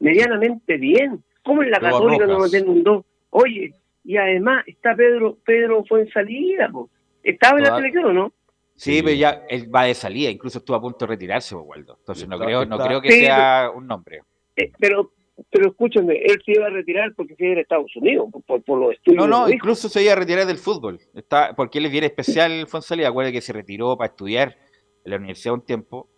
medianamente 0.00 0.76
bien? 0.78 1.22
¿Cómo 1.44 1.62
en 1.62 1.70
la 1.70 1.78
Católica 1.78 2.26
no 2.26 2.40
va 2.40 2.46
a 2.46 2.50
tener 2.50 2.68
un 2.68 2.82
2? 2.82 3.04
Oye, 3.30 3.72
y 4.02 4.16
además 4.16 4.64
está 4.66 4.96
Pedro, 4.96 5.38
Pedro 5.44 5.84
fue 5.84 6.00
en 6.00 6.10
salida, 6.10 6.68
po. 6.72 6.90
¿Estaba 7.22 7.58
en 7.58 7.64
la 7.66 7.76
selección 7.76 8.04
o 8.06 8.12
no? 8.12 8.32
Sí, 8.80 8.96
Sí. 8.96 9.02
pero 9.02 9.14
ya 9.14 9.44
él 9.50 9.72
va 9.74 9.84
de 9.84 9.92
salida, 9.94 10.30
incluso 10.30 10.58
estuvo 10.58 10.74
a 10.74 10.80
punto 10.80 11.00
de 11.00 11.06
retirarse, 11.08 11.54
Waldo. 11.54 11.96
Entonces 11.98 12.26
no 12.26 12.36
Está- 12.36 12.46
creo, 12.46 12.64
no 12.64 12.78
creo 12.78 13.02
que 13.02 13.12
Sí, 13.12 13.20
sea 13.20 13.70
un 13.74 13.86
nombre. 13.86 14.22
Eh, 14.56 14.72
pero 14.78 15.12
pero 15.50 15.68
escúchame, 15.70 16.16
él 16.16 16.40
se 16.44 16.52
iba 16.52 16.66
a 16.66 16.70
retirar 16.70 17.14
porque 17.14 17.34
se 17.34 17.44
iba 17.44 17.50
a 17.50 17.52
ir 17.52 17.58
a 17.58 17.62
Estados 17.62 17.96
Unidos, 17.96 18.28
por, 18.46 18.62
por, 18.62 18.78
los 18.78 18.92
estudios. 18.92 19.22
No, 19.22 19.26
no, 19.26 19.46
dijo. 19.46 19.56
incluso 19.56 19.88
se 19.88 20.02
iba 20.02 20.12
a 20.12 20.16
retirar 20.16 20.46
del 20.46 20.58
fútbol. 20.58 20.98
Está, 21.14 21.54
porque 21.54 21.78
él 21.78 21.86
es 21.86 21.92
bien 21.92 22.04
especial, 22.04 22.66
Fonsalía. 22.66 23.08
Acuérdate 23.08 23.32
que 23.34 23.40
se 23.40 23.52
retiró 23.54 23.96
para 23.96 24.10
estudiar 24.10 24.56
en 25.04 25.10
la 25.10 25.16
universidad 25.16 25.54
un 25.54 25.64
tiempo 25.64 26.08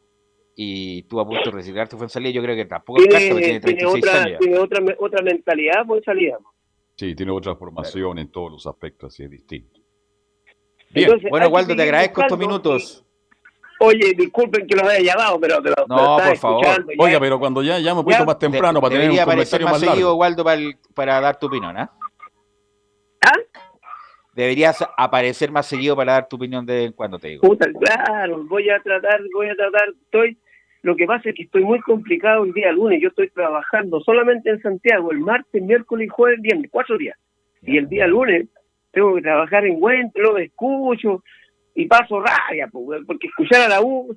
y 0.56 1.00
estuvo 1.00 1.20
a 1.20 1.26
punto 1.26 1.50
de 1.50 1.56
retirarse 1.56 1.96
Fonsalía. 1.96 2.30
Yo 2.32 2.42
creo 2.42 2.56
que 2.56 2.64
tampoco 2.64 3.00
es 3.00 3.08
tiene, 3.08 3.28
porque 3.30 3.44
tiene 3.44 3.60
tiene 3.60 3.78
36 3.78 4.04
otra, 4.04 4.22
años. 4.22 4.38
tiene 4.40 4.58
otra, 4.58 4.84
otra 4.98 5.22
mentalidad 5.22 5.86
por 5.86 6.02
salida. 6.04 6.38
Sí, 6.96 7.14
tiene 7.14 7.32
otra 7.32 7.54
formación 7.56 8.18
en 8.18 8.28
todos 8.28 8.50
los 8.52 8.66
aspectos, 8.66 9.12
así 9.14 9.22
es 9.24 9.30
distinto. 9.30 9.81
Bien. 10.92 11.06
Entonces, 11.06 11.30
Bueno, 11.30 11.48
Waldo, 11.48 11.74
te 11.76 11.82
agradezco 11.82 12.20
estos 12.22 12.38
minutos. 12.38 13.04
Oye, 13.80 14.12
disculpen 14.16 14.66
que 14.66 14.76
los 14.76 14.84
haya 14.88 15.12
llamado, 15.12 15.40
pero, 15.40 15.56
pero, 15.62 15.74
No, 15.88 16.16
pero 16.16 16.28
por 16.28 16.36
favor. 16.38 16.64
escuchando 16.64 16.92
ya. 16.92 17.02
Oiga, 17.04 17.20
pero 17.20 17.38
cuando 17.40 17.62
ya 17.62 17.78
llame 17.80 17.98
un 18.00 18.04
poquito 18.04 18.20
Ya, 18.20 18.26
más 18.26 18.38
temprano 18.38 18.80
para 18.80 18.90
tener 18.92 19.10
un 19.10 19.16
Debería 19.16 19.22
aparecer 19.24 19.60
comentario 19.60 19.66
más, 19.66 19.80
más 19.88 19.90
seguido. 19.94 20.14
Waldo, 20.16 20.44
para, 20.44 20.60
el- 20.60 20.76
para 20.94 21.20
dar 21.20 21.38
tu 21.38 21.46
opinión, 21.46 21.76
¿ah? 21.76 21.90
¿Ah? 23.22 23.38
Deberías 24.34 24.86
aparecer 24.96 25.50
más 25.50 25.66
seguido 25.66 25.96
para 25.96 26.12
dar 26.12 26.28
tu 26.28 26.36
opinión 26.36 26.64
de 26.64 26.74
vez 26.74 26.86
en 26.86 26.92
cuando, 26.92 27.18
te 27.18 27.28
digo. 27.28 27.42
Puta, 27.42 27.66
claro, 27.72 28.44
voy 28.44 28.70
a 28.70 28.80
tratar, 28.80 29.20
voy 29.34 29.48
a 29.48 29.54
tratar, 29.56 29.88
estoy, 30.04 30.38
lo 30.82 30.96
que 30.96 31.04
pasa 31.04 31.28
es 31.30 31.34
que 31.34 31.42
estoy 31.42 31.64
muy 31.64 31.80
complicado 31.80 32.44
el 32.44 32.52
día 32.52 32.72
lunes, 32.72 33.00
yo 33.02 33.08
estoy 33.08 33.28
trabajando 33.30 34.00
solamente 34.00 34.48
en 34.50 34.62
Santiago, 34.62 35.10
el 35.12 35.18
martes, 35.18 35.60
miércoles 35.62 36.06
y 36.06 36.08
jueves, 36.08 36.40
viernes, 36.40 36.70
cuatro 36.72 36.96
días. 36.96 37.18
Y 37.62 37.76
el 37.76 37.88
día 37.88 38.06
lunes 38.06 38.46
tengo 38.92 39.14
que 39.16 39.22
trabajar 39.22 39.64
en 39.66 39.80
escucho 40.44 41.22
y 41.74 41.86
paso 41.86 42.20
rabia, 42.20 42.68
pues, 42.70 43.00
porque 43.06 43.26
escuchar 43.28 43.62
a 43.62 43.68
la 43.68 43.80
U... 43.80 44.16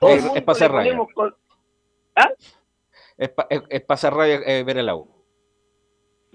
el 0.00 0.18
Es, 0.18 0.42
pasar 0.42 0.72
rabia. 0.72 0.98
con- 1.14 1.34
¿Ah? 2.16 2.28
Es, 3.16 3.28
pa- 3.30 3.46
es- 3.48 3.62
es 3.68 3.80
pasar 3.82 4.12
rabia 4.14 4.40
eh, 4.44 4.64
ver 4.64 4.78
el 4.78 4.86
U. 4.96 5.08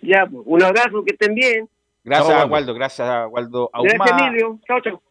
Ya, 0.01 0.25
pues, 0.25 0.43
un 0.45 0.63
abrazo, 0.63 1.03
que 1.03 1.11
estén 1.13 1.35
bien. 1.35 1.69
Gracias, 2.03 2.29
a 2.29 2.39
Waldo. 2.41 2.53
Waldo. 2.53 2.73
Gracias 2.75 3.09
a 3.09 3.27
Waldo 3.27 3.69
Gracias, 3.73 4.21
Emilio. 4.21 4.59
Chao, 4.65 4.79
chao. 4.81 5.01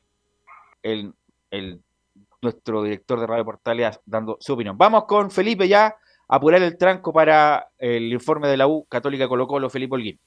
el, 0.83 1.13
el- 1.51 1.81
nuestro 2.43 2.83
director 2.83 3.19
de 3.21 3.27
Radio 3.27 3.45
Portales, 3.45 4.01
dando 4.07 4.37
su 4.41 4.53
opinión. 4.55 4.79
Vamos 4.79 5.05
con 5.07 5.31
Felipe 5.31 5.67
ya 5.69 5.87
a 6.29 6.37
apurar 6.37 6.63
el 6.63 6.79
tranco 6.79 7.13
para 7.13 7.69
el 7.79 8.13
informe 8.13 8.47
de 8.49 8.57
la 8.57 8.67
U 8.69 8.85
Católica 8.89 9.27
Colo 9.29 9.47
Colo, 9.47 9.69
Felipe 9.69 9.95
Holguín. 9.97 10.21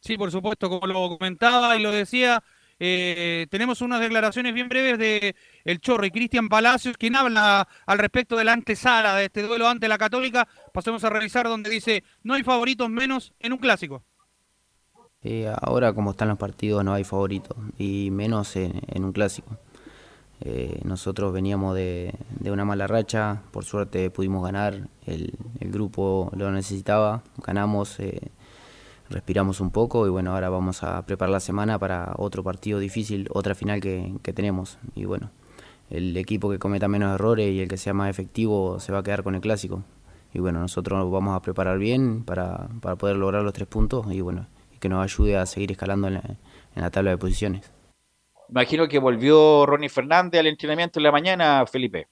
Sí, 0.00 0.16
por 0.16 0.30
supuesto, 0.30 0.68
como 0.68 0.86
lo 0.86 1.18
comentaba 1.18 1.76
y 1.76 1.82
lo 1.82 1.90
decía, 1.90 2.42
eh, 2.78 3.46
tenemos 3.50 3.80
unas 3.80 4.00
declaraciones 4.00 4.54
bien 4.54 4.68
breves 4.68 4.98
de 4.98 5.34
el 5.64 5.80
Chorro 5.80 6.06
y 6.06 6.10
Cristian 6.10 6.48
Palacios, 6.48 6.96
quien 6.96 7.16
habla 7.16 7.66
al 7.86 7.98
respecto 7.98 8.36
de 8.36 8.44
la 8.44 8.52
antesala 8.52 9.16
de 9.16 9.26
este 9.26 9.42
duelo 9.42 9.68
ante 9.68 9.88
la 9.88 9.98
Católica. 9.98 10.46
Pasemos 10.72 11.02
a 11.04 11.10
revisar 11.10 11.48
donde 11.48 11.70
dice, 11.70 12.04
no 12.22 12.34
hay 12.34 12.42
favoritos 12.42 12.88
menos 12.88 13.34
en 13.40 13.52
un 13.52 13.58
clásico. 13.58 14.02
Eh, 15.22 15.52
ahora 15.62 15.92
como 15.92 16.12
están 16.12 16.28
los 16.28 16.38
partidos 16.38 16.84
no 16.84 16.94
hay 16.94 17.02
favorito 17.02 17.56
y 17.76 18.10
menos 18.12 18.54
en, 18.56 19.04
un 19.04 19.12
clásico. 19.12 19.58
Eh, 20.40 20.80
nosotros 20.84 21.32
veníamos 21.32 21.74
de, 21.74 22.14
una 22.44 22.64
mala 22.64 22.86
racha, 22.86 23.42
por 23.50 23.64
suerte 23.64 24.10
pudimos 24.10 24.44
ganar, 24.44 24.88
el, 25.06 25.34
el 25.58 25.72
grupo 25.72 26.30
lo 26.36 26.52
necesitaba, 26.52 27.24
ganamos, 27.44 27.98
eh, 27.98 28.30
respiramos 29.10 29.60
un 29.60 29.70
poco 29.70 30.06
y 30.06 30.10
bueno, 30.10 30.34
ahora 30.34 30.48
vamos 30.48 30.82
a 30.82 31.04
preparar 31.06 31.32
la 31.32 31.40
semana 31.40 31.78
para 31.78 32.12
otro 32.16 32.42
partido 32.42 32.78
difícil, 32.78 33.28
otra 33.32 33.54
final 33.54 33.80
que, 33.80 34.14
que 34.22 34.32
tenemos 34.32 34.78
y 34.94 35.04
bueno, 35.04 35.30
el 35.90 36.16
equipo 36.16 36.50
que 36.50 36.58
cometa 36.58 36.88
menos 36.88 37.14
errores 37.14 37.50
y 37.50 37.60
el 37.60 37.68
que 37.68 37.76
sea 37.76 37.94
más 37.94 38.10
efectivo 38.10 38.80
se 38.80 38.92
va 38.92 38.98
a 38.98 39.02
quedar 39.02 39.22
con 39.22 39.34
el 39.34 39.40
clásico. 39.40 39.82
Y 40.34 40.40
bueno, 40.40 40.60
nosotros 40.60 40.98
nos 40.98 41.10
vamos 41.10 41.34
a 41.34 41.40
preparar 41.40 41.78
bien 41.78 42.22
para, 42.24 42.68
para 42.82 42.96
poder 42.96 43.16
lograr 43.16 43.42
los 43.42 43.54
tres 43.54 43.66
puntos 43.66 44.06
y 44.12 44.20
bueno, 44.20 44.46
que 44.78 44.88
nos 44.88 45.02
ayude 45.02 45.36
a 45.36 45.46
seguir 45.46 45.72
escalando 45.72 46.08
en 46.08 46.14
la, 46.14 46.22
en 46.74 46.82
la 46.82 46.90
tabla 46.90 47.10
de 47.10 47.18
posiciones. 47.18 47.72
Imagino 48.50 48.88
que 48.88 48.98
volvió 48.98 49.66
Ronnie 49.66 49.88
Fernández 49.88 50.40
al 50.40 50.46
entrenamiento 50.46 50.98
en 50.98 51.04
la 51.04 51.12
mañana, 51.12 51.64
Felipe. 51.66 52.08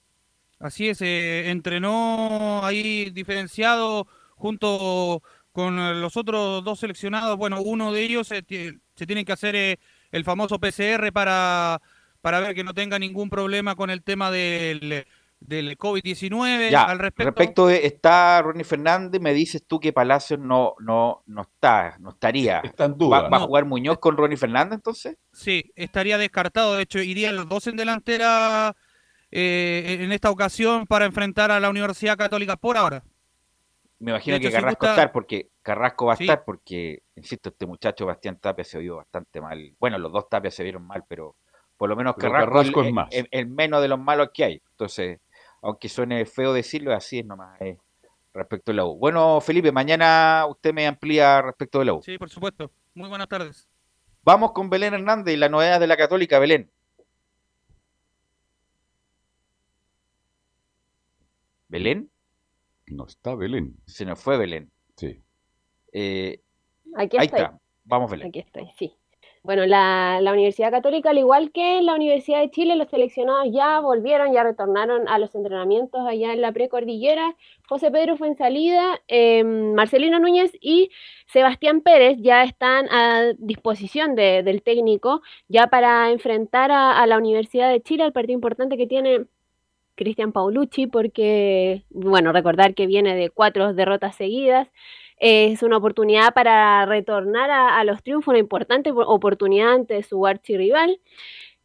Así 0.59 0.89
es, 0.89 1.03
eh, 1.03 1.51
entrenó 1.51 2.65
ahí 2.65 3.11
diferenciado 3.11 4.07
junto 4.37 5.23
con 5.57 5.79
eh, 5.79 5.95
los 5.95 6.19
otros 6.19 6.63
dos 6.63 6.81
seleccionados. 6.81 7.39
Bueno, 7.39 7.63
uno 7.63 7.91
de 7.91 8.03
ellos 8.03 8.31
eh, 8.31 8.45
tie- 8.47 8.79
se 8.95 9.07
tiene 9.07 9.25
que 9.25 9.33
hacer 9.33 9.57
eh, 9.57 9.79
el 10.13 10.23
famoso 10.23 10.59
PCR 10.59 11.11
para, 11.15 11.81
para 12.21 12.41
ver 12.41 12.55
que 12.55 12.63
no 12.63 12.75
tenga 12.75 12.99
ningún 12.99 13.31
problema 13.31 13.75
con 13.75 13.89
el 13.89 14.03
tema 14.03 14.31
del, 14.31 15.07
del 15.41 15.79
COVID-19. 15.79 16.71
Ya, 16.71 16.83
Al 16.83 16.99
respecto, 16.99 17.31
respecto 17.31 17.67
de, 17.69 17.87
está 17.87 18.43
Ronnie 18.43 18.65
Fernández, 18.65 19.19
me 19.19 19.33
dices 19.33 19.65
tú 19.67 19.81
que 19.81 19.95
Palacios 19.95 20.39
no, 20.39 20.75
no, 20.79 21.23
no 21.25 21.41
está, 21.43 21.97
no 22.01 22.11
estaría. 22.11 22.59
Está 22.61 22.85
en 22.85 22.99
duda. 22.99 23.23
¿Va, 23.23 23.29
va 23.31 23.37
a 23.39 23.47
jugar 23.47 23.65
Muñoz 23.65 23.99
con 23.99 24.15
Ronnie 24.19 24.37
Fernández 24.37 24.75
entonces? 24.75 25.17
sí, 25.33 25.73
estaría 25.75 26.19
descartado. 26.19 26.75
De 26.77 26.83
hecho, 26.83 26.99
irían 27.01 27.35
los 27.35 27.49
dos 27.49 27.67
en 27.67 27.77
delantera 27.77 28.77
eh, 29.31 30.01
en 30.01 30.13
esta 30.13 30.31
ocasión 30.31 30.87
para 30.87 31.07
enfrentar 31.07 31.51
a 31.51 31.61
la 31.61 31.71
Universidad 31.71 32.19
Católica 32.19 32.57
por 32.59 32.77
ahora. 32.77 33.03
Me 33.99 34.11
imagino 34.11 34.37
hecho, 34.37 34.49
que 34.49 34.53
Carrasco 34.55 34.81
gusta- 34.87 34.91
estar, 34.91 35.13
porque 35.13 35.49
Carrasco 35.63 36.07
va 36.07 36.13
a 36.13 36.17
Sí. 36.17 36.25
estar, 36.25 36.45
porque, 36.45 37.03
insisto, 37.15 37.49
este 37.49 37.67
muchacho 37.67 38.05
Bastián 38.07 38.39
Tapia 38.39 38.65
se 38.65 38.79
vio 38.79 38.97
bastante 38.97 39.41
mal. 39.41 39.75
Bueno, 39.79 39.99
los 39.99 40.13
dos 40.13 40.29
Tapia 40.29 40.51
se 40.51 40.63
vieron 40.63 40.87
mal, 40.87 41.05
pero 41.09 41.37
por 41.79 41.89
lo 41.89 41.97
menos 41.97 42.15
Pero 42.17 42.31
Carrasco, 42.33 42.53
Carrasco 42.53 42.81
el, 42.83 42.87
es 42.89 42.93
más. 42.93 43.09
el- 43.15 43.29
el 43.31 43.47
menos 43.49 43.81
de 43.81 43.89
los 43.89 43.99
malos 43.99 44.31
que 44.35 44.45
hay. 44.45 44.63
Entonces, 44.73 45.21
aunque 45.63 45.89
suene 45.89 46.27
feo 46.27 46.53
decirlo, 46.53 46.93
así 46.95 47.21
es 47.21 47.27
nomás 47.27 47.59
eh, 47.63 47.79
respecto 48.35 48.71
de 48.71 48.77
la 48.77 48.85
U. 48.85 48.99
Bueno, 48.99 49.41
Felipe, 49.41 49.73
mañana 49.73 50.45
usted 50.47 50.75
me 50.75 50.87
amplía 50.87 51.41
respecto 51.41 51.79
de 51.79 51.85
la 51.87 51.95
U. 51.95 52.03
Sí, 52.03 52.19
por 52.19 52.29
supuesto. 52.29 52.71
Muy 52.95 53.09
buenas 53.09 53.29
tardes. 53.29 53.67
Vamos 54.23 54.53
con 54.53 54.69
Belén 54.69 54.93
Hernández 54.93 55.33
y 55.35 55.39
la 55.39 55.49
novedad 55.49 55.81
de 55.81 55.87
la 55.87 55.97
Católica, 55.97 56.39
Belén. 56.39 56.71
¿Belén? 61.69 62.11
No 62.89 63.07
está 63.07 63.35
Belén. 63.35 63.77
Se 63.87 64.05
nos 64.05 64.21
fue 64.21 64.39
Belén. 64.39 64.71
Sí. 64.97 65.21
Eh, 65.93 66.41
Aquí 66.97 67.17
ahí 67.19 67.27
estoy. 67.27 67.41
está. 67.41 67.59
Vamos, 67.85 68.11
Belén. 68.11 68.29
Aquí 68.29 68.41
estoy, 68.41 68.69
sí. 68.79 68.95
Bueno, 69.43 69.65
la, 69.65 70.19
la 70.23 70.33
Universidad 70.33 70.73
Católica, 70.73 71.11
al 71.11 71.19
igual 71.19 71.53
que 71.53 71.81
la 71.81 71.95
Universidad 71.95 72.41
de 72.41 72.51
Chile, 72.51 72.75
los 72.75 72.89
seleccionados 72.91 73.47
ya 73.53 73.79
volvieron, 73.79 74.33
ya 74.33 74.43
retornaron 74.43 75.07
a 75.09 75.19
los 75.21 75.33
entrenamientos 75.37 76.01
allá 76.05 76.33
en 76.33 76.41
la 76.41 76.51
precordillera. 76.51 77.37
José 77.69 77.93
Pedro 77.93 78.17
Fuensalida, 78.17 79.01
eh, 79.07 79.45
Marcelino 79.45 80.19
Núñez 80.19 80.51
y 80.61 80.91
Sebastián 81.29 81.81
Pérez 81.81 82.17
ya 82.21 82.43
están 82.43 82.89
a 82.91 83.35
disposición 83.39 84.17
de- 84.17 84.43
del 84.43 84.63
técnico 84.63 85.23
ya 85.47 85.69
para 85.69 86.11
enfrentar 86.11 86.73
a, 86.73 87.01
a 87.01 87.07
la 87.07 87.17
Universidad 87.17 87.71
de 87.71 87.81
Chile, 87.83 88.05
el 88.05 88.13
partido 88.13 88.35
importante 88.35 88.77
que 88.77 88.89
tiene 88.89 89.27
Cristian 89.97 90.33
Paulucci, 90.33 90.87
porque, 90.87 91.85
bueno, 91.91 92.33
recordar 92.33 92.75
que 92.75 92.87
viene 92.87 93.17
de 93.17 93.31
cuatro 93.31 93.75
derrotas 93.75 94.17
seguidas. 94.17 94.69
es 95.19 95.63
una 95.63 95.79
oportunidad 95.79 96.35
para 96.35 96.85
retornar 96.87 97.51
a, 97.51 97.83
los 97.85 98.03
triunfos, 98.03 98.29
una 98.33 98.39
importante 98.39 98.93
po- 98.93 99.03
oportunidad 99.07 99.73
ante 99.75 100.03
su 100.03 100.27
archirrival. 100.27 101.01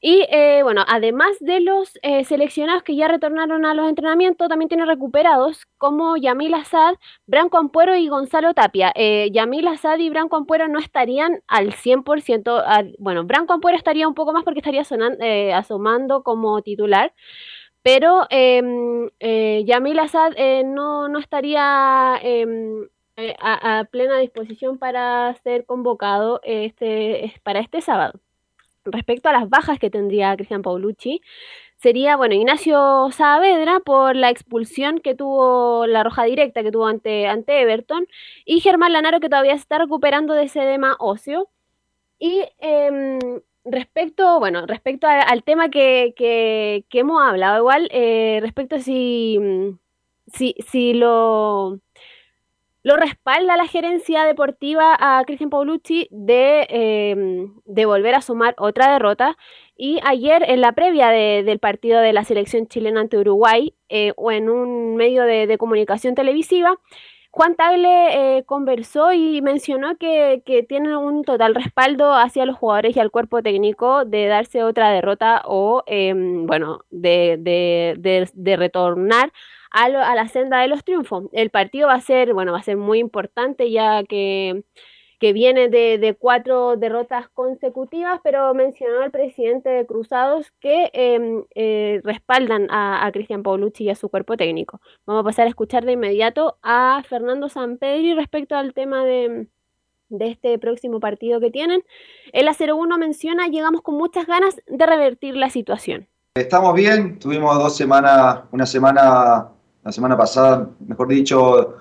Y 0.03 0.25
eh, 0.31 0.61
bueno, 0.63 0.83
además 0.87 1.37
de 1.39 1.59
los 1.59 1.99
eh, 2.01 2.23
seleccionados 2.25 2.81
que 2.81 2.95
ya 2.95 3.07
retornaron 3.07 3.65
a 3.65 3.75
los 3.75 3.87
entrenamientos, 3.87 4.49
también 4.49 4.67
tiene 4.67 4.85
recuperados 4.85 5.67
como 5.77 6.17
Yamil 6.17 6.55
Azad, 6.55 6.95
Branco 7.27 7.59
Ampuero 7.59 7.95
y 7.95 8.07
Gonzalo 8.07 8.55
Tapia. 8.55 8.91
Eh, 8.95 9.29
Yamil 9.31 9.67
Azad 9.67 9.99
y 9.99 10.09
Branco 10.09 10.37
Ampuero 10.37 10.67
no 10.67 10.79
estarían 10.79 11.43
al 11.47 11.73
100%, 11.73 12.57
al- 12.65 12.95
bueno, 12.97 13.23
Branco 13.25 13.53
Ampuero 13.53 13.77
estaría 13.77 14.07
un 14.07 14.15
poco 14.15 14.33
más 14.33 14.43
porque 14.43 14.59
estaría 14.61 14.83
eh, 15.19 15.53
asomando 15.53 16.23
como 16.23 16.63
titular, 16.63 17.13
pero 17.83 18.27
em, 18.29 19.09
eh, 19.19 19.63
Yamil 19.65 19.99
Assad 19.99 20.33
eh, 20.37 20.63
no, 20.63 21.07
no 21.09 21.19
estaría 21.19 22.17
em, 22.21 22.87
eh, 23.17 23.35
a, 23.39 23.85
plena 23.91 24.17
disposición 24.19 24.77
para 24.77 25.33
ser 25.43 25.65
convocado 25.65 26.39
este, 26.43 27.25
es- 27.25 27.39
para 27.41 27.59
este 27.59 27.81
sábado. 27.81 28.19
Respecto 28.85 29.29
a 29.29 29.33
las 29.33 29.49
bajas 29.49 29.79
que 29.79 29.89
tendría 29.91 30.35
Cristian 30.35 30.63
Paulucci, 30.63 31.21
sería, 31.77 32.15
bueno, 32.17 32.35
Ignacio 32.35 33.09
Saavedra 33.11 33.79
por 33.81 34.15
la 34.15 34.29
expulsión 34.31 34.99
que 34.99 35.15
tuvo, 35.15 35.85
la 35.87 36.03
roja 36.03 36.23
directa 36.25 36.63
que 36.63 36.71
tuvo 36.71 36.87
ante, 36.87 37.27
ante 37.27 37.61
Everton, 37.61 38.07
y 38.45 38.59
Germán 38.61 38.93
Lanaro 38.93 39.19
que 39.19 39.29
todavía 39.29 39.53
está 39.53 39.77
recuperando 39.79 40.33
de 40.35 40.43
ese 40.45 40.61
edema 40.63 40.95
óseo. 40.99 41.49
Y 42.19 42.43
em, 42.59 43.19
respecto, 43.65 44.39
bueno, 44.39 44.65
respecto 44.65 45.07
al 45.07 45.43
tema 45.43 45.69
que, 45.69 46.13
que- 46.15 46.85
que 46.89 46.99
hemos 46.99 47.21
hablado, 47.21 47.57
igual, 47.59 47.89
eh, 47.91 48.39
respecto 48.41 48.75
a 48.77 48.79
si, 48.79 49.37
mm, 49.39 49.77
si, 50.33 50.55
si 50.67 50.93
lo, 50.93 51.79
lo 52.83 52.95
respalda 52.97 53.57
la 53.57 53.67
gerencia 53.67 54.23
deportiva 54.25 54.95
a 54.99 55.23
Cristian 55.25 55.51
Paulucci 55.51 56.07
de, 56.11 56.65
em, 56.69 57.53
de 57.65 57.85
volver 57.85 58.15
a 58.15 58.21
sumar 58.21 58.55
otra 58.57 58.91
derrota. 58.93 59.37
Y 59.77 59.99
ayer, 60.03 60.43
en 60.47 60.61
la 60.61 60.71
previa 60.73 61.09
de- 61.09 61.43
del 61.43 61.59
partido 61.59 61.99
de 61.99 62.13
la 62.13 62.23
selección 62.23 62.67
chilena 62.67 63.01
ante 63.01 63.17
Uruguay, 63.19 63.75
eh, 63.89 64.13
o 64.17 64.31
en 64.31 64.49
un 64.49 64.95
medio 64.95 65.23
de 65.25 65.57
comunicación 65.59 66.15
televisiva, 66.15 66.79
Juan 67.33 67.55
Tagle 67.55 68.37
eh, 68.39 68.43
conversó 68.45 69.13
y 69.13 69.41
mencionó 69.41 69.95
que, 69.97 70.43
que 70.45 70.63
tienen 70.63 70.95
un 70.97 71.23
total 71.23 71.55
respaldo 71.55 72.13
hacia 72.13 72.45
los 72.45 72.57
jugadores 72.57 72.95
y 72.97 72.99
al 72.99 73.09
cuerpo 73.11 73.41
técnico 73.41 74.03
de 74.05 74.27
darse 74.27 74.63
otra 74.63 74.89
derrota 74.91 75.41
o, 75.45 75.83
em, 75.87 76.45
bueno, 76.45 76.81
de, 76.89 77.37
de- 77.39 77.95
de- 77.99 78.29
de 78.33 78.55
retornar 78.57 79.31
a, 79.71 79.87
lo- 79.89 79.99
a 80.03 80.13
la 80.15 80.27
senda 80.27 80.59
de 80.59 80.67
los 80.67 80.83
triunfos. 80.83 81.25
El 81.31 81.49
partido 81.51 81.87
va 81.87 81.93
a 81.95 82.01
ser, 82.01 82.33
bueno, 82.33 82.51
va 82.51 82.59
a 82.59 82.63
ser 82.63 82.75
muy 82.77 82.99
importante 82.99 83.71
ya 83.71 84.03
que, 84.03 84.63
que 85.21 85.33
viene 85.33 85.69
de, 85.69 85.99
de 85.99 86.15
cuatro 86.15 86.77
derrotas 86.77 87.29
consecutivas, 87.29 88.19
pero 88.23 88.55
mencionó 88.55 89.03
el 89.03 89.11
presidente 89.11 89.69
de 89.69 89.85
Cruzados 89.85 90.51
que 90.59 90.89
em, 90.93 91.43
eh, 91.53 92.01
respaldan 92.03 92.65
a, 92.71 93.05
a 93.05 93.11
Cristian 93.11 93.43
Paulucci 93.43 93.83
y 93.83 93.89
a 93.91 93.95
su 93.95 94.09
cuerpo 94.09 94.35
técnico. 94.35 94.81
Vamos 95.05 95.21
a 95.21 95.25
pasar 95.25 95.45
a 95.45 95.49
escuchar 95.49 95.85
de 95.85 95.91
inmediato 95.91 96.57
a 96.63 97.03
Fernando 97.07 97.49
Sampedri 97.49 98.15
respecto 98.15 98.55
al 98.55 98.73
tema 98.73 99.05
de, 99.05 99.45
de 100.09 100.27
este 100.27 100.57
próximo 100.57 100.99
partido 100.99 101.39
que 101.39 101.51
tienen. 101.51 101.83
El 102.33 102.47
A01 102.47 102.97
menciona, 102.97 103.45
llegamos 103.45 103.83
con 103.83 103.97
muchas 103.97 104.25
ganas 104.25 104.59
de 104.65 104.85
revertir 104.87 105.35
la 105.35 105.51
situación. 105.51 106.07
Estamos 106.33 106.73
bien, 106.73 107.19
tuvimos 107.19 107.55
dos 107.59 107.77
semanas, 107.77 108.39
una 108.51 108.65
semana, 108.65 109.49
la 109.83 109.91
semana 109.91 110.17
pasada, 110.17 110.67
mejor 110.79 111.09
dicho, 111.09 111.75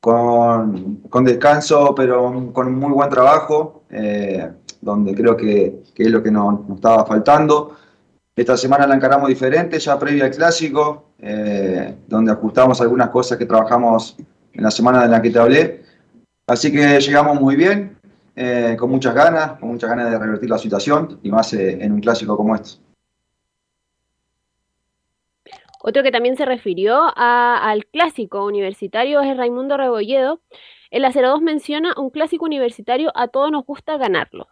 con, 0.00 0.96
con 1.08 1.24
descanso, 1.24 1.94
pero 1.94 2.52
con 2.52 2.74
muy 2.74 2.92
buen 2.92 3.10
trabajo. 3.10 3.82
eh, 3.90 4.50
donde 4.80 5.14
creo 5.14 5.36
que, 5.36 5.82
que, 5.94 6.04
es 6.04 6.10
lo 6.10 6.22
que 6.22 6.30
nos, 6.30 6.60
estaba 6.74 7.04
faltando. 7.04 7.76
Esta 8.34 8.56
semana 8.56 8.86
la 8.86 8.94
encaramos 8.94 9.28
diferente, 9.28 9.78
ya 9.78 9.98
previa 9.98 10.24
al 10.24 10.30
clásico, 10.30 11.10
eh, 11.18 11.96
donde 12.08 12.32
ajustamos 12.32 12.80
algunas 12.80 13.10
cosas 13.10 13.36
que 13.36 13.44
trabajamos 13.44 14.16
en 14.52 14.62
la 14.62 14.70
semana 14.70 15.04
en 15.04 15.10
la 15.10 15.20
que 15.20 15.30
te 15.30 15.38
hablé. 15.38 15.82
Así 16.46 16.72
que 16.72 16.98
llegamos 16.98 17.38
muy 17.40 17.56
bien, 17.56 17.98
eh, 18.34 18.76
con 18.78 18.90
muchas 18.90 19.14
ganas, 19.14 19.52
con 19.58 19.68
muchas 19.68 19.90
ganas 19.90 20.10
de 20.10 20.18
revertir 20.18 20.48
la 20.48 20.58
situación 20.58 21.20
y 21.22 21.30
más 21.30 21.52
en 21.52 21.92
un 21.92 22.00
clásico 22.00 22.36
como 22.36 22.54
este. 22.54 22.89
Otro 25.82 26.02
que 26.02 26.10
también 26.10 26.36
se 26.36 26.44
refirió 26.44 27.06
al 27.16 27.86
clásico 27.86 28.44
universitario 28.44 29.20
es 29.22 29.36
Raimundo 29.36 29.76
Rebolledo. 29.76 30.40
El 30.90 31.04
02 31.04 31.40
menciona 31.40 31.94
un 31.96 32.10
clásico 32.10 32.44
universitario, 32.44 33.12
a 33.14 33.28
todos 33.28 33.50
nos 33.50 33.64
gusta 33.64 33.96
ganarlo. 33.96 34.48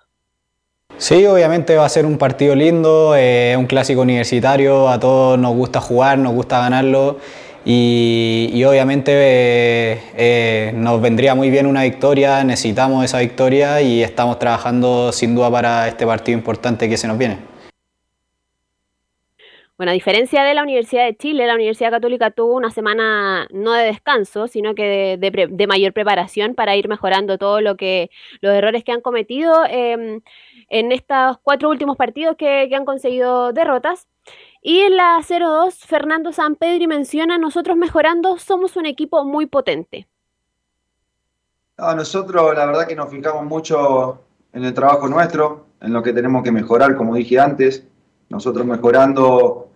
Sí, 0.97 1.27
obviamente 1.27 1.77
va 1.77 1.85
a 1.85 1.89
ser 1.89 2.07
un 2.07 2.17
partido 2.17 2.55
lindo, 2.55 3.15
eh, 3.15 3.55
un 3.59 3.67
clásico 3.67 4.01
universitario, 4.01 4.89
a 4.89 4.99
todos 4.99 5.39
nos 5.39 5.55
gusta 5.55 5.81
jugar, 5.81 6.19
nos 6.19 6.33
gusta 6.33 6.61
ganarlo 6.61 7.19
y, 7.65 8.51
y 8.53 8.65
obviamente 8.65 9.13
eh, 9.15 10.01
eh, 10.17 10.73
nos 10.75 11.01
vendría 11.01 11.35
muy 11.35 11.51
bien 11.51 11.67
una 11.67 11.83
victoria, 11.83 12.43
necesitamos 12.43 13.05
esa 13.05 13.19
victoria 13.19 13.83
y 13.83 14.03
estamos 14.03 14.39
trabajando 14.39 15.13
sin 15.13 15.35
duda 15.35 15.51
para 15.51 15.89
este 15.89 16.07
partido 16.07 16.39
importante 16.39 16.89
que 16.89 16.97
se 16.97 17.07
nos 17.07 17.19
viene. 17.19 17.58
Bueno, 19.79 19.93
a 19.93 19.95
diferencia 19.95 20.43
de 20.43 20.55
la 20.55 20.65
Universidad 20.65 21.05
de 21.05 21.17
Chile, 21.17 21.47
la 21.47 21.55
Universidad 21.55 21.93
Católica 21.93 22.33
tuvo 22.33 22.57
una 22.57 22.73
semana 22.73 23.47
no 23.53 23.73
de 23.75 23.85
descanso, 23.85 24.49
sino 24.49 24.75
que 24.75 25.17
de, 25.17 25.67
mayor 25.69 25.93
preparación 25.93 26.57
para 26.57 26.75
ir 26.75 26.89
mejorando 26.89 27.39
todo 27.39 27.61
lo 27.61 27.77
los 28.41 28.55
errores 28.55 28.83
que 28.83 28.91
han 28.91 29.01
cometido 29.01 29.65
eh, 29.71 30.21
en 30.69 30.93
estos 30.93 31.39
cuatro 31.45 31.71
últimos 31.71 31.97
partidos 31.97 32.35
que, 32.37 32.69
han 32.75 32.85
conseguido 32.85 33.53
derrotas. 33.53 34.09
Y 34.63 34.81
en 34.81 34.97
la 34.97 35.21
0-2, 35.21 35.87
Fernando 35.87 36.33
Sampedri 36.33 36.89
menciona, 36.89 37.39
nosotros 37.39 37.77
mejorando 37.77 38.37
somos 38.39 38.77
un 38.77 38.85
equipo 38.85 39.25
muy 39.25 39.47
potente. 39.47 40.09
No, 41.79 41.95
nosotros 41.95 42.53
la 42.57 42.67
verdad 42.67 42.89
que 42.89 42.97
nos 42.97 43.11
fijamos 43.11 43.45
mucho 43.45 44.25
en 44.53 44.65
el 44.65 44.75
trabajo 44.75 45.07
nuestro, 45.07 45.67
en 45.81 45.93
lo 45.93 46.03
que 46.03 46.13
tenemos 46.13 46.43
que 46.43 46.51
mejorar, 46.51 46.97
como 46.97 47.15
dije 47.15 47.39
antes. 47.39 47.87
Nosotros 48.31 48.67
mejorando 48.67 49.69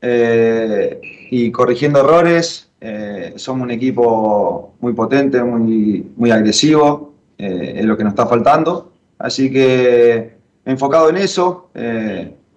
eh, 0.00 1.00
y 1.30 1.50
corrigiendo 1.50 2.00
errores, 2.00 2.70
eh, 2.80 3.32
somos 3.36 3.64
un 3.64 3.70
equipo 3.72 4.74
muy 4.80 4.92
potente, 4.92 5.42
muy, 5.42 6.12
muy 6.16 6.30
agresivo, 6.30 7.14
eh, 7.36 7.74
es 7.76 7.84
lo 7.84 7.96
que 7.96 8.04
nos 8.04 8.12
está 8.12 8.26
faltando. 8.26 8.92
Así 9.18 9.50
que 9.50 10.36
enfocado 10.64 11.10
en 11.10 11.16
eso, 11.16 11.70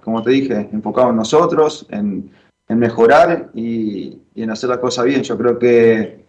como 0.03 0.21
te 0.21 0.31
dije, 0.31 0.69
enfocado 0.71 1.09
en 1.09 1.15
nosotros, 1.15 1.87
en, 1.89 2.29
en 2.67 2.79
mejorar 2.79 3.49
y, 3.55 4.19
en 4.35 4.51
hacer 4.51 4.69
las 4.69 4.79
cosas 4.79 5.05
bien. 5.05 5.23
Yo 5.23 5.37
creo 5.37 5.57
que 5.57 6.21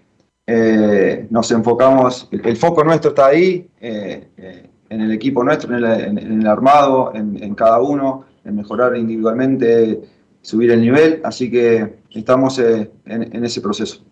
nos 1.31 1.51
enfocamos, 1.51 2.29
el, 2.31 2.57
foco 2.57 2.83
nuestro 2.83 3.11
está 3.11 3.27
ahí, 3.27 3.69
en 3.79 5.01
el 5.01 5.13
equipo 5.13 5.45
nuestro, 5.45 5.77
en 5.77 6.19
el 6.19 6.47
armado, 6.47 7.13
en, 7.15 7.55
cada 7.55 7.81
uno, 7.81 8.25
en 8.45 8.57
mejorar 8.57 8.97
individualmente 8.97 10.01
subir 10.43 10.73
el 10.73 10.81
nivel, 10.81 11.21
así 11.25 11.51
que 11.51 11.95
estamos 12.11 12.59
eh, 12.59 12.91
en, 13.07 13.35
en, 13.35 13.45
ese 13.45 13.61
proceso. 13.61 14.05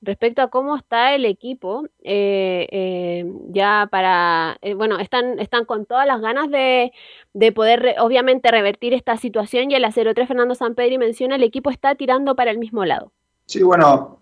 Respecto 0.00 0.40
a 0.40 0.48
cómo 0.48 0.76
está 0.76 1.14
el 1.14 1.26
equipo, 1.26 1.84
eh, 2.02 2.66
eh, 2.70 3.30
ya 3.50 3.86
para, 3.90 4.58
bueno, 4.76 4.98
están, 4.98 5.38
están 5.38 5.66
con 5.66 5.84
todas 5.84 6.06
las 6.06 6.22
ganas 6.22 6.50
de, 6.50 6.92
de 7.34 7.52
poder, 7.52 7.80
re, 7.80 7.96
obviamente, 7.98 8.50
revertir 8.50 8.94
esta 8.94 9.18
situación 9.18 9.70
y 9.70 9.74
el 9.74 9.84
03 9.92 10.26
Fernando 10.26 10.54
Sampedri 10.54 10.96
menciona, 10.96 11.36
el 11.36 11.42
equipo 11.42 11.68
está 11.68 11.96
tirando 11.96 12.34
para 12.34 12.50
el 12.50 12.58
mismo 12.58 12.84
lado. 12.86 13.12
Sí, 13.44 13.62
bueno, 13.62 14.20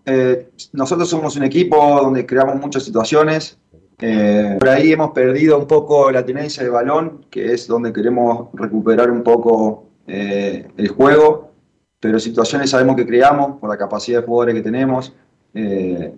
nosotros 0.73 1.07
somos 1.07 1.35
un 1.35 1.43
equipo 1.43 1.77
donde 2.01 2.25
creamos 2.25 2.55
muchas 2.55 2.83
situaciones, 2.83 3.59
eh, 4.01 4.55
por 4.57 4.69
ahí 4.69 4.93
hemos 4.93 5.11
perdido 5.11 5.57
un 5.57 5.67
poco 5.67 6.09
la 6.09 6.25
tenencia 6.25 6.63
de 6.63 6.69
balón, 6.69 7.25
que 7.29 7.53
es 7.53 7.67
donde 7.67 7.91
queremos 7.91 8.47
recuperar 8.53 9.11
un 9.11 9.23
poco 9.23 9.85
eh, 10.07 10.67
el 10.77 10.87
juego, 10.87 11.51
pero 11.99 12.17
situaciones 12.19 12.69
sabemos 12.69 12.95
que 12.95 13.05
creamos 13.05 13.59
por 13.59 13.69
la 13.69 13.77
capacidad 13.77 14.21
de 14.21 14.25
jugadores 14.25 14.55
que 14.55 14.61
tenemos. 14.61 15.13
Eh, 15.53 16.13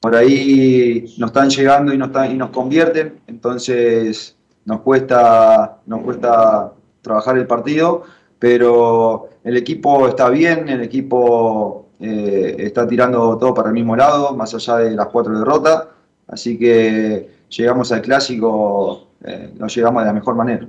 por 0.00 0.16
ahí 0.16 1.14
nos 1.18 1.28
están 1.28 1.50
llegando 1.50 1.92
y 1.92 1.98
nos, 1.98 2.10
y 2.30 2.34
nos 2.34 2.50
convierten, 2.50 3.20
entonces 3.26 4.36
nos 4.64 4.80
cuesta, 4.80 5.78
nos 5.84 6.00
cuesta 6.02 6.72
trabajar 7.02 7.36
el 7.36 7.46
partido, 7.46 8.04
pero 8.38 9.28
el 9.44 9.58
equipo 9.58 10.08
está 10.08 10.30
bien, 10.30 10.70
el 10.70 10.80
equipo 10.80 11.88
está 12.00 12.88
tirando 12.88 13.36
todo 13.36 13.52
para 13.52 13.68
el 13.68 13.74
mismo 13.74 13.94
lado, 13.94 14.34
más 14.34 14.54
allá 14.54 14.78
de 14.78 14.92
las 14.92 15.08
cuatro 15.08 15.38
derrotas. 15.38 15.84
Así 16.30 16.56
que 16.58 17.28
llegamos 17.48 17.90
al 17.92 18.02
clásico, 18.02 19.08
eh, 19.24 19.52
lo 19.58 19.66
llegamos 19.66 20.02
de 20.02 20.06
la 20.06 20.12
mejor 20.12 20.36
manera. 20.36 20.68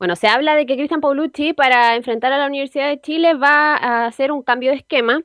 Bueno, 0.00 0.16
se 0.16 0.28
habla 0.28 0.56
de 0.56 0.64
que 0.64 0.76
Cristian 0.76 1.02
Paulucci 1.02 1.52
para 1.52 1.94
enfrentar 1.94 2.32
a 2.32 2.38
la 2.38 2.46
Universidad 2.46 2.88
de 2.88 3.02
Chile 3.02 3.34
va 3.34 3.76
a 3.76 4.06
hacer 4.06 4.32
un 4.32 4.42
cambio 4.42 4.70
de 4.70 4.78
esquema 4.78 5.20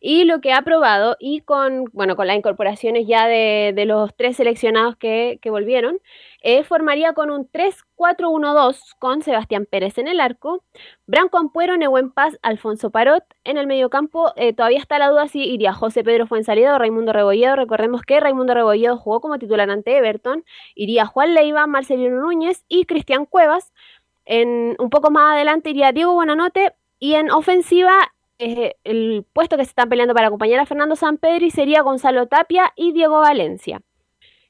y 0.00 0.22
lo 0.22 0.40
que 0.40 0.52
ha 0.52 0.62
probado 0.62 1.16
y 1.18 1.40
con, 1.40 1.86
bueno, 1.92 2.14
con 2.14 2.28
las 2.28 2.36
incorporaciones 2.36 3.08
ya 3.08 3.26
de, 3.26 3.72
de 3.74 3.86
los 3.86 4.14
tres 4.14 4.36
seleccionados 4.36 4.94
que, 4.96 5.40
que 5.42 5.50
volvieron, 5.50 5.98
eh, 6.42 6.64
formaría 6.64 7.12
con 7.12 7.30
un 7.30 7.50
3-4-1-2 7.50 8.94
con 8.98 9.20
Sebastián 9.22 9.66
Pérez 9.66 9.98
en 9.98 10.08
el 10.08 10.20
arco, 10.20 10.62
Branco 11.06 11.36
Ampuero, 11.36 11.76
Nehuen 11.76 12.10
Paz, 12.12 12.38
Alfonso 12.42 12.90
Parot. 12.90 13.24
En 13.44 13.58
el 13.58 13.66
mediocampo 13.66 14.32
eh, 14.36 14.54
todavía 14.54 14.78
está 14.78 14.98
la 14.98 15.10
duda 15.10 15.28
si 15.28 15.42
iría 15.42 15.74
José 15.74 16.02
Pedro 16.02 16.26
Fuensalida 16.26 16.74
o 16.74 16.78
Raimundo 16.78 17.12
Rebolledo. 17.12 17.56
Recordemos 17.56 18.02
que 18.02 18.20
Raimundo 18.20 18.54
Rebolledo 18.54 18.96
jugó 18.96 19.20
como 19.20 19.38
titular 19.38 19.68
ante 19.70 19.98
Everton. 19.98 20.44
Iría 20.74 21.04
Juan 21.04 21.34
Leiva, 21.34 21.66
Marcelino 21.66 22.20
Núñez 22.20 22.64
y 22.68 22.84
Cristian 22.84 23.26
Cuevas. 23.26 23.72
Un 24.30 24.90
poco 24.90 25.10
más 25.10 25.34
adelante 25.34 25.70
iría 25.70 25.92
Diego 25.92 26.14
Buenanote 26.14 26.72
y 27.00 27.14
en 27.14 27.32
ofensiva 27.32 28.12
eh, 28.38 28.76
el 28.84 29.26
puesto 29.34 29.58
que 29.58 29.64
se 29.64 29.70
están 29.70 29.90
peleando 29.90 30.14
para 30.14 30.28
acompañar 30.28 30.60
a 30.60 30.66
Fernando 30.66 30.96
Sampedri 30.96 31.50
sería 31.50 31.82
Gonzalo 31.82 32.26
Tapia 32.26 32.72
y 32.74 32.92
Diego 32.92 33.20
Valencia. 33.20 33.82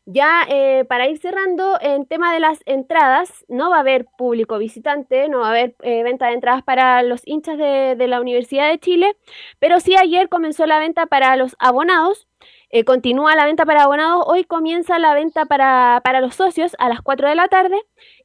Ya 0.06 0.44
eh, 0.48 0.84
para 0.88 1.08
ir 1.08 1.18
cerrando, 1.18 1.76
en 1.80 2.06
tema 2.06 2.32
de 2.32 2.40
las 2.40 2.60
entradas, 2.66 3.44
no 3.48 3.70
va 3.70 3.78
a 3.78 3.80
haber 3.80 4.06
público 4.16 4.58
visitante, 4.58 5.28
no 5.28 5.40
va 5.40 5.48
a 5.48 5.50
haber 5.50 5.74
eh, 5.82 6.02
venta 6.04 6.28
de 6.28 6.34
entradas 6.34 6.62
para 6.62 7.02
los 7.02 7.22
hinchas 7.26 7.58
de, 7.58 7.96
de, 7.96 8.06
la 8.06 8.20
Universidad 8.20 8.68
de 8.70 8.78
Chile, 8.78 9.16
pero 9.58 9.80
sí 9.80 9.96
ayer 9.96 10.28
comenzó 10.28 10.66
la 10.66 10.78
venta 10.78 11.06
para 11.06 11.36
los 11.36 11.56
abonados, 11.58 12.28
eh, 12.70 12.84
continúa 12.84 13.34
la 13.34 13.44
venta 13.44 13.66
para 13.66 13.82
abonados, 13.82 14.24
hoy 14.26 14.44
comienza 14.44 14.98
la 14.98 15.12
venta 15.14 15.44
para, 15.44 16.00
para, 16.04 16.20
los 16.20 16.36
socios 16.36 16.76
a 16.78 16.88
las 16.88 17.02
4 17.02 17.28
de 17.28 17.34
la 17.34 17.48
tarde 17.48 17.76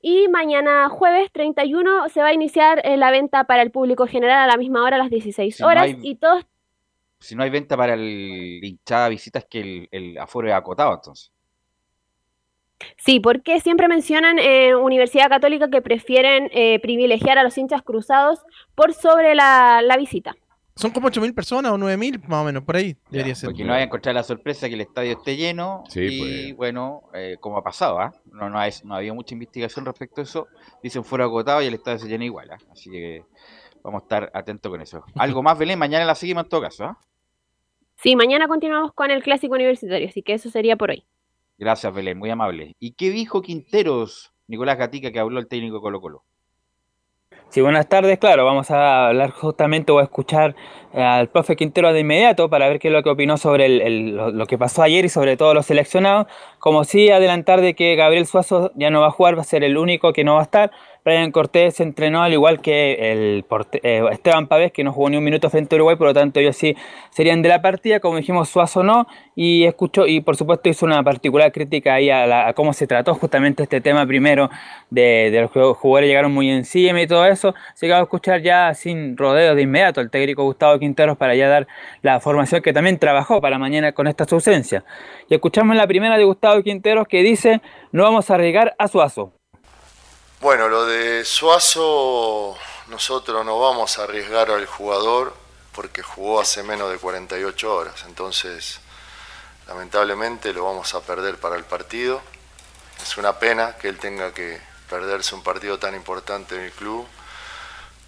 y 0.01 0.27
mañana 0.27 0.88
jueves 0.89 1.31
31 1.31 2.09
se 2.09 2.22
va 2.22 2.27
a 2.27 2.34
iniciar 2.34 2.81
eh, 2.85 2.95
la 2.95 3.09
venta 3.09 3.45
para 3.45 3.63
el 3.63 3.72
público 3.72 4.05
general 4.05 4.39
a 4.39 4.47
la 4.47 4.57
misma 4.57 4.84
hora, 4.84 4.97
a 4.97 4.99
las 4.99 5.09
16 5.09 5.61
horas, 5.61 5.88
Si 5.88 5.93
no 5.93 5.99
hay- 5.99 6.09
y 6.09 6.15
todos 6.15 6.45
Si 7.19 7.35
no 7.35 7.43
hay 7.43 7.49
venta 7.49 7.76
para 7.76 7.95
el 7.95 8.59
hinchada 8.63 9.09
visita, 9.09 9.39
es 9.39 9.45
que 9.45 9.59
el, 9.61 9.88
el 9.91 10.17
aforo 10.19 10.47
es 10.47 10.53
acotado, 10.53 10.93
entonces. 10.93 11.31
Sí, 12.97 13.19
porque 13.19 13.59
siempre 13.61 13.88
mencionan 13.88 14.38
en 14.38 14.72
eh, 14.72 14.76
Universidad 14.76 15.30
Católica 15.30 15.69
que 15.69 15.81
prefieren 15.81 16.49
eh, 16.53 16.80
privilegiar 16.80 17.38
a 17.38 17.43
los 17.43 17.57
hinchas 17.57 17.81
cruzados 17.81 18.39
por 18.76 18.93
sobre 18.93 19.34
la, 19.34 19.81
la 19.81 19.97
visita. 19.97 20.35
Son 20.77 20.91
como 20.91 21.07
8.000 21.07 21.34
personas 21.34 21.72
o 21.72 21.77
9.000 21.77 22.27
más 22.27 22.41
o 22.41 22.43
menos, 22.43 22.64
por 22.64 22.76
ahí 22.76 22.97
debería 23.10 23.34
ser. 23.34 23.47
Porque 23.49 23.64
no 23.64 23.69
vaya 23.69 23.84
a 23.84 23.85
encontrar 23.85 24.14
la 24.14 24.23
sorpresa 24.23 24.68
que 24.68 24.76
el 24.76 24.81
estadio 24.81 25.14
esté 25.14 25.38
lleno 25.38 25.84
Sí, 25.88 26.02
y 26.02 26.19
pues. 26.19 26.57
bueno, 26.57 27.03
eh, 27.14 27.38
como 27.39 27.57
ha 27.57 27.64
pasado, 27.64 27.99
¿ah? 27.99 28.14
No, 28.26 28.49
no, 28.49 28.60
no 28.84 28.95
había 28.95 29.14
mucha 29.14 29.34
investigación 29.34 29.85
respecto 29.85 30.19
a 30.19 30.26
eso. 30.26 30.47
Dicen 30.84 31.06
fuera 31.06 31.23
agotado 31.23 31.61
y 31.61 31.68
el 31.68 31.76
estadio 31.76 31.99
se 31.99 32.07
llena 32.10 32.26
igual, 32.26 32.52
¿ah? 32.52 32.57
Así 32.72 32.91
que 32.91 33.23
vamos 33.84 34.02
a 34.02 34.03
estar 34.03 34.31
atentos 34.34 34.69
con 34.69 34.81
eso. 34.81 35.03
Algo 35.15 35.41
más, 35.41 35.57
Belén, 35.57 35.80
mañana 35.80 36.03
la 36.03 36.14
seguimos 36.14 36.43
en 36.43 36.49
todo 36.49 36.61
caso, 36.61 36.84
¿ah? 36.84 36.99
Sí, 37.95 38.18
mañana 38.18 38.49
continuamos 38.49 38.91
con 38.93 39.11
el 39.11 39.23
clásico 39.23 39.56
universitario, 39.56 40.10
así 40.10 40.22
que 40.23 40.34
eso 40.34 40.49
sería 40.49 40.76
por 40.76 40.89
hoy. 40.89 41.06
Gracias, 41.57 41.93
Belén, 41.93 42.18
muy 42.18 42.30
amable. 42.30 42.76
¿Y 42.80 42.91
qué 42.91 43.11
dijo 43.11 43.41
Quinteros, 43.41 44.34
Nicolás 44.47 44.77
Gatica, 44.77 45.10
que 45.14 45.19
habló 45.19 45.39
el 45.39 45.47
técnico 45.47 45.80
Colo 45.80 46.02
Colo? 46.02 46.23
Sí, 47.56 47.61
buenas 47.61 47.88
tardes. 47.88 48.19
Claro, 48.19 48.44
vamos 48.44 48.69
a 48.69 49.07
hablar 49.07 49.32
justamente 49.32 49.90
o 49.90 49.99
a 49.99 50.03
escuchar 50.03 50.57
eh, 50.94 51.02
al 51.02 51.30
profe 51.30 51.56
Quintero 51.56 51.94
de 51.94 52.02
inmediato 52.02 52.49
para 52.49 52.68
ver 52.68 52.80
qué 52.80 52.90
es 52.90 52.94
lo 52.94 53.02
que 53.02 53.10
opinó 53.10 53.38
sobre 53.38 53.65
el, 53.65 53.82
el, 53.82 54.15
lo, 54.18 54.45
que 54.45 54.57
pasó 54.57 54.84
ayer 54.84 55.06
y 55.06 55.07
sobre 55.07 55.38
todo 55.38 55.53
los 55.53 55.65
seleccionados. 55.65 56.27
Como 56.60 56.84
sí 56.84 57.10
adelantar 57.11 57.61
de 57.61 57.73
que 57.73 57.95
Gabriel 57.95 58.26
Suazo 58.26 58.73
ya 58.76 58.90
no 58.90 58.99
va 58.99 59.07
a 59.07 59.11
jugar, 59.11 59.38
va 59.38 59.41
a 59.41 59.45
ser 59.45 59.64
el 59.64 59.77
único 59.77 60.11
que 60.11 60.26
no 60.26 60.34
va 60.34 60.41
a 60.41 60.44
estar. 60.44 60.72
Brian 61.06 61.32
Cortés 61.32 61.80
entrenó 61.82 62.23
al 62.23 62.34
igual 62.34 62.61
que 62.61 63.11
el 63.11 63.45
eh, 63.84 64.03
Esteban 64.11 64.48
Pavés, 64.48 64.72
que 64.72 64.84
no 64.84 64.91
jugó 64.91 65.07
ni 65.11 65.18
un 65.18 65.23
minuto 65.23 65.52
frente 65.52 65.76
a 65.76 65.77
Uruguay, 65.77 65.98
por 65.98 66.07
lo 66.07 66.14
tanto 66.15 66.40
ellos 66.40 66.57
sí 66.57 66.76
serían 67.11 67.44
de 67.44 67.49
la 67.49 67.61
partida, 67.61 67.99
como 67.99 68.18
dijimos, 68.18 68.49
Suazo 68.49 68.82
no, 68.82 69.06
y 69.36 69.65
escuchó, 69.65 70.07
y 70.07 70.22
por 70.22 70.36
supuesto 70.36 70.68
hizo 70.68 70.84
una 70.84 71.03
particular 71.03 71.52
crítica 71.52 71.94
ahí 71.94 72.10
a, 72.10 72.52
cómo 72.56 72.73
se 72.73 72.88
trató 72.88 73.14
justamente 73.14 73.61
este 73.61 73.82
tema 73.82 74.07
primero 74.07 74.49
de, 74.90 75.30
de, 75.30 75.41
los 75.41 75.77
jugadores 75.77 76.07
llegaron 76.10 76.34
muy 76.34 76.49
encima 76.49 76.99
y 76.99 77.06
todo 77.06 77.27
eso, 77.27 77.53
se 77.76 77.86
acaba 77.86 77.99
a 77.99 78.03
escuchar 78.06 78.41
ya 78.41 78.73
sin 78.73 79.15
rodeo 79.15 79.53
de 79.53 79.61
inmediato 79.61 80.02
el 80.02 80.10
técnico 80.10 80.44
Gustavo 80.44 80.80
Quinteros 80.80 81.18
para 81.18 81.36
ya 81.36 81.48
dar 81.48 81.68
la 82.02 82.19
formación 82.19 82.64
que 82.64 82.73
también 82.73 82.98
trabajó 82.98 83.40
para 83.41 83.60
mañana 83.60 83.91
con 83.91 84.07
esta 84.07 84.26
ausencia. 84.32 84.84
Y 85.30 85.36
escuchamos 85.36 85.76
la 85.76 85.86
primera 85.86 86.18
de 86.18 86.23
Gustavo 86.23 86.64
Quinteros 86.64 87.07
que 87.07 87.22
dice, 87.22 87.61
no 87.91 88.02
vamos 88.02 88.32
a 88.32 88.34
arriesgar 88.34 88.73
a 88.80 88.88
Suazo. 88.88 89.34
Bueno, 90.45 90.67
lo 90.67 90.85
de 90.85 91.26
Suazo, 91.26 92.55
nosotros 92.85 93.43
no 93.43 93.59
vamos 93.59 93.97
a 93.97 94.03
arriesgar 94.03 94.51
al 94.51 94.67
jugador 94.67 95.34
porque 95.72 96.03
jugó 96.03 96.39
hace 96.39 96.61
menos 96.61 96.91
de 96.91 96.99
48 96.99 97.76
horas, 97.76 98.03
entonces 98.05 98.80
lamentablemente 99.67 100.53
lo 100.53 100.65
vamos 100.65 100.93
a 100.93 101.01
perder 101.01 101.39
para 101.39 101.55
el 101.55 101.63
partido. 101.63 102.22
Es 103.01 103.17
una 103.17 103.39
pena 103.39 103.76
que 103.77 103.89
él 103.89 103.97
tenga 103.97 104.35
que 104.35 104.61
perderse 104.88 105.34
un 105.34 105.41
partido 105.41 105.80
tan 105.80 105.95
importante 105.95 106.53
en 106.53 106.61
el 106.61 106.72
club 106.73 107.07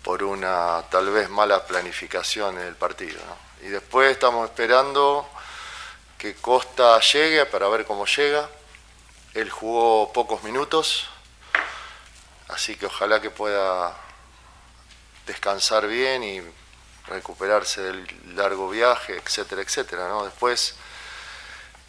por 0.03 0.21
una 0.21 0.83
tal 0.91 1.09
vez 1.09 1.31
mala 1.31 1.65
planificación 1.65 2.59
en 2.59 2.67
el 2.67 2.75
partido. 2.75 3.19
Y 3.63 3.69
después 3.69 4.11
estamos 4.11 4.47
esperando 4.47 5.27
que 6.19 6.35
Costa 6.35 6.99
llegue 6.99 7.47
para 7.47 7.67
ver 7.67 7.85
cómo 7.85 8.05
llega. 8.05 8.47
Él 9.33 9.49
jugó 9.49 10.13
pocos 10.13 10.43
minutos, 10.43 11.09
Así 12.49 12.75
que 12.75 12.85
ojalá 12.85 13.21
que 13.21 13.29
pueda 13.29 13.95
descansar 15.25 15.87
bien 15.87 16.23
y 16.23 16.41
recuperarse 17.07 17.81
del 17.81 18.35
largo 18.35 18.69
viaje, 18.69 19.17
etcétera, 19.17 19.61
etcétera. 19.61 20.09
Después, 20.23 20.75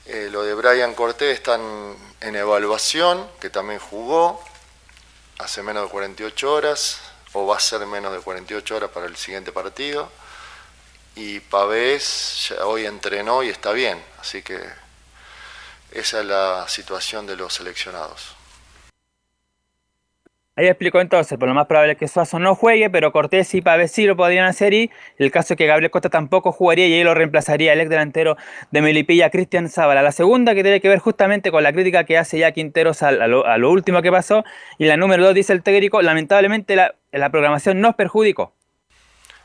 eh, 0.07 0.29
lo 0.31 0.43
de 0.43 0.55
Brian 0.55 0.95
Cortés 0.95 1.35
está 1.35 1.57
en, 1.57 2.37
evaluación, 2.37 3.29
que 3.41 3.51
también 3.51 3.79
jugó 3.79 4.43
hace 5.39 5.63
menos 5.63 5.85
de 5.85 5.91
48 5.91 6.53
horas, 6.53 6.99
o 7.33 7.47
va 7.47 7.57
a 7.57 7.61
ser 7.61 7.85
menos 7.87 8.13
de 8.13 8.21
48 8.21 8.77
horas 8.77 8.91
para 8.91 9.07
el 9.07 9.17
siguiente 9.17 9.53
partido. 9.53 10.11
Y 11.15 11.41
Pavés 11.41 12.53
hoy 12.63 12.87
entrenó 12.87 13.43
y 13.43 13.51
está 13.51 13.73
bien, 13.73 14.03
así 14.21 14.43
que 14.43 14.61
esa 15.91 16.21
es 16.21 16.27
la 16.27 16.67
situación 16.69 17.27
de 17.27 17.37
los 17.37 17.55
seleccionados. 17.55 18.38
Ahí 20.59 20.67
explicó 20.67 21.01
entonces, 21.01 21.39
por 21.39 21.47
lo 21.47 21.55
más 21.55 21.69
probable 21.69 21.93
es 21.93 21.99
que 21.99 22.09
Suazo 22.09 22.41
no 22.41 22.57
juegue, 22.57 22.91
pero 22.91 23.13
Cortés 23.13 23.55
y 23.55 23.63
Pavés 23.63 23.93
sí 23.93 24.07
lo 24.07 24.17
podrían 24.17 24.45
hacer 24.45 24.75
y 24.75 24.91
el 25.17 25.31
caso 25.31 25.55
es 25.55 25.57
que 25.57 25.67
Gabriel 25.67 25.93
Costa 25.93 26.11
tampoco 26.11 26.51
jugaría 26.51 26.89
y 26.89 26.95
ahí 26.95 27.05
lo 27.05 27.15
reemplazaría 27.15 27.73
el 27.75 27.81
ex 27.81 27.89
delantero 27.89 28.37
de 28.73 28.83
Melipilla, 28.83 29.31
Cristian 29.31 29.69
Zavala. 29.69 30.03
La 30.03 30.11
segunda 30.11 30.57
que 30.57 30.65
tiene 30.65 30.81
que 30.81 30.89
ver 30.89 30.99
justamente 30.99 31.53
con 31.53 31.63
la 31.63 31.73
crítica 31.73 32.03
que 32.03 32.19
hace 32.19 32.41
ya 32.41 32.51
Quinteros 32.51 33.05
a, 33.05 33.13
lo, 33.13 33.71
último 33.71 34.03
que 34.03 34.11
pasó 34.11 34.43
y 34.79 34.87
la 34.87 34.97
número 34.97 35.27
dos 35.27 35.33
dice 35.33 35.53
el 35.53 35.63
técnico, 35.63 36.03
lamentablemente 36.03 36.75
la, 36.75 36.97
la 37.13 37.31
programación 37.31 37.81
nos 37.81 37.95
perjudicó. 37.95 38.53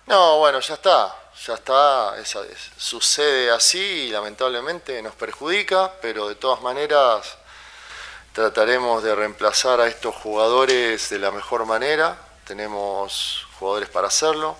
No, 0.07 0.39
bueno, 0.39 0.61
ya 0.61 0.73
está, 0.73 1.15
ya 1.45 1.53
está, 1.53 2.13
sucede 2.75 3.51
así 3.51 4.07
y 4.07 4.09
lamentablemente 4.09 4.99
nos 5.03 5.13
perjudica, 5.13 5.91
pero 6.01 6.27
de 6.27 6.33
todas 6.33 6.63
maneras 6.63 7.37
Trataremos 8.33 9.03
de 9.03 9.13
reemplazar 9.13 9.79
a 9.79 9.87
estos 9.87 10.15
jugadores 10.15 11.07
de 11.11 11.19
la 11.19 11.29
mejor 11.29 11.67
manera. 11.67 12.17
Tenemos 12.47 13.45
jugadores 13.59 13.89
para 13.89 14.07
hacerlo. 14.07 14.57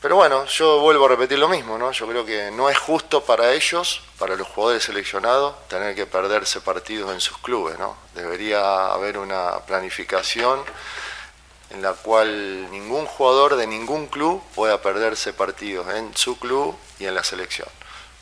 Pero 0.00 0.14
bueno, 0.14 0.44
yo 0.44 0.78
vuelvo 0.78 1.06
a 1.06 1.08
repetir 1.08 1.40
lo 1.40 1.48
mismo, 1.48 1.76
¿no? 1.78 1.90
Yo 1.90 2.06
creo 2.06 2.24
que 2.24 2.52
no 2.52 2.70
es 2.70 2.78
justo 2.78 3.24
para 3.24 3.52
ellos, 3.54 4.02
para 4.20 4.36
los 4.36 4.46
jugadores 4.46 4.84
seleccionados, 4.84 5.56
tener 5.66 5.96
que 5.96 6.06
perderse 6.06 6.60
partidos 6.60 7.12
en 7.12 7.20
sus 7.20 7.38
clubes, 7.38 7.76
¿no? 7.76 7.96
Debería 8.14 8.92
haber 8.92 9.18
una 9.18 9.58
planificación 9.66 10.62
en 11.70 11.82
la 11.82 11.94
cual 11.94 12.70
ningún 12.70 13.04
jugador 13.04 13.56
de 13.56 13.66
ningún 13.66 14.06
club 14.06 14.40
pueda 14.54 14.80
perderse 14.80 15.32
partidos 15.32 15.92
en 15.92 16.16
su 16.16 16.38
club 16.38 16.76
y 17.00 17.06
en 17.06 17.16
la 17.16 17.24
selección, 17.24 17.68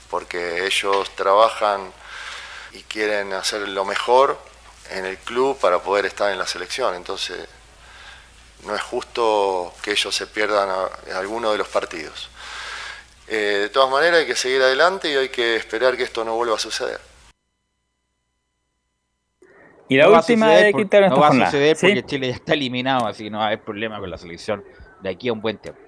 porque 0.09 0.65
ellos 0.65 1.15
trabajan 1.16 1.93
y 2.79 2.83
quieren 2.83 3.33
hacer 3.33 3.69
lo 3.69 3.85
mejor 3.85 4.39
en 4.91 5.05
el 5.05 5.19
club 5.19 5.59
para 5.59 5.81
poder 5.81 6.07
estar 6.07 6.31
en 6.31 6.39
la 6.39 6.47
selección. 6.47 6.95
Entonces, 6.95 7.49
no 8.65 8.75
es 8.75 8.83
justo 8.83 9.75
que 9.83 9.91
ellos 9.93 10.15
se 10.15 10.27
pierdan 10.27 10.69
a, 10.71 11.19
alguno 11.19 11.51
de 11.53 11.59
los 11.59 11.69
partidos. 11.69 12.31
Eh, 13.27 13.59
de 13.63 13.69
todas 13.69 13.91
maneras, 13.91 14.21
hay 14.21 14.27
que 14.27 14.37
seguir 14.37 14.63
adelante 14.63 15.11
y 15.11 15.17
hay 15.17 15.29
que 15.29 15.57
esperar 15.57 15.97
que 15.97 16.05
esto 16.05 16.25
no 16.25 16.37
vuelva 16.37 16.55
a 16.55 16.59
suceder. 16.59 17.01
Y 19.89 19.97
la 19.97 20.11
última 20.11 20.51
de 20.51 20.73
No 21.09 21.19
va 21.19 21.29
a 21.29 21.47
suceder 21.47 21.77
porque 21.81 22.05
Chile 22.05 22.29
ya 22.29 22.35
está 22.35 22.53
eliminado, 22.53 23.07
así 23.07 23.25
que 23.25 23.31
no 23.31 23.39
va 23.39 23.45
a 23.45 23.47
haber 23.49 23.63
problema 23.63 23.99
con 23.99 24.11
la 24.11 24.19
selección 24.19 24.65
de 25.01 25.11
aquí 25.11 25.29
a 25.29 25.33
un 25.33 25.41
buen 25.41 25.59
tiempo. 25.59 25.88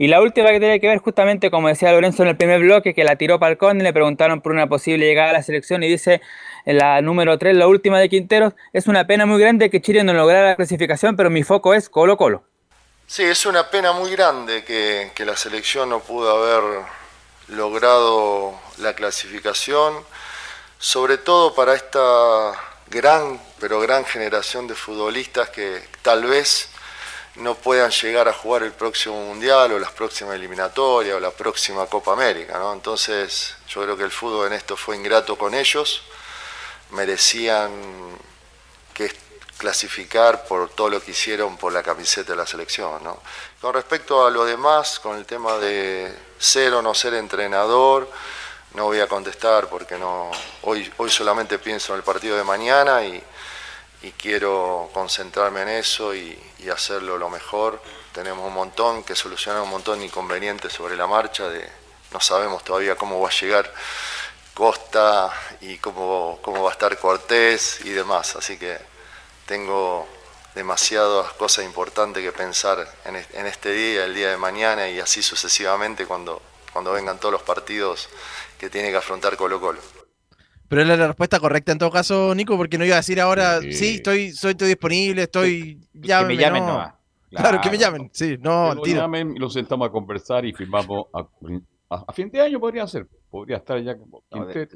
Y 0.00 0.08
la 0.08 0.22
última 0.22 0.48
que 0.48 0.60
tiene 0.60 0.80
que 0.80 0.88
ver 0.88 0.96
justamente, 0.96 1.50
como 1.50 1.68
decía 1.68 1.92
Lorenzo 1.92 2.22
en 2.22 2.30
el 2.30 2.36
primer 2.38 2.62
bloque, 2.62 2.94
que 2.94 3.04
la 3.04 3.16
tiró 3.16 3.38
Palcón 3.38 3.82
y 3.82 3.82
le 3.82 3.92
preguntaron 3.92 4.40
por 4.40 4.50
una 4.52 4.66
posible 4.66 5.04
llegada 5.04 5.28
a 5.28 5.32
la 5.34 5.42
selección 5.42 5.82
y 5.82 5.88
dice 5.88 6.22
la 6.64 7.02
número 7.02 7.36
3, 7.36 7.54
la 7.54 7.66
última 7.66 8.00
de 8.00 8.08
Quinteros, 8.08 8.54
es 8.72 8.86
una 8.86 9.06
pena 9.06 9.26
muy 9.26 9.38
grande 9.38 9.68
que 9.68 9.82
Chile 9.82 10.02
no 10.02 10.14
lograra 10.14 10.48
la 10.48 10.56
clasificación, 10.56 11.16
pero 11.16 11.28
mi 11.28 11.42
foco 11.42 11.74
es 11.74 11.90
Colo 11.90 12.16
Colo. 12.16 12.44
Sí, 13.06 13.24
es 13.24 13.44
una 13.44 13.68
pena 13.68 13.92
muy 13.92 14.10
grande 14.12 14.64
que, 14.64 15.12
que 15.14 15.26
la 15.26 15.36
selección 15.36 15.90
no 15.90 16.00
pudo 16.00 16.30
haber 16.30 16.82
logrado 17.48 18.58
la 18.78 18.94
clasificación, 18.94 19.92
sobre 20.78 21.18
todo 21.18 21.54
para 21.54 21.74
esta 21.74 22.52
gran, 22.88 23.38
pero 23.60 23.80
gran 23.80 24.06
generación 24.06 24.66
de 24.66 24.74
futbolistas 24.74 25.50
que 25.50 25.82
tal 26.00 26.24
vez 26.24 26.70
no 27.40 27.54
puedan 27.54 27.90
llegar 27.90 28.28
a 28.28 28.32
jugar 28.32 28.62
el 28.62 28.72
próximo 28.72 29.24
Mundial 29.24 29.72
o 29.72 29.78
las 29.78 29.92
próximas 29.92 30.34
eliminatorias 30.34 31.16
o 31.16 31.20
la 31.20 31.30
próxima 31.30 31.86
Copa 31.86 32.12
América. 32.12 32.58
¿no? 32.58 32.72
Entonces 32.72 33.56
yo 33.68 33.82
creo 33.82 33.96
que 33.96 34.04
el 34.04 34.10
fútbol 34.10 34.48
en 34.48 34.52
esto 34.52 34.76
fue 34.76 34.96
ingrato 34.96 35.36
con 35.36 35.54
ellos, 35.54 36.02
merecían 36.90 37.70
que 38.92 39.12
clasificar 39.56 40.44
por 40.44 40.70
todo 40.70 40.90
lo 40.90 41.02
que 41.02 41.12
hicieron 41.12 41.56
por 41.56 41.72
la 41.72 41.82
camiseta 41.82 42.32
de 42.32 42.36
la 42.36 42.46
selección. 42.46 43.02
¿no? 43.02 43.20
Con 43.60 43.74
respecto 43.74 44.26
a 44.26 44.30
lo 44.30 44.44
demás, 44.44 45.00
con 45.00 45.16
el 45.16 45.24
tema 45.24 45.56
de 45.56 46.14
ser 46.38 46.74
o 46.74 46.82
no 46.82 46.94
ser 46.94 47.14
entrenador, 47.14 48.10
no 48.74 48.84
voy 48.84 49.00
a 49.00 49.08
contestar 49.08 49.68
porque 49.68 49.98
no 49.98 50.30
hoy, 50.62 50.92
hoy 50.98 51.10
solamente 51.10 51.58
pienso 51.58 51.92
en 51.92 51.98
el 51.98 52.04
partido 52.04 52.36
de 52.36 52.44
mañana 52.44 53.04
y, 53.04 53.22
y 54.02 54.12
quiero 54.12 54.90
concentrarme 54.92 55.62
en 55.62 55.68
eso 55.68 56.14
y, 56.14 56.38
hacerlo 56.70 57.18
lo 57.18 57.28
mejor. 57.28 57.82
Tenemos 58.12 58.46
un 58.46 58.54
montón 58.54 59.02
que 59.02 59.16
solucionar 59.16 59.62
un 59.62 59.70
montón 59.70 59.98
de 59.98 60.06
inconvenientes 60.06 60.72
sobre 60.72 60.96
la 60.96 61.06
marcha, 61.06 61.48
de, 61.48 61.68
no 62.12 62.20
sabemos 62.20 62.62
todavía 62.62 62.96
cómo 62.96 63.20
va 63.20 63.28
a 63.28 63.32
llegar 63.32 63.72
Costa 64.54 65.32
y 65.60 65.78
cómo, 65.78 66.38
cómo 66.42 66.62
va 66.62 66.70
a 66.70 66.72
estar 66.72 66.96
Cortés 66.98 67.80
y 67.84 67.90
demás, 67.90 68.36
así 68.36 68.58
que 68.58 68.78
tengo 69.46 70.06
demasiadas 70.54 71.32
cosas 71.32 71.64
importantes 71.64 72.22
que 72.22 72.32
pensar 72.32 72.86
en, 73.04 73.46
este 73.46 73.72
día, 73.72 74.04
el 74.04 74.14
día 74.14 74.30
de 74.30 74.36
mañana 74.36 74.88
y 74.88 75.00
así 75.00 75.22
sucesivamente 75.22 76.06
cuando, 76.06 76.42
cuando 76.72 76.92
vengan 76.92 77.18
todos 77.18 77.32
los 77.32 77.42
partidos 77.42 78.08
que 78.58 78.68
tiene 78.70 78.90
que 78.90 78.96
afrontar 78.96 79.36
Colo 79.36 79.60
Colo. 79.60 79.99
Pero 80.70 80.82
es 80.82 80.88
la 80.88 81.08
respuesta 81.08 81.40
correcta 81.40 81.72
en 81.72 81.78
todo 81.78 81.90
caso, 81.90 82.32
Nico, 82.32 82.56
porque 82.56 82.78
no 82.78 82.84
iba 82.84 82.94
a 82.94 82.98
decir 82.98 83.20
ahora, 83.20 83.60
sí, 83.60 83.96
estoy, 83.96 84.30
soy, 84.30 84.52
estoy 84.52 84.68
disponible, 84.68 85.22
estoy... 85.22 85.80
que 85.92 86.24
me 86.24 86.36
llamen 86.36 86.64
no. 86.64 86.74
Claro, 86.74 86.96
claro, 87.30 87.60
que 87.60 87.70
me 87.70 87.76
llamen, 87.76 88.08
sí, 88.12 88.38
no, 88.40 88.70
que 88.80 88.92
lo 88.92 88.96
llamen, 89.00 89.34
lo 89.36 89.50
sentamos 89.50 89.88
a 89.88 89.90
conversar 89.90 90.44
y 90.44 90.52
firmamos 90.52 91.06
a, 91.12 91.26
a, 91.88 92.12
fin 92.12 92.30
de 92.30 92.40
año 92.40 92.60
podría 92.60 92.86
ser, 92.86 93.08
podría 93.28 93.56
estar 93.56 93.82
ya 93.82 93.98
como 93.98 94.22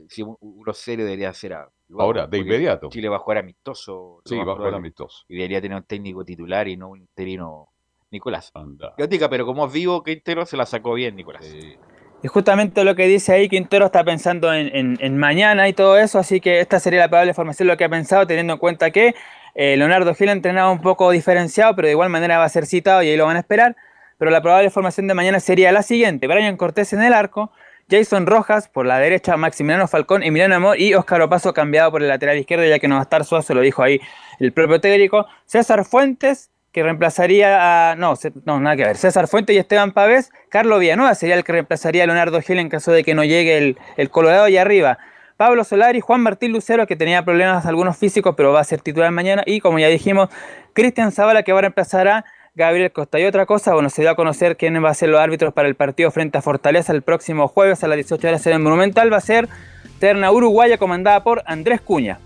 Si 0.09 0.23
uno 0.23 0.73
serio 0.73 1.05
debería 1.05 1.33
ser 1.33 1.57
ahora, 1.97 2.27
de 2.27 2.39
inmediato. 2.39 2.89
Chile 2.89 3.09
va 3.09 3.17
a 3.17 3.21
jugar 3.21 3.39
amistoso. 3.39 4.21
Sí, 4.25 4.37
va 4.37 4.53
a 4.53 4.57
jugar 4.57 4.75
amistoso. 4.75 5.25
Y 5.29 5.37
debería 5.37 5.61
tener 5.61 5.77
un 5.77 5.85
técnico 5.85 6.25
titular 6.25 6.67
y 6.67 6.77
no 6.77 6.89
un 6.89 6.99
interino 6.99 7.69
Nicolás. 8.11 8.51
Anda. 8.55 8.95
pero 9.31 9.47
como 9.47 9.69
vivo, 9.69 10.03
que 10.03 10.13
entero 10.13 10.45
se 10.45 10.57
la 10.57 10.67
sacó 10.67 10.95
bien, 10.95 11.15
Nicolás. 11.15 11.47
Y 12.25 12.29
justamente 12.29 12.85
lo 12.85 12.95
que 12.95 13.07
dice 13.07 13.35
ahí, 13.35 13.51
Quintero 13.51 13.85
está 13.85 14.03
pensando 14.03 14.51
en, 14.55 15.19
mañana 15.19 15.69
y 15.69 15.75
todo 15.75 15.99
eso, 15.99 16.19
así 16.19 16.41
que 16.41 16.61
esta 16.61 16.81
sería 16.81 17.01
la 17.01 17.09
probable 17.09 17.35
formación, 17.35 17.69
lo 17.69 17.77
que 17.77 17.85
ha 17.85 17.91
pensado, 17.91 18.27
teniendo 18.27 18.55
en 18.55 18.59
cuenta 18.59 18.91
que 18.91 19.15
eh, 19.55 19.77
Leonardo 19.77 20.15
Gil 20.15 20.31
ha 20.31 20.33
entrenado 20.33 20.73
un 20.73 20.81
poco 20.81 21.11
diferenciado, 21.11 21.77
pero 21.77 21.85
de 21.85 21.93
igual 21.93 22.09
manera 22.09 22.39
va 22.39 22.45
a 22.45 22.49
ser 22.49 22.65
citado 22.65 23.03
y 23.03 23.11
ahí 23.11 23.17
lo 23.19 23.27
van 23.27 23.37
a 23.37 23.41
esperar. 23.41 23.77
Pero 24.17 24.31
la 24.31 24.41
probable 24.41 24.71
formación 24.71 25.07
de 25.07 25.13
mañana 25.13 25.39
sería 25.39 25.71
la 25.71 25.83
siguiente: 25.83 26.27
Brian 26.27 26.57
Cortés 26.57 26.95
en 26.95 27.03
el 27.03 27.13
arco, 27.13 27.53
Jason 27.91 28.25
Rojas, 28.25 28.71
por 28.71 28.87
la 28.87 28.99
derecha 28.99 29.37
Maximiliano 29.37 29.87
Falcón, 29.87 30.23
Emiliano 30.23 30.55
Amor 30.55 30.81
y 30.81 30.95
Óscar 30.95 31.21
Opaso 31.21 31.53
cambiado 31.53 31.91
por 31.91 32.01
el 32.01 32.09
lateral 32.09 32.39
izquierdo, 32.39 32.65
ya 32.65 32.79
que 32.79 32.89
no 32.89 32.95
va 32.95 33.03
a 33.03 33.05
estar 33.05 33.27
Suazo, 33.27 33.53
lo 33.53 33.61
dijo 33.61 33.83
ahí 33.83 34.01
el 34.41 34.51
propio 34.55 34.81
técnico. 34.81 35.27
César 35.45 35.85
Fuentes, 35.85 36.51
que 36.75 36.83
reemplazaría 36.83 37.93
a. 37.93 37.95
No, 37.95 38.15
no, 38.45 38.59
nada 38.59 38.77
que 38.77 38.83
ver. 38.83 38.97
César 38.97 39.29
Fuentes 39.29 39.55
y 39.55 39.59
Esteban 39.61 39.93
Pavés. 39.93 40.33
Carlos 40.49 40.81
Villanueva 40.81 41.15
sería 41.15 41.37
el 41.37 41.45
que 41.45 41.53
reemplazaría 41.53 42.03
a 42.03 42.07
Leonardo 42.07 42.41
Gil 42.43 42.59
en 42.59 42.69
caso 42.69 42.91
de 42.91 43.05
que 43.05 43.15
no 43.15 43.23
llegue 43.23 43.57
el, 43.57 43.79
el 43.97 44.11
Colorado 44.11 44.49
y 44.49 44.57
arriba. 44.57 44.99
Pablo 45.37 45.63
Solari, 45.63 46.01
Juan 46.01 46.21
Martín 46.21 46.51
Lucero, 46.53 46.89
que 46.89 46.97
tenía 46.97 47.25
problemas 47.25 47.65
algunos 47.65 47.97
físicos, 47.97 48.35
pero 48.37 48.53
va 48.53 48.59
a 48.59 48.65
ser 48.65 48.81
titular 48.81 49.13
mañana. 49.13 49.45
Y 49.47 49.61
como 49.61 49.79
ya 49.79 49.87
dijimos, 49.87 50.31
Cristian 50.73 51.13
Zavala, 51.13 51.45
que 51.45 51.53
va 51.53 51.61
a 51.61 51.63
reemplazar 51.63 52.09
a 52.09 52.25
Gabriel 52.57 52.91
Costa. 52.91 53.21
Y 53.21 53.25
otra 53.25 53.47
cosa, 53.47 53.73
bueno, 53.75 53.89
se 53.89 54.03
dio 54.03 54.11
a 54.11 54.17
conocer 54.17 54.57
quién 54.57 54.83
va 54.85 54.91
a 54.91 54.95
ser 54.95 55.11
los 55.11 55.21
árbitros 55.21 55.55
para 55.55 55.69
el 55.69 55.77
partido 55.77 56.11
frente 56.11 56.39
a 56.39 56.43
Fortaleza 56.43 56.93
el 56.93 57.03
próximo 57.03 57.47
jueves 57.47 57.85
a 57.85 57.89
las 57.89 57.97
18 57.97 58.27
horas 58.27 58.45
en 58.49 58.53
el 58.53 58.59
Monumental. 58.59 59.13
Va 59.13 59.19
a 59.19 59.21
ser 59.21 59.49
Terna 60.01 60.33
Uruguaya, 60.33 60.77
comandada 60.77 61.23
por 61.23 61.45
Andrés 61.47 61.81
Cuña. 61.81 62.19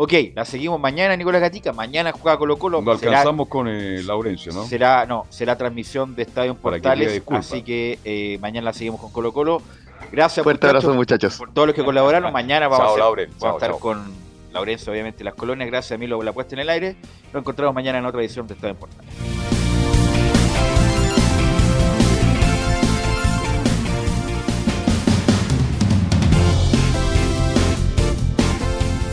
Ok, 0.00 0.12
la 0.32 0.44
seguimos 0.44 0.78
mañana, 0.78 1.16
Nicolás 1.16 1.40
Gatica. 1.40 1.72
Mañana 1.72 2.12
juega 2.12 2.38
Colo 2.38 2.56
Colo. 2.56 2.80
Lo 2.80 2.92
alcanzamos 2.92 3.48
con 3.48 3.66
eh, 3.66 4.00
Laurencio, 4.04 4.52
¿no? 4.52 4.64
Será, 4.64 5.04
no, 5.06 5.26
será 5.28 5.58
transmisión 5.58 6.14
de 6.14 6.22
Estadio 6.22 6.54
Portales. 6.54 7.20
así 7.32 7.62
que 7.62 7.98
eh, 8.04 8.38
mañana 8.40 8.66
la 8.66 8.72
seguimos 8.72 9.00
con 9.00 9.10
Colo 9.10 9.32
Colo. 9.32 9.60
Gracias 10.12 10.44
Fuerte 10.44 10.68
abrazo, 10.68 10.94
muchachos. 10.94 11.36
Por 11.36 11.52
todos 11.52 11.66
los 11.66 11.74
que 11.74 11.82
colaboraron. 11.82 12.32
Mañana 12.32 12.68
vamos, 12.68 12.96
a, 12.96 13.50
estar 13.50 13.72
con 13.80 14.04
Laurencio, 14.52 14.92
obviamente, 14.92 15.24
las 15.24 15.34
colonias. 15.34 15.68
Gracias 15.68 15.96
a 15.96 15.98
Milo 15.98 16.14
por 16.14 16.24
la 16.24 16.32
puesta 16.32 16.54
en 16.54 16.60
el 16.60 16.70
aire. 16.70 16.94
Nos 17.32 17.40
encontramos 17.40 17.74
mañana 17.74 17.98
en 17.98 18.06
otra 18.06 18.20
edición 18.20 18.46
de 18.46 18.54
Estadio 18.54 18.76
Portales. 18.76 19.67